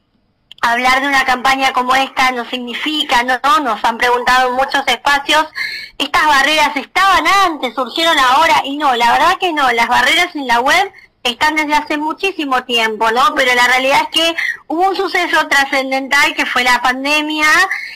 hablar 0.61 1.01
de 1.01 1.07
una 1.07 1.23
campaña 1.23 1.71
como 1.71 1.95
esta 1.95 2.31
no 2.31 2.45
significa, 2.49 3.23
¿no? 3.23 3.59
Nos 3.59 3.83
han 3.85 3.97
preguntado 3.97 4.49
en 4.49 4.55
muchos 4.55 4.85
espacios, 4.87 5.45
estas 5.99 6.25
barreras 6.25 6.75
estaban 6.75 7.25
antes, 7.45 7.75
surgieron 7.75 8.17
ahora, 8.17 8.61
y 8.65 8.75
no, 8.75 8.93
la 8.95 9.11
verdad 9.11 9.37
que 9.39 9.53
no, 9.53 9.71
las 9.71 9.87
barreras 9.87 10.35
en 10.35 10.47
la 10.47 10.59
web 10.59 10.91
están 11.29 11.55
desde 11.55 11.73
hace 11.73 11.97
muchísimo 11.97 12.63
tiempo, 12.63 13.11
¿no? 13.11 13.33
Pero 13.35 13.53
la 13.55 13.67
realidad 13.67 14.01
es 14.03 14.09
que 14.09 14.35
hubo 14.67 14.89
un 14.89 14.95
suceso 14.95 15.47
trascendental 15.47 16.33
que 16.35 16.45
fue 16.45 16.63
la 16.63 16.81
pandemia 16.81 17.47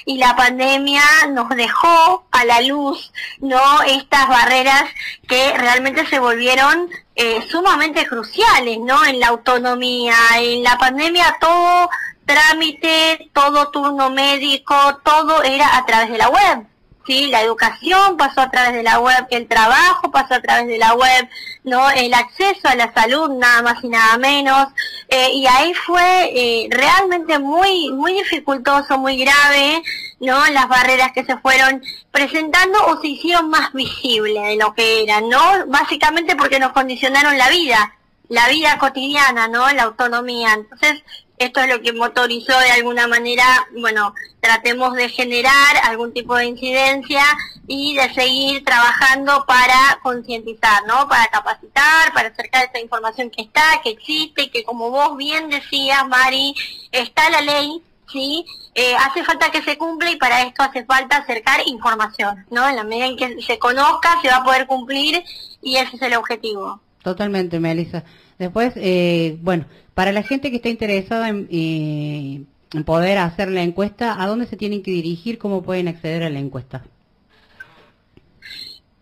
y 0.05 0.17
la 0.17 0.35
pandemia 0.35 1.03
nos 1.29 1.49
dejó 1.49 2.25
a 2.31 2.45
la 2.45 2.61
luz, 2.61 3.11
¿no? 3.39 3.81
Estas 3.83 4.27
barreras 4.27 4.83
que 5.27 5.57
realmente 5.57 6.05
se 6.07 6.19
volvieron 6.19 6.89
eh, 7.15 7.45
sumamente 7.49 8.07
cruciales, 8.07 8.79
¿no? 8.79 9.03
En 9.05 9.19
la 9.19 9.27
autonomía, 9.27 10.15
en 10.37 10.63
la 10.63 10.77
pandemia 10.77 11.37
todo 11.39 11.89
trámite, 12.25 13.29
todo 13.33 13.71
turno 13.71 14.09
médico, 14.09 14.75
todo 15.03 15.43
era 15.43 15.77
a 15.77 15.85
través 15.85 16.09
de 16.11 16.17
la 16.17 16.29
web. 16.29 16.70
¿Sí? 17.05 17.27
La 17.27 17.41
educación 17.41 18.17
pasó 18.17 18.41
a 18.41 18.51
través 18.51 18.73
de 18.73 18.83
la 18.83 18.99
web, 18.99 19.27
el 19.29 19.47
trabajo 19.47 20.11
pasó 20.11 20.35
a 20.35 20.41
través 20.41 20.67
de 20.67 20.77
la 20.77 20.93
web, 20.93 21.29
¿no? 21.63 21.89
El 21.91 22.13
acceso 22.13 22.67
a 22.67 22.75
la 22.75 22.93
salud, 22.93 23.29
nada 23.37 23.61
más 23.61 23.83
y 23.83 23.89
nada 23.89 24.17
menos. 24.17 24.67
Eh, 25.07 25.29
y 25.33 25.45
ahí 25.47 25.73
fue 25.73 26.31
eh, 26.33 26.67
realmente 26.69 27.39
muy, 27.39 27.91
muy 27.91 28.13
dificultoso, 28.13 28.97
muy 28.97 29.17
grave, 29.17 29.81
¿no? 30.19 30.45
Las 30.51 30.67
barreras 30.67 31.11
que 31.13 31.25
se 31.25 31.37
fueron 31.37 31.81
presentando 32.11 32.85
o 32.87 33.01
se 33.01 33.07
hicieron 33.07 33.49
más 33.49 33.73
visibles 33.73 34.43
de 34.43 34.55
lo 34.57 34.73
que 34.73 35.03
eran, 35.03 35.29
¿no? 35.29 35.65
Básicamente 35.67 36.35
porque 36.35 36.59
nos 36.59 36.71
condicionaron 36.71 37.37
la 37.37 37.49
vida, 37.49 37.95
la 38.29 38.47
vida 38.47 38.77
cotidiana, 38.77 39.47
¿no? 39.47 39.69
La 39.71 39.83
autonomía. 39.83 40.53
Entonces, 40.53 41.03
esto 41.45 41.59
es 41.61 41.69
lo 41.69 41.81
que 41.81 41.93
motorizó 41.93 42.57
de 42.59 42.71
alguna 42.71 43.07
manera, 43.07 43.43
bueno, 43.79 44.13
tratemos 44.39 44.93
de 44.93 45.09
generar 45.09 45.77
algún 45.83 46.13
tipo 46.13 46.35
de 46.35 46.45
incidencia 46.45 47.23
y 47.67 47.95
de 47.95 48.13
seguir 48.13 48.63
trabajando 48.63 49.45
para 49.47 49.99
concientizar, 50.03 50.85
¿no? 50.87 51.07
Para 51.07 51.27
capacitar, 51.27 52.13
para 52.13 52.29
acercar 52.29 52.65
esta 52.65 52.79
información 52.79 53.29
que 53.29 53.43
está, 53.43 53.81
que 53.83 53.91
existe, 53.91 54.49
que 54.49 54.63
como 54.63 54.89
vos 54.91 55.17
bien 55.17 55.49
decías, 55.49 56.07
Mari, 56.07 56.53
está 56.91 57.29
la 57.29 57.41
ley, 57.41 57.81
¿sí? 58.11 58.45
Eh, 58.75 58.95
hace 58.95 59.23
falta 59.23 59.51
que 59.51 59.61
se 59.61 59.77
cumpla 59.77 60.11
y 60.11 60.15
para 60.17 60.43
esto 60.43 60.63
hace 60.63 60.85
falta 60.85 61.17
acercar 61.17 61.61
información, 61.65 62.45
¿no? 62.49 62.67
En 62.69 62.75
la 62.75 62.83
medida 62.83 63.05
en 63.05 63.17
que 63.17 63.41
se 63.41 63.57
conozca, 63.57 64.19
se 64.21 64.29
va 64.29 64.37
a 64.37 64.43
poder 64.43 64.67
cumplir 64.67 65.23
y 65.61 65.77
ese 65.77 65.95
es 65.95 66.01
el 66.01 66.13
objetivo. 66.15 66.79
Totalmente, 67.03 67.59
Melissa. 67.59 68.03
Después, 68.37 68.73
eh, 68.75 69.37
bueno, 69.41 69.65
para 69.93 70.11
la 70.11 70.23
gente 70.23 70.49
que 70.49 70.57
está 70.57 70.69
interesada 70.69 71.29
en, 71.29 71.47
eh, 71.51 72.43
en, 72.73 72.83
poder 72.83 73.17
hacer 73.17 73.49
la 73.49 73.61
encuesta, 73.61 74.21
¿a 74.21 74.27
dónde 74.27 74.47
se 74.47 74.57
tienen 74.57 74.83
que 74.83 74.91
dirigir? 74.91 75.37
¿Cómo 75.37 75.63
pueden 75.63 75.87
acceder 75.87 76.23
a 76.23 76.29
la 76.29 76.39
encuesta? 76.39 76.83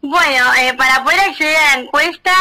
Bueno, 0.01 0.45
eh, 0.61 0.73
para 0.75 1.03
poder 1.03 1.19
acceder 1.19 1.55
a 1.57 1.75
la 1.75 1.83
encuesta 1.83 2.31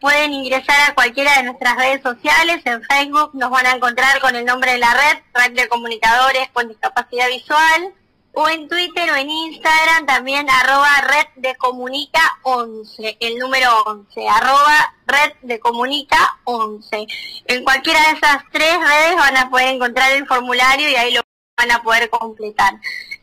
pueden 0.00 0.34
ingresar 0.34 0.90
a 0.90 0.94
cualquiera 0.94 1.34
de 1.36 1.44
nuestras 1.44 1.76
redes 1.76 2.02
sociales. 2.02 2.60
En 2.64 2.82
Facebook 2.82 3.30
nos 3.32 3.50
van 3.50 3.66
a 3.66 3.72
encontrar 3.72 4.20
con 4.20 4.36
el 4.36 4.44
nombre 4.44 4.72
de 4.72 4.78
la 4.78 4.92
red, 4.92 5.22
Red 5.32 5.56
de 5.56 5.68
Comunicadores 5.68 6.48
con 6.52 6.68
Discapacidad 6.68 7.28
Visual 7.28 7.94
o 8.38 8.48
en 8.50 8.68
Twitter 8.68 9.10
o 9.10 9.16
en 9.16 9.30
Instagram 9.30 10.04
también 10.04 10.46
arroba 10.50 10.90
red 11.08 11.26
de 11.36 11.56
comunica 11.56 12.20
11, 12.42 13.16
el 13.18 13.38
número 13.38 13.82
11, 13.86 14.28
arroba 14.28 14.94
red 15.06 15.32
de 15.40 15.58
comunica 15.58 16.38
11. 16.44 17.06
En 17.46 17.64
cualquiera 17.64 17.98
de 18.02 18.18
esas 18.18 18.42
tres 18.52 18.76
redes 18.78 19.16
van 19.16 19.38
a 19.38 19.48
poder 19.48 19.68
encontrar 19.68 20.12
el 20.12 20.26
formulario 20.26 20.90
y 20.90 20.96
ahí 20.96 21.14
lo 21.14 21.22
van 21.56 21.70
a 21.70 21.82
poder 21.82 22.10
completar. 22.10 22.74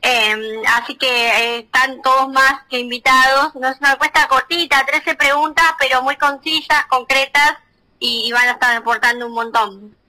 Em, 0.01 0.41
así 0.65 0.95
que 0.95 1.07
eh, 1.07 1.59
están 1.59 2.01
todos 2.01 2.29
más 2.29 2.63
que 2.67 2.79
invitados. 2.79 3.53
No 3.53 3.69
es 3.69 3.77
una 3.79 3.93
encuesta 3.93 4.27
cortita, 4.27 4.83
13 4.83 5.13
preguntas, 5.13 5.75
pero 5.77 6.01
muy 6.01 6.15
concisas, 6.17 6.87
concretas 6.87 7.53
y 7.99 8.31
van 8.31 8.47
a 8.47 8.53
estar 8.53 8.75
aportando 8.75 9.27
un 9.27 9.33
montón. 9.33 10.02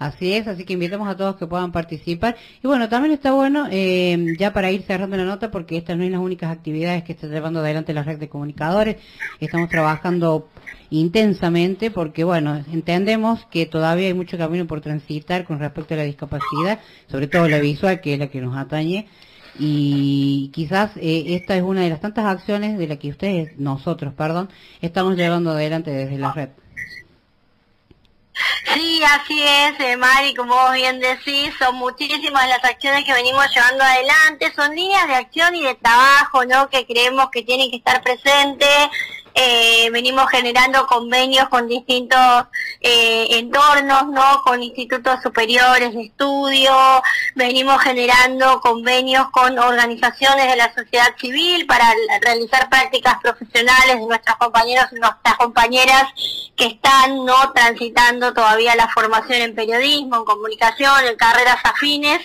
Así 0.00 0.32
es, 0.32 0.48
así 0.48 0.64
que 0.64 0.72
invitamos 0.72 1.06
a 1.08 1.14
todos 1.14 1.36
que 1.36 1.46
puedan 1.46 1.72
participar. 1.72 2.34
Y 2.62 2.66
bueno, 2.66 2.88
también 2.88 3.12
está 3.12 3.32
bueno, 3.32 3.68
eh, 3.70 4.34
ya 4.38 4.50
para 4.50 4.70
ir 4.70 4.80
cerrando 4.80 5.14
la 5.18 5.26
nota, 5.26 5.50
porque 5.50 5.76
estas 5.76 5.98
no 5.98 6.04
son 6.04 6.12
las 6.12 6.22
únicas 6.22 6.50
actividades 6.50 7.04
que 7.04 7.12
está 7.12 7.26
llevando 7.26 7.60
adelante 7.60 7.92
la 7.92 8.02
red 8.02 8.18
de 8.18 8.30
comunicadores. 8.30 8.96
Estamos 9.40 9.68
trabajando 9.68 10.48
intensamente 10.88 11.90
porque, 11.90 12.24
bueno, 12.24 12.64
entendemos 12.72 13.44
que 13.50 13.66
todavía 13.66 14.06
hay 14.06 14.14
mucho 14.14 14.38
camino 14.38 14.66
por 14.66 14.80
transitar 14.80 15.44
con 15.44 15.58
respecto 15.58 15.92
a 15.92 15.98
la 15.98 16.04
discapacidad, 16.04 16.80
sobre 17.06 17.26
todo 17.26 17.46
la 17.46 17.58
visual, 17.58 18.00
que 18.00 18.14
es 18.14 18.18
la 18.18 18.28
que 18.28 18.40
nos 18.40 18.56
atañe. 18.56 19.06
Y 19.58 20.50
quizás 20.54 20.96
eh, 20.96 21.34
esta 21.34 21.58
es 21.58 21.62
una 21.62 21.82
de 21.82 21.90
las 21.90 22.00
tantas 22.00 22.24
acciones 22.24 22.78
de 22.78 22.86
las 22.86 22.96
que 22.96 23.10
ustedes, 23.10 23.58
nosotros, 23.58 24.14
perdón, 24.14 24.48
estamos 24.80 25.14
llevando 25.14 25.50
adelante 25.50 25.90
desde 25.90 26.16
la 26.16 26.32
red. 26.32 26.48
Sí, 28.74 29.02
así 29.02 29.42
es, 29.42 29.80
eh, 29.80 29.96
Mari, 29.96 30.34
como 30.34 30.54
vos 30.54 30.72
bien 30.72 31.00
decís, 31.00 31.52
son 31.58 31.76
muchísimas 31.76 32.48
las 32.48 32.64
acciones 32.64 33.04
que 33.04 33.12
venimos 33.12 33.44
llevando 33.54 33.82
adelante, 33.82 34.52
son 34.54 34.74
líneas 34.74 35.08
de 35.08 35.14
acción 35.14 35.54
y 35.54 35.62
de 35.62 35.74
trabajo, 35.74 36.44
¿no? 36.44 36.68
Que 36.68 36.86
creemos 36.86 37.30
que 37.30 37.42
tienen 37.42 37.70
que 37.70 37.78
estar 37.78 38.02
presentes 38.02 38.88
eh, 39.34 39.90
venimos 39.90 40.28
generando 40.30 40.86
convenios 40.86 41.48
con 41.48 41.68
distintos 41.68 42.46
eh, 42.80 43.38
entornos, 43.38 44.08
¿no? 44.08 44.42
Con 44.44 44.62
institutos 44.62 45.22
superiores 45.22 45.94
de 45.94 46.02
estudio, 46.02 46.72
venimos 47.34 47.80
generando 47.82 48.60
convenios 48.60 49.30
con 49.30 49.58
organizaciones 49.58 50.48
de 50.48 50.56
la 50.56 50.74
sociedad 50.74 51.14
civil 51.18 51.66
para 51.66 51.92
realizar 52.20 52.68
prácticas 52.68 53.16
profesionales 53.22 53.98
de 53.98 54.06
nuestros 54.06 54.36
compañeros 54.36 54.86
y 54.92 54.96
nuestras 54.96 55.36
compañeras 55.36 56.04
que 56.56 56.66
están 56.66 57.24
no 57.24 57.52
transitando 57.52 58.34
todavía 58.34 58.74
la 58.76 58.88
formación 58.88 59.40
en 59.40 59.54
periodismo, 59.54 60.16
en 60.16 60.24
comunicación, 60.24 61.06
en 61.06 61.16
carreras 61.16 61.58
afines. 61.64 62.20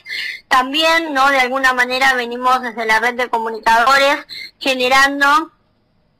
También, 0.48 1.14
¿no? 1.14 1.30
De 1.30 1.40
alguna 1.40 1.74
manera 1.74 2.14
venimos 2.14 2.62
desde 2.62 2.86
la 2.86 3.00
red 3.00 3.16
de 3.16 3.30
comunicadores 3.30 4.26
generando 4.60 5.52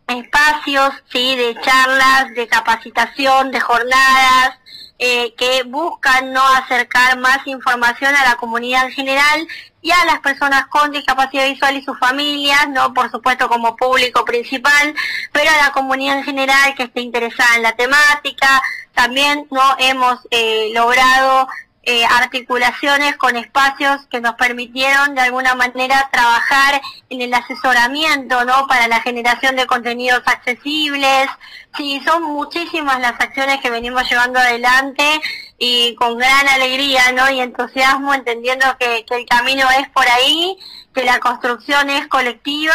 espacios 0.08 0.94
sí 1.12 1.36
de 1.36 1.56
charlas 1.62 2.34
de 2.36 2.48
capacitación 2.48 3.52
de 3.52 3.60
jornadas 3.60 4.60
eh, 4.98 5.34
que 5.36 5.64
buscan 5.64 6.32
no 6.32 6.42
acercar 6.42 7.18
más 7.20 7.46
información 7.46 8.16
a 8.16 8.24
la 8.24 8.38
comunidad 8.38 8.86
en 8.86 8.92
general 8.92 9.48
y 9.82 9.92
a 9.92 10.06
las 10.06 10.20
personas 10.20 10.68
con 10.68 10.92
discapacidad 10.92 11.46
visual 11.46 11.76
y 11.76 11.84
sus 11.84 12.00
familias, 12.00 12.70
no 12.70 12.94
por 12.94 13.12
supuesto 13.12 13.50
como 13.50 13.76
público 13.76 14.24
principal, 14.24 14.96
pero 15.32 15.52
a 15.52 15.66
la 15.66 15.72
comunidad 15.74 16.20
en 16.20 16.24
general 16.24 16.74
que 16.76 16.84
esté 16.84 17.02
interesada 17.02 17.56
en 17.58 17.64
la 17.64 17.76
temática. 17.76 18.62
También 18.94 19.48
no 19.52 19.76
hemos 19.78 20.26
eh, 20.32 20.72
logrado 20.74 21.50
eh, 21.86 22.04
articulaciones 22.04 23.16
con 23.18 23.36
espacios 23.36 24.08
que 24.10 24.20
nos 24.20 24.34
permitieron 24.36 25.14
de 25.14 25.22
alguna 25.22 25.54
manera 25.54 26.10
trabajar 26.12 26.82
en 27.10 27.22
el 27.22 27.34
asesoramiento, 27.34 28.44
¿no? 28.44 28.66
Para 28.68 28.88
la 28.88 29.02
generación 29.02 29.56
de 29.56 29.68
contenidos 29.68 30.24
accesibles. 30.26 31.30
Sí, 31.78 32.02
son 32.04 32.24
muchísimas 32.24 33.00
las 33.00 33.20
acciones 33.20 33.62
que 33.62 33.70
venimos 33.70 34.10
llevando 34.10 34.40
adelante 34.40 35.22
y 35.60 35.94
con 35.96 36.18
gran 36.18 36.48
alegría, 36.48 37.12
¿no? 37.12 37.30
Y 37.30 37.40
entusiasmo, 37.40 38.14
entendiendo 38.14 38.66
que, 38.80 39.06
que 39.06 39.16
el 39.16 39.26
camino 39.28 39.68
es 39.80 39.88
por 39.90 40.08
ahí, 40.08 40.58
que 40.94 41.04
la 41.04 41.20
construcción 41.20 41.90
es 41.92 42.08
colectiva 42.08 42.74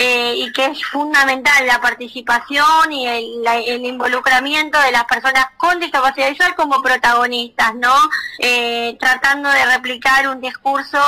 eh, 0.00 0.34
y 0.36 0.52
que 0.52 0.66
es 0.66 0.84
fundamental 0.86 1.66
la 1.66 1.80
participación 1.80 2.92
y 2.92 3.08
el, 3.08 3.44
el, 3.66 3.84
involucramiento 3.84 4.80
de 4.80 4.92
las 4.92 5.04
personas 5.06 5.46
con 5.56 5.80
discapacidad 5.80 6.30
visual 6.30 6.54
como 6.54 6.80
protagonistas, 6.80 7.74
¿no? 7.74 7.92
Eh, 8.38 8.96
tratando 9.00 9.50
de 9.50 9.66
replicar 9.66 10.28
un 10.28 10.40
discurso 10.40 11.00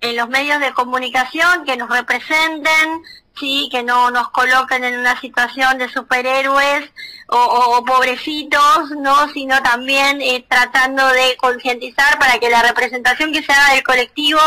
en 0.00 0.16
los 0.16 0.26
medios 0.30 0.58
de 0.58 0.72
comunicación 0.72 1.66
que 1.66 1.76
nos 1.76 1.90
representen, 1.90 3.02
sí, 3.38 3.68
que 3.70 3.82
no 3.82 4.10
nos 4.10 4.30
coloquen 4.30 4.84
en 4.84 4.98
una 4.98 5.20
situación 5.20 5.76
de 5.76 5.90
superhéroes 5.90 6.90
o, 7.26 7.84
pobrecitos, 7.84 8.90
¿no? 8.98 9.28
Sino 9.34 9.62
también 9.62 10.22
eh, 10.22 10.46
tratando 10.48 11.06
de 11.08 11.36
concientizar 11.36 12.18
para 12.18 12.38
que 12.38 12.48
la 12.48 12.62
representación 12.62 13.32
que 13.32 13.42
se 13.42 13.52
haga 13.52 13.74
del 13.74 13.82
colectivo 13.82 14.40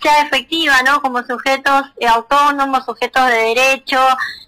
sea 0.00 0.22
efectiva, 0.22 0.82
¿no? 0.82 1.00
Como 1.02 1.22
sujetos 1.24 1.84
eh, 1.98 2.06
autónomos, 2.06 2.84
sujetos 2.84 3.26
de 3.26 3.54
derecho, 3.54 4.00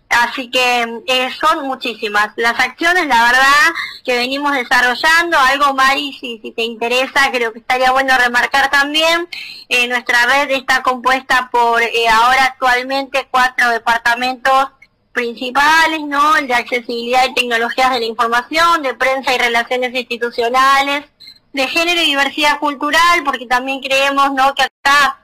así 0.09 0.50
que 0.50 1.03
eh, 1.07 1.28
son 1.40 1.66
muchísimas 1.66 2.28
las 2.36 2.59
acciones, 2.59 3.07
la 3.07 3.24
verdad, 3.24 3.72
que 4.05 4.16
venimos 4.16 4.53
desarrollando, 4.53 5.38
algo 5.38 5.74
Mari, 5.74 6.12
si, 6.20 6.38
si 6.40 6.53
te 6.53 6.62
interesa, 6.62 7.30
creo 7.32 7.53
que 7.53 7.61
estaría 7.61 7.92
bueno 7.92 8.16
remarcar 8.18 8.70
también, 8.70 9.28
eh, 9.68 9.88
nuestra 9.88 10.26
red 10.26 10.50
está 10.50 10.82
compuesta 10.82 11.48
por 11.50 11.82
ahora 12.11 12.44
actualmente 12.44 13.28
cuatro 13.30 13.70
departamentos 13.70 14.68
principales, 15.12 16.00
¿no? 16.03 16.36
El 16.36 16.48
de 16.48 16.55
accesibilidad 16.55 17.26
y 17.28 17.34
tecnologías 17.34 17.90
de 17.90 18.00
la 18.00 18.07
información, 18.07 18.82
de 18.82 18.94
prensa 18.94 19.34
y 19.34 19.38
relaciones 19.38 19.94
institucionales, 19.94 21.05
de 21.53 21.68
género 21.68 22.00
y 22.00 22.07
diversidad 22.07 22.59
cultural, 22.59 23.22
porque 23.24 23.46
también 23.46 23.80
creemos, 23.80 24.32
¿no? 24.32 24.55
Que 24.55 24.62
acá 24.62 25.21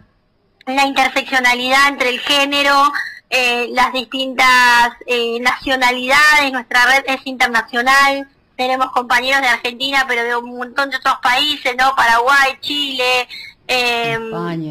la 0.74 0.86
interseccionalidad 0.86 1.88
entre 1.88 2.10
el 2.10 2.20
género, 2.20 2.92
eh, 3.30 3.68
las 3.72 3.92
distintas 3.92 4.90
eh, 5.06 5.40
nacionalidades, 5.40 6.52
nuestra 6.52 6.86
red 6.86 7.04
es 7.06 7.26
internacional, 7.26 8.28
tenemos 8.56 8.90
compañeros 8.92 9.40
de 9.40 9.48
Argentina, 9.48 10.04
pero 10.08 10.24
de 10.24 10.36
un 10.36 10.56
montón 10.56 10.90
de 10.90 10.96
otros 10.96 11.18
países, 11.22 11.74
¿no? 11.78 11.94
Paraguay, 11.94 12.58
Chile, 12.60 13.28
eh, 13.66 14.18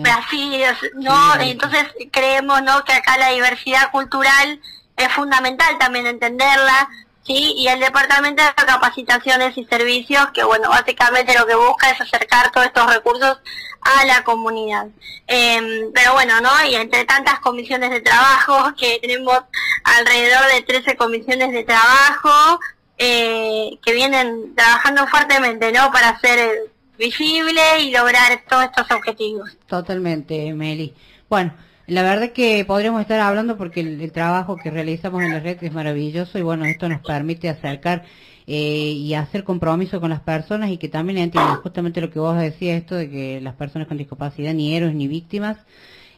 Brasil, 0.01 0.61
¿no? 0.95 1.35
Entonces 1.39 1.85
creemos, 2.11 2.61
¿no? 2.63 2.83
Que 2.83 2.93
acá 2.93 3.17
la 3.17 3.29
diversidad 3.29 3.91
cultural 3.91 4.59
es 4.97 5.07
fundamental 5.13 5.77
también 5.77 6.07
entenderla, 6.07 6.89
¿sí? 7.27 7.53
Y 7.57 7.67
el 7.67 7.79
Departamento 7.79 8.41
de 8.41 8.65
Capacitaciones 8.65 9.57
y 9.57 9.65
Servicios, 9.65 10.27
que 10.33 10.43
bueno, 10.43 10.69
básicamente 10.69 11.37
lo 11.37 11.45
que 11.45 11.55
busca 11.55 11.91
es 11.91 12.01
acercar 12.01 12.51
todos 12.51 12.67
estos 12.67 12.91
recursos 12.91 13.37
a 13.81 14.05
la 14.05 14.23
comunidad. 14.23 14.87
Em, 15.27 15.91
pero 15.93 16.13
bueno, 16.13 16.39
¿no? 16.41 16.49
Y 16.69 16.75
entre 16.75 17.03
tantas 17.05 17.39
comisiones 17.39 17.91
de 17.91 18.01
trabajo, 18.01 18.73
que 18.79 18.99
tenemos 19.01 19.39
alrededor 19.83 20.51
de 20.53 20.61
13 20.61 20.95
comisiones 20.95 21.51
de 21.51 21.63
trabajo, 21.63 22.59
eh, 22.97 23.77
que 23.83 23.93
vienen 23.93 24.55
trabajando 24.55 25.05
fuertemente, 25.07 25.71
¿no? 25.71 25.91
Para 25.91 26.09
hacer 26.09 26.71
visible 26.97 27.61
y 27.81 27.91
lograr 27.91 28.41
todos 28.49 28.65
estos 28.65 28.89
objetivos. 28.89 29.55
Totalmente, 29.67 30.53
Meli. 30.53 30.95
Bueno, 31.29 31.53
la 31.87 32.03
verdad 32.03 32.31
que 32.31 32.65
podríamos 32.65 33.01
estar 33.01 33.19
hablando 33.21 33.57
porque 33.57 33.79
el, 33.79 34.11
trabajo 34.11 34.57
que 34.57 34.69
realizamos 34.69 35.23
en 35.23 35.31
la 35.31 35.39
red 35.39 35.57
es 35.63 35.73
maravilloso 35.73 36.37
y 36.37 36.41
bueno, 36.41 36.65
esto 36.65 36.89
nos 36.89 37.01
permite 37.01 37.47
acercar 37.49 38.03
eh, 38.45 38.91
y 38.91 39.13
hacer 39.13 39.45
compromiso 39.45 40.01
con 40.01 40.09
las 40.09 40.19
personas 40.19 40.69
y 40.69 40.77
que 40.77 40.89
también 40.89 41.17
entiendan 41.17 41.57
justamente 41.57 42.01
lo 42.01 42.11
que 42.11 42.19
vos 42.19 42.37
decías, 42.37 42.77
esto 42.77 42.95
de 42.95 43.09
que 43.09 43.41
las 43.41 43.55
personas 43.55 43.87
con 43.87 43.97
discapacidad 43.97 44.53
ni 44.53 44.75
héroes 44.75 44.95
ni 44.95 45.07
víctimas, 45.07 45.57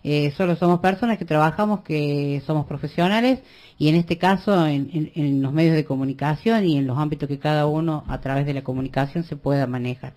eh, 0.04 0.32
solo 0.38 0.56
somos 0.56 0.80
personas 0.80 1.18
que 1.20 1.26
trabajamos, 1.26 1.82
que 1.82 2.42
somos 2.48 2.66
profesionales 2.66 3.40
y 3.78 3.90
en 3.90 3.96
este 3.96 4.18
caso 4.18 4.66
en, 4.66 5.12
en, 5.14 5.42
los 5.42 5.54
medios 5.54 5.76
de 5.76 5.86
comunicación 5.86 6.66
y 6.66 6.78
en 6.78 6.88
los 6.88 6.98
ámbitos 6.98 7.30
que 7.30 7.38
cada 7.38 7.68
uno 7.68 8.06
a 8.08 8.22
través 8.22 8.46
de 8.48 8.54
la 8.56 8.64
comunicación 8.64 9.24
se 9.24 9.36
pueda 9.36 9.68
manejar. 9.68 10.14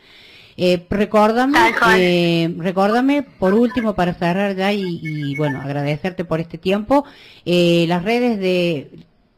Eh, 0.57 0.86
recórdame, 0.90 1.59
eh, 1.96 2.55
recórdame 2.59 3.22
por 3.22 3.55
último 3.55 3.94
para 3.94 4.14
cerrar 4.14 4.55
ya 4.55 4.72
y, 4.72 5.34
bueno, 5.36 5.61
agradecerte 5.61 6.24
por 6.24 6.40
este 6.40 6.59
tiempo, 6.59 7.05
eh, 7.44 7.86
las 7.88 8.05
redes 8.05 8.38
de 8.38 8.90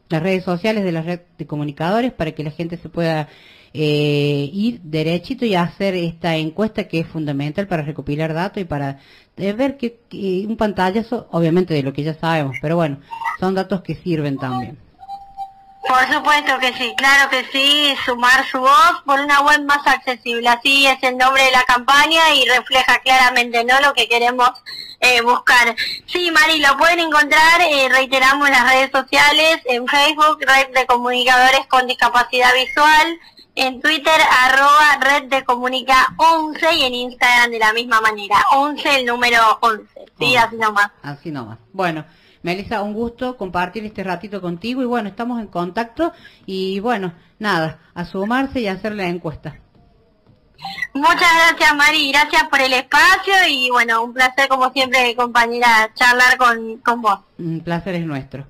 las 0.09 0.21
redes 0.21 0.43
sociales 0.43 0.83
de 0.83 0.91
la 0.91 1.01
red 1.01 1.21
de 1.37 1.47
comunicadores 1.47 2.13
para 2.13 2.31
que 2.33 2.43
la 2.43 2.51
gente 2.51 2.77
se 2.77 2.89
pueda 2.89 3.27
eh, 3.73 4.49
ir 4.53 4.81
derechito 4.81 5.45
y 5.45 5.55
hacer 5.55 5.95
esta 5.95 6.35
encuesta 6.37 6.87
que 6.87 6.99
es 6.99 7.07
fundamental 7.07 7.67
para 7.67 7.81
recopilar 7.83 8.33
datos 8.33 8.61
y 8.61 8.65
para 8.65 8.99
ver 9.35 9.77
que, 9.77 9.99
que 10.07 10.45
un 10.47 10.57
pantallazo, 10.57 11.27
obviamente 11.31 11.73
de 11.73 11.83
lo 11.83 11.91
que 11.91 12.03
ya 12.03 12.13
sabemos, 12.13 12.55
pero 12.61 12.75
bueno, 12.75 12.99
son 13.39 13.55
datos 13.55 13.81
que 13.81 13.95
sirven 13.95 14.37
también. 14.37 14.84
Por 15.87 16.11
supuesto 16.11 16.57
que 16.59 16.73
sí, 16.73 16.93
claro 16.97 17.29
que 17.29 17.45
sí, 17.51 17.95
sumar 18.05 18.43
su 18.49 18.59
voz 18.59 19.01
por 19.05 19.19
una 19.19 19.41
web 19.41 19.63
más 19.65 19.85
accesible, 19.85 20.49
así 20.49 20.87
es 20.87 20.97
el 21.03 21.17
nombre 21.17 21.43
de 21.43 21.51
la 21.51 21.63
campaña 21.63 22.33
y 22.33 22.45
refleja 22.45 22.99
claramente 22.99 23.63
no 23.63 23.79
lo 23.81 23.93
que 23.93 24.09
queremos 24.09 24.49
eh, 24.99 25.21
buscar. 25.21 25.75
Sí, 26.07 26.31
Mari, 26.31 26.59
lo 26.59 26.75
pueden 26.77 26.99
encontrar, 26.99 27.61
eh, 27.61 27.87
reiteramos 27.89 28.49
las 28.49 28.63
redes 28.63 28.89
sociales, 28.91 29.61
en 29.65 29.87
Facebook, 29.87 30.39
Red 30.41 30.73
de 30.73 30.87
Comunicadores 30.87 31.67
con 31.67 31.85
Discapacidad 31.85 32.53
Visual, 32.55 33.19
en 33.53 33.79
Twitter, 33.79 34.21
arroba 34.43 34.97
Red 35.01 35.25
de 35.25 35.43
Comunica 35.43 36.15
11 36.17 36.75
y 36.75 36.83
en 36.83 36.93
Instagram 36.95 37.51
de 37.51 37.59
la 37.59 37.73
misma 37.73 38.01
manera, 38.01 38.43
11 38.53 39.01
el 39.01 39.05
número 39.05 39.59
11, 39.61 39.87
sí, 40.17 40.35
así 40.35 40.55
nomás. 40.55 40.89
Así 41.03 41.29
nomás. 41.29 41.59
Bueno. 41.71 42.05
Melissa, 42.45 42.83
un 42.83 42.93
gusto 42.93 43.37
compartir 43.37 43.83
este 43.85 44.03
ratito 44.03 44.39
contigo 44.39 44.83
y 44.83 44.85
bueno, 44.85 45.09
estamos 45.09 45.41
en 45.41 45.47
contacto 45.47 46.13
y 46.45 46.79
bueno, 46.79 47.11
nada, 47.39 47.79
a 47.95 48.05
sumarse 48.05 48.61
y 48.61 48.67
hacer 48.67 48.93
la 48.93 49.07
encuesta. 49.07 49.57
Muchas 50.93 51.17
gracias 51.17 51.75
Mari, 51.75 52.11
gracias 52.11 52.43
por 52.43 52.61
el 52.61 52.73
espacio 52.73 53.33
y 53.49 53.71
bueno, 53.71 54.03
un 54.03 54.13
placer 54.13 54.47
como 54.47 54.71
siempre 54.71 55.15
compañera 55.15 55.89
charlar 55.95 56.37
con, 56.37 56.77
con 56.77 57.01
vos. 57.01 57.19
Un 57.39 57.61
placer 57.61 57.95
es 57.95 58.05
nuestro. 58.05 58.45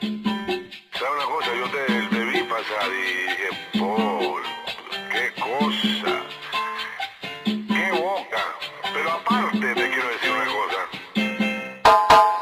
¿Sabes 0.00 1.14
una 1.14 1.26
cosa? 1.26 1.50
Yo 1.58 1.68
te, 1.68 1.84
te 2.08 2.24
vi 2.24 2.42
pasar 2.44 2.88
y 2.88 3.02
dije, 3.28 3.48
Paul, 3.78 4.42
qué 5.12 5.30
cosa, 5.42 6.22
qué 7.44 7.92
boca, 8.00 8.42
pero 8.94 9.12
aparte 9.12 9.74
te 9.74 9.90
quiero 9.90 10.08
decir 10.08 10.30
una 10.30 10.46
cosa. 10.46 10.93
Aparte 11.84 12.33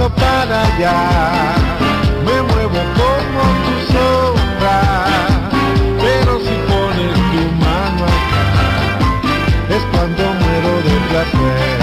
paso 0.00 0.14
para 0.14 0.62
allá, 0.62 1.54
me 2.24 2.42
muevo 2.42 2.80
como 2.98 3.42
tu 3.64 3.92
sombra. 3.92 4.78
Pero 6.00 6.38
si 6.40 6.54
pones 6.68 7.14
tu 7.32 7.42
mano 7.64 8.04
acá, 8.16 8.46
es 9.68 9.82
cuando 9.92 10.22
muero 10.40 10.72
de 10.86 10.94
placer. 11.08 11.78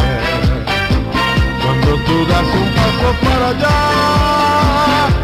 Cuando 1.64 1.92
tú 2.06 2.26
das 2.26 2.48
un 2.62 2.68
paso 2.78 3.10
para 3.24 3.48
allá, 3.50 3.80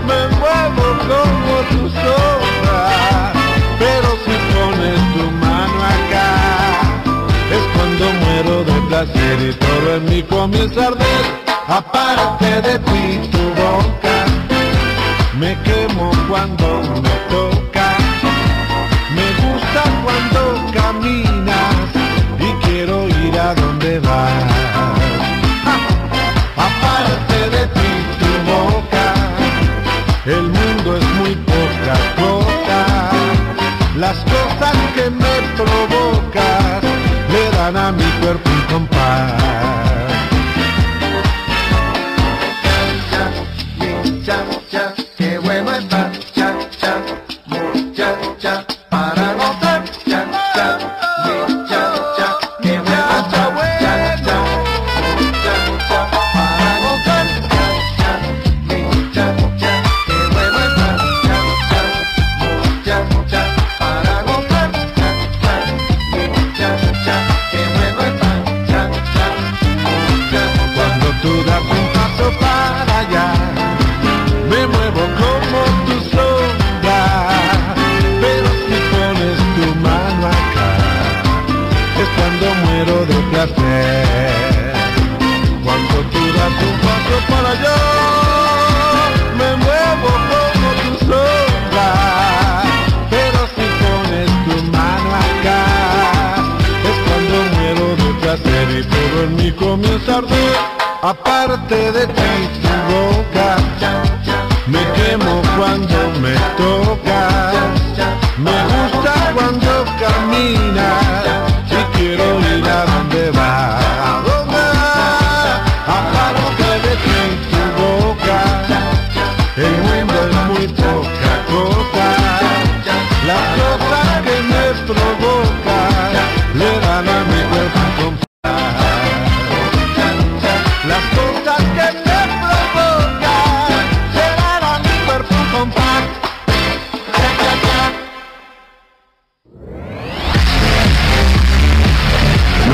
me 0.07 0.21
muevo 0.37 0.85
como 1.09 1.53
tu 1.71 1.89
sombra. 2.01 3.33
Pero 3.79 4.09
si 4.25 4.35
pones 4.53 4.99
tu 5.15 5.25
mano 5.43 5.79
acá, 5.95 6.29
es 7.55 7.63
cuando 7.75 8.05
muero 8.23 8.63
de 8.63 8.77
placer 8.87 9.49
y 9.49 9.53
todo 9.53 9.95
en 9.95 10.05
mí 10.05 10.23
comienza 10.23 10.83
a 10.83 10.87
arder 10.87 11.42
Aparte 11.67 12.61
de 12.61 12.77
ti 12.79 13.29
tu 13.31 13.43
boca. 13.61 14.25
Me 15.39 15.57
quemo 15.63 16.11
cuando 16.29 16.81
me 17.01 17.15
toca, 17.29 17.87
me 19.15 19.27
gusta 19.41 19.83
cuando 20.03 20.71
caminas 20.73 21.75
y 22.39 22.65
quiero 22.65 23.07
ir 23.07 23.39
a 23.39 23.55
donde 23.55 23.99
vas. 23.99 24.43
Aparte 26.55 27.49
de 27.49 27.67
ti 27.67 27.91
tu 28.19 28.31
boca, 28.51 29.13
el 30.25 30.43
mundo 30.43 30.97
es 30.97 31.05
muy 31.19 31.35
poca 31.35 31.95
cosa, 32.21 32.79
las 33.97 34.17
cosas 34.17 34.75
que 34.95 35.09
me 35.09 35.35
provocas 35.57 36.83
le 37.31 37.57
dan 37.57 37.77
a 37.77 37.91
mi 37.91 38.03
cuerpo 38.21 38.49
un 38.49 38.61
compás. 38.73 39.42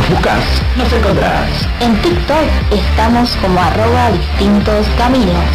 buscas, 0.09 0.43
nos 0.75 0.91
encontrás. 0.91 1.49
En 1.79 1.95
TikTok 2.01 2.47
estamos 2.71 3.35
como 3.37 3.59
arroba 3.59 4.11
distintos 4.11 4.87
caminos. 4.97 5.45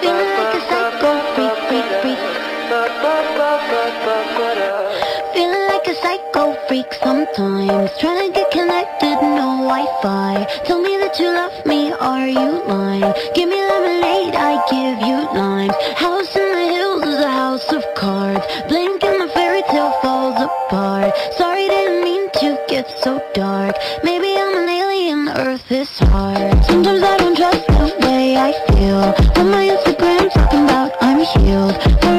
Feeling 0.00 0.32
like 0.36 0.54
a 0.54 0.60
psycho 0.60 1.10
freak 1.34 1.56
freak, 1.68 1.88
freak. 2.02 2.46
Feeling 5.34 5.66
like 5.68 5.86
a 5.86 5.94
psycho 5.94 6.56
freak 6.66 6.92
sometimes 6.94 7.90
Trying 8.00 8.32
to 8.32 8.34
get 8.34 8.50
connected, 8.50 9.20
no 9.22 9.62
Wi-Fi 9.68 10.46
Tell 10.64 10.82
me 10.82 10.96
that 10.98 11.16
you 11.20 11.26
love 11.26 11.64
me, 11.64 11.92
are 11.92 12.26
you 12.26 12.64
lying? 12.66 13.14
Give 13.34 13.48
me 13.48 13.54
lemonade 13.54 14.05
tribute 15.06 15.32
lines. 15.34 15.74
House 15.94 16.34
in 16.34 16.52
the 16.52 16.66
hills 16.74 17.02
is 17.04 17.20
a 17.20 17.30
house 17.30 17.72
of 17.72 17.84
cards. 17.94 18.44
Blink 18.68 19.04
and 19.04 19.20
the 19.20 19.32
fairy 19.32 19.62
tale 19.70 19.92
falls 20.02 20.36
apart. 20.40 21.12
Sorry, 21.36 21.68
didn't 21.68 22.02
mean 22.02 22.28
to 22.40 22.58
get 22.68 22.90
so 23.02 23.22
dark. 23.34 23.76
Maybe 24.02 24.34
I'm 24.36 24.56
an 24.56 24.68
alien, 24.68 25.28
earth 25.28 25.70
is 25.70 25.98
hard. 25.98 26.64
Sometimes 26.64 27.02
I 27.02 27.16
don't 27.18 27.36
trust 27.36 27.66
the 27.66 27.96
way 28.06 28.36
I 28.36 28.52
feel. 28.68 29.14
On 29.40 29.50
my 29.50 29.68
Instagram, 29.68 30.32
talking 30.32 30.64
about 30.64 30.92
I'm 31.00 31.20
healed. 31.20 32.15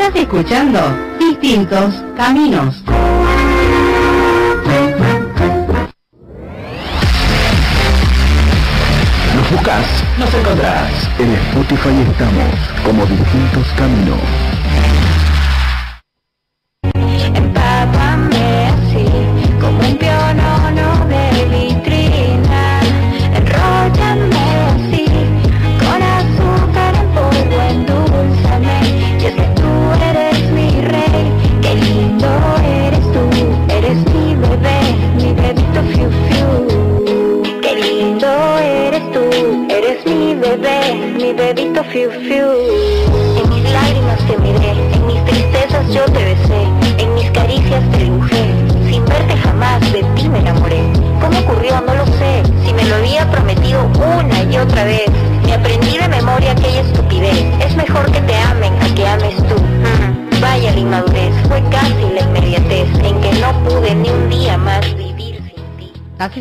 Estás 0.00 0.16
escuchando 0.22 0.80
Distintos 1.18 2.02
Caminos. 2.16 2.82
Nos 9.36 9.50
buscas, 9.50 9.84
nos 10.18 10.34
encontrarás. 10.34 10.90
En 11.18 11.30
Spotify 11.34 11.90
estamos 12.10 12.54
como 12.82 13.04
Distintos 13.04 13.66
Caminos. 13.76 14.49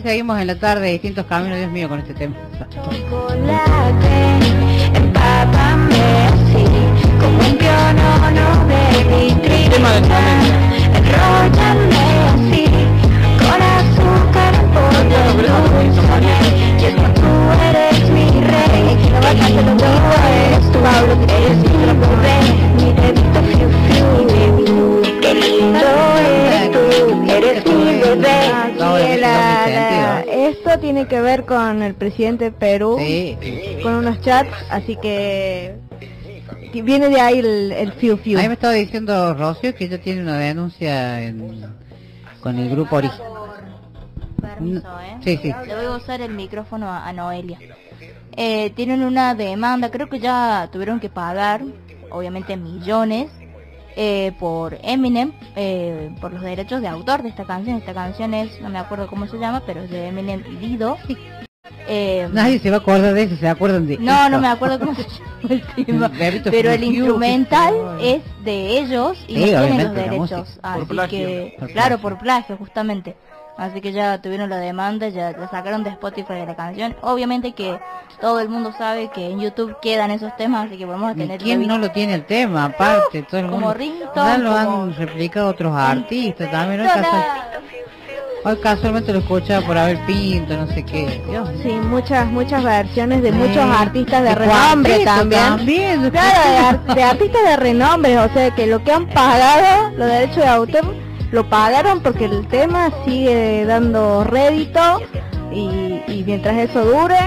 Seguimos 0.09 0.41
en 0.41 0.47
la 0.47 0.55
tarde, 0.55 0.91
distintos 0.91 1.23
caminos, 1.27 1.59
Dios 1.59 1.71
mío, 1.71 1.87
con 1.87 1.99
este 1.99 2.15
tema. 2.15 2.35
chocolate, 2.57 4.17
empápame 4.95 6.25
así, 6.25 6.65
como 7.19 7.37
un 7.37 7.55
pionono 7.55 8.65
de 8.65 9.03
vitrina. 9.03 9.59
Esto 30.49 30.79
tiene 30.79 31.07
que 31.07 31.21
ver 31.21 31.45
con 31.45 31.81
el 31.81 31.95
presidente 31.95 32.45
de 32.45 32.51
Perú, 32.51 32.97
con 33.83 33.95
unos 33.95 34.21
chats, 34.21 34.49
así 34.69 34.95
que 34.97 35.75
viene 36.83 37.09
de 37.09 37.19
ahí 37.21 37.39
el, 37.39 37.71
el 37.71 37.91
fiu 37.93 38.17
fiu. 38.17 38.37
Ahí 38.39 38.47
me 38.47 38.53
estaba 38.53 38.73
diciendo 38.73 39.33
Rocio 39.33 39.73
que 39.75 39.85
ella 39.85 39.99
tiene 40.01 40.21
una 40.21 40.37
denuncia 40.37 41.21
en- 41.21 41.65
con 42.41 42.57
el 42.57 42.69
grupo 42.69 42.97
origen. 42.97 43.19
Permiso, 44.41 44.87
¿eh? 45.01 45.17
Sí, 45.23 45.39
sí. 45.41 45.53
Le 45.67 45.75
voy 45.75 45.85
a 45.85 45.91
usar 45.97 46.21
el 46.21 46.33
micrófono 46.33 46.87
a, 46.87 47.07
a 47.07 47.13
Noelia. 47.13 47.59
Eh, 48.37 48.69
tienen 48.71 49.03
una 49.03 49.35
demanda, 49.35 49.91
creo 49.91 50.07
que 50.07 50.19
ya 50.19 50.69
tuvieron 50.71 50.99
que 51.01 51.09
pagar, 51.09 51.61
obviamente 52.09 52.55
millones, 52.55 53.29
eh, 53.95 54.31
por 54.39 54.77
Eminem, 54.83 55.31
eh, 55.55 56.09
por 56.21 56.33
los 56.33 56.41
derechos 56.41 56.81
de 56.81 56.87
autor 56.87 57.23
de 57.23 57.29
esta 57.29 57.45
canción. 57.45 57.77
Esta 57.77 57.93
canción 57.93 58.33
es, 58.33 58.59
no 58.61 58.69
me 58.69 58.79
acuerdo 58.79 59.07
cómo 59.07 59.27
se 59.27 59.37
llama, 59.37 59.63
pero 59.65 59.81
es 59.81 59.89
de 59.89 60.07
Eminem 60.07 60.43
y 60.47 60.55
Dido. 60.55 60.97
Eh, 61.91 62.29
Nadie 62.31 62.59
se 62.59 62.69
va 62.69 62.77
a 62.77 62.79
acordar 62.79 63.13
de 63.15 63.23
eso, 63.23 63.35
se 63.35 63.47
acuerdan 63.47 63.87
de 63.87 63.97
no, 63.97 64.11
esto. 64.11 64.29
no 64.29 64.39
me 64.39 64.47
acuerdo 64.47 64.79
cómo 64.79 64.93
se 64.93 65.01
llama 65.03 65.63
el 65.75 65.85
tema. 65.85 66.11
Pero 66.51 66.71
el 66.71 66.83
instrumental 66.83 67.73
es 67.99 68.21
de 68.43 68.79
ellos 68.79 69.17
y 69.27 69.39
no 69.39 69.45
tienen 69.45 69.83
los 69.85 69.95
derechos. 69.95 70.59
Así 70.61 70.85
Por 70.85 71.07
que, 71.07 71.55
Por 71.57 71.71
claro, 71.71 71.97
por 71.97 72.17
plagio, 72.19 72.57
justamente. 72.57 73.15
Así 73.59 73.81
que 73.81 73.91
ya 73.91 74.17
tuvieron 74.21 74.49
la 74.49 74.55
demanda, 74.57 75.09
ya 75.09 75.31
la 75.31 75.49
sacaron 75.49 75.83
de 75.83 75.89
Spotify 75.89 76.33
de 76.33 76.45
la 76.45 76.55
canción. 76.55 76.95
Obviamente 77.01 77.51
que 77.51 77.77
todo 78.21 78.39
el 78.39 78.47
mundo 78.47 78.71
sabe 78.77 79.09
que 79.13 79.29
en 79.29 79.41
YouTube 79.41 79.75
quedan 79.81 80.11
esos 80.11 80.35
temas, 80.37 80.67
así 80.67 80.77
que 80.77 80.85
vamos 80.85 81.09
a 81.09 81.11
¿Y 81.11 81.15
tener 81.17 81.41
¿Quién 81.41 81.67
no 81.67 81.77
lo 81.77 81.91
tiene 81.91 82.13
el 82.13 82.25
tema? 82.25 82.65
Aparte, 82.65 83.21
todo 83.23 83.41
el 83.41 83.47
como 83.47 83.59
mundo. 83.59 83.73
ringtone, 83.73 84.13
Ya 84.31 84.37
lo 84.37 84.49
como- 84.51 84.83
han 84.83 84.95
replicado 84.95 85.49
otros 85.49 85.75
artistas 85.75 86.49
también. 86.49 86.81
Hoy, 86.81 86.87
casual- 86.87 87.23
hoy 88.45 88.57
casualmente 88.61 89.11
lo 89.13 89.19
escuchaba 89.19 89.65
por 89.65 89.77
haber 89.77 90.05
pinto, 90.05 90.55
no 90.55 90.65
sé 90.67 90.85
qué. 90.85 91.21
Dios 91.29 91.49
Sí, 91.61 91.69
muchas 91.69 92.27
muchas 92.27 92.63
versiones 92.63 93.21
de 93.21 93.31
Sí. 93.31 93.37
muchos 93.37 93.65
artistas 93.77 94.23
de 94.23 94.29
De 94.29 94.35
renombre 94.35 95.03
también. 95.03 95.41
también, 95.41 96.09
Claro, 96.11 96.49
de, 96.49 96.57
ar- 96.57 96.95
de 96.95 97.03
artistas 97.03 97.43
de 97.43 97.57
renombre, 97.57 98.17
o 98.19 98.29
sea 98.33 98.51
que 98.51 98.67
lo 98.67 98.81
que 98.83 98.93
han 98.93 99.05
pagado, 99.07 99.91
los 99.97 100.07
derechos 100.07 100.37
de 100.37 100.47
autor, 100.47 101.08
lo 101.31 101.47
pagaron 101.49 102.01
porque 102.01 102.25
el 102.25 102.47
tema 102.47 102.89
sigue 103.05 103.65
dando 103.65 104.23
rédito 104.23 105.01
y, 105.51 106.01
y 106.07 106.23
mientras 106.25 106.57
eso 106.57 106.83
dure, 106.85 107.17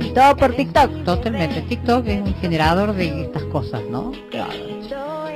y 0.00 0.10
todo 0.10 0.36
por 0.36 0.54
TikTok. 0.54 1.04
Totalmente. 1.04 1.62
TikTok 1.62 2.06
es 2.06 2.20
un 2.20 2.34
generador 2.34 2.94
de 2.94 3.22
estas 3.22 3.44
cosas, 3.44 3.82
¿no? 3.90 4.12
Claro. 4.30 4.52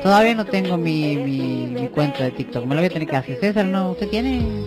Todavía 0.03 0.35
no 0.35 0.45
tengo 0.45 0.77
mi, 0.77 1.17
mi, 1.17 1.67
mi 1.67 1.89
cuenta 1.89 2.25
de 2.25 2.31
TikTok. 2.31 2.65
Me 2.65 2.75
lo 2.75 2.81
voy 2.81 2.87
a 2.87 2.93
tener 2.93 3.09
que 3.09 3.17
hacer. 3.17 3.39
César, 3.41 3.65
¿no? 3.65 3.91
¿Usted 3.91 4.09
tiene? 4.09 4.67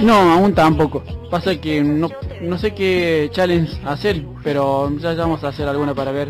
No, 0.00 0.32
aún 0.32 0.54
tampoco. 0.54 1.02
Pasa 1.30 1.54
que 1.60 1.82
no, 1.82 2.08
no 2.40 2.56
sé 2.56 2.72
qué 2.72 3.28
challenge 3.32 3.76
hacer, 3.84 4.24
pero 4.42 4.90
ya 4.98 5.12
vamos 5.14 5.44
a 5.44 5.48
hacer 5.48 5.68
alguna 5.68 5.94
para 5.94 6.12
ver. 6.12 6.28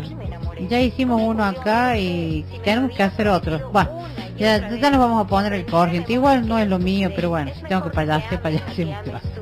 Ya 0.67 0.79
hicimos 0.79 1.21
uno 1.21 1.43
acá 1.43 1.97
y 1.97 2.45
tenemos 2.63 2.95
que 2.95 3.03
hacer 3.03 3.27
otro. 3.27 3.69
Bueno, 3.71 3.89
ya, 4.37 4.69
ya 4.77 4.89
nos 4.89 4.99
vamos 4.99 5.25
a 5.25 5.27
poner 5.27 5.53
el 5.53 5.65
corriente. 5.65 6.13
Igual 6.13 6.47
no 6.47 6.57
es 6.57 6.67
lo 6.67 6.79
mío, 6.79 7.11
pero 7.15 7.29
bueno, 7.29 7.51
si 7.55 7.63
tengo 7.63 7.83
que 7.83 7.89
payasear, 7.89 8.41
payasear. 8.41 9.03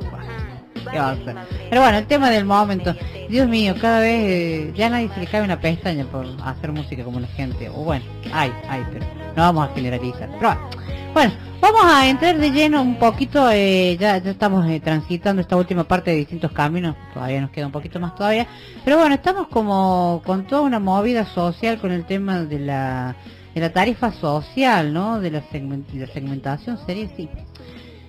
¿qué 0.91 0.99
va 0.99 1.09
a 1.09 1.11
hacer? 1.11 1.35
Pero 1.69 1.81
bueno, 1.81 1.97
el 1.97 2.07
tema 2.07 2.29
del 2.29 2.45
momento. 2.45 2.95
Dios 3.29 3.47
mío, 3.47 3.75
cada 3.79 3.99
vez 3.99 4.21
eh, 4.23 4.73
ya 4.75 4.89
nadie 4.89 5.09
se 5.13 5.19
le 5.19 5.27
cabe 5.27 5.43
una 5.43 5.59
pestaña 5.59 6.05
por 6.05 6.25
hacer 6.43 6.71
música 6.71 7.03
como 7.03 7.19
la 7.19 7.27
gente. 7.27 7.69
O 7.69 7.83
bueno, 7.83 8.05
hay, 8.31 8.51
hay, 8.69 8.85
pero 8.91 9.05
no 9.35 9.43
vamos 9.43 9.69
a 9.69 9.73
generalizar. 9.73 10.29
Pero 10.39 10.55
bueno, 10.55 10.69
bueno, 11.17 11.33
vamos 11.59 11.81
a 11.83 12.07
entrar 12.07 12.37
de 12.37 12.51
lleno 12.51 12.79
un 12.79 12.99
poquito, 12.99 13.49
eh, 13.49 13.97
ya, 13.99 14.19
ya 14.19 14.29
estamos 14.29 14.69
eh, 14.69 14.79
transitando 14.79 15.41
esta 15.41 15.55
última 15.57 15.83
parte 15.83 16.11
de 16.11 16.17
distintos 16.17 16.51
caminos, 16.51 16.95
todavía 17.11 17.41
nos 17.41 17.49
queda 17.49 17.65
un 17.65 17.71
poquito 17.71 17.99
más 17.99 18.13
todavía, 18.13 18.45
pero 18.85 18.99
bueno, 18.99 19.15
estamos 19.15 19.47
como 19.47 20.21
con 20.23 20.45
toda 20.45 20.61
una 20.61 20.77
movida 20.79 21.25
social 21.25 21.79
con 21.79 21.91
el 21.91 22.05
tema 22.05 22.41
de 22.41 22.59
la, 22.59 23.15
de 23.55 23.61
la 23.61 23.73
tarifa 23.73 24.11
social, 24.11 24.93
¿no? 24.93 25.19
De 25.19 25.31
la, 25.31 25.41
segment- 25.49 25.87
de 25.87 26.05
la 26.05 26.13
segmentación, 26.13 26.77
sería 26.85 27.07
así. 27.07 27.27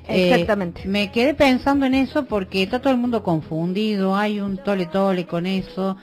Eh, 0.06 0.30
Exactamente. 0.30 0.86
me 0.86 1.10
quedé 1.10 1.32
pensando 1.32 1.86
en 1.86 1.94
eso 1.94 2.26
porque 2.26 2.62
está 2.62 2.78
todo 2.78 2.92
el 2.92 2.98
mundo 2.98 3.22
confundido, 3.22 4.16
hay 4.16 4.38
un 4.38 4.58
tole 4.58 4.84
tole 4.84 5.26
con 5.26 5.46
eso, 5.46 5.96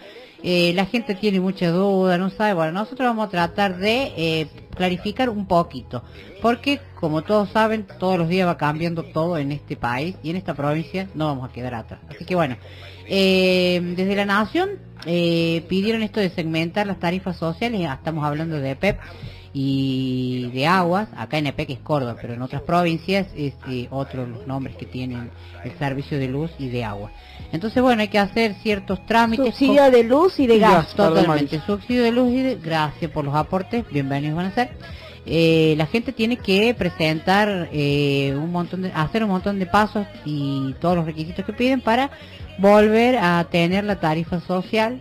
eh, 0.44 0.74
la 0.74 0.86
gente 0.86 1.16
tiene 1.16 1.40
mucha 1.40 1.70
duda, 1.70 2.18
no 2.18 2.30
sabe, 2.30 2.53
bueno, 2.53 2.72
nosotros 2.72 3.07
vamos 3.07 3.28
a 3.28 3.30
tratar 3.30 3.78
de 3.78 4.14
eh, 4.18 4.48
clarificar 4.76 5.30
un 5.30 5.48
poquito, 5.48 6.03
porque 6.41 6.80
como 6.99 7.22
todos 7.24 7.49
saben, 7.49 7.88
todos 7.99 8.18
los 8.18 8.30
días 8.30 8.48
va 8.48 8.57
cambiando 8.57 9.03
todo 9.03 9.38
en 9.38 9.52
este 9.52 9.76
país 9.76 10.16
y 10.24 10.30
en 10.30 10.36
esta 10.36 10.53
provincia 10.53 11.07
no 11.16 11.28
vamos 11.28 11.49
a 11.49 11.53
quedar 11.53 11.74
atrás. 11.76 11.99
Así 12.10 12.26
que 12.26 12.36
bueno, 12.36 12.57
eh, 13.07 13.80
desde 13.95 14.16
la 14.16 14.26
Nación 14.26 14.72
eh, 15.06 15.64
pidieron 15.70 16.03
esto 16.03 16.20
de 16.20 16.30
segmentar 16.30 16.88
las 16.88 16.99
tarifas 16.99 17.38
sociales, 17.38 17.82
estamos 17.82 18.26
hablando 18.26 18.60
de 18.60 18.72
EPEP 18.72 18.99
y 19.57 20.52
de 20.53 20.68
aguas, 20.68 21.07
acá 21.15 21.38
en 21.38 21.48
EPEC 21.48 21.69
es 21.69 21.80
Córdoba, 21.80 22.18
pero 22.22 22.34
en 22.34 22.41
otras 22.41 22.61
provincias 22.64 23.27
es 23.38 23.53
eh, 23.69 23.88
otros 23.90 24.27
los 24.27 24.45
nombres 24.45 24.76
que 24.76 24.86
tienen 24.86 25.32
el 25.64 25.72
servicio 25.77 26.19
de 26.19 26.27
luz 26.27 26.52
y 26.60 26.68
de 26.68 26.84
agua. 26.84 27.10
Entonces 27.53 27.82
bueno, 27.82 28.02
hay 28.02 28.10
que 28.10 28.19
hacer 28.19 28.56
ciertos 28.56 29.06
trámites. 29.06 29.45
Subsidio 29.45 29.84
con- 29.84 29.91
de 29.94 30.03
luz 30.03 30.41
y 30.41 30.48
de 30.48 30.60
gas. 30.60 30.94
Totalmente, 30.94 31.61
subsidio 31.65 32.03
de 32.03 32.11
luz 32.11 32.34
y 32.34 32.41
de... 32.41 32.56
Gracias 32.56 33.10
por 33.11 33.23
los 33.23 33.34
aportes, 33.34 33.86
bienvenidos 33.90 34.36
van 34.36 34.48
a 34.48 34.52
ser. 34.52 34.72
Eh, 35.26 35.76
la 35.77 35.86
gente 35.86 36.11
tiene 36.11 36.36
que 36.36 36.73
presentar 36.73 37.69
eh, 37.72 38.36
un 38.36 38.52
montón 38.52 38.82
de, 38.82 38.91
hacer 38.91 39.23
un 39.23 39.30
montón 39.30 39.57
de 39.57 39.68
pasos 39.68 40.06
y 40.26 40.76
todos 40.82 40.98
los 40.98 41.06
requisitos 41.06 41.45
que 41.45 41.53
piden 41.53 41.80
para 41.80 42.11
volver 42.57 43.18
a 43.19 43.41
tener 43.49 43.86
la 43.86 44.02
tarifa 44.02 44.41
social 44.41 44.99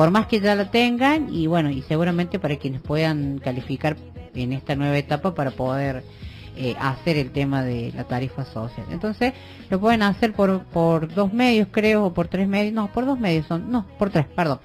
por 0.00 0.10
más 0.10 0.28
que 0.28 0.40
ya 0.40 0.54
la 0.54 0.70
tengan 0.70 1.28
y 1.30 1.46
bueno 1.46 1.68
y 1.68 1.82
seguramente 1.82 2.38
para 2.38 2.56
quienes 2.56 2.80
puedan 2.80 3.38
calificar 3.38 3.98
en 4.34 4.54
esta 4.54 4.74
nueva 4.74 4.96
etapa 4.96 5.34
para 5.34 5.50
poder 5.50 6.04
eh, 6.56 6.74
hacer 6.80 7.18
el 7.18 7.32
tema 7.32 7.62
de 7.62 7.92
la 7.94 8.04
tarifa 8.04 8.46
social 8.46 8.86
entonces 8.90 9.34
lo 9.68 9.78
pueden 9.78 10.00
hacer 10.00 10.32
por 10.32 10.62
por 10.64 11.12
dos 11.12 11.34
medios 11.34 11.68
creo 11.70 12.06
o 12.06 12.14
por 12.14 12.28
tres 12.28 12.48
medios 12.48 12.72
no 12.72 12.90
por 12.90 13.04
dos 13.04 13.20
medios 13.20 13.44
son 13.46 13.70
no 13.70 13.86
por 13.98 14.08
tres 14.08 14.24
perdón 14.34 14.60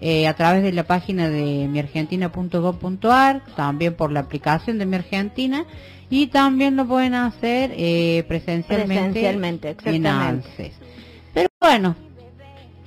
eh, 0.00 0.26
a 0.26 0.32
través 0.32 0.62
de 0.62 0.72
la 0.72 0.84
página 0.84 1.28
de 1.28 1.68
miargentina.gov.ar, 1.68 3.42
también 3.56 3.94
por 3.94 4.10
la 4.10 4.20
aplicación 4.20 4.78
de 4.78 4.86
Mi 4.86 4.96
Argentina 4.96 5.66
y 6.08 6.28
también 6.28 6.76
lo 6.76 6.86
pueden 6.86 7.12
hacer 7.12 7.72
eh, 7.76 8.24
presencialmente, 8.26 9.20
Presencialmente, 9.20 9.76
en. 9.84 10.06
ANSES. 10.06 10.72
Pero 11.34 11.48
bueno, 11.60 11.94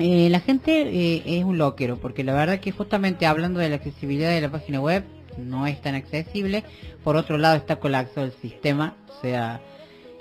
eh, 0.02 0.30
la 0.30 0.40
gente 0.40 0.82
eh, 0.82 1.24
es 1.26 1.44
un 1.44 1.58
loquero, 1.58 1.98
porque 1.98 2.24
la 2.24 2.34
verdad 2.34 2.60
que 2.60 2.72
justamente 2.72 3.26
hablando 3.26 3.60
de 3.60 3.70
la 3.70 3.76
accesibilidad 3.76 4.30
de 4.30 4.42
la 4.42 4.52
página 4.52 4.82
web, 4.82 5.04
no 5.38 5.68
es 5.68 5.82
tan 5.82 5.96
accesible. 5.96 6.64
Por 7.04 7.16
otro 7.16 7.38
lado 7.38 7.56
está 7.56 7.78
colapsado 7.78 8.26
el 8.26 8.34
sistema, 8.34 8.96
o 9.10 9.22
sea, 9.22 9.62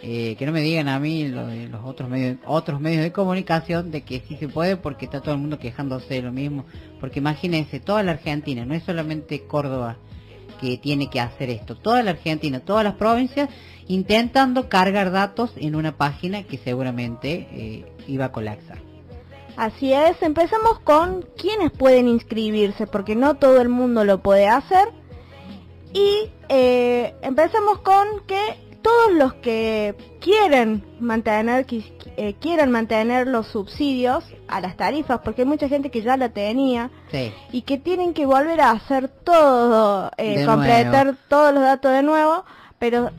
eh, 0.02 0.36
que 0.38 0.46
no 0.46 0.52
me 0.52 0.62
digan 0.62 0.88
a 0.88 0.98
mí 0.98 1.28
lo 1.28 1.46
de 1.46 1.68
los 1.68 1.84
otros 1.84 2.08
medios, 2.08 2.38
otros 2.46 2.80
medios 2.80 3.02
de 3.02 3.12
comunicación 3.12 3.90
de 3.90 4.02
que 4.02 4.22
sí 4.26 4.36
se 4.36 4.48
puede 4.48 4.76
porque 4.76 5.04
está 5.04 5.20
todo 5.20 5.34
el 5.34 5.40
mundo 5.40 5.58
quejándose 5.58 6.14
de 6.14 6.22
lo 6.22 6.32
mismo. 6.32 6.64
Porque 7.00 7.18
imagínense, 7.18 7.80
toda 7.80 8.02
la 8.02 8.12
Argentina, 8.12 8.64
no 8.64 8.74
es 8.74 8.82
solamente 8.82 9.44
Córdoba 9.46 9.96
que 10.60 10.76
tiene 10.76 11.08
que 11.08 11.20
hacer 11.20 11.48
esto, 11.48 11.74
toda 11.74 12.02
la 12.02 12.10
Argentina, 12.10 12.60
todas 12.60 12.84
las 12.84 12.94
provincias 12.94 13.48
intentando 13.88 14.68
cargar 14.68 15.10
datos 15.10 15.52
en 15.56 15.74
una 15.74 15.96
página 15.96 16.42
que 16.42 16.58
seguramente 16.58 17.48
eh, 17.50 17.92
iba 18.06 18.26
a 18.26 18.32
colapsar. 18.32 18.89
Así 19.60 19.92
es, 19.92 20.16
empezamos 20.22 20.78
con 20.78 21.20
quienes 21.36 21.70
pueden 21.70 22.08
inscribirse, 22.08 22.86
porque 22.86 23.14
no 23.14 23.34
todo 23.34 23.60
el 23.60 23.68
mundo 23.68 24.04
lo 24.04 24.22
puede 24.22 24.48
hacer. 24.48 24.88
Y 25.92 26.30
eh, 26.48 27.14
empezamos 27.20 27.80
con 27.80 28.06
que 28.26 28.40
todos 28.80 29.12
los 29.12 29.34
que 29.34 29.94
quieren 30.18 30.82
mantener, 30.98 31.66
eh, 32.16 32.34
quieran 32.40 32.70
mantener 32.70 33.26
los 33.26 33.48
subsidios 33.48 34.24
a 34.48 34.62
las 34.62 34.78
tarifas, 34.78 35.20
porque 35.22 35.42
hay 35.42 35.48
mucha 35.48 35.68
gente 35.68 35.90
que 35.90 36.00
ya 36.00 36.16
la 36.16 36.30
tenía 36.30 36.90
Sí. 37.10 37.30
y 37.52 37.60
que 37.60 37.76
tienen 37.76 38.14
que 38.14 38.24
volver 38.24 38.62
a 38.62 38.70
hacer 38.70 39.08
todo, 39.08 40.10
eh, 40.16 40.46
completar 40.46 41.04
nuevo. 41.04 41.18
todos 41.28 41.52
los 41.52 41.62
datos 41.62 41.92
de 41.92 42.02
nuevo, 42.02 42.46
pero 42.78 43.10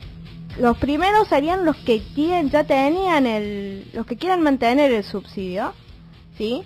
los 0.58 0.76
primeros 0.78 1.28
serían 1.28 1.64
los 1.64 1.76
que 1.76 2.02
tienen, 2.16 2.50
ya 2.50 2.64
tenían 2.64 3.26
el, 3.26 3.88
los 3.92 4.06
que 4.06 4.16
quieran 4.16 4.42
mantener 4.42 4.90
el 4.92 5.04
subsidio, 5.04 5.72
¿sí? 6.36 6.62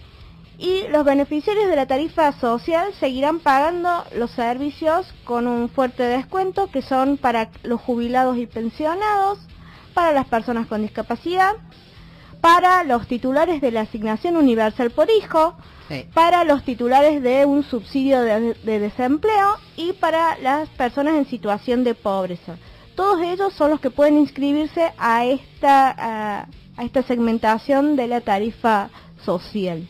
Y 0.58 0.88
los 0.88 1.04
beneficiarios 1.04 1.68
de 1.68 1.76
la 1.76 1.86
tarifa 1.86 2.32
social 2.32 2.92
seguirán 2.98 3.40
pagando 3.40 4.04
los 4.16 4.30
servicios 4.30 5.12
con 5.24 5.46
un 5.46 5.68
fuerte 5.68 6.02
descuento 6.02 6.70
que 6.70 6.80
son 6.80 7.18
para 7.18 7.50
los 7.62 7.80
jubilados 7.80 8.38
y 8.38 8.46
pensionados, 8.46 9.38
para 9.92 10.12
las 10.12 10.26
personas 10.26 10.66
con 10.66 10.80
discapacidad, 10.82 11.52
para 12.40 12.84
los 12.84 13.06
titulares 13.06 13.60
de 13.60 13.70
la 13.70 13.82
asignación 13.82 14.36
universal 14.36 14.90
por 14.90 15.08
hijo, 15.10 15.56
Sí. 15.88 16.04
para 16.14 16.42
los 16.42 16.64
titulares 16.64 17.22
de 17.22 17.44
un 17.44 17.62
subsidio 17.62 18.20
de, 18.22 18.54
de 18.54 18.78
desempleo 18.80 19.56
y 19.76 19.92
para 19.92 20.36
las 20.38 20.68
personas 20.70 21.14
en 21.14 21.26
situación 21.26 21.84
de 21.84 21.94
pobreza. 21.94 22.56
Todos 22.96 23.22
ellos 23.22 23.52
son 23.52 23.70
los 23.70 23.78
que 23.80 23.90
pueden 23.90 24.18
inscribirse 24.18 24.92
a 24.98 25.24
esta, 25.26 25.90
a, 25.96 26.48
a 26.76 26.84
esta 26.84 27.02
segmentación 27.04 27.94
de 27.94 28.08
la 28.08 28.20
tarifa 28.20 28.90
social. 29.24 29.86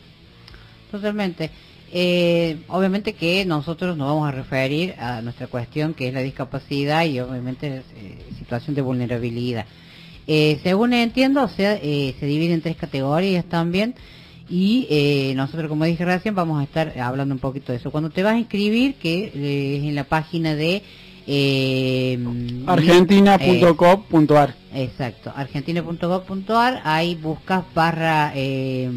Totalmente. 0.91 1.51
Eh, 1.91 2.59
obviamente 2.67 3.13
que 3.13 3.45
nosotros 3.45 3.95
nos 3.95 4.07
vamos 4.09 4.27
a 4.27 4.31
referir 4.31 4.95
a 4.99 5.21
nuestra 5.21 5.47
cuestión 5.47 5.93
que 5.93 6.09
es 6.09 6.13
la 6.13 6.19
discapacidad 6.21 7.05
y 7.05 7.19
obviamente 7.19 7.81
eh, 7.95 8.25
situación 8.37 8.75
de 8.75 8.81
vulnerabilidad. 8.81 9.65
Eh, 10.27 10.59
según 10.63 10.91
entiendo, 10.93 11.43
o 11.43 11.47
sea, 11.47 11.79
eh, 11.81 12.13
se 12.19 12.25
divide 12.25 12.53
en 12.53 12.61
tres 12.61 12.75
categorías 12.75 13.45
también 13.45 13.95
y 14.49 14.87
eh, 14.89 15.33
nosotros, 15.35 15.67
como 15.67 15.85
dije 15.85 16.05
recién, 16.05 16.33
vamos 16.35 16.59
a 16.59 16.63
estar 16.63 16.97
hablando 16.99 17.35
un 17.35 17.39
poquito 17.39 17.71
de 17.71 17.79
eso. 17.79 17.91
Cuando 17.91 18.09
te 18.09 18.23
vas 18.23 18.33
a 18.33 18.39
inscribir, 18.39 18.95
que 18.95 19.31
eh, 19.33 19.77
es 19.77 19.83
en 19.83 19.95
la 19.95 20.05
página 20.05 20.55
de... 20.55 20.81
Eh, 21.29 22.17
Argentina.gov.ar. 22.65 24.55
Exacto, 24.79 25.31
argentina.gov.ar, 25.35 26.81
ahí 26.83 27.15
buscas 27.15 27.63
barra 27.73 28.31
eh, 28.35 28.87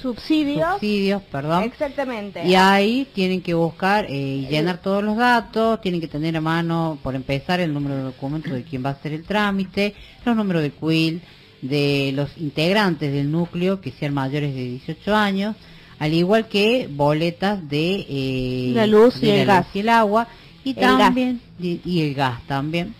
Subsidios. 0.00 0.70
subsidios, 0.74 1.22
perdón. 1.22 1.64
Exactamente. 1.64 2.46
Y 2.46 2.54
ahí 2.54 3.08
tienen 3.12 3.40
que 3.40 3.52
buscar 3.52 4.06
eh, 4.08 4.12
y 4.12 4.46
llenar 4.46 4.78
todos 4.80 5.02
los 5.02 5.16
datos, 5.16 5.80
tienen 5.80 6.00
que 6.00 6.06
tener 6.06 6.36
a 6.36 6.40
mano, 6.40 6.98
por 7.02 7.16
empezar, 7.16 7.58
el 7.58 7.74
número 7.74 7.96
de 7.96 8.02
documento 8.02 8.50
de 8.54 8.62
quién 8.62 8.84
va 8.84 8.90
a 8.90 8.92
hacer 8.92 9.12
el 9.12 9.24
trámite, 9.24 9.94
los 10.24 10.36
números 10.36 10.62
de 10.62 10.70
CUIL, 10.70 11.20
de 11.62 12.12
los 12.14 12.30
integrantes 12.38 13.12
del 13.12 13.28
núcleo 13.30 13.80
que 13.80 13.90
sean 13.90 14.14
mayores 14.14 14.54
de 14.54 14.64
18 14.64 15.16
años, 15.16 15.56
al 15.98 16.12
igual 16.14 16.46
que 16.46 16.88
boletas 16.88 17.68
de 17.68 18.06
eh, 18.08 18.72
La 18.72 18.86
luz 18.86 19.20
de 19.20 19.26
y 19.26 19.30
el 19.30 19.46
gas. 19.46 19.66
y 19.74 19.80
el 19.80 19.88
agua, 19.88 20.28
y 20.62 20.70
El 20.70 20.76
gas. 20.76 20.98
también, 20.98 21.40
y, 21.60 21.80
y 21.84 22.02
el 22.02 22.14
gas 22.14 22.40
también. 22.46 22.94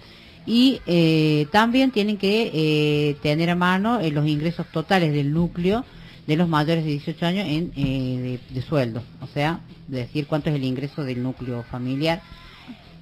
Y 0.47 0.81
eh, 0.86 1.47
también 1.52 1.93
tienen 1.93 2.16
que 2.16 2.51
eh, 2.52 3.16
tener 3.23 3.51
a 3.51 3.55
mano 3.55 4.01
eh, 4.01 4.10
los 4.10 4.27
ingresos 4.27 4.66
totales 4.73 5.12
del 5.12 5.32
núcleo 5.32 5.85
de 6.27 6.36
los 6.36 6.48
mayores 6.48 6.85
de 6.85 6.90
18 6.90 7.27
años 7.27 7.47
en, 7.48 7.73
eh, 7.77 8.39
de, 8.48 8.55
de 8.55 8.62
sueldo, 8.62 9.02
o 9.20 9.27
sea, 9.27 9.60
decir 9.89 10.27
cuánto 10.27 10.51
es 10.51 10.56
el 10.56 10.64
ingreso 10.64 11.05
del 11.05 11.23
núcleo 11.23 11.64
familiar 11.64 12.23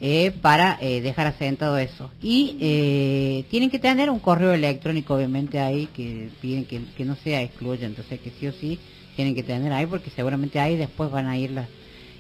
eh, 0.00 0.30
para 0.30 0.78
eh, 0.80 1.02
dejar 1.02 1.26
asentado 1.26 1.76
eso. 1.76 2.10
Y 2.22 3.44
tienen 3.50 3.70
que 3.70 3.78
tener 3.78 4.08
un 4.08 4.18
correo 4.18 4.52
electrónico, 4.52 5.14
obviamente, 5.14 5.60
ahí 5.60 5.86
que 5.94 6.30
piden 6.40 6.64
que, 6.64 6.80
que 6.96 7.04
no 7.04 7.16
sea 7.16 7.42
excluyente, 7.42 8.00
o 8.00 8.04
sea, 8.04 8.16
que 8.16 8.30
sí 8.30 8.46
o 8.46 8.52
sí 8.52 8.78
tienen 9.16 9.34
que 9.34 9.42
tener 9.42 9.72
ahí, 9.72 9.86
porque 9.86 10.10
seguramente 10.10 10.58
ahí 10.58 10.76
después 10.76 11.10
van 11.10 11.26
a 11.26 11.36
ir 11.36 11.50
las 11.50 11.68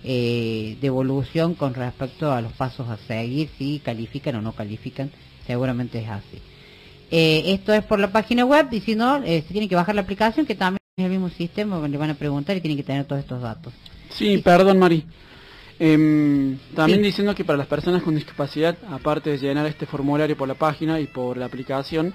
eh, 0.04 0.76
devolución 0.80 1.54
con 1.54 1.74
respecto 1.74 2.32
a 2.32 2.40
los 2.40 2.52
pasos 2.52 2.88
a 2.88 2.96
seguir, 2.96 3.48
si 3.58 3.80
califican 3.80 4.36
o 4.36 4.42
no 4.42 4.52
califican, 4.52 5.10
seguramente 5.46 6.00
es 6.00 6.08
así. 6.08 6.38
Eh, 7.10 7.52
esto 7.52 7.72
es 7.72 7.82
por 7.84 7.98
la 7.98 8.12
página 8.12 8.44
web 8.44 8.68
y 8.70 8.80
si 8.80 8.94
no, 8.94 9.22
eh, 9.24 9.42
se 9.46 9.52
tiene 9.52 9.68
que 9.68 9.74
bajar 9.74 9.94
la 9.94 10.02
aplicación 10.02 10.46
que 10.46 10.54
también 10.54 10.80
es 10.96 11.04
el 11.04 11.10
mismo 11.10 11.28
sistema, 11.28 11.86
le 11.86 11.98
van 11.98 12.10
a 12.10 12.14
preguntar 12.14 12.56
y 12.56 12.60
tienen 12.60 12.76
que 12.76 12.84
tener 12.84 13.04
todos 13.04 13.20
estos 13.20 13.42
datos. 13.42 13.72
Sí, 14.10 14.38
perdón, 14.38 14.78
Mari. 14.78 15.04
Em, 15.78 16.58
también 16.74 16.98
Sí. 16.98 17.06
diciendo 17.06 17.34
que 17.34 17.44
para 17.44 17.56
las 17.56 17.66
personas 17.66 18.02
con 18.02 18.14
discapacidad, 18.14 18.76
aparte 18.90 19.30
de 19.30 19.38
llenar 19.38 19.66
este 19.66 19.86
formulario 19.86 20.36
por 20.36 20.46
la 20.46 20.54
página 20.54 21.00
y 21.00 21.06
por 21.06 21.38
la 21.38 21.46
aplicación, 21.46 22.12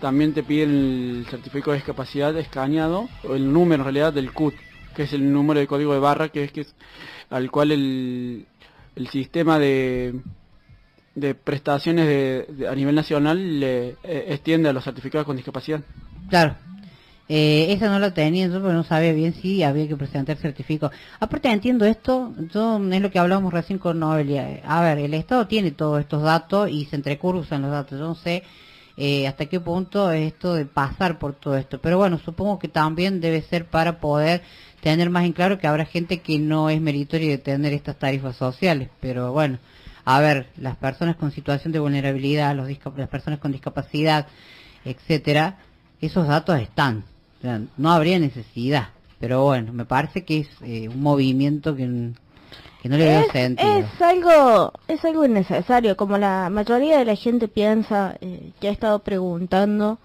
también 0.00 0.32
te 0.32 0.42
piden 0.42 0.70
el 0.70 1.26
certificado 1.30 1.72
de 1.72 1.78
discapacidad 1.78 2.36
escaneado, 2.36 3.08
o 3.28 3.34
el 3.34 3.52
número 3.52 3.82
en 3.82 3.84
realidad 3.84 4.12
del 4.12 4.32
CUT, 4.32 4.54
que 4.96 5.02
es 5.04 5.12
el 5.12 5.30
número 5.32 5.60
de 5.60 5.66
código 5.66 5.92
de 5.92 6.00
barra, 6.00 6.30
que 6.30 6.44
es 6.44 6.52
que 6.52 6.62
es 6.62 6.74
al 7.32 7.50
cual 7.50 7.72
el, 7.72 8.46
el 8.94 9.08
sistema 9.08 9.58
de, 9.58 10.20
de 11.14 11.34
prestaciones 11.34 12.06
de- 12.06 12.46
de- 12.48 12.68
a 12.68 12.74
nivel 12.74 12.94
nacional 12.94 13.60
le 13.60 13.88
eh, 14.04 14.24
extiende 14.28 14.68
a 14.68 14.72
los 14.72 14.84
certificados 14.84 15.26
con 15.26 15.36
discapacidad. 15.36 15.80
Claro. 16.28 16.54
Eh, 17.28 17.72
esa 17.72 17.88
no 17.88 17.98
la 17.98 18.12
tenía 18.12 18.46
yo 18.48 18.60
porque 18.60 18.74
no 18.74 18.82
sabía 18.84 19.12
bien 19.14 19.32
si 19.32 19.62
había 19.62 19.88
que 19.88 19.96
presentar 19.96 20.36
certificado. 20.36 20.92
Aparte 21.18 21.50
entiendo 21.50 21.86
esto, 21.86 22.34
yo, 22.52 22.78
es 22.92 23.00
lo 23.00 23.10
que 23.10 23.18
hablábamos 23.18 23.52
recién 23.54 23.78
con 23.78 23.98
Noelia. 24.00 24.60
A 24.66 24.82
ver, 24.82 24.98
el 24.98 25.14
Estado 25.14 25.46
tiene 25.46 25.70
todos 25.70 26.00
estos 26.00 26.22
datos 26.22 26.68
y 26.68 26.84
se 26.86 26.96
entrecruzan 26.96 27.62
los 27.62 27.70
datos. 27.70 27.98
Yo 27.98 28.04
no 28.06 28.14
sé 28.16 28.42
eh, 28.98 29.26
hasta 29.26 29.46
qué 29.46 29.60
punto 29.60 30.10
es 30.12 30.32
esto 30.32 30.52
de 30.54 30.66
pasar 30.66 31.18
por 31.18 31.32
todo 31.34 31.56
esto. 31.56 31.80
Pero 31.80 31.96
bueno, 31.96 32.18
supongo 32.18 32.58
que 32.58 32.68
también 32.68 33.20
debe 33.22 33.40
ser 33.40 33.64
para 33.66 33.98
poder 33.98 34.42
tener 34.82 35.10
más 35.10 35.24
en 35.24 35.32
claro 35.32 35.58
que 35.58 35.68
habrá 35.68 35.84
gente 35.84 36.18
que 36.18 36.40
no 36.40 36.68
es 36.68 36.80
meritoria 36.80 37.30
de 37.30 37.38
tener 37.38 37.72
estas 37.72 37.96
tarifas 37.98 38.36
sociales. 38.36 38.88
Pero 39.00 39.32
bueno, 39.32 39.58
a 40.04 40.20
ver, 40.20 40.48
las 40.56 40.76
personas 40.76 41.16
con 41.16 41.30
situación 41.30 41.72
de 41.72 41.78
vulnerabilidad, 41.78 42.54
los 42.56 42.68
las 42.96 43.08
personas 43.08 43.38
con 43.38 43.52
discapacidad, 43.52 44.26
etcétera, 44.84 45.58
esos 46.00 46.26
datos 46.26 46.60
están. 46.60 47.04
O 47.38 47.42
sea, 47.42 47.60
no 47.76 47.92
habría 47.92 48.18
necesidad. 48.18 48.88
Pero 49.20 49.44
bueno, 49.44 49.72
me 49.72 49.84
parece 49.84 50.24
que 50.24 50.40
es 50.40 50.48
eh, 50.62 50.88
un 50.88 51.00
movimiento 51.00 51.76
que, 51.76 52.10
que 52.82 52.88
no 52.88 52.96
le 52.96 53.04
veo 53.04 53.30
sentido. 53.30 53.78
Es 53.78 54.02
algo, 54.02 54.72
es 54.88 55.04
algo 55.04 55.24
innecesario, 55.24 55.96
como 55.96 56.18
la 56.18 56.50
mayoría 56.50 56.98
de 56.98 57.04
la 57.04 57.14
gente 57.14 57.46
piensa, 57.46 58.16
eh, 58.20 58.50
que 58.60 58.66
ha 58.66 58.72
estado 58.72 58.98
preguntando, 58.98 60.00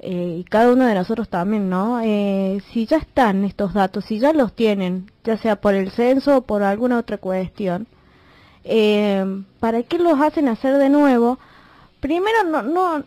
eh, 0.00 0.36
y 0.40 0.44
cada 0.44 0.72
uno 0.72 0.84
de 0.86 0.94
nosotros 0.94 1.28
también, 1.28 1.68
¿no? 1.70 2.00
Eh, 2.02 2.60
si 2.72 2.86
ya 2.86 2.98
están 2.98 3.44
estos 3.44 3.72
datos, 3.74 4.04
si 4.04 4.18
ya 4.18 4.32
los 4.32 4.52
tienen, 4.52 5.10
ya 5.24 5.38
sea 5.38 5.56
por 5.56 5.74
el 5.74 5.90
censo 5.90 6.38
o 6.38 6.40
por 6.42 6.62
alguna 6.62 6.98
otra 6.98 7.18
cuestión, 7.18 7.86
eh, 8.64 9.24
¿para 9.60 9.82
qué 9.84 9.98
los 9.98 10.20
hacen 10.20 10.48
hacer 10.48 10.76
de 10.78 10.90
nuevo? 10.90 11.38
Primero, 12.00 12.44
no, 12.44 12.62
no 12.62 13.04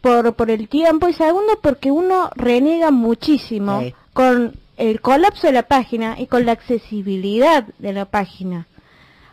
por, 0.00 0.34
por 0.34 0.50
el 0.50 0.68
tiempo 0.68 1.08
y 1.08 1.12
segundo, 1.12 1.58
porque 1.62 1.90
uno 1.90 2.30
reniega 2.34 2.90
muchísimo 2.90 3.80
Sí. 3.80 3.94
con 4.12 4.54
el 4.76 5.00
colapso 5.00 5.46
de 5.46 5.52
la 5.52 5.62
página 5.64 6.16
y 6.18 6.26
con 6.26 6.46
la 6.46 6.52
accesibilidad 6.52 7.64
de 7.78 7.92
la 7.92 8.04
página. 8.06 8.66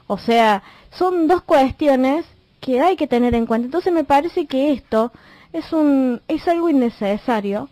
O 0.07 0.17
sea, 0.17 0.63
son 0.91 1.27
dos 1.27 1.41
cuestiones 1.43 2.25
que 2.59 2.81
hay 2.81 2.95
que 2.97 3.07
tener 3.07 3.33
en 3.35 3.45
cuenta. 3.45 3.65
Entonces 3.65 3.93
me 3.93 4.03
parece 4.03 4.45
que 4.47 4.73
esto 4.73 5.11
es 5.53 5.73
un 5.73 6.21
es 6.27 6.47
algo 6.47 6.69
innecesario 6.69 7.69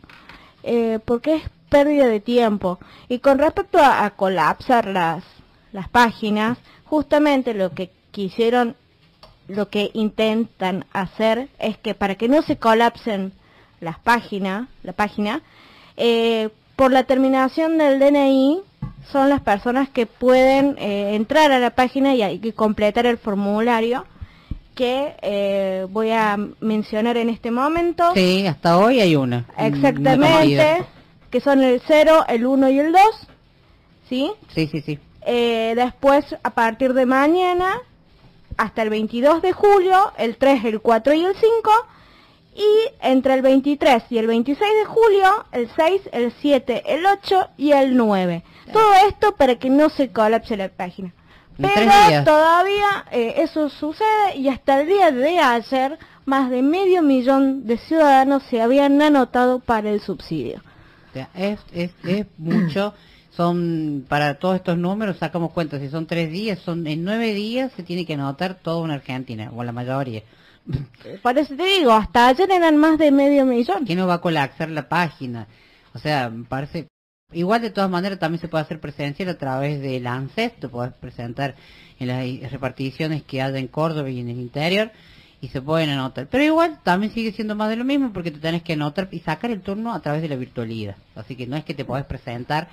eh, 0.63 0.99
porque 1.05 1.35
es 1.35 1.43
pérdida 1.69 2.07
de 2.07 2.19
tiempo. 2.19 2.79
Y 3.07 3.19
con 3.19 3.39
respecto 3.39 3.77
a, 3.77 4.05
a 4.05 4.11
colapsar 4.11 4.87
las, 4.87 5.23
las 5.71 5.89
páginas, 5.89 6.57
justamente 6.85 7.53
lo 7.53 7.71
que 7.71 7.91
quisieron, 8.11 8.75
lo 9.47 9.69
que 9.69 9.91
intentan 9.93 10.85
hacer 10.93 11.49
es 11.59 11.77
que 11.77 11.93
para 11.93 12.15
que 12.15 12.27
no 12.27 12.41
se 12.41 12.57
colapsen 12.57 13.33
las 13.79 13.99
páginas, 13.99 14.67
la 14.83 14.93
página, 14.93 15.41
eh, 15.97 16.49
por 16.75 16.91
la 16.91 17.03
terminación 17.03 17.77
del 17.77 17.99
DNI 17.99 18.61
son 19.11 19.29
las 19.29 19.41
personas 19.41 19.89
que 19.89 20.05
pueden 20.05 20.77
eh, 20.77 21.15
entrar 21.15 21.51
a 21.51 21.59
la 21.59 21.71
página 21.71 22.15
y, 22.15 22.23
y 22.23 22.51
completar 22.51 23.05
el 23.05 23.17
formulario 23.17 24.05
que 24.77 25.15
eh, 25.23 25.87
voy 25.89 26.11
a 26.11 26.37
mencionar 26.61 27.17
en 27.17 27.29
este 27.29 27.49
momento. 27.49 28.11
Sí, 28.13 28.45
hasta 28.45 28.77
hoy 28.77 29.01
hay 29.01 29.15
una. 29.15 29.45
una 29.57 29.67
Exactamente, 29.67 30.31
conocida. 30.31 30.85
que 31.31 31.41
son 31.41 31.63
el 31.63 31.81
0, 31.85 32.25
el 32.29 32.45
1 32.45 32.69
y 32.69 32.79
el 32.79 32.91
2, 32.91 33.01
¿sí? 34.07 34.31
Sí, 34.53 34.67
sí, 34.67 34.81
sí. 34.81 34.99
Eh, 35.25 35.73
después, 35.75 36.23
a 36.43 36.51
partir 36.51 36.93
de 36.93 37.07
mañana, 37.07 37.81
hasta 38.55 38.83
el 38.83 38.91
22 38.91 39.41
de 39.41 39.51
julio, 39.51 40.13
el 40.17 40.37
3, 40.37 40.63
el 40.65 40.79
4 40.79 41.13
y 41.15 41.25
el 41.25 41.35
5, 41.35 41.71
y 42.55 42.89
entre 43.01 43.33
el 43.33 43.41
23 43.41 44.03
y 44.11 44.19
el 44.19 44.27
26 44.27 44.59
de 44.79 44.85
julio, 44.85 45.45
el 45.53 45.69
6, 45.75 46.01
el 46.11 46.31
7, 46.39 46.83
el 46.85 47.03
8 47.05 47.47
y 47.57 47.71
el 47.71 47.97
9. 47.97 48.43
Todo 48.71 48.93
esto 49.09 49.35
para 49.35 49.55
que 49.55 49.69
no 49.71 49.89
se 49.89 50.11
colapse 50.11 50.55
la 50.55 50.69
página. 50.69 51.13
Pero 51.57 52.23
todavía 52.23 53.05
eh, 53.11 53.35
eso 53.37 53.69
sucede 53.69 54.35
y 54.35 54.47
hasta 54.49 54.81
el 54.81 54.87
día 54.87 55.11
de 55.11 55.39
ayer 55.39 55.97
más 56.25 56.49
de 56.49 56.61
medio 56.61 57.01
millón 57.01 57.65
de 57.65 57.77
ciudadanos 57.77 58.43
se 58.43 58.61
habían 58.61 59.01
anotado 59.01 59.59
para 59.59 59.89
el 59.89 60.01
subsidio. 60.01 60.61
O 61.09 61.13
sea, 61.13 61.29
es, 61.33 61.59
es, 61.73 61.91
es 62.03 62.25
mucho. 62.37 62.93
Son, 63.31 64.05
para 64.07 64.39
todos 64.39 64.55
estos 64.55 64.79
números, 64.79 65.17
sacamos 65.17 65.51
cuenta, 65.51 65.79
si 65.79 65.89
son 65.89 66.07
tres 66.07 66.31
días, 66.31 66.57
son 66.57 66.87
en 66.87 67.03
nueve 67.03 67.35
días 67.35 67.71
se 67.75 67.83
tiene 67.83 68.03
que 68.03 68.15
anotar 68.15 68.55
toda 68.55 68.81
una 68.81 68.95
Argentina, 68.95 69.51
o 69.55 69.63
la 69.63 69.71
mayoría. 69.71 70.23
Por 71.21 71.37
eso 71.37 71.55
te 71.55 71.63
digo, 71.63 71.91
hasta 71.91 72.27
ayer 72.29 72.49
eran 72.51 72.77
más 72.77 72.97
de 72.97 73.11
medio 73.11 73.45
millón. 73.45 73.85
que 73.85 73.95
no 73.95 74.07
va 74.07 74.15
a 74.15 74.21
colapsar 74.21 74.69
la 74.69 74.89
página? 74.89 75.47
O 75.93 75.99
sea, 75.99 76.31
parece... 76.49 76.87
Igual 77.33 77.61
de 77.61 77.71
todas 77.71 77.89
maneras 77.89 78.19
también 78.19 78.39
se 78.39 78.47
puede 78.47 78.63
hacer 78.63 78.79
presencial 78.79 79.27
a 79.27 79.37
través 79.37 79.81
del 79.81 80.07
ANSES, 80.07 80.53
te 80.61 80.69
puedes 80.69 80.93
presentar 80.93 81.55
en 81.99 82.07
las 82.07 82.51
reparticiones 82.51 83.21
que 83.23 83.41
haya 83.41 83.57
en 83.57 83.67
Córdoba 83.67 84.09
y 84.09 84.21
en 84.21 84.29
el 84.29 84.39
interior 84.39 84.91
y 85.41 85.49
se 85.49 85.61
pueden 85.61 85.89
anotar. 85.89 86.27
Pero 86.31 86.45
igual 86.45 86.79
también 86.83 87.11
sigue 87.11 87.33
siendo 87.33 87.53
más 87.53 87.67
de 87.67 87.75
lo 87.75 87.83
mismo 87.83 88.13
porque 88.13 88.31
te 88.31 88.39
tenés 88.39 88.63
que 88.63 88.73
anotar 88.73 89.09
y 89.11 89.19
sacar 89.19 89.51
el 89.51 89.59
turno 89.59 89.93
a 89.93 89.99
través 89.99 90.21
de 90.21 90.29
la 90.29 90.37
virtualidad. 90.37 90.95
Así 91.15 91.35
que 91.35 91.47
no 91.47 91.57
es 91.57 91.65
que 91.65 91.73
te 91.73 91.83
podés 91.83 92.05
presentar 92.05 92.69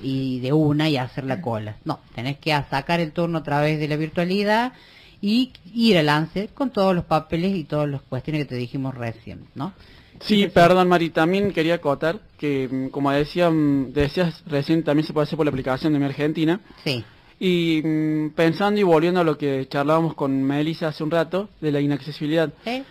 y 0.00 0.38
de 0.38 0.52
una 0.52 0.88
y 0.88 0.96
hacer 0.96 1.24
la 1.24 1.42
cola. 1.42 1.78
No, 1.84 1.98
tenés 2.14 2.38
que 2.38 2.52
sacar 2.70 3.00
el 3.00 3.10
turno 3.10 3.38
a 3.38 3.42
través 3.42 3.80
de 3.80 3.88
la 3.88 3.96
virtualidad 3.96 4.74
y 5.20 5.52
ir 5.74 5.98
al 5.98 6.08
ANSES 6.08 6.52
con 6.52 6.70
todos 6.70 6.94
los 6.94 7.04
papeles 7.04 7.52
y 7.56 7.64
todas 7.64 7.88
las 7.88 8.02
cuestiones 8.02 8.42
que 8.42 8.48
te 8.50 8.54
dijimos 8.54 8.94
recién, 8.94 9.48
¿no? 9.56 9.72
Sí, 10.20 10.48
perdón 10.48 10.88
Mari, 10.88 11.10
también 11.10 11.52
quería 11.52 11.74
acotar 11.74 12.20
que 12.38 12.68
mm, 12.70 12.88
como 12.88 13.10
decía, 13.10 13.50
mm, 13.50 13.92
decías 13.92 14.42
recién 14.46 14.82
también 14.82 15.06
se 15.06 15.12
puede 15.12 15.24
hacer 15.24 15.36
por 15.36 15.44
la 15.44 15.50
aplicación 15.50 15.92
de 15.92 15.98
Mi 15.98 16.06
Argentina. 16.06 16.60
Sí. 16.84 17.04
Y 17.40 17.82
mm, 17.84 18.30
pensando 18.30 18.80
y 18.80 18.84
volviendo 18.84 19.20
a 19.20 19.24
lo 19.24 19.36
que 19.36 19.66
charlábamos 19.68 20.14
con 20.14 20.42
Melissa 20.42 20.88
hace 20.88 21.04
un 21.04 21.10
rato, 21.10 21.48
de 21.60 21.72
la 21.72 21.80
inaccesibilidad. 21.80 22.50
¿Eh? 22.64 22.82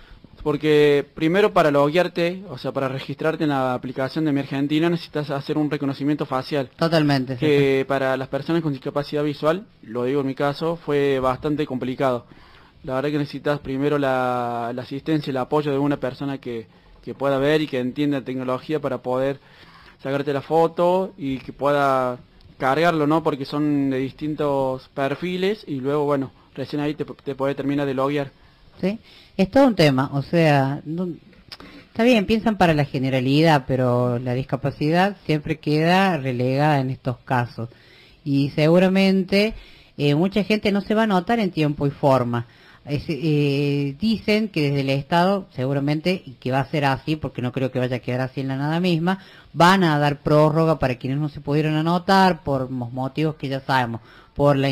Porque 0.43 1.05
primero 1.15 1.51
para 1.51 1.71
loguearte, 1.71 2.43
o 2.49 2.57
sea, 2.57 2.71
para 2.71 2.87
registrarte 2.87 3.43
en 3.43 3.49
la 3.49 3.73
aplicación 3.73 4.23
de 4.23 4.31
Mi 4.31 4.39
Argentina 4.41 4.89
necesitas 4.89 5.29
hacer 5.31 5.57
un 5.57 5.69
reconocimiento 5.69 6.25
facial. 6.25 6.69
Totalmente. 6.77 7.33
sí, 7.33 7.39
Que 7.39 7.85
para 7.87 8.15
las 8.15 8.27
personas 8.27 8.61
con 8.61 8.71
discapacidad 8.71 9.23
visual, 9.23 9.65
lo 9.81 10.03
digo 10.03 10.21
en 10.21 10.27
mi 10.27 10.35
caso, 10.35 10.77
fue 10.77 11.19
bastante 11.19 11.65
complicado. 11.65 12.25
La 12.83 12.95
verdad 12.95 13.09
que 13.09 13.17
necesitas 13.17 13.59
primero 13.59 13.97
la, 13.97 14.71
la 14.73 14.83
asistencia 14.83 15.31
y 15.31 15.31
el 15.31 15.37
apoyo 15.37 15.71
de 15.71 15.79
una 15.79 15.97
persona 15.97 16.37
que, 16.37 16.67
que 17.07 17.13
pueda 17.13 17.37
ver 17.37 17.61
y 17.61 17.67
que 17.67 17.79
entienda 17.79 18.19
tecnología 18.21 18.81
para 18.81 18.97
poder 18.97 19.39
sacarte 20.03 20.33
la 20.33 20.41
foto 20.41 21.13
y 21.17 21.37
que 21.37 21.53
pueda 21.53 22.17
cargarlo, 22.57 23.07
¿no? 23.07 23.23
Porque 23.23 23.45
son 23.45 23.89
de 23.91 23.97
distintos 23.99 24.89
perfiles 24.93 25.63
y 25.65 25.75
luego, 25.79 26.03
bueno, 26.03 26.31
recién 26.53 26.81
ahí 26.81 26.95
te, 26.95 27.05
te 27.05 27.33
puede 27.33 27.55
terminar 27.55 27.87
de 27.87 27.93
loguear. 27.93 28.31
¿sí? 28.81 28.99
Es 29.37 29.49
todo 29.49 29.67
un 29.67 29.75
tema, 29.75 30.09
o 30.11 30.21
sea, 30.21 30.81
no- 30.83 31.07
está 31.87 32.03
bien, 32.03 32.25
piensan 32.25 32.57
para 32.57 32.73
la 32.73 32.83
generalidad, 32.83 33.63
pero 33.65 34.19
la 34.19 34.33
discapacidad 34.33 35.15
siempre 35.25 35.59
queda 35.59 36.17
relegada 36.17 36.81
en 36.81 36.89
estos 36.89 37.19
casos. 37.19 37.69
Y 38.25 38.49
seguramente 38.49 39.53
eh, 39.97 40.13
mucha 40.13 40.43
gente 40.43 40.73
no 40.73 40.81
se 40.81 40.93
va 40.93 41.03
a 41.03 41.07
notar 41.07 41.39
en 41.39 41.51
tiempo 41.51 41.87
y 41.87 41.91
forma. 41.91 42.47
Es, 42.89 43.03
eh, 43.07 43.95
dicen 43.99 44.47
que 44.49 44.61
desde 44.63 44.81
el 44.81 44.89
Estado, 44.91 45.47
seguramente, 45.55 46.21
y 46.25 46.31
que 46.33 46.51
va 46.51 46.59
a 46.61 46.69
ser 46.71 46.85
así, 46.85 47.15
porque 47.15 47.41
no 47.41 47.51
creo 47.51 47.71
que 47.71 47.79
vaya 47.79 47.97
a 47.97 47.99
quedar 47.99 48.21
así 48.21 48.41
en 48.41 48.47
la 48.47 48.55
nada 48.57 48.79
misma, 48.79 49.19
van 49.53 49.83
a 49.83 49.99
dar 49.99 50.19
prórroga 50.21 50.79
para 50.79 50.95
quienes 50.95 51.19
no 51.19 51.29
se 51.29 51.41
pudieron 51.41 51.75
anotar 51.75 52.43
por 52.43 52.71
los 52.71 52.91
motivos 52.93 53.35
que 53.35 53.49
ya 53.49 53.59
sabemos, 53.59 54.01
por 54.35 54.55
la, 54.57 54.69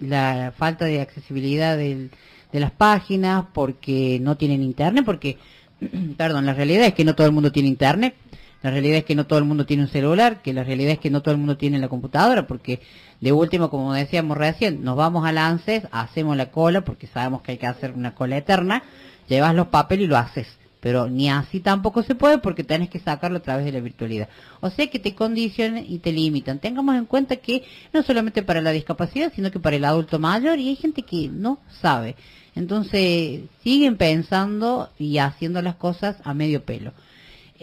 la 0.00 0.52
falta 0.56 0.84
de 0.86 1.00
accesibilidad 1.00 1.76
del- 1.76 2.10
de 2.52 2.60
las 2.60 2.70
páginas, 2.72 3.46
porque 3.54 4.18
no 4.20 4.36
tienen 4.36 4.62
internet, 4.62 5.04
porque, 5.06 5.38
perdón, 6.16 6.44
la 6.46 6.54
realidad 6.54 6.86
es 6.86 6.94
que 6.94 7.04
no 7.04 7.14
todo 7.14 7.26
el 7.26 7.32
mundo 7.32 7.50
tiene 7.52 7.68
internet, 7.68 8.14
la 8.62 8.70
realidad 8.70 8.98
es 8.98 9.04
que 9.04 9.14
no 9.14 9.26
todo 9.26 9.38
el 9.38 9.44
mundo 9.44 9.66
tiene 9.66 9.82
un 9.82 9.88
celular, 9.88 10.40
que 10.42 10.52
la 10.52 10.62
realidad 10.62 10.92
es 10.92 10.98
que 10.98 11.10
no 11.10 11.20
todo 11.20 11.32
el 11.32 11.38
mundo 11.38 11.56
tiene 11.56 11.78
la 11.78 11.88
computadora, 11.88 12.46
porque 12.46 12.80
de 13.20 13.32
último, 13.32 13.70
como 13.70 13.92
decíamos 13.92 14.36
recién, 14.36 14.84
nos 14.84 14.96
vamos 14.96 15.26
al 15.26 15.38
ANSES, 15.38 15.88
hacemos 15.90 16.36
la 16.36 16.50
cola, 16.50 16.82
porque 16.82 17.06
sabemos 17.06 17.42
que 17.42 17.52
hay 17.52 17.58
que 17.58 17.66
hacer 17.66 17.92
una 17.92 18.14
cola 18.14 18.36
eterna, 18.36 18.82
llevas 19.28 19.54
los 19.54 19.68
papeles 19.68 20.04
y 20.04 20.08
lo 20.08 20.16
haces. 20.16 20.46
Pero 20.80 21.08
ni 21.08 21.30
así 21.30 21.60
tampoco 21.60 22.02
se 22.02 22.16
puede 22.16 22.38
porque 22.38 22.64
tenés 22.64 22.90
que 22.90 22.98
sacarlo 22.98 23.38
a 23.38 23.42
través 23.42 23.64
de 23.64 23.70
la 23.70 23.78
virtualidad. 23.78 24.28
O 24.60 24.68
sea 24.68 24.88
que 24.88 24.98
te 24.98 25.14
condicionan 25.14 25.84
y 25.88 26.00
te 26.00 26.10
limitan. 26.10 26.58
Tengamos 26.58 26.96
en 26.96 27.04
cuenta 27.06 27.36
que 27.36 27.62
no 27.92 28.02
solamente 28.02 28.42
para 28.42 28.60
la 28.60 28.72
discapacidad, 28.72 29.32
sino 29.32 29.52
que 29.52 29.60
para 29.60 29.76
el 29.76 29.84
adulto 29.84 30.18
mayor 30.18 30.58
y 30.58 30.70
hay 30.70 30.74
gente 30.74 31.02
que 31.02 31.28
no 31.28 31.60
sabe. 31.80 32.16
Entonces 32.56 33.42
siguen 33.62 33.96
pensando 33.96 34.90
y 34.98 35.18
haciendo 35.18 35.62
las 35.62 35.76
cosas 35.76 36.16
a 36.24 36.34
medio 36.34 36.64
pelo. 36.64 36.92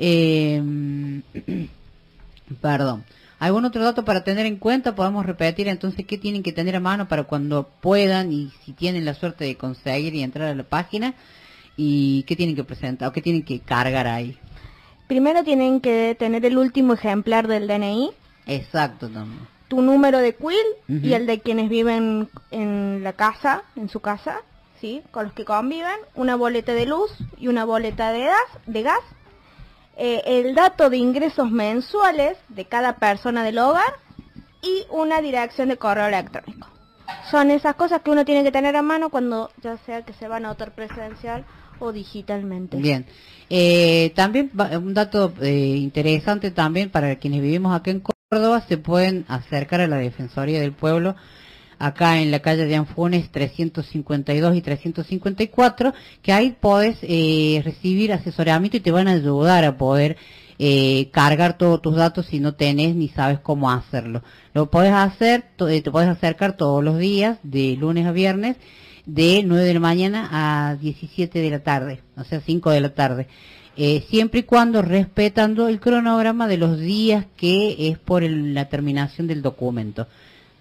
Eh, 0.01 1.21
perdón. 2.61 3.03
¿Algún 3.39 3.63
otro 3.65 3.81
dato 3.83 4.03
para 4.03 4.23
tener 4.23 4.45
en 4.45 4.57
cuenta? 4.57 4.95
Podemos 4.95 5.25
repetir 5.25 5.67
entonces 5.69 6.05
qué 6.05 6.17
tienen 6.17 6.43
que 6.43 6.51
tener 6.51 6.75
a 6.75 6.79
mano 6.81 7.07
para 7.07 7.23
cuando 7.23 7.69
puedan 7.81 8.33
y 8.33 8.51
si 8.65 8.73
tienen 8.73 9.05
la 9.05 9.13
suerte 9.13 9.45
de 9.45 9.55
conseguir 9.55 10.13
y 10.13 10.23
entrar 10.23 10.49
a 10.49 10.55
la 10.55 10.63
página 10.63 11.13
y 11.77 12.23
qué 12.23 12.35
tienen 12.35 12.55
que 12.55 12.65
presentar 12.65 13.07
o 13.07 13.11
qué 13.13 13.21
tienen 13.21 13.43
que 13.43 13.59
cargar 13.61 14.07
ahí. 14.07 14.37
Primero 15.07 15.43
tienen 15.43 15.79
que 15.79 16.15
tener 16.19 16.45
el 16.45 16.57
último 16.57 16.93
ejemplar 16.93 17.47
del 17.47 17.67
DNI, 17.67 18.11
Exacto 18.45 19.07
también. 19.07 19.47
tu 19.69 19.81
número 19.81 20.17
de 20.19 20.35
quill 20.35 20.97
Ujú. 20.97 21.07
y 21.07 21.13
el 21.13 21.25
de 21.25 21.39
quienes 21.39 21.69
viven 21.69 22.27
en 22.51 23.03
la 23.03 23.13
casa, 23.13 23.63
en 23.77 23.87
su 23.87 24.01
casa, 24.01 24.41
¿sí? 24.81 25.01
Con 25.11 25.23
los 25.25 25.33
que 25.33 25.45
conviven, 25.45 25.95
una 26.13 26.35
boleta 26.35 26.73
de 26.73 26.85
luz 26.85 27.11
y 27.39 27.47
una 27.47 27.63
boleta 27.63 28.11
de 28.11 28.25
gas, 28.25 28.49
de 28.67 28.81
gas 28.83 28.99
eh, 30.01 30.23
el 30.25 30.55
dato 30.55 30.89
de 30.89 30.95
ingresos 30.95 31.51
mensuales 31.51 32.37
de 32.47 32.63
cada 32.63 32.95
persona 32.95 33.43
del 33.43 33.57
hogar 33.57 33.93
y 34.61 34.85
una 34.89 35.19
dirección 35.19 35.67
de 35.67 35.75
correo 35.75 36.07
electrónico. 36.07 36.69
Son 37.29 37.51
esas 37.51 37.75
cosas 37.75 38.01
que 38.01 38.09
uno 38.09 38.23
tiene 38.23 38.43
que 38.43 38.51
tener 38.53 38.77
a 38.77 38.81
mano 38.81 39.09
cuando 39.09 39.51
ya 39.61 39.75
sea 39.79 40.03
que 40.03 40.13
se 40.13 40.29
va 40.29 40.35
a 40.35 40.37
anotar 40.37 40.73
presencial 40.73 41.43
o 41.79 41.91
digitalmente. 41.91 42.77
Bien. 42.77 43.05
Eh, 43.49 44.13
también 44.15 44.51
un 44.53 44.93
dato 44.93 45.33
eh, 45.41 45.75
interesante 45.75 46.51
también 46.51 46.89
para 46.89 47.17
quienes 47.17 47.41
vivimos 47.41 47.75
acá 47.75 47.91
en 47.91 48.01
Córdoba, 48.01 48.61
se 48.69 48.77
pueden 48.77 49.25
acercar 49.27 49.81
a 49.81 49.87
la 49.87 49.97
Defensoría 49.97 50.61
del 50.61 50.71
Pueblo 50.71 51.17
acá 51.79 52.21
en 52.21 52.29
la 52.31 52.39
calle 52.41 52.65
de 52.65 52.75
Anfunes 52.75 53.31
352 53.31 54.55
y 54.55 54.61
354, 54.61 55.93
que 56.21 56.33
ahí 56.33 56.55
podés 56.59 56.97
eh, 57.01 57.61
recibir 57.63 58.13
asesoramiento 58.13 58.77
y 58.77 58.81
te 58.81 58.91
van 58.91 59.07
a 59.07 59.13
ayudar 59.13 59.63
a 59.65 59.77
poder 59.77 60.17
eh, 60.59 61.09
cargar 61.11 61.57
todos 61.57 61.81
tus 61.81 61.95
datos 61.95 62.25
si 62.25 62.39
no 62.39 62.53
tenés 62.53 62.93
ni 62.95 63.07
sabes 63.07 63.39
cómo 63.39 63.71
hacerlo. 63.71 64.21
Lo 64.53 64.69
podés 64.69 64.93
hacer, 64.93 65.45
eh, 65.69 65.81
te 65.81 65.89
podés 65.89 66.09
acercar 66.09 66.57
todos 66.57 66.83
los 66.83 66.97
días, 66.99 67.37
de 67.43 67.75
lunes 67.77 68.05
a 68.05 68.11
viernes, 68.11 68.57
de 69.05 69.41
9 69.45 69.63
de 69.63 69.73
la 69.73 69.79
mañana 69.79 70.29
a 70.69 70.75
17 70.75 71.39
de 71.39 71.49
la 71.49 71.59
tarde, 71.63 72.01
o 72.17 72.23
sea, 72.25 72.41
5 72.41 72.69
de 72.71 72.81
la 72.81 72.93
tarde. 72.93 73.27
Eh, 73.77 74.03
siempre 74.09 74.41
y 74.41 74.43
cuando 74.43 74.81
respetando 74.81 75.69
el 75.69 75.79
cronograma 75.79 76.47
de 76.49 76.57
los 76.57 76.77
días 76.77 77.25
que 77.37 77.87
es 77.89 77.97
por 77.97 78.23
el- 78.25 78.53
la 78.53 78.67
terminación 78.67 79.27
del 79.27 79.41
documento. 79.41 80.07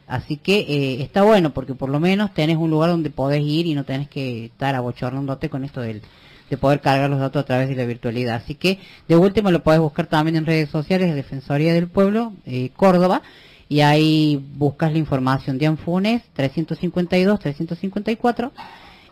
Así 0.08 0.38
que 0.38 0.60
eh, 0.60 1.02
está 1.02 1.22
bueno 1.22 1.52
porque 1.52 1.74
por 1.74 1.90
lo 1.90 2.00
menos 2.00 2.32
tenés 2.32 2.56
un 2.56 2.70
lugar 2.70 2.90
donde 2.90 3.10
podés 3.10 3.42
ir 3.42 3.66
y 3.66 3.74
no 3.74 3.84
tenés 3.84 4.08
que 4.08 4.46
estar 4.46 4.74
abochornándote 4.74 5.50
con 5.50 5.64
esto 5.64 5.82
del, 5.82 6.00
de 6.48 6.56
poder 6.56 6.80
cargar 6.80 7.10
los 7.10 7.20
datos 7.20 7.42
a 7.42 7.46
través 7.46 7.68
de 7.68 7.76
la 7.76 7.84
virtualidad. 7.84 8.36
Así 8.36 8.54
que 8.54 8.78
de 9.06 9.16
último 9.16 9.50
lo 9.50 9.62
puedes 9.62 9.80
buscar 9.80 10.06
también 10.06 10.36
en 10.36 10.46
redes 10.46 10.70
sociales, 10.70 11.14
Defensoría 11.14 11.74
del 11.74 11.88
Pueblo, 11.88 12.32
eh, 12.46 12.70
Córdoba, 12.74 13.20
y 13.68 13.80
ahí 13.80 14.42
buscas 14.54 14.92
la 14.92 14.98
información 14.98 15.58
de 15.58 15.66
Anfunes 15.66 16.22
352, 16.32 17.38
354, 17.38 18.52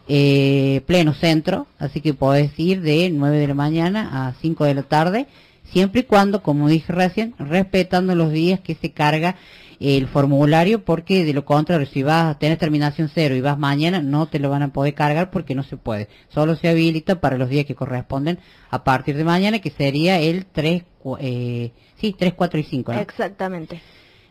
eh, 0.09 0.81
pleno 0.86 1.12
centro, 1.12 1.66
así 1.78 2.01
que 2.01 2.14
podés 2.14 2.59
ir 2.59 2.81
de 2.81 3.10
9 3.10 3.39
de 3.39 3.48
la 3.48 3.55
mañana 3.55 4.28
a 4.28 4.32
5 4.40 4.64
de 4.64 4.74
la 4.74 4.82
tarde, 4.82 5.27
siempre 5.73 6.01
y 6.01 6.05
cuando, 6.05 6.43
como 6.43 6.68
dije 6.68 6.90
recién, 6.90 7.35
respetando 7.39 8.14
los 8.14 8.32
días 8.32 8.60
que 8.60 8.77
se 8.77 8.93
carga 8.93 9.36
el 9.81 10.09
formulario, 10.09 10.85
porque 10.85 11.24
de 11.24 11.32
lo 11.32 11.44
contrario, 11.44 11.86
si 11.86 12.03
vas 12.03 12.24
a 12.36 12.39
tener 12.39 12.59
terminación 12.59 13.11
cero 13.12 13.35
y 13.35 13.40
vas 13.40 13.59
mañana, 13.59 14.01
no 14.01 14.27
te 14.27 14.39
lo 14.39 14.51
van 14.51 14.62
a 14.62 14.73
poder 14.73 14.94
cargar 14.94 15.31
porque 15.31 15.55
no 15.55 15.62
se 15.62 15.77
puede. 15.77 16.09
Solo 16.28 16.57
se 16.57 16.69
habilita 16.69 17.20
para 17.20 17.39
los 17.39 17.48
días 17.48 17.66
que 17.66 17.74
corresponden 17.74 18.39
a 18.70 18.85
partir 18.85 19.16
de 19.16 19.24
mañana, 19.24 19.61
que 19.61 19.70
sería 19.70 20.19
el 20.20 20.47
3, 20.47 20.85
eh, 21.20 21.73
sí, 22.01 22.15
3, 22.19 22.35
4 22.35 22.61
y 22.61 22.62
5. 22.65 22.93
¿no? 22.93 23.01
Exactamente. 23.01 23.81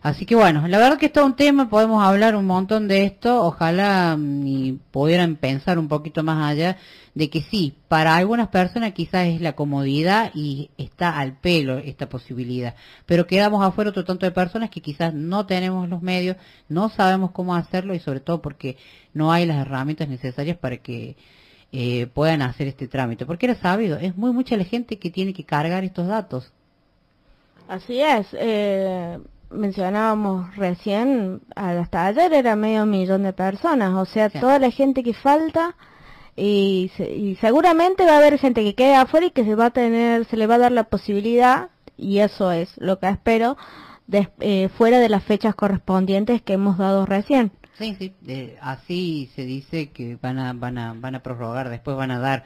Así 0.05 0.27
que 0.27 0.35
bueno, 0.35 0.67
la 0.67 0.77
verdad 0.77 0.99
que 0.99 1.07
es 1.07 1.17
un 1.17 1.35
tema, 1.35 1.67
podemos 1.67 2.03
hablar 2.03 2.35
un 2.35 2.45
montón 2.45 2.87
de 2.87 3.05
esto, 3.05 3.43
ojalá 3.43 4.15
mm, 4.15 4.45
y 4.45 4.73
pudieran 4.91 5.35
pensar 5.35 5.79
un 5.79 5.87
poquito 5.87 6.21
más 6.21 6.47
allá 6.47 6.77
de 7.15 7.31
que 7.31 7.41
sí, 7.41 7.73
para 7.87 8.15
algunas 8.15 8.49
personas 8.49 8.93
quizás 8.93 9.25
es 9.25 9.41
la 9.41 9.53
comodidad 9.53 10.29
y 10.35 10.69
está 10.77 11.17
al 11.17 11.33
pelo 11.39 11.79
esta 11.79 12.07
posibilidad, 12.07 12.75
pero 13.07 13.25
quedamos 13.25 13.65
afuera 13.65 13.89
otro 13.89 14.05
tanto 14.05 14.27
de 14.27 14.31
personas 14.31 14.69
que 14.69 14.79
quizás 14.79 15.11
no 15.11 15.47
tenemos 15.47 15.89
los 15.89 16.03
medios, 16.03 16.37
no 16.69 16.89
sabemos 16.89 17.31
cómo 17.31 17.55
hacerlo 17.55 17.95
y 17.95 17.99
sobre 17.99 18.19
todo 18.19 18.43
porque 18.43 18.77
no 19.15 19.31
hay 19.31 19.47
las 19.47 19.57
herramientas 19.57 20.07
necesarias 20.07 20.55
para 20.55 20.77
que 20.77 21.15
eh, 21.71 22.05
puedan 22.13 22.43
hacer 22.43 22.67
este 22.67 22.87
trámite, 22.87 23.25
porque 23.25 23.47
era 23.47 23.55
sabido, 23.55 23.97
es 23.97 24.15
muy 24.15 24.31
mucha 24.33 24.55
la 24.55 24.65
gente 24.65 24.99
que 24.99 25.09
tiene 25.09 25.33
que 25.33 25.45
cargar 25.45 25.83
estos 25.83 26.05
datos. 26.05 26.53
Así 27.67 27.99
es. 27.99 28.27
Eh, 28.33 29.17
mencionábamos 29.49 30.55
recién, 30.55 31.41
hasta 31.55 32.05
ayer 32.07 32.33
era 32.33 32.55
medio 32.55 32.85
millón 32.85 33.23
de 33.23 33.33
personas, 33.33 33.93
o 33.93 34.05
sea, 34.05 34.29
toda 34.29 34.59
la 34.59 34.71
gente 34.71 35.03
que 35.03 35.13
falta 35.13 35.75
y, 36.35 36.91
y 36.99 37.35
seguramente 37.41 38.05
va 38.05 38.13
a 38.13 38.17
haber 38.17 38.37
gente 38.37 38.63
que 38.63 38.75
quede 38.75 38.95
afuera 38.95 39.27
y 39.27 39.31
que 39.31 39.43
se 39.45 39.55
va 39.55 39.67
a 39.67 39.69
tener, 39.71 40.25
se 40.25 40.37
le 40.37 40.47
va 40.47 40.55
a 40.55 40.59
dar 40.59 40.71
la 40.71 40.85
posibilidad, 40.85 41.69
y 41.97 42.19
eso 42.19 42.51
es 42.51 42.73
lo 42.77 42.99
que 42.99 43.07
espero, 43.09 43.57
de- 44.07 44.29
eh, 44.39 44.69
fuera 44.77 44.99
de 44.99 45.09
las 45.09 45.23
fechas 45.23 45.55
correspondientes 45.55 46.41
que 46.41 46.53
hemos 46.53 46.77
dado 46.77 47.05
recién. 47.05 47.51
Sí, 47.77 47.95
sí, 47.99 48.13
eh, 48.27 48.57
así 48.61 49.29
se 49.35 49.43
dice 49.45 49.89
que 49.91 50.17
van 50.21 50.39
a, 50.39 50.53
van 50.53 50.77
a, 50.77 50.93
van 50.93 51.15
a 51.15 51.23
prorrogar, 51.23 51.69
después 51.69 51.97
van 51.97 52.11
a 52.11 52.19
dar 52.19 52.43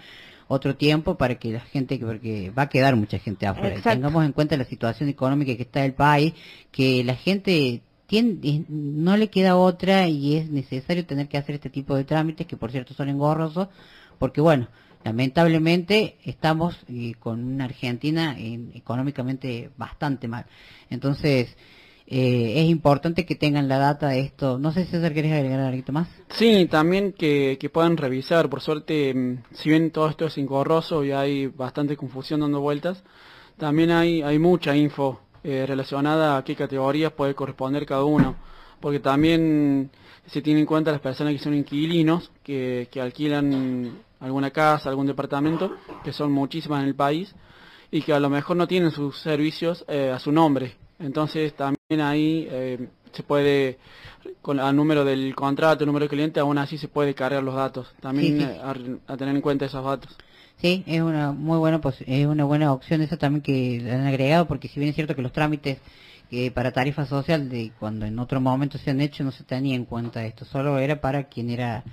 otro 0.49 0.75
tiempo 0.75 1.15
para 1.15 1.35
que 1.35 1.51
la 1.51 1.59
gente, 1.59 1.97
porque 1.99 2.49
va 2.49 2.63
a 2.63 2.69
quedar 2.69 2.95
mucha 2.95 3.19
gente 3.19 3.45
afuera. 3.45 3.69
Exacto. 3.75 3.91
Tengamos 3.91 4.25
en 4.25 4.31
cuenta 4.33 4.57
la 4.57 4.65
situación 4.65 5.07
económica 5.07 5.55
que 5.55 5.61
está 5.61 5.85
el 5.85 5.93
país, 5.93 6.33
que 6.71 7.03
la 7.03 7.15
gente 7.15 7.81
tiene, 8.07 8.39
eh, 8.41 8.63
no 8.67 9.15
le 9.15 9.29
queda 9.29 9.55
otra 9.55 10.07
y 10.07 10.35
es 10.37 10.49
necesario 10.49 11.05
tener 11.05 11.27
que 11.27 11.37
hacer 11.37 11.53
este 11.55 11.69
tipo 11.69 11.95
de 11.95 12.03
trámites, 12.03 12.47
que 12.47 12.57
por 12.57 12.71
cierto 12.71 12.95
son 12.95 13.09
engorrosos, 13.09 13.67
porque 14.17 14.41
bueno, 14.41 14.67
lamentablemente 15.03 16.17
estamos 16.25 16.75
eh, 16.87 17.13
con 17.19 17.43
una 17.43 17.65
Argentina 17.65 18.35
en- 18.37 18.71
económicamente 18.73 19.69
bastante 19.77 20.27
mal. 20.27 20.45
Entonces, 20.89 21.55
eh, 22.11 22.63
es 22.63 22.69
importante 22.69 23.23
que 23.23 23.35
tengan 23.35 23.67
la 23.67 23.77
data 23.77 24.07
de 24.07 24.21
esto. 24.21 24.57
No 24.57 24.71
sé 24.71 24.85
si 24.85 24.91
César 24.91 25.13
querés 25.13 25.31
agregar 25.31 25.59
algo 25.59 25.93
más. 25.93 26.07
Sí, 26.29 26.65
también 26.65 27.13
que, 27.13 27.57
que 27.59 27.69
puedan 27.69 27.97
revisar, 27.97 28.49
por 28.49 28.61
suerte, 28.61 29.13
mm, 29.13 29.43
si 29.53 29.69
bien 29.69 29.91
todo 29.91 30.09
esto 30.09 30.25
es 30.25 30.35
engorroso 30.39 31.05
y 31.05 31.11
hay 31.11 31.45
bastante 31.45 31.95
confusión 31.95 32.39
dando 32.39 32.61
vueltas, 32.61 33.03
también 33.57 33.91
hay, 33.91 34.23
hay 34.23 34.39
mucha 34.39 34.75
info 34.75 35.19
eh, 35.43 35.65
relacionada 35.67 36.35
a 36.35 36.43
qué 36.43 36.55
categorías 36.55 37.11
puede 37.11 37.35
corresponder 37.35 37.85
cada 37.85 38.03
uno, 38.05 38.37
porque 38.79 38.99
también 38.99 39.91
se 40.25 40.41
tiene 40.41 40.61
en 40.61 40.65
cuenta 40.65 40.91
las 40.91 41.01
personas 41.01 41.33
que 41.33 41.39
son 41.39 41.53
inquilinos, 41.53 42.31
que, 42.41 42.87
que 42.91 43.01
alquilan 43.01 43.99
alguna 44.19 44.49
casa, 44.49 44.89
algún 44.89 45.05
departamento, 45.05 45.75
que 46.03 46.11
son 46.11 46.31
muchísimas 46.31 46.81
en 46.81 46.87
el 46.87 46.95
país, 46.95 47.35
y 47.91 48.01
que 48.01 48.13
a 48.13 48.19
lo 48.19 48.31
mejor 48.31 48.57
no 48.57 48.67
tienen 48.67 48.89
sus 48.89 49.19
servicios 49.19 49.85
eh, 49.87 50.11
a 50.11 50.17
su 50.17 50.31
nombre. 50.31 50.75
Entonces 50.99 51.53
también 51.55 52.01
ahí 52.01 52.47
eh, 52.51 52.87
se 53.13 53.23
puede, 53.23 53.77
con 54.41 54.59
el 54.59 54.75
número 54.75 55.05
del 55.05 55.33
contrato, 55.35 55.83
el 55.83 55.87
número 55.87 56.03
del 56.03 56.09
cliente, 56.09 56.39
aún 56.39 56.57
así 56.57 56.77
se 56.77 56.87
puede 56.87 57.13
cargar 57.15 57.41
los 57.43 57.55
datos. 57.55 57.87
También 58.01 58.33
Sí, 58.33 58.37
sí. 58.37 58.43
eh, 58.43 58.59
a, 59.07 59.13
a 59.13 59.17
tener 59.17 59.35
en 59.35 59.41
cuenta 59.41 59.65
esos 59.65 59.83
datos. 59.83 60.15
Sí, 60.57 60.83
es 60.85 61.01
una 61.01 61.31
muy 61.31 61.57
buena 61.57 61.79
pos- 61.79 62.03
es 62.05 62.25
una 62.27 62.43
buena 62.43 62.73
opción 62.73 63.01
esa 63.01 63.15
también 63.15 63.41
que 63.41 63.79
le 63.81 63.91
han 63.93 64.05
agregado 64.05 64.45
porque 64.45 64.67
si 64.67 64.77
bien 64.79 64.89
es 64.89 64.95
cierto 64.95 65.15
que 65.15 65.21
los 65.21 65.31
trámites 65.31 65.77
eh, 66.31 66.51
para 66.51 66.71
tarifa 66.73 67.05
social 67.05 67.47
de 67.47 67.71
cuando 67.79 68.05
en 68.05 68.19
otro 68.19 68.41
momento 68.41 68.77
se 68.77 68.91
han 68.91 68.99
hecho 68.99 69.23
no 69.23 69.31
se 69.31 69.45
tenía 69.45 69.75
en 69.75 69.85
cuenta 69.85 70.25
esto, 70.25 70.43
solo 70.43 70.77
era 70.79 70.99
para 70.99 71.23
quien 71.29 71.49
era 71.49 71.85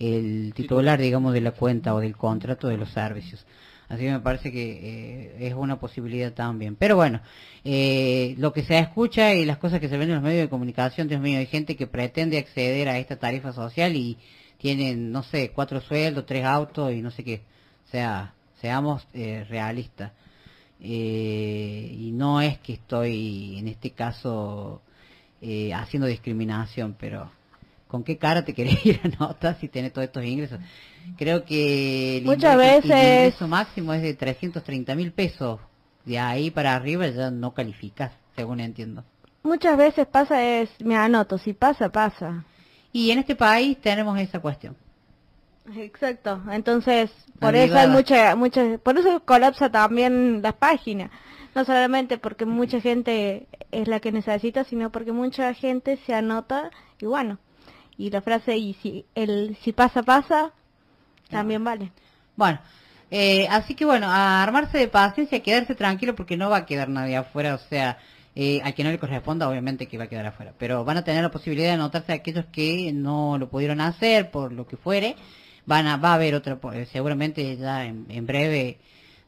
el 0.00 0.52
titular 0.52 0.98
digamos 1.00 1.32
de 1.32 1.40
la 1.42 1.52
cuenta 1.52 1.94
o 1.94 2.00
del 2.00 2.16
contrato 2.16 2.66
de 2.66 2.76
los 2.76 2.90
servicios. 2.90 3.46
Así 3.88 4.02
que 4.02 4.10
me 4.10 4.20
parece 4.20 4.52
que 4.52 5.36
eh, 5.40 5.46
es 5.48 5.54
una 5.54 5.80
posibilidad 5.80 6.32
también. 6.32 6.76
Pero 6.76 6.96
bueno, 6.96 7.20
eh, 7.64 8.34
lo 8.38 8.52
que 8.52 8.62
se 8.62 8.78
escucha 8.78 9.34
y 9.34 9.46
las 9.46 9.58
cosas 9.58 9.80
que 9.80 9.88
se 9.88 9.96
ven 9.96 10.08
en 10.08 10.16
los 10.16 10.24
medios 10.24 10.42
de 10.42 10.48
comunicación, 10.50 11.08
Dios 11.08 11.20
mío, 11.20 11.38
hay 11.38 11.46
gente 11.46 11.76
que 11.76 11.86
pretende 11.86 12.38
acceder 12.38 12.88
a 12.88 12.98
esta 12.98 13.16
tarifa 13.16 13.52
social 13.52 13.96
y 13.96 14.18
tienen, 14.58 15.10
no 15.12 15.22
sé, 15.22 15.50
cuatro 15.50 15.80
sueldos, 15.80 16.26
tres 16.26 16.44
autos 16.44 16.92
y 16.92 17.00
no 17.00 17.10
sé 17.10 17.24
qué. 17.24 17.42
O 17.86 17.90
sea, 17.90 18.34
seamos 18.60 19.06
eh, 19.14 19.46
realistas. 19.48 20.12
Eh, 20.80 21.96
y 21.98 22.12
no 22.12 22.40
es 22.40 22.58
que 22.58 22.74
estoy, 22.74 23.58
en 23.58 23.68
este 23.68 23.90
caso, 23.92 24.82
eh, 25.40 25.72
haciendo 25.72 26.06
discriminación, 26.06 26.96
pero 26.98 27.30
¿con 27.88 28.04
qué 28.04 28.16
cara 28.18 28.44
te 28.44 28.54
querés 28.54 28.78
ir 28.86 29.00
a 29.02 29.08
nota 29.08 29.54
si 29.54 29.68
tenés 29.68 29.92
todos 29.92 30.06
estos 30.06 30.24
ingresos? 30.24 30.60
Creo 31.16 31.44
que 31.44 32.18
el 32.18 32.24
Muchas 32.24 32.54
ingreso- 32.54 32.82
el 32.84 32.88
veces- 32.88 33.18
ingreso 33.26 33.48
máximo 33.48 33.92
es 33.94 34.02
de 34.02 34.14
330 34.14 34.94
mil 34.94 35.12
pesos. 35.12 35.58
De 36.04 36.18
ahí 36.18 36.50
para 36.50 36.74
arriba 36.74 37.06
ya 37.08 37.30
no 37.30 37.52
calificas, 37.52 38.12
según 38.36 38.60
entiendo. 38.60 39.04
Muchas 39.42 39.76
veces 39.76 40.06
pasa 40.06 40.42
es, 40.42 40.70
me 40.80 40.96
anoto, 40.96 41.36
si 41.38 41.52
pasa, 41.52 41.90
pasa. 41.90 42.44
Y 42.92 43.10
en 43.10 43.18
este 43.18 43.36
país 43.36 43.78
tenemos 43.80 44.18
esa 44.18 44.40
cuestión. 44.40 44.74
Exacto, 45.76 46.40
entonces 46.50 47.10
por 47.38 47.54
eso 47.54 47.76
hay 47.76 47.88
mucha, 47.88 48.34
mucha, 48.36 48.78
por 48.78 48.98
eso 48.98 49.20
colapsa 49.24 49.70
también 49.70 50.40
las 50.40 50.54
páginas, 50.54 51.10
no 51.54 51.62
solamente 51.66 52.16
porque 52.16 52.46
mucha 52.46 52.80
gente 52.80 53.46
es 53.70 53.86
la 53.86 54.00
que 54.00 54.10
necesita, 54.10 54.64
sino 54.64 54.90
porque 54.90 55.12
mucha 55.12 55.52
gente 55.52 55.98
se 56.06 56.14
anota 56.14 56.70
y 56.98 57.04
bueno, 57.04 57.38
y 57.98 58.10
la 58.10 58.22
frase 58.22 58.56
y 58.56 58.74
si 58.74 59.04
el 59.14 59.58
si 59.62 59.72
pasa 59.72 60.02
pasa 60.02 60.52
también 61.28 61.62
vale. 61.62 61.92
Bueno, 62.36 62.58
eh, 63.10 63.46
así 63.50 63.74
que 63.74 63.84
bueno, 63.84 64.06
a 64.08 64.42
armarse 64.42 64.78
de 64.78 64.88
paciencia, 64.88 65.42
quedarse 65.42 65.74
tranquilo 65.74 66.14
porque 66.14 66.36
no 66.36 66.48
va 66.48 66.58
a 66.58 66.66
quedar 66.66 66.88
nadie 66.88 67.16
afuera, 67.16 67.54
o 67.56 67.58
sea, 67.58 67.98
eh, 68.34 68.60
al 68.62 68.72
que 68.72 68.84
no 68.84 68.90
le 68.90 68.98
corresponda 68.98 69.48
obviamente 69.48 69.88
que 69.88 69.98
va 69.98 70.04
a 70.04 70.08
quedar 70.08 70.26
afuera, 70.26 70.54
pero 70.58 70.84
van 70.84 70.96
a 70.96 71.04
tener 71.04 71.22
la 71.22 71.30
posibilidad 71.30 71.68
de 71.68 71.74
anotarse 71.74 72.12
a 72.12 72.14
aquellos 72.14 72.46
que 72.46 72.92
no 72.94 73.36
lo 73.36 73.50
pudieron 73.50 73.80
hacer 73.80 74.30
por 74.30 74.52
lo 74.52 74.66
que 74.66 74.76
fuere, 74.76 75.16
van 75.66 75.86
a, 75.86 75.96
va 75.96 76.12
a 76.12 76.14
haber 76.14 76.34
otra, 76.34 76.58
eh, 76.72 76.86
seguramente 76.90 77.56
ya 77.56 77.84
en, 77.84 78.06
en 78.08 78.26
breve 78.26 78.78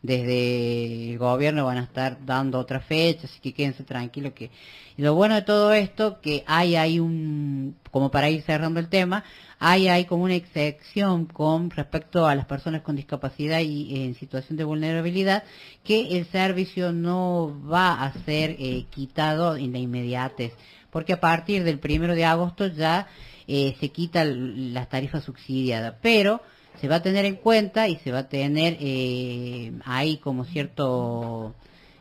desde 0.03 1.13
el 1.13 1.19
gobierno 1.19 1.67
van 1.67 1.79
a 1.79 1.83
estar 1.83 2.25
dando 2.25 2.59
otra 2.59 2.81
fecha, 2.81 3.27
así 3.27 3.39
que 3.41 3.53
quédense 3.53 3.85
tranquilos 3.85 4.33
que 4.33 4.51
y 4.97 5.03
lo 5.03 5.15
bueno 5.15 5.35
de 5.35 5.43
todo 5.43 5.73
esto 5.73 6.21
que 6.21 6.43
hay 6.47 6.77
hay 6.77 7.01
un 7.01 7.77
como 7.91 8.11
para 8.11 8.31
ir 8.31 8.43
cerrando 8.43 8.81
el 8.81 8.89
tema, 8.89 9.25
hay 9.59 9.89
hay 9.89 10.07
como 10.07 10.25
una 10.25 10.35
excepción 10.35 11.27
con 11.27 11.71
respecto 11.71 12.27
a 12.27 12.35
las 12.35 12.47
personas 12.47 12.83
con 12.83 12.97
discapacidad 12.97 13.61
y 13.61 14.05
en 14.05 14.15
situación 14.15 14.57
de 14.57 14.65
vulnerabilidad 14.65 15.45
que 15.85 16.17
el 16.19 16.27
servicio 16.27 16.93
no 16.93 17.61
va 17.71 18.03
a 18.03 18.13
ser 18.25 18.57
eh, 18.59 18.87
quitado 18.91 19.57
en 19.57 19.73
la 19.73 19.79
inmediatez, 19.79 20.55
porque 20.91 21.13
a 21.13 21.21
partir 21.21 21.63
del 21.63 21.79
primero 21.79 22.15
de 22.15 22.25
agosto 22.25 22.67
ya 22.69 23.07
eh, 23.47 23.77
se 23.81 23.91
quita 23.91 24.25
las 24.25 24.89
tarifas 24.89 25.25
subsidiadas, 25.25 25.97
pero 26.01 26.41
se 26.81 26.89
va 26.89 26.97
a 26.97 27.03
tener 27.03 27.25
en 27.25 27.37
cuenta 27.37 27.89
y 27.89 27.97
se 27.97 28.13
va 28.13 28.21
a 28.21 28.29
tener 28.29 28.77
eh, 28.81 29.73
ahí 29.85 30.19
como 30.19 30.45
cierto, 30.45 31.55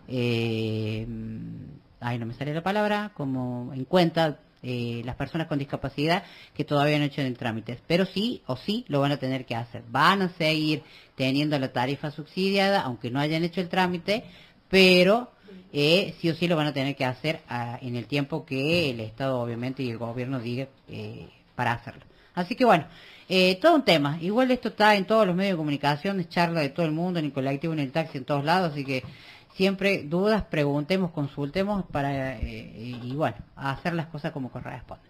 eh, 0.07 1.05
ay 1.99 2.19
no 2.19 2.25
me 2.25 2.33
sale 2.33 2.53
la 2.53 2.63
palabra, 2.63 3.11
como 3.15 3.73
en 3.73 3.85
cuenta 3.85 4.39
eh, 4.61 5.01
las 5.05 5.15
personas 5.15 5.47
con 5.47 5.57
discapacidad 5.57 6.23
que 6.53 6.65
todavía 6.65 6.97
no 6.97 7.05
han 7.05 7.09
hecho 7.09 7.21
el 7.21 7.37
trámite, 7.37 7.79
pero 7.87 8.05
sí 8.05 8.41
o 8.45 8.57
sí 8.57 8.83
lo 8.89 8.99
van 8.99 9.13
a 9.13 9.17
tener 9.17 9.45
que 9.45 9.55
hacer. 9.55 9.83
Van 9.89 10.21
a 10.21 10.29
seguir 10.29 10.83
teniendo 11.15 11.57
la 11.57 11.71
tarifa 11.71 12.11
subsidiada, 12.11 12.81
aunque 12.81 13.09
no 13.09 13.19
hayan 13.19 13.43
hecho 13.43 13.61
el 13.61 13.69
trámite, 13.69 14.25
pero 14.69 15.31
eh, 15.71 16.15
sí 16.19 16.29
o 16.29 16.35
sí 16.35 16.47
lo 16.47 16.57
van 16.57 16.67
a 16.67 16.73
tener 16.73 16.95
que 16.95 17.05
hacer 17.05 17.41
a, 17.47 17.79
en 17.81 17.95
el 17.95 18.07
tiempo 18.07 18.45
que 18.45 18.89
el 18.89 18.99
Estado 18.99 19.39
obviamente 19.39 19.81
y 19.81 19.91
el 19.91 19.97
gobierno 19.97 20.39
diga 20.39 20.67
eh, 20.89 21.29
para 21.55 21.73
hacerlo. 21.73 22.03
Así 22.33 22.55
que 22.55 22.65
bueno, 22.65 22.85
eh, 23.29 23.59
todo 23.61 23.75
un 23.75 23.85
tema. 23.85 24.17
Igual 24.21 24.49
esto 24.49 24.69
está 24.69 24.95
en 24.95 25.05
todos 25.05 25.27
los 25.27 25.35
medios 25.35 25.53
de 25.53 25.57
comunicación, 25.57 26.19
es 26.19 26.29
charla 26.29 26.61
de 26.61 26.69
todo 26.69 26.85
el 26.85 26.91
mundo, 26.91 27.19
en 27.19 27.25
el 27.25 27.31
colectivo, 27.31 27.73
en 27.73 27.79
el 27.79 27.91
taxi, 27.91 28.17
en 28.17 28.25
todos 28.25 28.43
lados, 28.43 28.71
así 28.71 28.83
que 28.83 29.03
siempre 29.53 30.03
dudas, 30.03 30.43
preguntemos, 30.43 31.11
consultemos 31.11 31.85
para, 31.91 32.37
eh, 32.37 32.99
y, 33.03 33.13
bueno, 33.15 33.37
hacer 33.55 33.93
las 33.93 34.07
cosas 34.07 34.31
como 34.31 34.49
corresponde. 34.49 35.07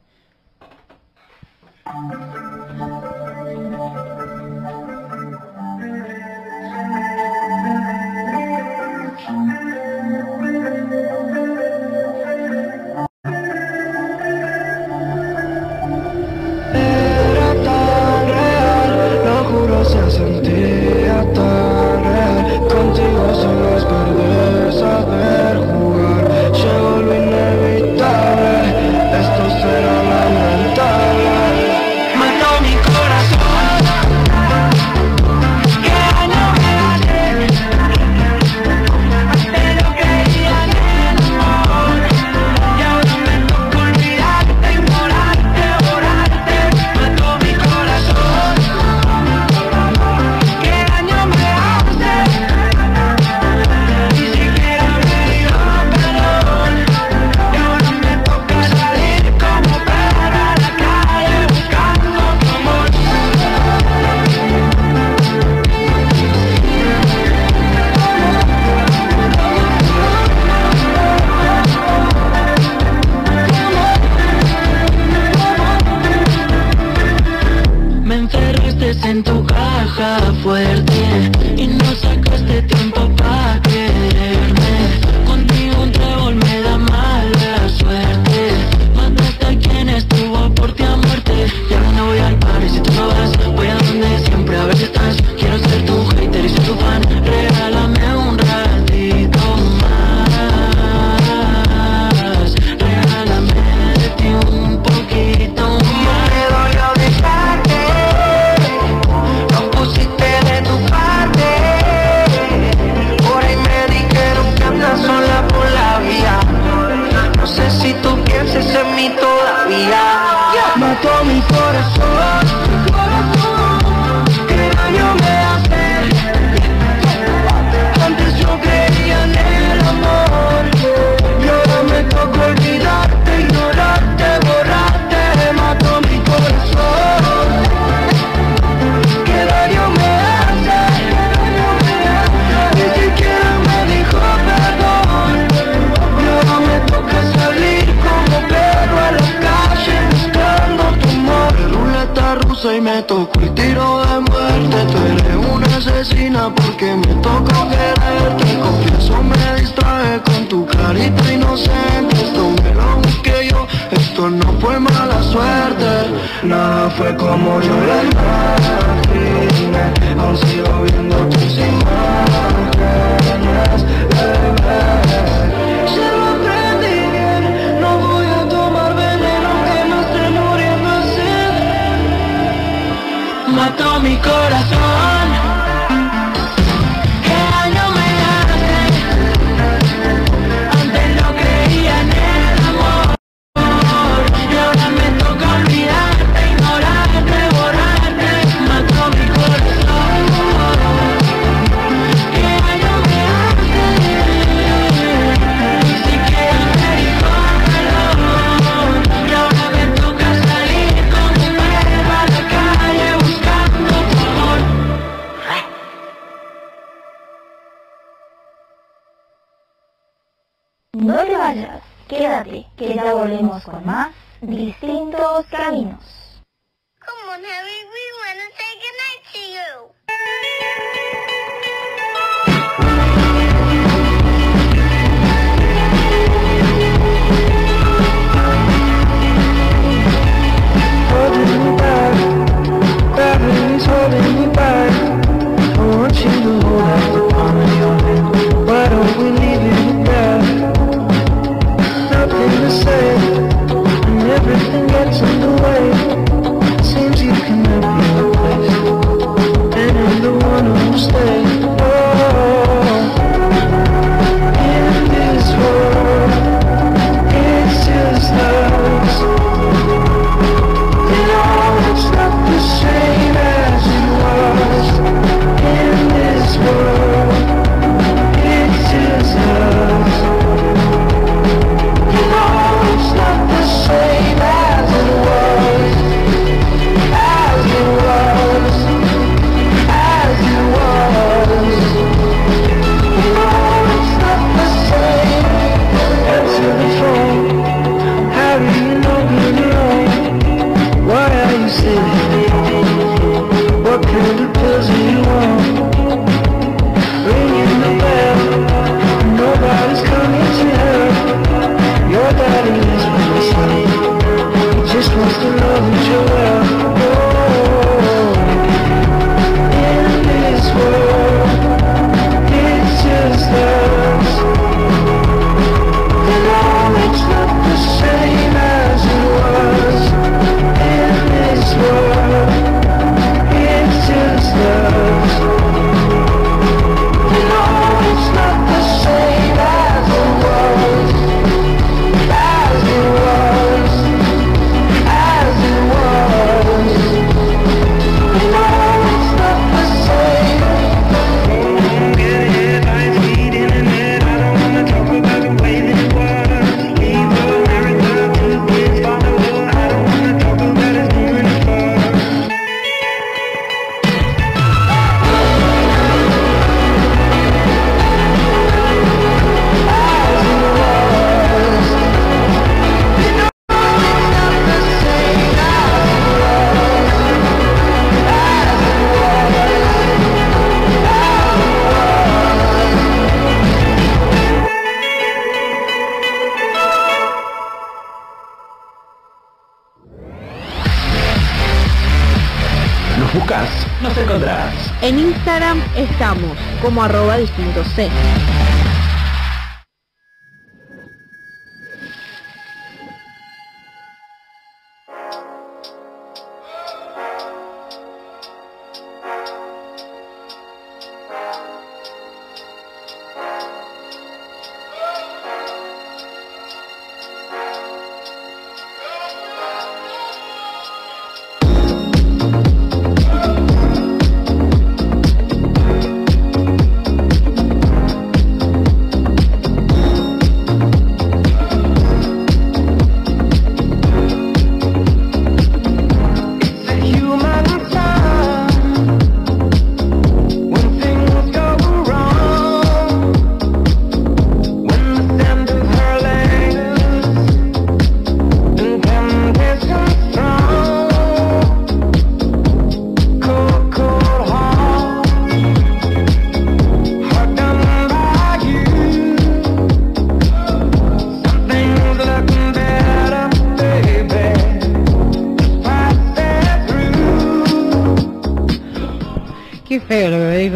Como 396.82 397.04
arroba 397.04 397.38
distinto 397.38 397.84
C. 397.96 398.10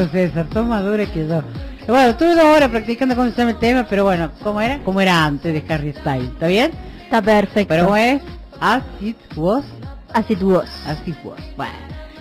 feo 0.09 0.25
lo 0.27 0.33
que 0.33 0.37
me 0.37 0.43
dijo 0.43 0.43
César, 0.43 0.47
son 0.53 0.69
más 0.69 0.83
dura 0.83 1.05
que 1.05 1.27
yo. 1.27 1.41
Bueno, 1.87 2.09
estuve 2.11 2.35
dos 2.35 2.45
horas 2.45 2.69
practicando 2.69 3.15
cómo 3.15 3.29
se 3.29 3.37
llama 3.37 3.51
el 3.51 3.59
tema, 3.59 3.85
pero 3.89 4.05
bueno, 4.05 4.31
¿cómo 4.41 4.61
era? 4.61 4.79
Como 4.83 5.01
era 5.01 5.25
antes 5.25 5.53
de 5.53 5.73
Harry 5.73 5.93
Styles, 5.93 6.29
¿está 6.29 6.47
bien? 6.47 6.71
Está 7.03 7.21
perfecto. 7.21 7.67
Pero 7.67 7.85
¿cómo 7.85 7.97
es? 7.97 8.21
As 8.59 8.83
it 9.01 9.17
was. 9.35 9.65
As 10.13 10.29
it 10.29 10.41
was. 10.41 10.69
As 10.87 11.07
it 11.07 11.17
was. 11.23 11.39
Bueno. 11.57 11.73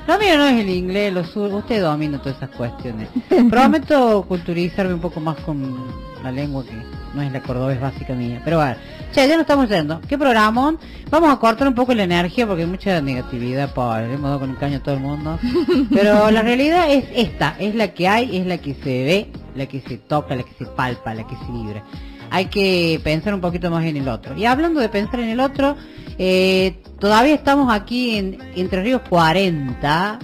Lo 0.06 0.18
mío 0.18 0.36
no 0.36 0.46
es 0.46 0.60
el 0.60 0.68
inglés, 0.68 1.12
lo 1.12 1.24
sur, 1.24 1.52
usted 1.54 1.80
domina 1.80 2.18
todas 2.18 2.36
esas 2.36 2.50
cuestiones. 2.50 3.08
Prometo 3.50 4.24
culturizarme 4.26 4.94
un 4.94 5.00
poco 5.00 5.20
más 5.20 5.36
con 5.38 5.76
la 6.24 6.32
lengua 6.32 6.64
que 6.64 7.01
no 7.14 7.22
es 7.22 7.32
la 7.32 7.40
cordobés 7.40 7.80
básica 7.80 8.14
mía. 8.14 8.40
Pero 8.44 8.58
bueno, 8.58 8.76
che, 9.12 9.26
ya 9.28 9.34
nos 9.34 9.42
estamos 9.42 9.68
yendo. 9.68 10.00
¿Qué 10.08 10.18
programón? 10.18 10.78
Vamos 11.10 11.30
a 11.30 11.38
cortar 11.38 11.68
un 11.68 11.74
poco 11.74 11.94
la 11.94 12.04
energía 12.04 12.46
porque 12.46 12.62
hay 12.62 12.68
mucha 12.68 13.00
negatividad, 13.00 13.72
pobre, 13.72 14.06
hemos 14.06 14.22
dado 14.22 14.40
con 14.40 14.50
un 14.50 14.56
caño 14.56 14.78
a 14.78 14.82
todo 14.82 14.94
el 14.94 15.00
mundo. 15.00 15.38
Pero 15.92 16.30
la 16.30 16.42
realidad 16.42 16.90
es 16.90 17.04
esta, 17.14 17.56
es 17.58 17.74
la 17.74 17.88
que 17.88 18.08
hay, 18.08 18.36
es 18.36 18.46
la 18.46 18.58
que 18.58 18.74
se 18.74 19.04
ve, 19.04 19.28
la 19.54 19.66
que 19.66 19.80
se 19.80 19.98
toca, 19.98 20.34
la 20.34 20.42
que 20.42 20.54
se 20.58 20.66
palpa, 20.66 21.14
la 21.14 21.26
que 21.26 21.36
se 21.36 21.52
vibra. 21.52 21.82
Hay 22.30 22.46
que 22.46 22.98
pensar 23.04 23.34
un 23.34 23.42
poquito 23.42 23.70
más 23.70 23.84
en 23.84 23.96
el 23.96 24.08
otro. 24.08 24.36
Y 24.36 24.46
hablando 24.46 24.80
de 24.80 24.88
pensar 24.88 25.20
en 25.20 25.28
el 25.28 25.40
otro, 25.40 25.76
eh, 26.18 26.80
todavía 26.98 27.34
estamos 27.34 27.72
aquí 27.72 28.16
en 28.16 28.38
Entre 28.56 28.82
Ríos 28.82 29.02
40, 29.08 30.18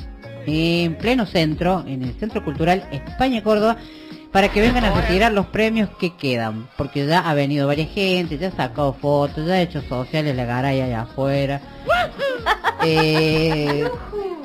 en 0.47 0.95
pleno 0.97 1.27
centro, 1.27 1.85
en 1.87 2.03
el 2.03 2.15
Centro 2.15 2.45
Cultural 2.45 2.89
España 2.91 3.43
Córdoba, 3.43 3.77
para 4.33 4.51
que 4.51 4.61
vengan 4.61 4.85
a 4.85 4.95
retirar 4.95 5.33
los 5.33 5.47
premios 5.47 5.89
que 5.99 6.15
quedan, 6.15 6.69
porque 6.77 7.07
ya 7.07 7.21
ha 7.21 7.35
venido 7.35 7.67
varias 7.67 7.91
gente, 7.91 8.39
ya 8.39 8.49
ha 8.49 8.53
sacado 8.53 8.93
fotos, 8.93 9.47
ya 9.47 9.55
ha 9.55 9.63
hecho 9.63 9.81
sociales 9.83 10.37
la 10.37 10.45
garay 10.45 10.81
allá 10.81 11.03
afuera. 11.03 11.61
Eh, 12.85 13.89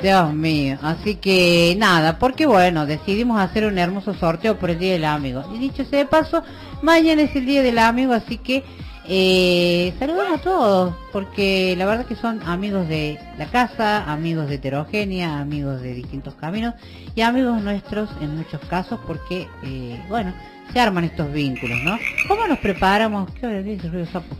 Dios 0.01 0.33
mío, 0.33 0.77
así 0.81 1.15
que 1.15 1.75
nada, 1.77 2.17
porque 2.17 2.45
bueno, 2.45 2.85
decidimos 2.85 3.39
hacer 3.39 3.65
un 3.65 3.77
hermoso 3.77 4.13
sorteo 4.13 4.57
por 4.57 4.69
el 4.69 4.79
Día 4.79 4.93
del 4.93 5.05
Amigo. 5.05 5.43
Y 5.53 5.59
dicho 5.59 5.85
sea 5.85 5.99
de 5.99 6.05
paso, 6.05 6.43
mañana 6.81 7.21
es 7.21 7.35
el 7.35 7.45
Día 7.45 7.61
del 7.61 7.77
Amigo, 7.77 8.13
así 8.13 8.37
que 8.37 8.63
eh, 9.05 9.93
saludamos 9.99 10.39
a 10.39 10.41
todos, 10.41 10.95
porque 11.11 11.75
la 11.77 11.85
verdad 11.85 12.05
que 12.05 12.15
son 12.15 12.41
amigos 12.43 12.87
de 12.87 13.19
la 13.37 13.47
casa, 13.47 14.09
amigos 14.11 14.47
de 14.47 14.55
heterogénea, 14.55 15.39
amigos 15.39 15.81
de 15.81 15.93
distintos 15.93 16.35
caminos 16.35 16.73
y 17.13 17.21
amigos 17.21 17.61
nuestros 17.61 18.09
en 18.21 18.37
muchos 18.37 18.61
casos, 18.69 18.99
porque 19.05 19.47
eh, 19.63 20.01
bueno, 20.07 20.33
se 20.71 20.79
arman 20.79 21.03
estos 21.03 21.31
vínculos, 21.31 21.79
¿no? 21.83 21.99
¿Cómo 22.27 22.47
nos 22.47 22.59
preparamos? 22.59 23.29
¿Qué 23.31 23.45
hora 23.45 23.59
es 23.59 23.91
ruido 23.91 24.05
sapo? 24.05 24.35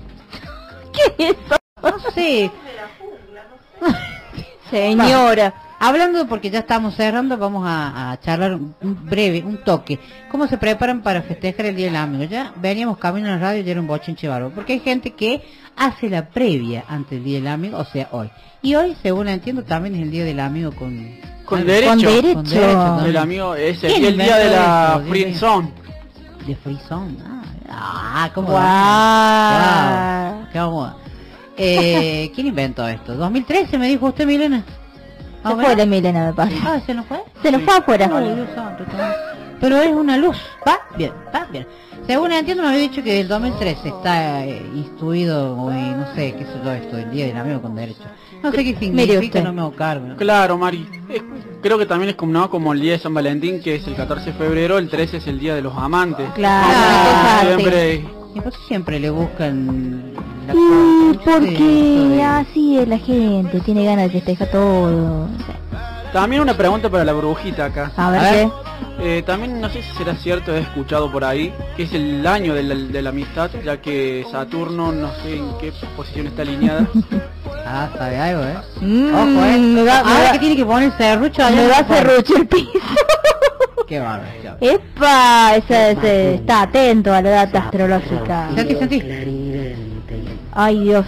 ¿Qué 0.94 1.26
es 1.26 1.35
eso? 1.35 1.57
No 1.81 2.11
sé. 2.11 2.52
Señora. 4.72 5.53
Hablando, 5.85 6.27
porque 6.27 6.49
ya 6.49 6.60
estamos 6.60 6.95
cerrando, 6.95 7.38
vamos 7.38 7.65
a, 7.68 8.11
a 8.11 8.19
charlar 8.22 8.53
un, 8.53 8.73
un 8.81 9.05
breve, 9.05 9.43
un 9.45 9.57
toque. 9.65 9.99
¿Cómo 10.31 10.47
se 10.47 10.57
preparan 10.57 11.01
para 11.01 11.23
festejar 11.23 11.65
el 11.65 11.76
Día 11.76 11.88
del 11.88 11.97
Amigo? 11.97 12.23
Ya 12.23 12.53
veníamos 12.55 12.97
camino 12.97 13.27
en 13.27 13.34
la 13.34 13.39
radio 13.39 13.61
y 13.61 13.69
era 13.69 13.81
un 13.81 13.88
bochinche 13.88 14.30
bárbaro. 14.30 14.55
Porque 14.55 14.72
hay 14.72 14.80
gente 14.80 15.11
que 15.11 15.43
hace 15.76 16.10
la 16.10 16.30
previa 16.30 16.85
antes 16.88 17.11
del 17.11 17.26
Día 17.26 17.39
del 17.39 17.47
Amigo, 17.47 17.77
o 17.80 17.84
sea, 17.84 18.07
hoy. 18.14 18.30
Y 18.61 18.76
hoy, 18.76 18.95
según 19.01 19.27
entiendo, 19.27 19.64
también 19.64 19.95
es 19.95 20.03
el 20.03 20.11
Día 20.11 20.23
del 20.23 20.39
Amigo 20.39 20.72
con... 20.72 21.18
Con 21.43 21.65
derecho. 21.68 22.10
derecho. 22.10 22.34
Con 22.34 22.45
también. 22.45 23.10
El 23.10 23.18
amigo 23.18 23.55
es 23.55 23.84
el, 23.84 23.91
¿Quién 23.91 24.05
el 24.05 24.18
día 24.18 24.38
de 24.38 24.49
la 24.51 25.01
eso? 25.01 25.10
Free 25.10 25.34
zone. 25.34 25.72
De 26.47 26.55
Frison. 26.55 27.18
Ah, 27.69 28.23
ah, 28.23 28.31
cómo 28.34 28.47
Guau. 28.47 28.61
va. 28.64 30.49
Qué 30.53 30.60
moda. 30.61 30.97
Eh, 31.57 32.31
¿Quién 32.34 32.47
inventó 32.47 32.88
esto? 32.88 33.18
¿2013 33.18 33.77
me 33.77 33.89
dijo 33.89 34.05
usted, 34.05 34.26
Milena? 34.26 34.64
Se 35.44 35.56
fue 35.56 35.76
la 35.76 35.86
Milena, 35.86 36.26
me 36.28 36.34
parece. 36.34 36.61
Ah, 36.65 36.80
¿se 36.86 36.94
nos 36.94 37.06
fue? 37.06 37.22
Se 37.41 37.52
nos 37.52 37.61
fue 37.64 37.74
afuera. 37.78 38.10
Ay, 38.14 38.36
Dios 38.36 38.48
santo, 38.56 38.84
está- 38.84 39.15
Pero 39.60 39.78
es 39.78 39.94
una 39.94 40.18
luz. 40.18 40.38
¿Va? 40.68 40.80
Bien, 40.98 41.11
va 41.34 41.45
bien. 41.52 41.65
Según 42.06 42.34
entiendo, 42.34 42.64
me 42.64 42.70
había 42.70 42.82
dicho 42.82 43.02
que 43.02 43.14
del 43.14 43.30
2013 43.30 43.88
está 43.88 44.45
eh, 44.45 44.61
instruido, 44.76 45.56
o, 45.57 45.72
eh, 45.72 45.94
no 45.98 46.14
sé, 46.15 46.34
qué 46.38 46.44
sé 46.44 46.52
yo, 46.64 46.72
esto, 46.74 46.98
el 46.98 47.11
Día 47.11 47.28
del 47.28 47.38
Amigo 47.38 47.61
con 47.61 47.76
Derecho. 47.76 48.02
No 48.41 48.52
sé 48.52 48.57
qué 48.65 48.76
significa, 48.76 49.41
no 49.41 49.53
me 49.53 49.61
hago 49.61 49.72
cargo. 49.72 50.15
Claro, 50.18 50.57
Mari. 50.57 50.86
Es- 51.07 51.24
creo 51.61 51.78
que 51.78 51.86
también 51.86 52.10
es 52.10 52.15
como, 52.18 52.34
¿no? 52.34 52.49
como 52.49 52.74
el 52.74 52.82
día 52.82 52.91
de 52.94 52.99
San 52.99 53.14
Valentín, 53.14 53.61
que 53.61 53.76
es 53.76 53.88
el 53.88 53.95
14 53.95 54.32
de 54.32 54.34
febrero, 54.38 54.78
el 54.78 54.90
13 54.90 55.18
es 55.18 55.28
el 55.28 55.40
día 55.40 55.56
de 55.56 55.61
los 55.61 55.78
amantes. 55.78 56.30
Claro, 56.36 56.68
Ah, 56.70 57.40
cosas 57.44 57.53
así. 57.53 57.64
Y 58.35 58.41
pues 58.41 58.55
siempre 58.68 58.99
le 58.99 59.10
buscan 59.11 60.11
la 60.47 60.53
esto 60.53 61.23
porque 61.26 62.23
así 62.23 62.77
es 62.80 62.88
la 62.88 62.97
gente, 62.97 63.60
tiene 63.61 63.85
ganas 63.85 64.05
de 64.05 64.11
festejar 64.22 64.47
todo. 64.49 65.27
También 66.11 66.41
una 66.41 66.55
pregunta 66.55 66.89
para 66.89 67.03
la 67.05 67.14
brujita 67.14 67.65
acá. 67.65 67.91
A 67.97 68.10
ver, 68.11 68.19
A 68.22 68.31
ver. 68.31 68.47
Eh, 68.99 69.23
también 69.26 69.60
no 69.60 69.69
sé 69.69 69.81
si 69.81 69.97
será 69.97 70.15
cierto, 70.15 70.53
he 70.55 70.60
escuchado 70.60 71.11
por 71.11 71.23
ahí, 71.26 71.53
que 71.76 71.84
es 71.84 71.93
el 71.93 72.26
año 72.27 72.53
de 72.53 72.64
la, 72.64 72.76
de 72.76 73.01
la 73.01 73.10
amistad, 73.10 73.49
ya 73.64 73.81
que 73.81 74.26
Saturno 74.31 74.91
no 74.91 75.11
sé 75.23 75.38
en 75.38 75.57
qué 75.60 75.72
posición 75.95 76.27
está 76.27 76.41
alineada. 76.43 76.88
Ah, 77.65 77.89
sabe 77.97 78.18
algo, 78.19 78.43
¿eh? 78.43 78.55
Mm, 78.81 79.15
Ojo, 79.15 79.45
¿eh? 79.45 79.57
me 79.57 79.84
va- 79.85 80.03
me 80.03 80.11
Ahora 80.11 80.23
va- 80.26 80.31
que 80.34 80.39
tiene 80.39 80.55
que 80.57 80.65
poner 80.65 80.91
serrucho 80.97 81.49
Me 81.49 81.55
no 81.64 81.69
va 81.69 81.76
a 81.76 81.77
se 81.77 81.84
pone. 81.85 81.99
serruchar 82.01 82.38
el 82.41 82.47
piso. 82.47 82.72
Qué 83.88 83.99
bárbaro. 83.99 84.57
Epa, 84.61 85.55
ese, 85.55 85.91
ese 85.91 86.35
está 86.35 86.64
atento 86.64 87.14
a 87.14 87.22
la 87.22 87.30
data 87.30 87.60
astrológica. 87.60 88.49
Santi, 88.55 88.76
Santi. 88.76 89.03
Ay, 90.51 90.80
Dios. 90.84 91.05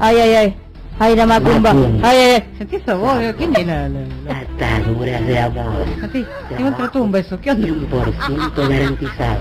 Ay, 0.00 0.16
ay, 0.16 0.34
ay. 0.34 0.56
Ay, 0.98 1.16
la 1.16 1.26
macumba. 1.26 1.70
Ay, 1.70 2.16
ay, 2.16 2.30
ay. 2.34 2.44
Sentí 2.58 2.76
esa 2.76 2.94
voz, 2.94 3.20
¿eh? 3.20 3.34
¿quién 3.36 3.54
es 3.56 3.66
la. 3.66 3.86
Ataduras 3.86 5.26
de 5.26 5.38
amor. 5.38 5.84
Santi, 6.00 6.24
te 6.48 6.54
encontré 6.54 6.88
tú 6.88 7.02
un 7.02 7.12
beso, 7.12 7.40
¿qué 7.40 7.50
onda? 7.50 7.68
100% 7.68 8.68
garantizado. 8.68 9.40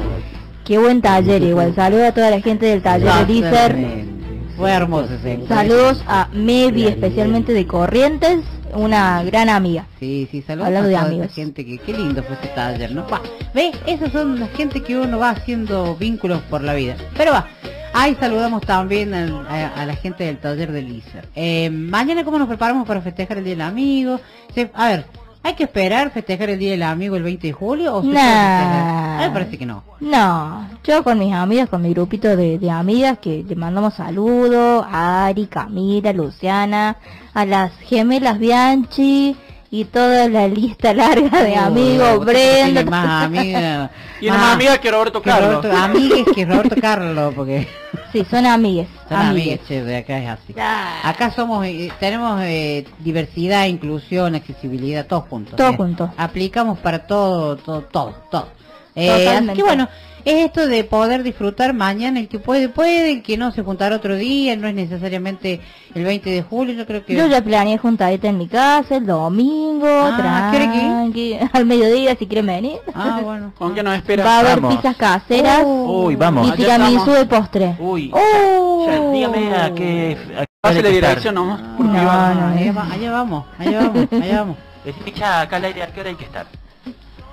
Qué 0.65 0.77
buen 0.77 1.01
taller 1.01 1.41
igual. 1.43 1.73
Saludos 1.75 2.07
a 2.07 2.11
toda 2.13 2.29
la 2.29 2.41
gente 2.41 2.65
del 2.65 2.81
taller 2.81 3.27
de. 3.27 3.38
Exactamente. 3.39 4.11
Fue 4.57 4.71
hermoso 4.71 5.13
ese. 5.15 5.47
Saludos 5.47 6.03
a 6.07 6.27
Mevi, 6.33 6.85
especialmente 6.85 7.53
de 7.53 7.65
Corrientes, 7.65 8.39
una 8.73 9.23
gran 9.23 9.49
amiga. 9.49 9.85
Sí, 9.99 10.27
sí, 10.31 10.41
saludos 10.41 10.68
Hablando 10.68 10.88
a 10.88 10.89
de 10.89 10.95
toda 10.95 11.07
amigos. 11.07 11.26
esa 11.27 11.35
gente 11.35 11.65
que 11.65 11.77
qué 11.77 11.93
lindo 11.93 12.23
fue 12.23 12.35
ese 12.35 12.48
taller, 12.49 12.91
¿no? 12.93 13.07
Va, 13.07 13.22
ve, 13.53 13.72
esas 13.85 14.11
son 14.11 14.39
las 14.39 14.49
gente 14.52 14.81
que 14.81 14.98
uno 14.98 15.19
va 15.19 15.31
haciendo 15.31 15.95
vínculos 15.95 16.41
por 16.49 16.61
la 16.64 16.73
vida. 16.73 16.95
Pero 17.18 17.31
va, 17.31 17.48
ahí 17.93 18.15
saludamos 18.19 18.61
también 18.61 19.14
al- 19.14 19.45
a, 19.48 19.68
a 19.69 19.85
la 19.85 19.95
gente 19.95 20.23
del 20.23 20.38
taller 20.38 20.72
de 20.72 20.81
Lizer. 20.81 21.27
Eh, 21.35 21.69
mañana 21.69 22.23
cómo 22.23 22.39
nos 22.39 22.48
preparamos 22.48 22.88
para 22.88 23.02
festejar 23.02 23.38
el 23.38 23.43
Día 23.43 23.53
del 23.53 23.61
Amigo. 23.61 24.19
Se- 24.56 24.72
a 24.73 24.88
ver, 24.88 25.06
¿hay 25.43 25.53
que 25.55 25.63
esperar 25.63 26.11
festejar 26.11 26.49
el 26.49 26.59
Día 26.59 26.72
del 26.72 26.84
Amigo 26.84 27.15
el 27.15 27.23
20 27.23 27.47
de 27.47 27.53
julio 27.53 27.95
o 27.95 28.01
se 28.01 28.07
Nah. 28.09 29.15
A 29.15 29.22
mí 29.22 29.27
me 29.27 29.31
parece 29.31 29.57
que 29.57 29.65
no. 29.65 29.84
No, 29.99 30.68
yo 30.84 31.03
con 31.03 31.19
mis 31.19 31.34
amigas, 31.34 31.69
con 31.69 31.81
mi 31.81 31.91
grupito 31.93 32.35
de, 32.35 32.57
de 32.59 32.69
amigas 32.72 33.19
que 33.19 33.43
le 33.47 33.55
mandamos 33.55 33.93
saludos 33.95 34.85
a 34.89 35.26
Ari, 35.27 35.47
Camila, 35.47 36.11
Luciana, 36.13 36.97
a 37.34 37.45
las 37.45 37.72
gemelas 37.81 38.39
Bianchi 38.39 39.35
y 39.69 39.85
toda 39.85 40.27
la 40.27 40.47
lista 40.47 40.93
larga 40.93 41.43
de 41.43 41.55
amigos, 41.55 42.19
usted 42.19 42.26
Brenda. 42.73 42.84
más 42.85 43.26
amigas. 43.26 43.89
Y 44.22 44.27
una 44.27 44.38
más 44.38 44.53
amiga 44.53 44.77
que 44.77 44.91
Roberto 44.91 45.19
que 45.19 45.31
Carlos. 45.31 45.63
Roberto, 45.63 45.76
amigues 45.77 46.26
que 46.35 46.45
Roberto 46.45 46.76
Carlos, 46.80 47.34
porque 47.35 47.68
Sí, 48.11 48.25
son 48.29 48.45
amigues. 48.45 48.88
son 49.07 49.17
amigues. 49.17 49.59
amigues, 49.59 49.67
che, 49.67 49.83
de 49.83 49.97
acá 49.97 50.17
es 50.19 50.29
así. 50.29 50.55
Acá 51.03 51.31
somos, 51.31 51.65
eh, 51.65 51.91
tenemos 51.99 52.41
eh, 52.43 52.85
diversidad, 52.99 53.65
inclusión, 53.65 54.35
accesibilidad, 54.35 55.05
todos 55.05 55.25
juntos. 55.29 55.55
Todos 55.55 55.73
eh. 55.73 55.77
juntos. 55.77 56.09
Aplicamos 56.17 56.79
para 56.79 57.07
todo, 57.07 57.55
todo, 57.57 57.81
todo, 57.83 58.13
todo. 58.29 58.47
Eh, 58.95 59.27
así 59.27 59.47
que 59.53 59.63
bueno, 59.63 59.88
es 60.26 60.45
esto 60.45 60.68
de 60.68 60.84
poder 60.84 61.23
disfrutar 61.23 61.73
mañana, 61.73 62.19
el 62.19 62.27
que 62.27 62.39
puede, 62.39 62.69
puede, 62.69 63.11
el 63.11 63.23
que 63.23 63.38
no 63.38 63.52
se 63.52 63.64
juntará 63.64 63.95
otro 63.95 64.15
día, 64.15 64.56
no 64.56 64.68
es 64.68 64.73
necesariamente 64.76 65.61
el 65.95 66.03
20 66.03 66.30
de 66.30 66.41
julio, 66.41 66.73
yo 66.76 66.85
creo 66.85 67.06
que... 67.06 67.15
Yo 67.15 67.27
ya 67.27 67.41
planeé 67.41 67.77
juntadita 67.77 68.27
en 68.27 68.38
mi 68.38 68.48
casa 68.48 68.98
el 68.98 69.06
domingo, 69.06 69.88
Ah, 69.88 70.52
tranqui, 70.53 71.38
al 71.53 71.65
mediodía 71.65 72.15
si 72.15 72.27
quieren 72.27 72.45
venir. 72.48 72.80
Ah, 72.93 73.19
bueno. 73.23 73.52
¿Con 73.57 73.73
qué 73.76 73.84
nos? 73.84 73.93
Va 74.02 74.35
a 74.38 74.39
haber 74.39 74.60
Vamos. 74.61 74.76
pizzas 74.76 74.95
caseras 74.95 75.64
Uy, 75.65 76.15
vamos. 76.15 76.48
y 76.49 76.52
tiramisú 76.53 77.11
de 77.11 77.26
postre. 77.26 77.76
Uy, 77.80 78.11
Oh. 78.14 78.85
ya, 78.88 79.11
dígame 79.11 79.56
a 79.56 79.73
qué... 79.73 80.18
A 80.38 80.41
qué 80.41 80.45
Pásale 80.61 80.89
dirección 80.91 81.35
nomás. 81.35 81.60
por 81.76 81.85
No, 81.88 81.93
no, 81.93 81.99
allá, 81.99 82.72
va- 82.72 82.88
allá 82.93 83.11
vamos, 83.11 83.45
allá 83.57 83.80
vamos, 83.81 84.07
allá 84.11 84.39
vamos. 84.41 84.57
Decime 84.85 85.11
ya 85.11 85.41
acá 85.41 85.56
al 85.57 85.65
aire 85.65 85.84
a 85.84 85.88
qué 85.88 85.99
hora 86.02 86.10
hay 86.10 86.15
que 86.15 86.26
estar. 86.26 86.45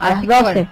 A 0.00 0.08
las 0.10 0.18
Así 0.18 0.26
que 0.26 0.34
12. 0.34 0.68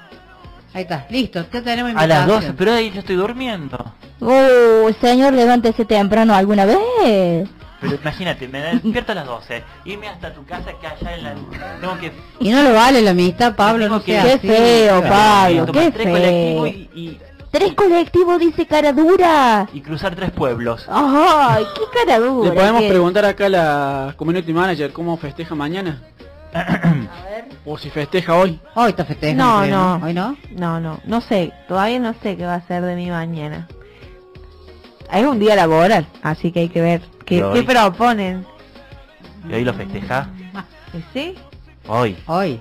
Ahí 0.76 0.82
está, 0.82 1.06
listo, 1.10 1.44
ya 1.52 1.62
tenemos 1.62 1.92
A 1.96 2.06
las 2.06 2.26
12, 2.26 2.32
invitación. 2.46 2.56
pero 2.56 2.72
ahí 2.72 2.90
yo 2.90 3.00
estoy 3.00 3.16
durmiendo. 3.16 3.92
Oh, 4.20 4.90
señor, 5.00 5.32
levántese 5.32 5.84
temprano 5.84 6.34
alguna 6.34 6.64
vez. 6.66 7.48
Pero 7.80 7.94
imagínate, 8.00 8.48
me 8.48 8.60
despierto 8.60 9.12
a 9.12 9.14
las 9.16 9.26
12, 9.26 9.62
irme 9.84 10.08
hasta 10.08 10.32
tu 10.32 10.44
casa 10.44 10.70
que 10.80 10.86
allá 10.86 11.14
en 11.14 11.24
la... 11.24 11.34
Tengo 11.80 11.98
que... 11.98 12.12
Y 12.40 12.50
no 12.50 12.62
lo 12.62 12.72
vale 12.72 13.02
la 13.02 13.10
amistad, 13.10 13.54
Pablo, 13.54 13.88
no 13.88 14.00
sea 14.00 14.22
Qué 14.22 14.32
así. 14.32 14.48
feo, 14.48 15.02
Pablo, 15.02 15.66
qué 15.72 15.90
tres 15.92 16.08
colectivos 16.08 16.62
feo. 16.62 16.66
y, 16.66 16.90
y, 16.94 17.20
Tres 17.50 17.72
colectivos, 17.74 18.38
dice 18.38 18.66
cara 18.66 18.92
dura. 18.92 19.66
y 19.72 19.80
cruzar 19.80 20.14
tres 20.14 20.30
pueblos. 20.30 20.84
Ay, 20.90 21.64
qué 21.74 21.82
cara 22.04 22.18
dura. 22.18 22.50
Le 22.50 22.54
podemos 22.54 22.82
que- 22.82 22.88
preguntar 22.88 23.24
acá 23.24 23.46
a 23.46 23.48
la 23.48 24.14
community 24.16 24.52
manager 24.52 24.92
cómo 24.92 25.16
festeja 25.16 25.54
mañana. 25.54 26.02
o 27.66 27.76
si 27.76 27.90
festeja 27.90 28.34
hoy. 28.36 28.58
Hoy 28.74 28.90
está 28.90 29.04
festejando. 29.04 29.44
No, 29.44 29.60
creo, 29.62 29.76
no. 29.98 30.06
Hoy 30.06 30.14
no. 30.14 30.36
No, 30.52 30.80
no, 30.80 31.00
no 31.04 31.20
sé, 31.20 31.52
todavía 31.68 31.98
no 31.98 32.14
sé 32.22 32.36
qué 32.36 32.46
va 32.46 32.54
a 32.54 32.60
ser 32.66 32.82
de 32.84 32.94
mi 32.96 33.10
mañana. 33.10 33.66
Es 35.12 35.24
un 35.26 35.38
día 35.38 35.54
laboral, 35.56 36.06
así 36.22 36.50
que 36.52 36.60
hay 36.60 36.68
que 36.68 36.80
ver 36.80 37.02
qué, 37.24 37.44
qué 37.52 37.62
proponen. 37.62 38.46
¿Y 39.48 39.54
hoy 39.54 39.64
lo 39.64 39.74
festeja? 39.74 40.28
¿Sí? 41.12 41.34
Hoy. 41.86 42.16
Hoy. 42.26 42.60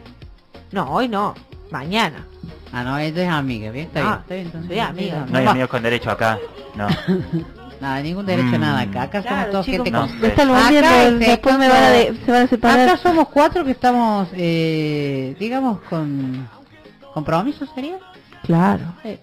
No, 0.72 0.92
hoy 0.92 1.08
no, 1.08 1.34
mañana. 1.72 2.26
Ah, 2.74 2.84
no, 2.84 2.98
ella 2.98 3.24
es 3.24 3.30
amiga, 3.30 3.72
¿bien? 3.72 3.86
Está 3.88 4.00
Ah, 4.02 4.04
bien, 4.04 4.18
está 4.22 4.34
bien. 4.36 4.46
entonces. 4.48 4.68
soy 4.70 4.80
amiga. 4.80 5.26
No 5.30 5.38
hay 5.40 5.46
amigos 5.48 5.70
con 5.70 5.82
derecho 5.84 6.12
acá. 6.12 6.38
No. 6.76 6.88
Nada, 7.82 8.02
ningún 8.02 8.26
derecho 8.26 8.56
a 8.56 8.58
Mm. 8.58 8.62
nada 8.62 8.82
acá. 8.82 9.02
Acá 9.04 9.22
somos 9.22 9.34
Claro, 9.38 9.52
todos 9.52 9.66
chicos, 9.66 9.78
gente 9.86 9.92
no 9.92 10.08
con... 10.08 10.56
Acá 10.58 11.12
después 11.12 11.58
me 11.58 11.68
van 11.68 11.84
a 11.84 11.90
de- 11.90 12.16
se 12.26 12.32
van 12.32 12.42
a 12.44 12.48
separar. 12.48 12.90
Acá 12.90 12.98
somos 12.98 13.28
cuatro 13.30 13.64
que 13.66 13.72
estamos, 13.72 14.30
eh, 14.34 15.36
digamos, 15.40 15.80
con 15.90 16.48
compromiso, 17.14 17.66
¿sería? 17.74 17.98
Claro. 18.44 18.84
Eh, 19.04 19.20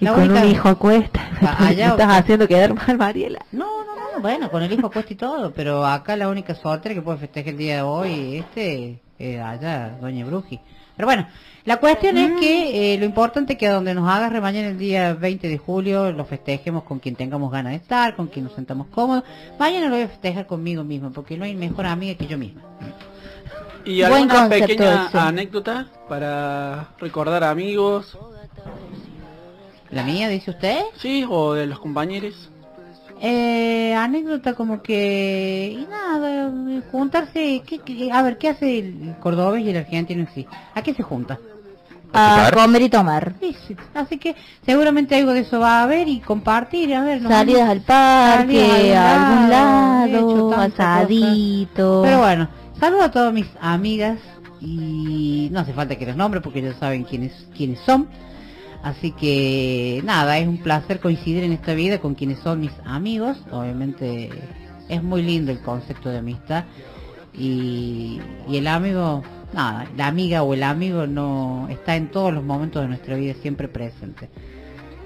Y 0.00 0.04
la 0.04 0.12
con 0.14 0.24
única- 0.24 0.42
un 0.44 0.50
hijo 0.50 0.68
a 0.68 0.74
cuesta. 0.74 1.20
Ah, 1.42 1.66
allá- 1.68 1.88
estás 1.90 2.18
haciendo 2.20 2.48
quedar 2.48 2.74
mal, 2.74 2.96
Mariela. 2.96 3.40
No, 3.52 3.84
no, 3.84 3.94
no, 4.16 4.20
bueno, 4.20 4.50
con 4.50 4.62
el 4.62 4.72
hijo 4.72 4.90
puesto 4.90 5.12
y 5.12 5.16
todo, 5.16 5.52
pero 5.52 5.84
acá 5.86 6.16
la 6.16 6.28
única 6.28 6.54
soltera 6.54 6.94
que 6.94 7.02
puede 7.02 7.18
festejar 7.18 7.50
el 7.50 7.58
día 7.58 7.76
de 7.76 7.82
hoy, 7.82 8.36
este, 8.38 9.00
eh, 9.18 9.40
allá, 9.40 9.96
Doña 10.00 10.24
Bruji. 10.24 10.60
Pero 10.96 11.06
bueno, 11.06 11.26
la 11.64 11.76
cuestión 11.78 12.16
es 12.18 12.40
que 12.40 12.94
eh, 12.94 12.98
lo 12.98 13.04
importante 13.04 13.52
es 13.52 13.58
que 13.58 13.68
donde 13.68 13.94
nos 13.94 14.08
agarre 14.08 14.40
mañana 14.40 14.68
el 14.68 14.78
día 14.78 15.14
20 15.14 15.48
de 15.48 15.58
julio, 15.58 16.10
lo 16.12 16.24
festejemos 16.24 16.82
con 16.82 16.98
quien 16.98 17.14
tengamos 17.14 17.52
ganas 17.52 17.72
de 17.72 17.76
estar, 17.76 18.16
con 18.16 18.26
quien 18.26 18.44
nos 18.46 18.54
sentamos 18.54 18.88
cómodos. 18.88 19.22
Mañana 19.58 19.86
lo 19.88 19.94
voy 19.94 20.04
a 20.04 20.08
festejar 20.08 20.46
conmigo 20.46 20.82
mismo, 20.82 21.12
porque 21.12 21.36
no 21.36 21.44
hay 21.44 21.54
mejor 21.54 21.86
amiga 21.86 22.16
que 22.16 22.26
yo 22.26 22.36
misma. 22.36 22.62
¿Y 23.84 24.00
Buen 24.00 24.12
alguna 24.12 24.34
concepto 24.48 24.66
pequeña 24.66 25.08
anécdota 25.28 25.86
para 26.08 26.88
recordar 26.98 27.44
a 27.44 27.50
amigos? 27.50 28.16
¿La 29.90 30.02
mía, 30.04 30.28
dice 30.28 30.50
usted? 30.52 30.80
Sí, 30.96 31.24
o 31.28 31.52
de 31.54 31.66
los 31.66 31.78
compañeros. 31.78 32.48
Eh, 33.20 33.94
anécdota 33.94 34.54
como 34.54 34.82
que 34.82 35.76
y 35.78 35.86
nada 35.88 36.50
juntarse 36.90 37.62
¿qué- 37.64 37.78
qué- 37.78 38.10
a 38.10 38.20
ver 38.20 38.36
qué 38.36 38.48
hace 38.48 38.80
el 38.80 39.14
cordobés 39.20 39.64
y 39.64 39.70
el 39.70 39.76
argentino 39.76 40.22
en 40.22 40.28
sí 40.34 40.44
a 40.74 40.82
qué 40.82 40.92
se 40.92 41.04
junta 41.04 41.38
A 42.12 42.50
comer 42.52 42.82
y 42.82 42.88
tomar. 42.88 43.34
Sí, 43.40 43.56
sí. 43.66 43.76
así 43.94 44.18
que 44.18 44.34
seguramente 44.64 45.16
algo 45.16 45.32
de 45.32 45.40
eso 45.40 45.60
va 45.60 45.80
a 45.80 45.82
haber 45.84 46.08
y 46.08 46.20
compartir 46.20 46.94
a 46.94 47.02
ver 47.02 47.22
nos 47.22 47.32
Salidas 47.32 47.68
al 47.68 47.80
parque, 47.80 48.68
Salidas 48.68 48.98
a 48.98 49.30
algún 49.30 49.50
lado, 49.50 50.50
tanta 50.50 50.98
asadito. 51.00 52.00
cosa. 52.00 52.02
pero 52.02 52.18
bueno 52.18 52.48
saludo 52.78 53.02
a 53.02 53.10
todas 53.10 53.32
mis 53.32 53.46
amigas 53.60 54.18
y 54.60 55.48
no 55.52 55.60
hace 55.60 55.72
falta 55.72 55.96
que 55.96 56.06
los 56.06 56.16
nombre 56.16 56.40
porque 56.40 56.62
ya 56.62 56.74
saben 56.74 57.04
quiénes 57.04 57.32
quiénes 57.56 57.80
son 57.80 58.08
Así 58.82 59.12
que 59.12 60.02
nada, 60.04 60.38
es 60.38 60.48
un 60.48 60.58
placer 60.58 60.98
coincidir 60.98 61.44
en 61.44 61.52
esta 61.52 61.72
vida 61.72 61.98
con 61.98 62.14
quienes 62.14 62.40
son 62.40 62.60
mis 62.60 62.72
amigos. 62.84 63.38
Obviamente 63.52 64.30
es 64.88 65.02
muy 65.02 65.22
lindo 65.22 65.52
el 65.52 65.60
concepto 65.60 66.08
de 66.08 66.18
amistad. 66.18 66.64
Y, 67.32 68.20
y 68.48 68.56
el 68.56 68.66
amigo, 68.66 69.22
nada, 69.52 69.86
la 69.96 70.06
amiga 70.06 70.42
o 70.42 70.54
el 70.54 70.62
amigo 70.62 71.06
no 71.06 71.68
está 71.70 71.96
en 71.96 72.08
todos 72.08 72.32
los 72.32 72.42
momentos 72.44 72.82
de 72.82 72.88
nuestra 72.88 73.16
vida 73.16 73.34
siempre 73.40 73.68
presente. 73.68 74.28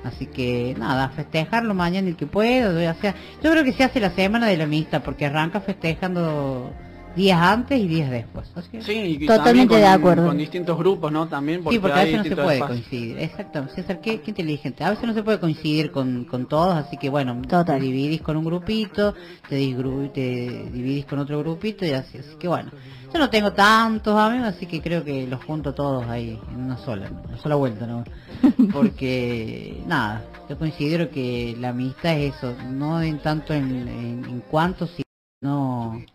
Así 0.04 0.26
que 0.26 0.74
nada, 0.78 1.08
festejarlo 1.08 1.74
mañana 1.74 2.08
el 2.08 2.16
que 2.16 2.26
pueda. 2.26 2.70
O 2.70 3.00
sea, 3.00 3.14
yo 3.42 3.50
creo 3.50 3.64
que 3.64 3.72
se 3.72 3.84
hace 3.84 3.98
la 3.98 4.10
semana 4.10 4.46
de 4.46 4.56
la 4.56 4.64
amistad 4.64 5.02
porque 5.02 5.26
arranca 5.26 5.60
festejando 5.60 6.70
días 7.16 7.40
antes 7.40 7.80
y 7.80 7.88
días 7.88 8.10
después. 8.10 8.46
Sí, 8.80 8.92
y 9.20 9.26
Totalmente 9.26 9.74
con, 9.74 9.80
de 9.80 9.86
acuerdo. 9.86 10.26
Con 10.26 10.38
distintos 10.38 10.78
grupos, 10.78 11.10
¿no? 11.10 11.26
También 11.26 11.62
porque, 11.64 11.76
Sí, 11.76 11.80
porque 11.80 11.94
a 11.98 12.02
hay 12.02 12.12
veces 12.12 12.18
no 12.30 12.36
se 12.36 12.42
puede 12.42 12.56
espacios. 12.58 12.78
coincidir. 12.88 13.18
Exacto, 13.18 13.66
César, 13.74 14.00
qué, 14.00 14.20
qué 14.20 14.30
inteligente. 14.30 14.84
A 14.84 14.90
veces 14.90 15.04
no 15.06 15.14
se 15.14 15.22
puede 15.22 15.40
coincidir 15.40 15.90
con, 15.90 16.24
con 16.26 16.46
todos, 16.46 16.74
así 16.76 16.96
que 16.96 17.08
bueno, 17.08 17.40
te 17.42 17.80
dividís 17.80 18.20
con 18.20 18.36
un 18.36 18.44
grupito, 18.44 19.14
te, 19.48 19.58
disgru- 19.58 20.12
te 20.12 20.68
dividís 20.72 21.06
con 21.06 21.18
otro 21.18 21.38
grupito 21.40 21.84
y 21.84 21.90
así. 21.90 22.18
Así 22.18 22.36
que 22.38 22.46
bueno, 22.48 22.70
yo 23.12 23.18
no 23.18 23.30
tengo 23.30 23.52
tantos 23.52 24.16
amigos, 24.18 24.48
así 24.48 24.66
que 24.66 24.80
creo 24.82 25.02
que 25.02 25.26
los 25.26 25.42
junto 25.44 25.72
todos 25.74 26.06
ahí 26.08 26.38
en 26.52 26.60
una 26.60 26.76
sola, 26.76 27.06
en 27.06 27.16
una 27.28 27.38
sola 27.38 27.54
vuelta, 27.54 27.86
¿no? 27.86 28.04
Porque, 28.72 29.82
nada, 29.86 30.22
yo 30.48 30.58
considero 30.58 31.10
que 31.10 31.56
la 31.58 31.70
amistad 31.70 32.12
es 32.18 32.34
eso, 32.36 32.54
no 32.70 33.00
en 33.00 33.18
tanto 33.20 33.54
en, 33.54 33.64
en, 33.88 34.24
en 34.28 34.42
cuánto, 34.50 34.86
sino 34.86 35.05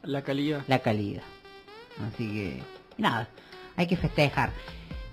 La 0.04 0.24
calidad. 0.24 0.64
la 0.68 0.80
calidad. 0.80 1.24
Así 2.08 2.28
que, 2.28 2.64
nada, 2.98 3.28
hay 3.76 3.88
que 3.88 3.98
festejar. 3.98 4.52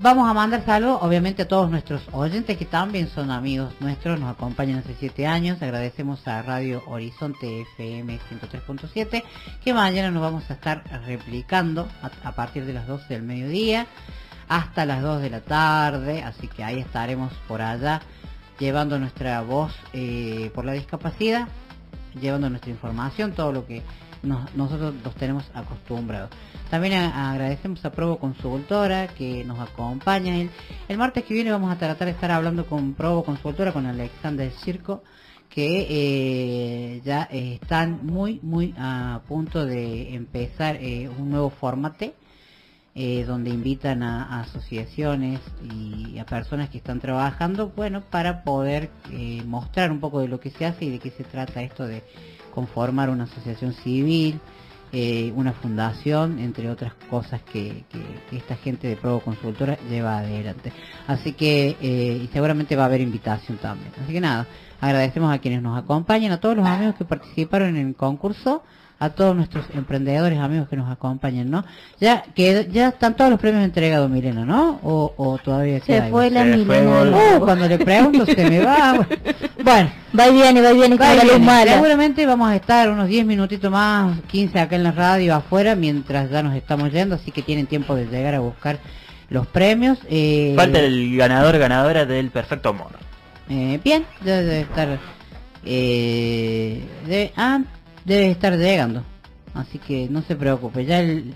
Vamos 0.01 0.31
a 0.31 0.33
mandar 0.33 0.65
saludos, 0.65 1.01
obviamente, 1.03 1.43
a 1.43 1.49
todos 1.49 1.71
nuestros 1.71 2.03
oyentes 2.13 2.57
que 2.57 2.65
también 2.65 3.09
son 3.09 3.31
amigos 3.31 3.75
nuestros, 3.81 4.19
nos 4.19 4.31
acompañan 4.31 4.79
hace 4.79 4.95
siete 4.95 5.27
años. 5.27 5.61
Agradecemos 5.61 6.27
a 6.29 6.41
Radio 6.43 6.83
Horizonte 6.87 7.63
FM 7.63 8.19
103.7, 8.31 9.25
que 9.63 9.75
mañana 9.75 10.11
nos 10.11 10.23
vamos 10.23 10.49
a 10.51 10.55
estar 10.55 10.85
replicando 11.05 11.89
a, 12.01 12.29
a 12.29 12.33
partir 12.33 12.65
de 12.65 12.73
las 12.73 12.87
12 12.87 13.13
del 13.13 13.23
mediodía 13.25 13.87
hasta 14.49 14.87
las 14.87 15.03
2 15.03 15.21
de 15.21 15.31
la 15.31 15.41
tarde. 15.41 16.23
Así 16.23 16.47
que 16.49 16.65
ahí 16.65 16.79
estaremos 16.79 17.33
por 17.47 17.61
allá 17.61 18.01
llevando 18.59 18.99
nuestra 18.99 19.41
voz 19.43 19.73
eh, 19.93 20.51
por 20.55 20.65
la 20.65 20.73
discapacidad, 20.73 21.49
llevando 22.21 22.49
nuestra 22.51 22.71
información, 22.71 23.33
todo 23.33 23.53
lo 23.53 23.67
que 23.67 23.83
nos- 24.23 24.55
nosotros 24.55 24.95
los 25.05 25.15
tenemos 25.15 25.45
acostumbrados. 25.55 26.31
También 26.71 26.95
a- 26.95 27.31
agradecemos 27.33 27.85
a 27.85 27.91
Provo 27.93 28.19
Consultora 28.19 29.09
que 29.09 29.45
nos 29.45 29.59
acompaña. 29.61 30.37
El, 30.37 30.51
el 30.89 30.99
martes 30.99 31.25
que 31.25 31.35
viene 31.35 31.51
vamos 31.51 31.71
a 31.73 31.79
tratar 31.79 32.07
de 32.07 32.13
estar 32.13 32.31
hablando 32.31 32.67
con 32.67 32.95
Provo 32.95 33.25
Consultora, 33.25 33.73
con 33.73 33.87
Alexander 33.87 34.51
Circo, 34.65 35.03
que 35.49 35.87
eh, 35.89 37.01
ya 37.05 37.23
están 37.31 38.01
muy, 38.05 38.39
muy 38.43 38.75
a 38.79 39.21
punto 39.27 39.65
de 39.65 40.15
empezar 40.15 40.77
eh, 40.77 41.09
un 41.09 41.31
nuevo 41.31 41.51
formato 41.51 42.13
eh, 43.01 43.25
donde 43.25 43.51
invitan 43.51 44.03
a, 44.03 44.25
a 44.25 44.41
asociaciones 44.41 45.39
y 45.63 46.19
a 46.19 46.27
personas 46.27 46.69
que 46.69 46.79
están 46.79 46.99
trabajando, 46.99 47.73
bueno, 47.77 48.03
para 48.11 48.43
poder 48.43 48.91
eh, 49.13 49.41
mostrar 49.47 49.93
un 49.93 50.01
poco 50.01 50.19
de 50.21 50.27
lo 50.27 50.41
que 50.41 50.51
se 50.51 50.67
hace 50.67 50.87
y 50.87 50.91
de 50.91 50.99
qué 50.99 51.11
se 51.11 51.23
trata 51.23 51.63
esto 51.63 51.87
de 51.87 52.03
conformar 52.53 53.09
una 53.09 53.25
asociación 53.25 53.73
civil, 53.73 54.41
eh, 54.91 55.33
una 55.37 55.53
fundación, 55.53 56.41
entre 56.41 56.69
otras 56.71 56.93
cosas 57.09 57.41
que, 57.43 57.85
que- 57.89 58.21
que 58.31 58.37
esta 58.37 58.57
gente 58.57 58.89
de 58.89 58.97
Provo 58.97 59.21
Consultora 59.21 59.79
lleva 59.89 60.19
adelante. 60.19 60.73
Así 61.07 61.35
que, 61.35 61.77
eh, 61.81 62.21
y 62.25 62.27
seguramente 62.33 62.75
va 62.75 62.83
a 62.83 62.87
haber 62.87 63.01
invitación 63.03 63.59
también. 63.59 63.93
Así 64.03 64.13
que 64.13 64.21
nada, 64.21 64.47
agradecemos 64.81 65.33
a 65.33 65.39
quienes 65.39 65.63
nos 65.63 65.79
acompañan, 65.79 66.33
a 66.33 66.41
todos 66.41 66.57
los 66.57 66.67
amigos 66.67 66.97
que 66.97 67.05
participaron 67.05 67.77
en 67.77 67.89
el 67.89 67.95
concurso, 67.95 68.65
a 69.01 69.11
todos 69.11 69.37
nuestros 69.37 69.65
emprendedores 69.75 70.39
amigos 70.41 70.69
que 70.69 70.75
nos 70.77 70.91
acompañan, 70.91 71.49
¿no? 71.51 71.65
Ya 72.01 72.23
que 72.35 72.69
ya 72.73 72.89
están 72.89 73.15
todos 73.17 73.31
los 73.31 73.39
premios 73.39 73.63
entregados, 73.65 74.11
Milena, 74.11 74.45
¿no? 74.45 74.81
O, 74.83 75.15
o 75.17 75.39
todavía 75.39 75.79
Se 75.81 75.99
algo? 75.99 76.11
fue 76.19 76.31
la 76.31 76.43
Se 76.43 76.65
fue, 76.65 76.81
Milena. 76.81 77.37
Uh, 77.37 77.41
cuando 77.45 77.69
le 77.69 77.79
pregunto 77.79 78.27
se 78.27 78.51
me 78.51 78.59
va. 78.65 79.07
Bueno, 79.63 79.91
Va 80.19 80.29
y 80.29 80.33
viene, 80.33 80.61
va 80.63 80.73
y 80.73 80.77
viene, 80.77 80.97
Va 80.97 81.15
y 81.15 81.21
viene. 81.21 81.39
mala. 81.45 81.75
Seguramente 81.75 82.27
vamos 82.27 82.49
a 82.51 82.57
estar 82.57 82.91
unos 82.91 83.07
10 83.09 83.25
minutitos 83.27 83.71
más, 83.71 84.19
15 84.23 84.59
acá 84.59 84.75
en 84.77 84.83
la 84.83 84.93
radio 84.93 85.35
afuera, 85.37 85.75
mientras 85.77 86.31
ya 86.31 86.43
nos 86.43 86.55
estamos 86.57 86.91
yendo, 86.93 87.15
así 87.17 87.31
que 87.31 87.43
tienen 87.43 87.67
tiempo 87.67 87.95
de 87.95 88.07
llegar 88.07 88.35
a 88.35 88.41
buscar 88.41 88.79
los 89.31 89.47
premios. 89.47 89.99
Eh, 90.09 90.55
Falta 90.57 90.81
el 90.81 91.17
ganador 91.17 91.57
ganadora 91.59 92.05
del 92.07 92.31
perfecto 92.31 92.71
amor. 92.71 92.91
eh, 93.49 93.79
bien, 93.85 94.05
ya 94.25 94.39
debe 94.39 94.61
estar... 94.63 94.99
Eh, 95.65 96.83
debe, 97.07 97.33
ah, 97.37 97.61
debe 98.09 98.31
estar 98.31 98.57
llegando, 98.57 99.05
así 99.55 99.79
que 99.79 100.09
no 100.09 100.23
se 100.23 100.35
preocupe, 100.35 100.85
ya 100.85 101.01
el, 101.01 101.35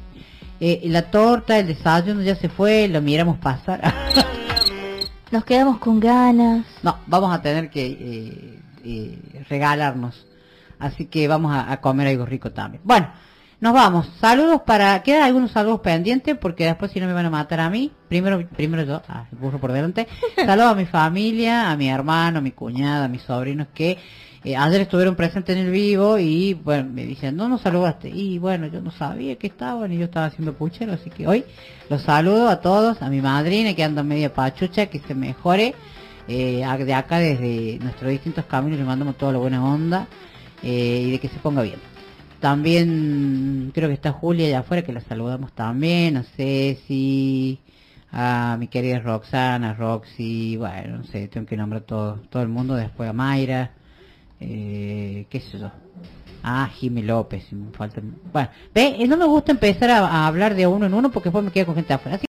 eh, 0.61 0.81
la 0.85 1.11
torta, 1.11 1.59
el 1.59 1.67
desayuno 1.67 2.23
ya 2.23 2.35
se 2.37 2.49
fue, 2.49 2.89
lo 2.89 3.01
miramos 3.03 3.39
pasar. 3.39 3.81
Nos 5.31 5.45
quedamos 5.45 5.79
con 5.79 5.99
ganas. 5.99 6.67
No, 6.83 6.99
vamos 7.07 7.35
a 7.35 7.41
tener 7.41 7.71
que 7.71 7.87
eh, 7.87 8.59
eh, 8.85 9.45
regalarnos. 9.49 10.27
Así 10.79 11.07
que 11.07 11.27
vamos 11.27 11.53
a, 11.55 11.73
a 11.73 11.81
comer 11.81 12.09
algo 12.09 12.27
rico 12.27 12.51
también. 12.51 12.83
Bueno, 12.85 13.09
nos 13.63 13.75
vamos. 13.75 14.11
Saludos 14.21 14.63
para... 14.67 15.01
Quedan 15.05 15.23
algunos 15.23 15.53
saludos 15.53 15.83
pendientes 15.83 16.37
porque 16.37 16.65
después 16.65 16.91
si 16.91 16.99
no 16.99 17.07
me 17.07 17.13
van 17.13 17.27
a 17.27 17.31
matar 17.31 17.61
a 17.61 17.71
mí. 17.71 17.93
Primero 18.09 18.45
primero 18.49 18.83
yo, 18.83 19.01
ah, 19.09 19.27
el 19.31 19.39
burro 19.39 19.61
por 19.61 19.71
delante. 19.71 20.09
Saludos 20.37 20.73
a 20.73 20.75
mi 20.75 20.85
familia, 20.85 21.71
a 21.71 21.77
mi 21.77 21.89
hermano, 21.89 22.39
a 22.39 22.41
mi 22.43 22.51
cuñada, 22.51 23.05
a 23.05 23.09
mis 23.09 23.23
sobrinos 23.23 23.69
que 23.73 23.99
eh, 24.45 24.57
ayer 24.57 24.81
estuvieron 24.81 25.15
presentes 25.15 25.57
en 25.57 25.67
el 25.67 25.71
vivo 25.71 26.19
y 26.19 26.55
bueno, 26.55 26.91
me 26.93 27.05
dicen, 27.07 27.37
no 27.37 27.49
nos 27.49 27.61
saludaste. 27.61 28.09
Y 28.09 28.39
bueno, 28.39 28.67
yo 28.67 28.81
no 28.81 28.91
sabía 28.91 29.37
que 29.37 29.47
estaban 29.47 29.93
y 29.93 29.99
yo 29.99 30.05
estaba 30.05 30.27
haciendo 30.27 30.53
puchero, 30.55 30.93
así 30.93 31.11
que 31.11 31.29
hoy 31.29 31.45
los 31.89 32.03
saludo 32.03 32.49
a 32.49 32.61
todos, 32.61 33.03
a 33.03 33.09
mi 33.09 33.21
madrina 33.21 33.75
que 33.75 33.85
anda 33.85 34.03
media 34.03 34.33
pachucha, 34.35 34.87
que 34.87 34.99
se 35.01 35.15
mejore. 35.15 35.75
Eh, 36.29 36.65
de 36.85 36.95
acá 36.95 37.19
desde 37.19 37.79
nuestros 37.81 38.11
distintos 38.11 38.45
caminos 38.47 38.79
le 38.79 38.85
mandamos 38.85 39.17
toda 39.17 39.33
la 39.33 39.39
buena 39.39 39.65
onda 39.65 40.07
eh, 40.63 41.05
y 41.07 41.11
de 41.13 41.19
que 41.19 41.29
se 41.29 41.39
ponga 41.39 41.63
bien. 41.63 41.79
También 42.41 43.71
creo 43.73 43.89
que 43.89 43.95
está 43.95 44.13
Julia 44.13 44.47
allá 44.47 44.61
afuera, 44.61 44.83
que 44.83 44.93
la 44.93 45.01
saludamos 45.01 45.53
también, 45.53 46.17
a 46.17 46.25
Ceci, 46.25 47.61
a 48.11 48.57
mi 48.59 48.67
querida 48.67 48.99
Roxana, 48.99 49.75
Roxy, 49.75 50.57
bueno, 50.57 50.99
no 50.99 51.05
sé, 51.05 51.29
tengo 51.29 51.47
que 51.47 51.57
nombrar 51.57 51.83
todo, 51.83 52.21
todo 52.31 52.43
el 52.43 52.49
mundo, 52.49 52.75
después 52.75 53.09
a 53.09 53.13
Mayra, 53.13 53.73
eh, 54.43 55.27
qué 55.31 55.41
sé 55.41 55.59
yo. 55.59 55.71
Ah, 56.43 56.69
Jimmy 56.75 57.03
López, 57.03 57.45
falta... 57.73 58.01
Bueno, 58.33 58.49
ve, 58.75 58.97
eh, 58.99 59.07
no 59.07 59.17
me 59.17 59.27
gusta 59.27 59.53
empezar 59.53 59.91
a, 59.91 60.07
a 60.07 60.27
hablar 60.27 60.57
de 60.57 60.67
uno 60.67 60.87
en 60.87 60.95
uno 60.95 61.13
porque 61.13 61.29
después 61.29 61.45
me 61.45 61.53
quedo 61.53 61.67
con 61.67 61.77
gente 61.77 61.93
afuera. 61.93 62.17
Así 62.17 62.21